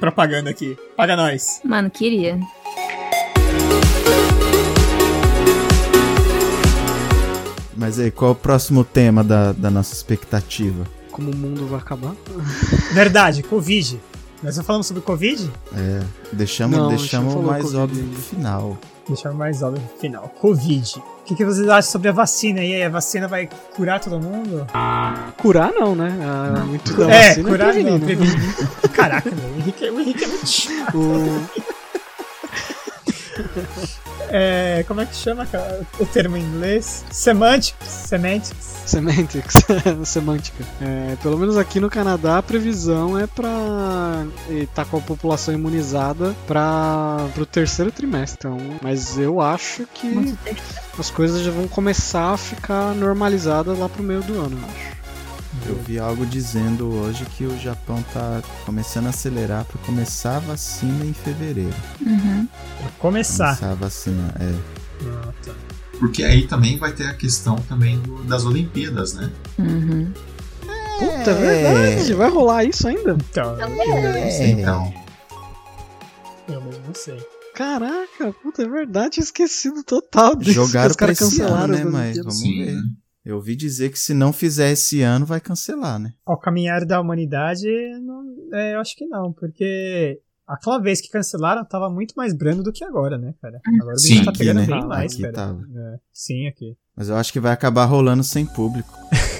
Propaganda 0.00 0.48
aqui. 0.48 0.76
Paga 0.96 1.14
nós. 1.14 1.60
Mano, 1.62 1.90
queria. 1.90 2.40
Mas 7.76 7.98
aí, 7.98 8.10
qual 8.10 8.30
é 8.30 8.32
o 8.32 8.36
próximo 8.36 8.84
tema 8.84 9.22
da, 9.24 9.52
da 9.52 9.70
nossa 9.70 9.94
expectativa? 9.94 10.84
Como 11.10 11.30
o 11.30 11.36
mundo 11.36 11.66
vai 11.66 11.78
acabar? 11.80 12.14
Verdade, 12.92 13.42
Covid. 13.42 14.00
Nós 14.42 14.56
já 14.56 14.62
falamos 14.62 14.86
sobre 14.88 15.02
Covid? 15.02 15.50
É, 15.76 16.00
deixamos, 16.32 16.76
Não, 16.76 16.88
deixamos 16.88 17.34
mais 17.44 17.62
Covid 17.62 17.76
óbvio 17.80 18.04
pro 18.04 18.22
final. 18.22 18.78
Deixar 19.08 19.32
mais 19.32 19.62
óbvio 19.62 19.82
no 19.82 20.00
final. 20.00 20.28
Covid. 20.40 20.98
O 20.98 21.24
que, 21.24 21.34
que 21.36 21.44
vocês 21.44 21.68
acham 21.68 21.90
sobre 21.92 22.08
a 22.08 22.12
vacina? 22.12 22.60
E 22.64 22.74
aí, 22.74 22.82
a 22.82 22.88
vacina 22.88 23.28
vai 23.28 23.48
curar 23.76 24.00
todo 24.00 24.18
mundo? 24.20 24.66
Curar 25.40 25.72
não, 25.72 25.94
né? 25.94 26.18
Ah, 26.20 26.64
muito 26.66 26.92
da 26.94 27.08
é, 27.10 27.28
vacina 27.28 27.48
curar 27.48 27.72
prevenir, 27.72 28.00
não, 28.00 28.06
né? 28.06 28.16
Caraca, 28.92 29.30
meu, 29.30 29.48
o 29.48 29.58
Henrique, 29.58 29.84
o 29.90 30.00
Henrique 30.00 30.24
é 30.24 30.26
muito 30.26 30.46
chato. 30.50 30.98
O- 30.98 31.42
É, 34.34 34.82
como 34.88 35.02
é 35.02 35.04
que 35.04 35.14
chama 35.14 35.44
cara, 35.44 35.82
o 36.00 36.06
termo 36.06 36.38
em 36.38 36.42
inglês? 36.42 37.04
Semantics. 37.10 37.86
Semantics. 37.86 38.72
Semantics, 38.86 39.54
semântica. 40.08 40.64
É, 40.80 41.16
pelo 41.22 41.36
menos 41.36 41.58
aqui 41.58 41.78
no 41.78 41.90
Canadá 41.90 42.38
a 42.38 42.42
previsão 42.42 43.18
é 43.18 43.26
pra 43.26 44.24
estar 44.48 44.86
com 44.86 44.96
a 44.96 45.00
população 45.00 45.52
imunizada 45.52 46.34
para 46.46 47.28
o 47.36 47.44
terceiro 47.44 47.92
trimestre. 47.92 48.48
Então, 48.48 48.58
mas 48.80 49.18
eu 49.18 49.38
acho 49.38 49.86
que 49.92 50.34
as 50.98 51.10
coisas 51.10 51.42
já 51.42 51.50
vão 51.50 51.68
começar 51.68 52.32
a 52.32 52.36
ficar 52.38 52.94
normalizadas 52.94 53.78
lá 53.78 53.88
pro 53.88 54.02
meio 54.02 54.22
do 54.22 54.40
ano, 54.40 54.58
eu 54.58 54.64
acho. 54.64 55.01
Eu 55.66 55.76
vi 55.76 55.98
algo 55.98 56.26
dizendo 56.26 56.88
hoje 56.92 57.24
que 57.36 57.44
o 57.44 57.58
Japão 57.58 58.02
tá 58.12 58.42
começando 58.66 59.06
a 59.06 59.10
acelerar 59.10 59.64
para 59.64 59.80
começar 59.82 60.36
a 60.36 60.40
vacina 60.40 61.04
em 61.04 61.12
fevereiro. 61.12 61.74
Uhum. 62.04 62.46
Pra 62.78 62.90
começar. 62.98 63.56
Começar 63.56 63.70
a 63.70 63.74
vacina, 63.74 64.34
é. 64.40 64.54
Ah, 65.08 65.32
tá. 65.44 65.52
porque 65.98 66.22
aí 66.24 66.46
também 66.46 66.78
vai 66.78 66.92
ter 66.92 67.06
a 67.06 67.14
questão 67.14 67.56
também 67.68 67.98
do- 68.00 68.22
das 68.24 68.44
Olimpíadas, 68.44 69.14
né? 69.14 69.30
Uhum. 69.58 70.12
Puta, 70.98 71.30
é 71.30 71.34
verdade, 71.34 72.14
vai 72.14 72.30
rolar 72.30 72.64
isso 72.64 72.86
ainda? 72.86 73.16
Então, 73.30 73.58
eu, 73.58 73.66
É. 73.66 74.48
Então, 74.50 74.92
eu 76.48 76.60
mesmo 76.62 76.82
não 76.86 76.94
sei. 76.94 77.18
Caraca, 77.54 78.32
puta, 78.42 78.62
é 78.62 78.68
verdade, 78.68 79.20
esquecido 79.20 79.82
total 79.84 80.34
disso. 80.36 80.52
Jogaram 80.52 80.90
Os 80.90 80.96
caras 80.96 81.18
pra 81.18 81.26
esse 81.28 81.42
ano, 81.42 81.66
né? 81.68 81.82
as 81.82 81.90
Mas 81.92 82.16
vamos 82.18 82.38
sim. 82.38 82.64
ver. 82.64 82.72
né? 82.76 82.82
Eu 83.24 83.36
ouvi 83.36 83.54
dizer 83.54 83.90
que 83.90 83.98
se 83.98 84.12
não 84.12 84.32
fizer 84.32 84.70
esse 84.72 85.00
ano, 85.00 85.24
vai 85.24 85.40
cancelar, 85.40 85.98
né? 85.98 86.12
Ao 86.26 86.38
caminhar 86.38 86.84
da 86.84 87.00
humanidade, 87.00 87.66
não- 88.00 88.24
é, 88.52 88.74
eu 88.74 88.80
acho 88.80 88.96
que 88.96 89.06
não, 89.06 89.32
porque 89.32 90.20
aquela 90.46 90.78
vez 90.80 91.00
que 91.00 91.08
cancelaram 91.08 91.64
tava 91.64 91.88
muito 91.88 92.14
mais 92.16 92.34
brando 92.34 92.62
do 92.64 92.72
que 92.72 92.84
agora, 92.84 93.16
né, 93.16 93.32
cara? 93.40 93.60
Agora 93.80 93.94
o 93.96 94.02
bicho 94.02 94.06
Sim, 94.18 94.24
tá 94.24 94.30
aqui, 94.30 94.38
pegando 94.40 94.60
né? 94.60 94.66
bem 94.66 94.86
mais, 94.86 95.12
Aqui 95.12 95.22
cara. 95.22 95.32
tava. 95.34 95.60
É, 95.60 95.96
sim, 96.12 96.46
aqui. 96.48 96.76
Mas 96.96 97.08
eu 97.08 97.16
acho 97.16 97.32
que 97.32 97.40
vai 97.40 97.52
acabar 97.52 97.84
rolando 97.84 98.24
sem 98.24 98.44
público. 98.44 98.92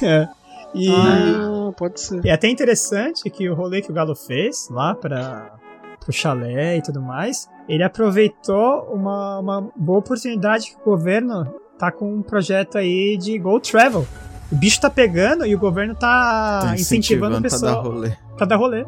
É. 0.03 0.29
E, 0.75 0.89
Ah, 0.89 1.71
pode 1.77 2.01
ser. 2.01 2.25
e 2.25 2.29
é 2.31 2.33
até 2.33 2.49
interessante 2.49 3.29
que 3.29 3.49
o 3.51 3.55
rolê 3.55 3.83
que 3.83 3.91
o 3.91 3.95
Galo 3.95 4.15
fez 4.17 4.69
lá 4.71 4.95
para 4.95 5.59
pro 6.01 6.13
chalé 6.13 6.79
e 6.79 6.83
tudo 6.83 7.01
mais, 7.01 7.47
ele 7.69 7.85
aproveitou 7.85 8.93
uma, 8.93 9.39
uma 9.39 9.71
boa 9.77 9.99
oportunidade 10.01 10.71
que 10.71 10.77
o 10.81 10.85
governo 10.85 11.45
tá 11.83 11.91
com 11.91 12.15
um 12.15 12.23
projeto 12.23 12.79
aí 12.79 13.17
de 13.17 13.37
Go 13.41 13.59
Travel. 13.59 14.07
O 14.53 14.55
bicho 14.55 14.81
tá 14.81 14.89
pegando 14.89 15.45
e 15.45 15.53
o 15.53 15.59
governo 15.59 15.97
tá, 15.97 16.61
Tá 16.63 16.75
incentivando 16.77 17.39
a 17.39 17.41
pra 17.41 17.51
pessoa 17.51 17.73
dar 17.73 17.81
rolê. 17.81 18.13
pra 18.37 18.47
dar 18.47 18.55
rolê. 18.55 18.85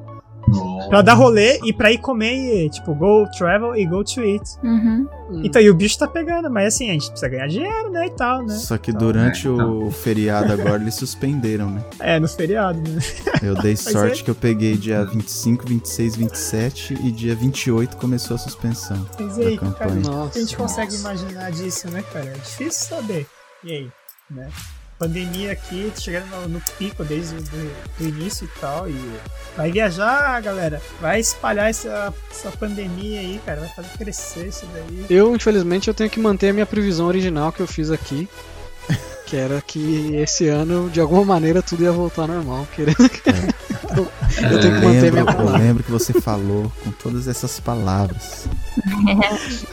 Nossa. 0.84 0.88
Pra 0.90 1.02
dar 1.02 1.14
rolê 1.14 1.58
e 1.64 1.72
pra 1.72 1.90
ir 1.92 1.98
comer, 1.98 2.64
e, 2.66 2.70
tipo, 2.70 2.94
go 2.94 3.26
travel 3.36 3.74
e 3.76 3.86
go 3.86 4.04
to 4.04 4.22
eat. 4.22 4.42
Uhum. 4.62 5.08
Hum. 5.30 5.42
Então, 5.44 5.60
e 5.60 5.70
o 5.70 5.74
bicho 5.74 5.98
tá 5.98 6.06
pegando, 6.06 6.50
mas 6.50 6.74
assim, 6.74 6.90
a 6.90 6.92
gente 6.92 7.08
precisa 7.08 7.28
ganhar 7.28 7.46
dinheiro, 7.48 7.90
né, 7.90 8.06
e 8.06 8.10
tal, 8.10 8.42
né? 8.44 8.54
Só 8.54 8.76
que 8.76 8.90
Então, 8.90 9.06
durante 9.06 9.46
é, 9.46 9.50
o 9.50 9.90
feriado 9.90 10.52
agora 10.52 10.80
eles 10.82 10.94
suspenderam, 10.94 11.70
né? 11.70 11.82
É, 11.98 12.20
nos 12.20 12.34
feriados, 12.34 12.82
né? 12.82 13.00
Eu 13.42 13.54
dei 13.54 13.76
sorte 13.76 14.20
é. 14.20 14.24
que 14.24 14.30
eu 14.30 14.34
peguei 14.34 14.76
dia 14.76 15.04
25, 15.04 15.66
26, 15.66 16.16
27 16.16 16.94
e 17.02 17.10
dia 17.10 17.34
28 17.34 17.96
começou 17.96 18.34
a 18.34 18.38
suspensão. 18.38 19.06
Mas 19.18 19.36
e 19.38 19.42
aí, 19.42 19.58
cara, 19.58 19.72
campanha. 19.72 19.98
o 19.98 20.02
que 20.02 20.08
Nossa. 20.08 20.38
a 20.38 20.42
gente 20.42 20.56
consegue 20.56 20.94
imaginar 20.96 21.50
disso, 21.52 21.90
né, 21.90 22.02
cara? 22.12 22.26
É 22.26 22.32
difícil 22.32 22.88
saber. 22.96 23.26
E 23.62 23.72
aí, 23.72 23.88
né? 24.30 24.48
Pandemia 24.98 25.52
aqui, 25.52 25.92
chegando 25.98 26.26
no, 26.26 26.48
no 26.48 26.60
pico 26.78 27.04
desde 27.04 27.34
o 27.36 27.42
do, 27.42 27.74
do 27.98 28.08
início 28.08 28.44
e 28.44 28.60
tal, 28.60 28.88
e 28.88 28.96
vai 29.56 29.70
viajar, 29.70 30.40
galera. 30.40 30.80
Vai 31.00 31.20
espalhar 31.20 31.68
essa, 31.68 32.14
essa 32.30 32.50
pandemia 32.52 33.20
aí, 33.20 33.40
cara. 33.44 33.60
Vai 33.60 33.70
fazer 33.70 33.98
crescer 33.98 34.46
isso 34.48 34.66
daí. 34.72 35.06
Eu, 35.10 35.34
infelizmente, 35.34 35.88
eu 35.88 35.94
tenho 35.94 36.10
que 36.10 36.20
manter 36.20 36.50
a 36.50 36.52
minha 36.52 36.66
previsão 36.66 37.06
original 37.06 37.52
que 37.52 37.60
eu 37.60 37.66
fiz 37.66 37.90
aqui. 37.90 38.28
Que 39.26 39.38
era 39.38 39.58
que 39.62 40.14
esse 40.16 40.48
ano, 40.48 40.90
de 40.90 41.00
alguma 41.00 41.24
maneira, 41.24 41.62
tudo 41.62 41.82
ia 41.82 41.90
voltar 41.90 42.22
ao 42.22 42.28
normal. 42.28 42.68
Querendo 42.74 42.94
Então, 43.00 43.34
eu 43.90 44.60
tenho 44.60 44.74
que 44.74 44.80
manter 44.86 45.00
lembro, 45.02 45.12
minha 45.12 45.22
eu 45.22 45.26
palavra. 45.26 45.58
lembro 45.58 45.82
que 45.84 45.90
você 45.90 46.12
falou 46.20 46.72
com 46.82 46.90
todas 46.92 47.28
essas 47.28 47.60
palavras. 47.60 48.48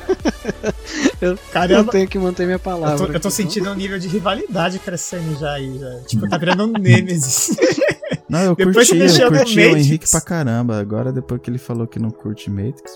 Eu 1.22 1.38
Caramba, 1.54 1.92
tenho 1.92 2.08
que 2.08 2.18
manter 2.18 2.46
minha 2.46 2.56
eu 2.56 2.60
palavra. 2.60 2.98
tô, 3.08 3.14
eu 3.14 3.20
tô 3.20 3.30
sentindo 3.30 3.70
um 3.70 3.76
nível 3.76 4.00
de 4.00 4.08
rivalidade 4.08 4.80
crescendo 4.80 5.38
já 5.40 5.54
aí. 5.54 5.78
Já. 5.80 6.00
Tipo, 6.08 6.28
tá 6.28 6.38
virando 6.38 6.66
um 6.66 6.72
Nemesis. 6.72 7.56
Não, 8.28 8.40
eu 8.42 8.56
Depois 8.56 8.88
curti, 8.90 8.98
eu 8.98 9.08
curti 9.08 9.22
o 9.24 9.32
Matrix. 9.32 9.56
Henrique 9.88 10.10
pra 10.10 10.22
caramba. 10.22 10.80
Agora, 10.80 11.12
depois 11.12 11.40
que 11.42 11.50
ele 11.50 11.58
falou 11.58 11.86
que 11.86 12.00
não 12.00 12.10
curte 12.10 12.50
Matrix, 12.50 12.94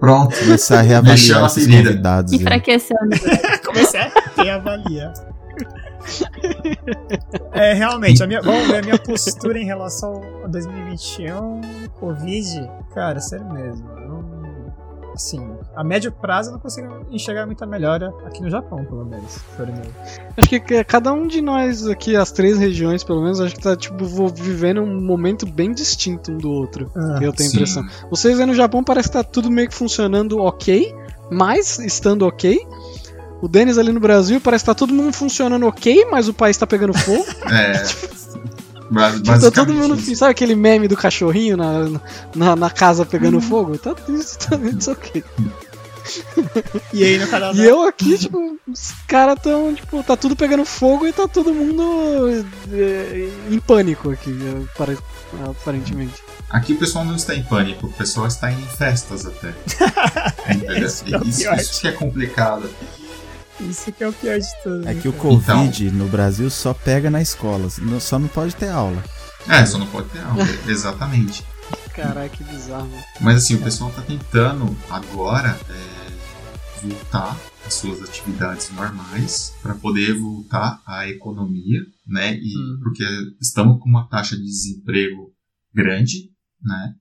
Pronto. 0.00 0.36
começar 0.38 0.78
a 0.78 0.82
reavaliar 0.82 1.44
esses 1.46 1.66
convidados. 1.66 2.32
Enfraquecendo. 2.32 3.10
Comecei 3.64 4.00
a 4.00 4.10
reavaliar. 4.42 5.12
É, 7.52 7.72
realmente, 7.74 8.22
a 8.22 8.26
minha, 8.26 8.40
vamos 8.42 8.66
ver 8.68 8.78
a 8.78 8.82
minha 8.82 8.98
postura 8.98 9.58
em 9.58 9.64
relação 9.64 10.20
a 10.44 10.46
2021, 10.48 11.60
Covid. 12.00 12.68
Cara, 12.94 13.20
sério 13.20 13.50
mesmo. 13.52 13.86
não- 13.96 14.32
assim, 15.14 15.46
a 15.76 15.84
médio 15.84 16.10
prazo 16.10 16.48
eu 16.48 16.52
não 16.54 16.58
consigo 16.58 16.88
enxergar 17.10 17.44
muita 17.44 17.66
melhora 17.66 18.14
aqui 18.24 18.40
no 18.40 18.48
Japão, 18.48 18.82
pelo 18.82 19.04
menos. 19.04 19.38
sério 19.54 19.74
mesmo. 19.74 19.92
Acho 20.38 20.48
que 20.48 20.58
que 20.58 20.82
cada 20.84 21.12
um 21.12 21.26
de 21.26 21.42
nós 21.42 21.86
aqui, 21.86 22.16
as 22.16 22.32
três 22.32 22.56
regiões, 22.58 23.04
pelo 23.04 23.20
menos, 23.22 23.38
acho 23.38 23.54
que 23.54 23.60
tá, 23.60 23.76
tipo, 23.76 24.02
vivendo 24.28 24.80
um 24.80 25.00
momento 25.02 25.44
bem 25.44 25.70
distinto 25.72 26.32
um 26.32 26.38
do 26.38 26.50
outro. 26.50 26.90
Ah, 26.96 27.18
eu 27.20 27.30
tenho 27.30 27.50
a 27.50 27.52
impressão. 27.52 27.84
Vocês 28.10 28.40
aí 28.40 28.46
no 28.46 28.54
Japão 28.54 28.82
parece 28.82 29.08
que 29.08 29.12
tá 29.12 29.22
tudo 29.22 29.50
meio 29.50 29.68
que 29.68 29.74
funcionando 29.74 30.38
ok, 30.38 30.94
mas 31.30 31.78
estando 31.78 32.26
ok. 32.26 32.66
O 33.42 33.48
Denis 33.48 33.76
ali 33.76 33.92
no 33.92 34.00
Brasil 34.00 34.40
parece 34.40 34.62
que 34.64 34.66
tá 34.66 34.74
todo 34.74 34.94
mundo 34.94 35.12
funcionando 35.12 35.66
ok, 35.66 36.06
mas 36.10 36.28
o 36.28 36.32
país 36.32 36.56
tá 36.56 36.66
pegando 36.66 36.94
fogo. 36.94 37.26
É. 37.50 37.82
Tipo, 39.22 39.40
tá 39.40 39.50
todo 39.50 39.72
mundo. 39.72 39.94
isso. 39.94 40.16
Sabe 40.16 40.32
aquele 40.32 40.54
meme 40.54 40.86
do 40.86 40.94
cachorrinho 40.96 41.56
na, 41.56 41.88
na, 42.36 42.54
na 42.54 42.68
casa 42.70 43.06
pegando 43.06 43.40
fogo? 43.40 43.78
Tá 43.78 43.94
isso, 44.06 44.38
tá 44.38 44.54
isso 44.56 44.92
ok. 44.92 45.24
E 46.92 47.02
aí 47.02 47.16
no 47.18 47.26
Canadá? 47.26 47.54
E 47.62 47.64
eu 47.64 47.82
aqui, 47.82 48.18
tipo, 48.18 48.58
os 48.68 48.92
caras 49.08 49.38
tão, 49.42 49.74
tipo, 49.74 50.02
tá 50.02 50.14
tudo 50.14 50.36
pegando 50.36 50.64
fogo 50.66 51.06
e 51.06 51.12
tá 51.12 51.26
todo 51.26 51.54
mundo 51.54 52.44
é, 52.70 53.30
em 53.50 53.58
pânico 53.58 54.10
aqui, 54.10 54.30
é, 54.30 54.76
pare- 54.76 54.98
aparentemente. 55.48 56.22
Aqui 56.50 56.74
o 56.74 56.78
pessoal 56.78 57.04
não 57.04 57.16
está 57.16 57.34
em 57.34 57.42
pânico, 57.42 57.86
o 57.86 57.92
pessoal 57.92 58.26
está 58.26 58.52
em 58.52 58.60
festas 58.76 59.24
até. 59.24 59.54
É 60.52 60.80
o 60.80 60.86
isso, 60.86 61.04
pior. 61.04 61.56
isso 61.56 61.80
que 61.80 61.88
é 61.88 61.92
complicado. 61.92 62.68
Isso 63.68 63.92
que 63.92 64.02
é 64.04 64.08
o 64.08 64.12
pior 64.12 64.38
de 64.38 64.46
tudo. 64.62 64.88
É 64.88 64.94
que 64.94 65.08
o? 65.08 65.12
Covid 65.12 65.90
no 65.90 66.08
Brasil 66.08 66.50
só 66.50 66.72
pega 66.74 67.10
na 67.10 67.22
escola, 67.22 67.68
não- 67.80 68.00
só 68.00 68.18
não 68.18 68.28
pode 68.28 68.54
ter 68.56 68.68
aula. 68.68 69.02
É, 69.48 69.64
só 69.66 69.78
não 69.78 69.86
pode 69.86 70.08
ter 70.10 70.20
aula, 70.20 70.42
exatamente. 70.68 71.44
Caralho, 71.94 72.30
que 72.30 72.42
bizarro. 72.44 72.90
Mas 73.20 73.36
assim, 73.38 73.54
o 73.56 73.62
pessoal 73.62 73.90
está 73.90 74.02
tentando 74.02 74.76
agora 74.90 75.58
é, 75.68 76.82
voltar 76.86 77.38
às 77.66 77.74
suas 77.74 78.02
atividades 78.02 78.70
normais 78.72 79.52
para 79.62 79.74
poder 79.74 80.18
voltar 80.18 80.80
à 80.86 81.08
economia, 81.08 81.80
né? 82.06 82.34
E 82.36 82.56
Uhum. 82.56 82.80
porque 82.82 83.04
estamos 83.40 83.78
com 83.80 83.88
uma 83.88 84.08
taxa 84.08 84.36
de 84.36 84.42
desemprego 84.44 85.32
grande, 85.74 86.30
né? 86.62 86.94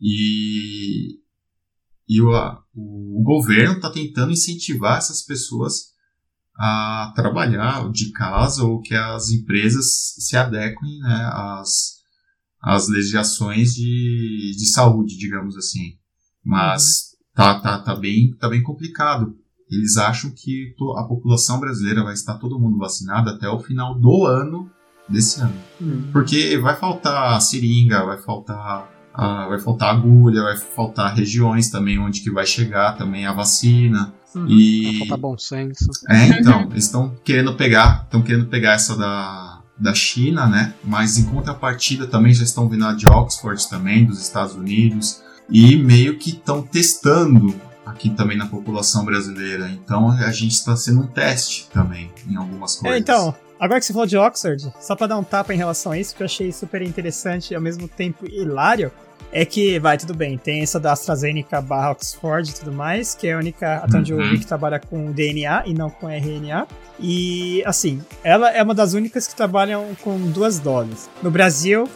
E 0.00 1.18
e 2.08 2.20
o, 2.22 2.32
a- 2.34 2.62
o 2.74 3.22
governo 3.22 3.74
está 3.74 3.90
tentando 3.90 4.32
incentivar 4.32 4.98
essas 4.98 5.22
pessoas 5.22 5.88
a 6.56 7.12
trabalhar 7.14 7.88
de 7.92 8.10
casa 8.12 8.64
ou 8.64 8.80
que 8.80 8.94
as 8.94 9.30
empresas 9.30 10.14
se 10.18 10.36
adequem 10.36 10.98
né, 11.00 11.30
às, 11.32 11.98
as 12.60 12.88
legislações 12.88 13.74
de, 13.74 14.54
de 14.58 14.66
saúde, 14.66 15.16
digamos 15.16 15.56
assim. 15.56 15.96
Mas 16.44 17.10
tá, 17.34 17.60
tá, 17.60 17.78
tá, 17.78 17.94
bem, 17.94 18.34
tá 18.40 18.48
bem 18.48 18.62
complicado. 18.62 19.36
Eles 19.70 19.96
acham 19.98 20.32
que 20.34 20.74
a 20.96 21.04
população 21.04 21.60
brasileira 21.60 22.02
vai 22.02 22.14
estar 22.14 22.38
todo 22.38 22.58
mundo 22.58 22.78
vacinado 22.78 23.30
até 23.30 23.48
o 23.48 23.60
final 23.60 23.94
do 24.00 24.24
ano 24.24 24.68
desse 25.08 25.40
ano. 25.40 25.54
Hum. 25.80 26.10
Porque 26.10 26.56
vai 26.58 26.74
faltar 26.74 27.40
seringa, 27.40 28.04
vai 28.04 28.18
faltar 28.18 28.90
ah, 29.20 29.48
vai 29.48 29.58
faltar 29.58 29.90
agulha, 29.90 30.44
vai 30.44 30.56
faltar 30.56 31.12
regiões 31.12 31.68
também 31.68 31.98
onde 31.98 32.20
que 32.20 32.30
vai 32.30 32.46
chegar 32.46 32.96
também 32.96 33.26
a 33.26 33.32
vacina. 33.32 34.14
Uhum. 34.32 34.46
E 34.48 34.84
Vai 34.84 34.98
faltar 35.00 35.18
bom 35.18 35.36
senso. 35.36 35.90
é, 36.08 36.38
então, 36.38 36.68
eles 36.70 36.84
estão 36.84 37.12
querendo 37.24 37.52
pegar, 37.56 38.02
estão 38.04 38.22
querendo 38.22 38.46
pegar 38.46 38.74
essa 38.74 38.96
da, 38.96 39.60
da 39.76 39.92
China, 39.92 40.46
né? 40.46 40.72
Mas 40.84 41.18
em 41.18 41.24
contrapartida 41.24 42.06
também 42.06 42.32
já 42.32 42.44
estão 42.44 42.68
vindo 42.68 42.84
a 42.84 42.92
de 42.92 43.10
Oxford 43.10 43.68
também, 43.68 44.04
dos 44.04 44.20
Estados 44.22 44.54
Unidos, 44.54 45.20
e 45.50 45.74
meio 45.74 46.16
que 46.16 46.30
estão 46.30 46.62
testando 46.62 47.52
aqui 47.84 48.10
também 48.10 48.38
na 48.38 48.46
população 48.46 49.04
brasileira. 49.04 49.68
Então 49.68 50.12
a 50.12 50.30
gente 50.30 50.52
está 50.52 50.76
sendo 50.76 51.00
um 51.00 51.06
teste 51.08 51.68
também 51.72 52.08
em 52.30 52.36
algumas 52.36 52.76
coisas. 52.76 52.96
É, 52.96 53.00
então, 53.00 53.34
agora 53.58 53.80
que 53.80 53.86
você 53.86 53.92
falou 53.92 54.06
de 54.06 54.16
Oxford, 54.16 54.72
só 54.80 54.94
pra 54.94 55.08
dar 55.08 55.18
um 55.18 55.24
tapa 55.24 55.52
em 55.52 55.56
relação 55.56 55.90
a 55.90 55.98
isso, 55.98 56.14
que 56.14 56.22
eu 56.22 56.26
achei 56.26 56.52
super 56.52 56.82
interessante 56.82 57.50
e 57.50 57.56
ao 57.56 57.60
mesmo 57.60 57.88
tempo 57.88 58.24
hilário, 58.24 58.92
é 59.32 59.44
que, 59.44 59.78
vai, 59.78 59.98
tudo 59.98 60.14
bem, 60.14 60.38
tem 60.38 60.62
essa 60.62 60.80
da 60.80 60.92
AstraZeneca 60.92 61.60
barra 61.60 61.90
Oxford 61.92 62.50
e 62.50 62.54
tudo 62.54 62.72
mais, 62.72 63.14
que 63.14 63.26
é 63.28 63.34
a 63.34 63.38
única, 63.38 63.76
até 63.76 63.98
onde 63.98 64.12
eu 64.12 64.18
Uhum. 64.18 64.30
vi, 64.30 64.38
que 64.38 64.46
trabalha 64.46 64.80
com 64.80 65.12
DNA 65.12 65.64
e 65.66 65.74
não 65.74 65.90
com 65.90 66.08
RNA. 66.08 66.66
E, 66.98 67.62
assim, 67.66 68.02
ela 68.24 68.50
é 68.50 68.62
uma 68.62 68.74
das 68.74 68.94
únicas 68.94 69.26
que 69.28 69.34
trabalham 69.34 69.86
com 70.02 70.18
duas 70.30 70.58
doses. 70.58 71.08
No 71.22 71.30
Brasil, 71.30 71.88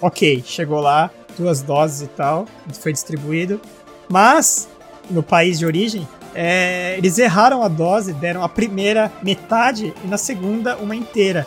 ok, 0.00 0.42
chegou 0.46 0.80
lá, 0.80 1.10
duas 1.38 1.62
doses 1.62 2.02
e 2.02 2.06
tal, 2.08 2.46
foi 2.80 2.92
distribuído. 2.92 3.60
Mas, 4.08 4.68
no 5.10 5.22
país 5.22 5.58
de 5.58 5.66
origem, 5.66 6.06
é, 6.34 6.96
eles 6.98 7.18
erraram 7.18 7.62
a 7.62 7.68
dose, 7.68 8.12
deram 8.12 8.42
a 8.42 8.48
primeira 8.48 9.10
metade 9.22 9.94
e 10.04 10.06
na 10.06 10.18
segunda 10.18 10.76
uma 10.76 10.94
inteira. 10.94 11.46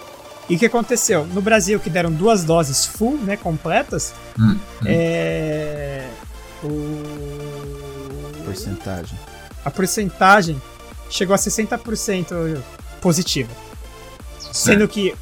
E 0.50 0.56
o 0.56 0.60
que 0.60 0.66
aconteceu? 0.66 1.26
No 1.28 1.42
Brasil, 1.42 1.80
que 1.80 1.90
deram 1.90 2.12
duas 2.12 2.44
doses 2.44 2.86
full, 2.86 3.18
né, 3.18 3.36
completas, 3.38 4.14
Hum, 4.40 4.52
hum. 4.52 4.58
é, 4.86 6.08
o, 6.64 8.44
Porcentagem. 8.46 9.18
a 9.66 9.70
porcentagem 9.72 10.62
chegou 11.10 11.34
a 11.34 11.38
60% 11.38 12.58
positiva. 13.02 13.50
Sendo 14.52 14.88
que 14.88 15.14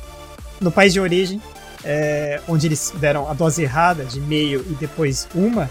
no 0.61 0.71
país 0.71 0.93
de 0.93 0.99
origem, 0.99 1.41
é, 1.83 2.39
onde 2.47 2.67
eles 2.67 2.93
deram 2.97 3.29
a 3.29 3.33
dose 3.33 3.63
errada 3.63 4.05
de 4.05 4.19
meio 4.19 4.65
e 4.69 4.73
depois 4.75 5.27
uma, 5.35 5.69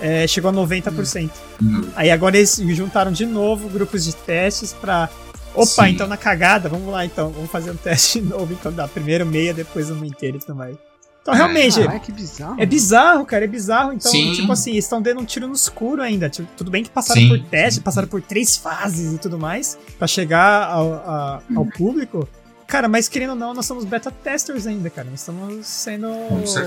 é, 0.00 0.26
chegou 0.26 0.50
a 0.50 0.52
90%. 0.52 1.30
Hum. 1.62 1.88
Aí 1.94 2.10
agora 2.10 2.36
eles 2.36 2.56
juntaram 2.70 3.12
de 3.12 3.24
novo 3.26 3.68
grupos 3.68 4.04
de 4.04 4.14
testes 4.14 4.72
pra. 4.72 5.08
Opa, 5.56 5.66
Sim. 5.86 5.88
então 5.90 6.06
na 6.06 6.16
cagada, 6.16 6.68
vamos 6.68 6.88
lá 6.92 7.04
então, 7.04 7.30
vamos 7.30 7.50
fazer 7.50 7.70
um 7.70 7.76
teste 7.76 8.20
novo, 8.20 8.52
então 8.52 8.72
dá 8.72 8.86
primeiro 8.86 9.24
meia, 9.26 9.54
depois 9.54 9.90
uma 9.90 10.06
inteira 10.06 10.36
e 10.36 10.40
tudo 10.40 10.54
mais. 10.54 10.76
Então 11.22 11.34
É. 11.34 11.38
realmente, 11.38 11.80
Caralho, 11.80 11.98
que 12.00 12.12
bizarro. 12.12 12.54
é 12.56 12.64
bizarro, 12.66 13.26
cara, 13.26 13.44
é 13.44 13.48
bizarro. 13.48 13.92
Então, 13.92 14.12
Sim. 14.12 14.32
tipo 14.34 14.52
assim, 14.52 14.70
eles 14.70 14.84
estão 14.84 15.02
dando 15.02 15.20
um 15.20 15.24
tiro 15.24 15.48
no 15.48 15.54
escuro 15.54 16.00
ainda. 16.00 16.28
Tipo, 16.30 16.46
tudo 16.56 16.70
bem 16.70 16.84
que 16.84 16.90
passaram 16.90 17.20
Sim, 17.20 17.28
por 17.28 17.40
teste, 17.48 17.80
passaram 17.80 18.06
por 18.06 18.22
três 18.22 18.56
fases 18.56 19.12
e 19.14 19.18
tudo 19.18 19.36
mais, 19.36 19.76
pra 19.98 20.06
chegar 20.06 20.68
ao, 20.70 20.92
a- 20.94 21.42
ao 21.56 21.66
público. 21.66 22.28
Cara, 22.68 22.86
mas 22.88 23.08
querendo 23.08 23.30
ou 23.30 23.36
não, 23.36 23.52
nós 23.54 23.66
somos 23.66 23.84
beta 23.84 24.10
testers 24.10 24.66
ainda, 24.68 24.88
cara. 24.88 25.08
Nós 25.10 25.18
estamos 25.20 25.66
sendo 25.66 26.08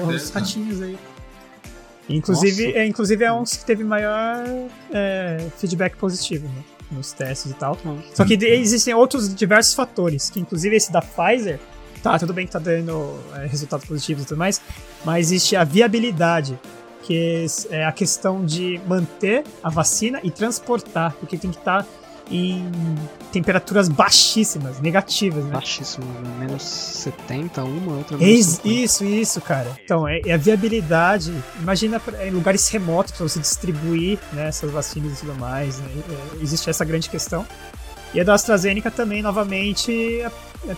os 0.10 0.30
ratinhos 0.30 0.82
aí. 0.82 0.98
Inclusive, 2.10 2.66
Nossa. 2.68 2.78
é, 2.80 2.86
inclusive 2.88 3.24
é 3.24 3.32
um 3.32 3.44
que 3.44 3.64
teve 3.64 3.84
maior 3.84 4.44
é, 4.92 5.46
feedback 5.58 5.96
positivo, 5.96 6.48
né? 6.48 6.64
Nos 6.92 7.12
testes 7.12 7.52
e 7.52 7.54
tal. 7.54 7.78
Hum. 7.86 8.00
Só 8.14 8.26
que 8.26 8.34
existem 8.34 8.94
outros 8.94 9.34
diversos 9.34 9.74
fatores, 9.74 10.30
que 10.30 10.40
inclusive 10.40 10.76
esse 10.76 10.92
da 10.92 11.02
Pfizer, 11.02 11.60
tá, 12.02 12.18
tudo 12.18 12.34
bem 12.34 12.46
que 12.46 12.52
tá 12.52 12.60
dando 12.60 13.20
é, 13.36 13.46
resultados 13.46 13.86
positivos 13.86 14.24
e 14.24 14.28
tudo 14.28 14.38
mais, 14.38 14.62
mas 15.06 15.28
existe 15.28 15.56
a 15.56 15.64
viabilidade, 15.64 16.60
que 17.04 17.46
é 17.70 17.86
a 17.86 17.92
questão 17.92 18.44
de 18.44 18.80
manter 18.88 19.44
a 19.64 19.70
vacina 19.70 20.20
e 20.24 20.32
transportar, 20.32 21.14
porque 21.20 21.38
tem 21.38 21.52
que 21.52 21.58
estar 21.58 21.86
em 22.32 22.70
temperaturas 23.32 23.90
baixíssimas, 23.90 24.80
negativas, 24.80 25.44
né? 25.46 25.52
Baixíssimo, 25.52 26.06
né? 26.06 26.36
menos 26.46 26.64
70, 26.64 27.64
uma, 27.64 27.98
outra 27.98 28.18
menos 28.18 28.40
Isso, 28.40 28.56
50. 28.64 29.06
isso, 29.16 29.42
cara. 29.42 29.80
Então, 29.84 30.08
é, 30.08 30.22
é 30.26 30.34
a 30.34 30.38
viabilidade. 30.38 31.34
Imagina 31.60 32.00
pra- 32.00 32.26
em 32.28 32.32
lugares 32.32 32.68
remotos 32.70 33.14
para 33.14 33.28
você 33.28 33.40
distribuir 33.40 34.20
né, 34.34 34.48
essas 34.48 34.70
vacinas 34.72 35.18
e 35.18 35.22
tudo 35.22 35.36
mais. 35.36 35.80
né? 35.80 35.88
É, 36.38 36.44
existe 36.44 36.70
essa 36.70 36.86
grande 36.86 37.10
questão. 37.10 37.46
E 38.14 38.20
a 38.20 38.24
da 38.24 38.34
AstraZeneca 38.34 38.90
também, 38.90 39.22
novamente, 39.22 40.24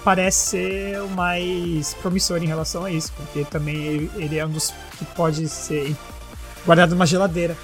parece 0.03 0.49
ser 0.49 1.01
o 1.01 1.07
mais 1.09 1.93
promissor 2.01 2.43
em 2.43 2.47
relação 2.47 2.83
a 2.83 2.91
isso, 2.91 3.13
porque 3.15 3.45
também 3.45 3.75
ele, 3.77 4.11
ele 4.15 4.37
é 4.37 4.45
um 4.45 4.49
dos 4.51 4.73
que 4.97 5.05
pode 5.15 5.47
ser 5.47 5.95
guardado 6.65 6.89
numa 6.91 7.05
geladeira. 7.05 7.55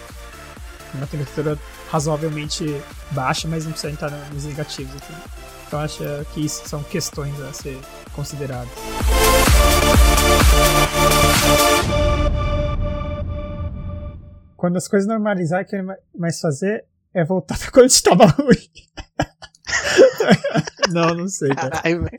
Uma 0.93 1.05
temperatura 1.05 1.59
razoavelmente 1.89 2.65
baixa, 3.11 3.47
mas 3.47 3.65
não 3.65 3.71
precisa 3.71 3.91
entrar 3.91 4.11
nos 4.33 4.45
negativos. 4.45 4.93
e 4.95 4.99
tudo. 4.99 5.47
Então, 5.67 5.79
acho 5.81 6.03
que 6.33 6.45
isso 6.45 6.67
são 6.67 6.81
questões 6.83 7.37
a 7.41 7.51
ser 7.51 7.77
consideradas. 8.13 8.69
Quando 14.55 14.77
as 14.77 14.87
coisas 14.87 15.07
normalizar, 15.07 15.61
o 15.61 15.65
que 15.65 15.75
ele 15.75 15.87
mais 16.17 16.39
fazer 16.39 16.85
é 17.13 17.23
voltar 17.23 17.57
pra 17.59 17.71
quando 17.71 17.89
estava 17.89 18.25
ruim. 18.25 18.69
não, 20.89 21.13
não 21.15 21.27
sei, 21.27 21.49
cara. 21.49 21.69
Caralho, 21.69 22.03
velho. 22.03 22.17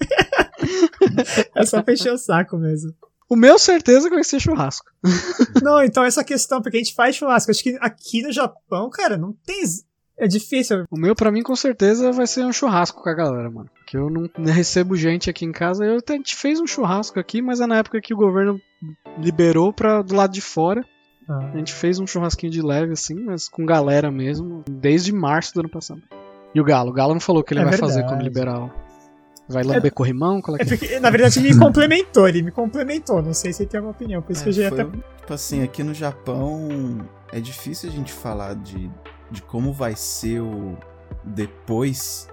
É 1.55 1.65
só 1.65 1.83
encher 1.89 2.13
o 2.13 2.19
saco 2.19 2.57
mesmo. 2.59 2.95
O 3.29 3.37
meu 3.37 3.59
certeza 3.59 4.09
que 4.09 4.15
vai 4.15 4.25
ser 4.25 4.41
churrasco. 4.41 4.87
Não, 5.63 5.83
então 5.83 6.03
essa 6.05 6.25
questão, 6.25 6.63
porque 6.63 6.79
a 6.79 6.81
gente 6.81 6.95
faz 6.95 7.15
churrasco. 7.17 7.51
Acho 7.51 7.63
que 7.63 7.77
aqui 7.81 8.23
no 8.23 8.33
Japão, 8.33 8.89
cara, 8.91 9.17
não 9.19 9.33
tem. 9.45 9.63
É 10.21 10.27
difícil. 10.27 10.85
O 10.91 10.99
meu, 10.99 11.15
pra 11.15 11.31
mim, 11.31 11.43
com 11.43 11.55
certeza, 11.55 12.11
vai 12.11 12.27
ser 12.27 12.45
um 12.45 12.53
churrasco 12.53 13.03
com 13.03 13.09
a 13.09 13.15
galera, 13.15 13.49
mano. 13.51 13.69
Que 13.87 13.97
eu 13.97 14.09
não 14.11 14.29
recebo 14.53 14.97
gente 14.97 15.31
aqui 15.31 15.45
em 15.45 15.53
casa. 15.53 15.85
Eu 15.85 15.99
até 15.99 16.15
a 16.15 16.17
gente 16.17 16.35
fez 16.35 16.59
um 16.59 16.67
churrasco 16.67 17.21
aqui, 17.21 17.41
mas 17.43 17.61
é 17.61 17.67
na 17.67 17.77
época 17.77 18.01
que 18.01 18.13
o 18.13 18.17
governo 18.17 18.61
liberou 19.19 19.73
pra 19.73 20.03
do 20.03 20.15
lado 20.17 20.33
de 20.33 20.41
fora. 20.41 20.85
Ah, 21.29 21.51
A 21.55 21.57
gente 21.59 21.73
fez 21.73 21.99
um 22.01 22.07
churrasquinho 22.07 22.51
de 22.51 22.63
leve, 22.63 22.93
assim, 22.95 23.15
mas 23.15 23.49
com 23.49 23.65
galera 23.67 24.11
mesmo, 24.11 24.65
desde 24.69 25.13
março 25.13 25.53
do 25.55 25.61
ano 25.61 25.69
passado. 25.69 26.03
E 26.55 26.61
o 26.61 26.65
Galo? 26.65 26.91
O 26.91 26.95
Galo 26.95 27.13
não 27.13 27.21
falou 27.21 27.43
o 27.43 27.45
que 27.45 27.53
ele 27.53 27.61
É 27.61 27.65
vai 27.65 27.73
verdade. 27.73 27.93
fazer 27.93 28.07
quando 28.09 28.23
liberar. 28.23 28.88
Vai 29.49 29.63
lamber 29.65 29.93
corrimão? 29.93 30.43
Qual 30.43 30.57
é 30.57 30.63
É 30.63 30.65
que 30.65 30.75
é? 30.75 30.77
porque, 30.77 31.01
na 31.01 31.09
verdade, 31.11 31.39
ele 31.39 31.55
me 31.55 31.59
complementou. 31.59 32.29
Ele 32.29 32.43
me 32.43 32.51
complementou. 32.51 33.23
Não 33.23 33.33
sei 33.33 33.53
se 33.53 33.63
ele 33.63 33.71
tem 33.71 33.79
alguma 33.79 33.93
opinião. 33.95 34.21
Por 34.21 34.33
isso 34.33 34.43
que 34.43 34.49
eu 34.51 34.53
já 34.53 34.63
ia 34.65 34.69
foi, 34.69 34.81
até. 34.83 34.91
Tipo 35.21 35.35
assim, 35.35 35.63
aqui 35.63 35.83
no 35.83 35.95
Japão 35.95 36.99
é 37.33 37.41
difícil 37.41 37.89
a 37.89 37.93
gente 37.93 38.13
falar 38.13 38.55
de, 38.55 38.91
de 39.31 39.41
como 39.43 39.73
vai 39.73 39.95
ser 39.97 40.41
o 40.41 40.77
depois, 41.25 42.29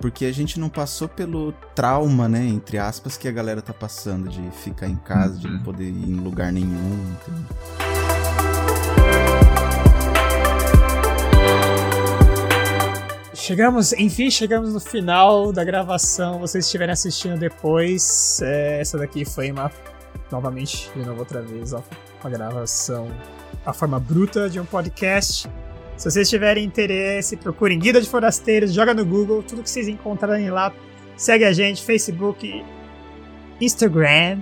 porque 0.00 0.24
a 0.24 0.32
gente 0.32 0.58
não 0.60 0.68
passou 0.68 1.08
pelo 1.08 1.52
trauma, 1.74 2.28
né, 2.28 2.44
entre 2.46 2.78
aspas, 2.78 3.16
que 3.16 3.26
a 3.28 3.32
galera 3.32 3.62
tá 3.62 3.72
passando 3.72 4.28
de 4.28 4.42
ficar 4.50 4.88
em 4.88 4.96
casa, 4.96 5.38
de 5.38 5.48
não 5.48 5.56
Uhum. 5.58 5.62
poder 5.62 5.84
ir 5.88 6.08
em 6.10 6.14
lugar 6.20 6.52
nenhum. 6.52 7.14
entendeu? 7.22 7.95
Chegamos, 13.36 13.92
enfim, 13.92 14.30
chegamos 14.30 14.72
no 14.72 14.80
final 14.80 15.52
da 15.52 15.62
gravação. 15.62 16.38
Vocês 16.40 16.64
estiverem 16.64 16.94
assistindo 16.94 17.38
depois, 17.38 18.40
é, 18.42 18.80
essa 18.80 18.96
daqui 18.96 19.26
foi 19.26 19.50
uma. 19.52 19.70
Novamente, 20.30 20.90
de 20.96 21.04
novo 21.04 21.20
outra 21.20 21.42
vez, 21.42 21.74
ó, 21.74 21.82
uma 22.24 22.30
gravação, 22.30 23.08
a 23.64 23.74
forma 23.74 24.00
bruta 24.00 24.48
de 24.48 24.58
um 24.58 24.64
podcast. 24.64 25.48
Se 25.98 26.10
vocês 26.10 26.28
tiverem 26.30 26.64
interesse, 26.64 27.36
procurem 27.36 27.78
Guida 27.78 28.00
de 28.00 28.08
Forasteiros, 28.08 28.72
joga 28.72 28.94
no 28.94 29.04
Google, 29.04 29.42
tudo 29.42 29.62
que 29.62 29.68
vocês 29.70 29.86
encontrarem 29.86 30.50
lá. 30.50 30.72
Segue 31.14 31.44
a 31.44 31.52
gente, 31.52 31.82
Facebook, 31.84 32.64
Instagram. 33.60 34.40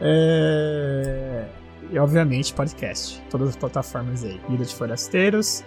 é, 0.00 1.44
E 1.90 1.98
obviamente 1.98 2.54
podcast. 2.54 3.20
Todas 3.28 3.50
as 3.50 3.56
plataformas 3.56 4.22
aí. 4.22 4.40
Guida 4.48 4.64
de 4.64 4.74
Forasteiros. 4.74 5.64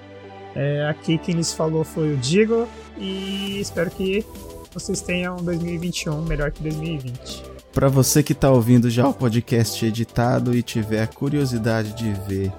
É, 0.55 0.87
aqui 0.87 1.17
quem 1.17 1.35
lhes 1.35 1.53
falou 1.53 1.83
foi 1.83 2.13
o 2.13 2.17
Digo 2.17 2.67
e 2.97 3.59
espero 3.59 3.91
que 3.91 4.25
vocês 4.73 5.01
tenham 5.01 5.37
um 5.37 5.43
2021 5.43 6.23
melhor 6.23 6.51
que 6.51 6.63
2020. 6.63 7.43
Pra 7.73 7.89
você 7.89 8.23
que 8.23 8.33
tá 8.33 8.49
ouvindo 8.49 8.89
já 8.89 9.05
o 9.05 9.13
podcast 9.13 9.85
editado 9.85 10.55
e 10.55 10.63
tiver 10.63 11.03
a 11.03 11.07
curiosidade 11.07 11.93
de 11.93 12.13
ver, 12.25 12.51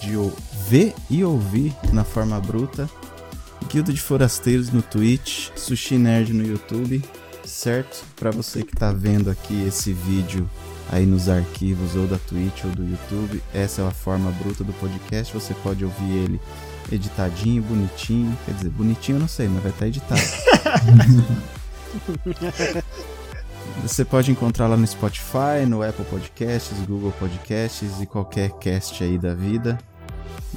de 0.00 0.16
ver 0.68 0.92
e 1.08 1.22
ouvir 1.22 1.72
na 1.92 2.02
forma 2.02 2.40
bruta, 2.40 2.90
Guilda 3.68 3.92
de 3.92 4.00
Forasteiros 4.00 4.70
no 4.70 4.82
Twitch, 4.82 5.50
Sushi 5.54 5.98
Nerd 5.98 6.32
no 6.32 6.44
YouTube, 6.44 7.02
certo? 7.44 8.04
Pra 8.16 8.32
você 8.32 8.64
que 8.64 8.74
tá 8.74 8.92
vendo 8.92 9.30
aqui 9.30 9.66
esse 9.66 9.92
vídeo 9.92 10.50
aí 10.90 11.06
nos 11.06 11.28
arquivos 11.28 11.94
ou 11.94 12.06
da 12.06 12.18
Twitch 12.18 12.64
ou 12.64 12.70
do 12.70 12.84
YouTube. 12.84 13.42
Essa 13.54 13.82
é 13.82 13.86
a 13.86 13.90
forma 13.90 14.30
bruta 14.32 14.64
do 14.64 14.72
podcast. 14.74 15.32
Você 15.32 15.54
pode 15.54 15.84
ouvir 15.84 16.10
ele 16.10 16.40
editadinho, 16.90 17.62
bonitinho. 17.62 18.36
Quer 18.44 18.54
dizer, 18.54 18.70
bonitinho 18.70 19.16
eu 19.16 19.20
não 19.20 19.28
sei, 19.28 19.48
mas 19.48 19.62
vai 19.62 19.72
estar 19.72 19.86
editado. 19.86 20.20
Você 23.82 24.04
pode 24.04 24.30
encontrar 24.30 24.66
lá 24.66 24.76
no 24.76 24.86
Spotify, 24.86 25.66
no 25.68 25.82
Apple 25.82 26.04
Podcasts, 26.06 26.78
Google 26.86 27.12
Podcasts 27.12 28.00
e 28.00 28.06
qualquer 28.06 28.50
cast 28.52 29.02
aí 29.04 29.18
da 29.18 29.34
vida. 29.34 29.78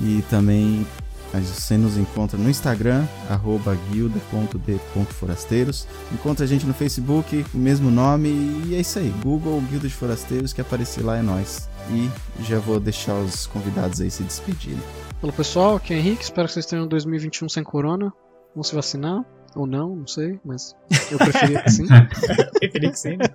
E 0.01 0.23
também 0.29 0.85
você 1.31 1.77
nos 1.77 1.95
encontra 1.95 2.37
no 2.37 2.49
Instagram, 2.49 3.05
arroba 3.29 3.77
guilda.d.forasteiros. 3.91 5.87
Encontra 6.11 6.45
a 6.45 6.47
gente 6.47 6.65
no 6.65 6.73
Facebook, 6.73 7.45
o 7.53 7.57
mesmo 7.57 7.91
nome, 7.91 8.29
e 8.65 8.75
é 8.75 8.79
isso 8.79 8.97
aí. 8.97 9.13
Google 9.21 9.61
Guilda 9.61 9.87
de 9.87 9.93
Forasteiros, 9.93 10.53
que 10.53 10.61
aparecer 10.61 11.03
lá 11.03 11.17
é 11.17 11.21
nós. 11.21 11.69
E 11.91 12.09
já 12.43 12.57
vou 12.57 12.79
deixar 12.79 13.13
os 13.13 13.45
convidados 13.45 14.01
aí 14.01 14.09
se 14.09 14.23
despedirem. 14.23 14.81
Falou 15.19 15.35
pessoal, 15.35 15.75
aqui 15.75 15.93
é 15.93 15.97
Henrique, 15.97 16.23
espero 16.23 16.47
que 16.47 16.53
vocês 16.53 16.65
tenham 16.65 16.87
2021 16.87 17.49
sem 17.49 17.61
corona. 17.61 18.13
Vão 18.55 18.63
se 18.63 18.73
vacinar, 18.73 19.25
ou 19.53 19.67
não, 19.67 19.93
não 19.93 20.07
sei, 20.07 20.39
mas 20.45 20.73
eu 21.11 21.17
preferia 21.17 21.61
que 21.61 21.71
sim. 21.71 21.87
Preferi 22.57 22.89
que 22.89 22.97
sim. 22.97 23.17
né? 23.17 23.25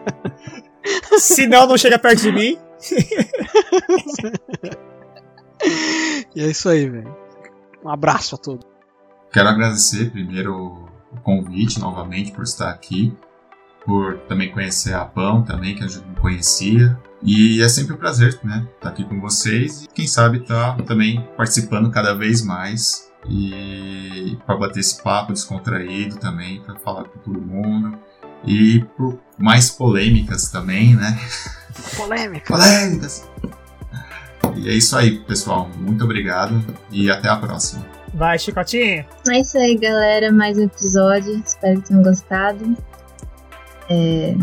Se 1.19 1.47
não, 1.47 1.66
não 1.66 1.77
chega 1.77 1.98
perto 1.98 2.23
de 2.23 2.32
mim. 2.32 2.59
E 6.35 6.43
é 6.43 6.48
isso 6.48 6.69
aí, 6.69 6.90
velho. 6.90 7.16
Um 7.82 7.89
abraço 7.89 8.35
a 8.35 8.39
todos. 8.39 8.66
Quero 9.32 9.48
agradecer 9.48 10.11
primeiro 10.11 10.89
o 11.12 11.20
convite 11.23 11.78
novamente 11.78 12.32
por 12.32 12.43
estar 12.43 12.70
aqui, 12.70 13.16
por 13.85 14.19
também 14.28 14.51
conhecer 14.51 14.94
a 14.94 15.05
Pão 15.05 15.43
também, 15.43 15.77
que 15.77 15.85
a 15.85 15.86
gente 15.86 16.05
não 16.06 16.16
conhecia. 16.16 16.98
E 17.24 17.62
é 17.62 17.68
sempre 17.70 17.94
um 17.94 17.96
prazer, 17.96 18.38
né, 18.44 18.66
estar 18.76 18.90
aqui 18.90 19.02
com 19.02 19.18
vocês 19.18 19.84
e 19.84 19.88
quem 19.88 20.06
sabe 20.06 20.38
estar 20.38 20.76
também 20.82 21.26
participando 21.38 21.90
cada 21.90 22.14
vez 22.14 22.44
mais 22.44 23.10
e 23.26 24.36
para 24.44 24.56
bater 24.56 24.80
esse 24.80 25.02
papo 25.02 25.32
descontraído 25.32 26.16
também, 26.16 26.60
para 26.60 26.78
falar 26.80 27.05
com 27.05 27.18
todo 27.20 27.40
mundo 27.40 27.98
e 28.46 28.84
por 28.94 29.18
mais 29.38 29.70
polêmicas 29.70 30.51
também, 30.51 30.94
né? 30.94 31.18
Polêmica. 31.96 32.46
Polêmicas. 32.46 33.26
E 34.56 34.68
é 34.68 34.74
isso 34.74 34.94
aí, 34.94 35.18
pessoal. 35.20 35.70
Muito 35.78 36.05
obrigado 36.05 36.62
e 36.90 37.10
até 37.10 37.28
a 37.30 37.36
próxima. 37.36 37.86
Vai, 38.12 38.38
Chicotinho. 38.38 39.05
É 39.28 39.40
isso 39.40 39.56
aí, 39.56 39.76
galera. 39.76 40.30
Mais 40.30 40.59
um 40.59 40.64
episódio. 40.64 41.42
Espero 41.44 41.80
que 41.80 41.88
tenham 41.88 42.02
gostado. 42.02 42.76
É, 43.88 44.36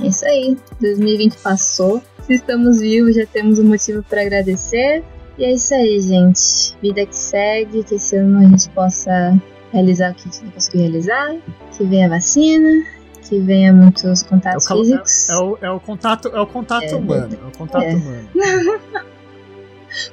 é 0.00 0.06
isso 0.06 0.24
aí. 0.24 0.56
2020 0.80 1.36
passou. 1.38 2.02
Se 2.28 2.34
estamos 2.34 2.80
vivos, 2.80 3.14
já 3.14 3.24
temos 3.24 3.58
um 3.58 3.64
motivo 3.64 4.02
para 4.02 4.20
agradecer. 4.20 5.02
E 5.38 5.44
é 5.44 5.54
isso 5.54 5.72
aí, 5.74 5.98
gente. 5.98 6.76
Vida 6.82 7.06
que 7.06 7.16
segue. 7.16 7.82
Que 7.82 7.94
esse 7.94 8.16
ano 8.16 8.40
a 8.40 8.42
gente 8.42 8.68
possa 8.68 9.40
realizar 9.72 10.12
o 10.12 10.14
que 10.14 10.28
a 10.28 10.30
gente 10.30 10.44
não 10.44 10.50
conseguiu 10.50 10.80
realizar. 10.82 11.36
Que 11.74 11.84
venha 11.84 12.04
a 12.04 12.10
vacina. 12.10 12.84
Que 13.26 13.40
venha 13.40 13.72
muitos 13.72 14.22
contatos 14.24 14.70
É 14.70 14.74
o 14.74 14.76
físicos. 14.76 15.30
É 15.30 15.36
o, 15.38 15.58
é 15.62 15.70
o 15.70 15.80
contato, 15.80 16.28
é 16.28 16.38
o 16.38 16.46
contato 16.46 16.84
É, 16.84 16.96
humano. 16.96 17.38
É 17.42 17.46
o 17.46 17.56
contato 17.56 17.84
é. 17.84 17.94
humano. 17.94 18.28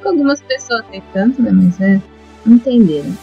Com 0.02 0.08
algumas 0.08 0.42
pessoas 0.42 0.86
nem 0.90 1.04
tanto, 1.12 1.42
né? 1.42 1.52
Mas 1.52 1.82
é. 1.82 2.02
Entenderam. 2.48 3.14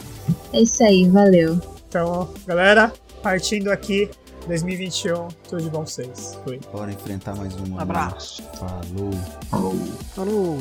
É 0.52 0.60
isso 0.60 0.84
aí, 0.84 1.08
valeu. 1.08 1.58
Então, 1.88 2.28
galera, 2.46 2.92
partindo 3.22 3.70
aqui, 3.70 4.10
2021, 4.46 5.28
tudo 5.48 5.62
de 5.62 5.70
bom 5.70 5.82
pra 5.82 5.86
vocês. 5.86 6.38
Fui. 6.44 6.60
Bora 6.72 6.92
enfrentar 6.92 7.34
mais. 7.36 7.54
Um 7.54 7.74
né? 7.74 7.82
abraço. 7.82 8.42
Falou. 8.58 9.12
Falou. 9.50 9.76
Falou. 10.14 10.58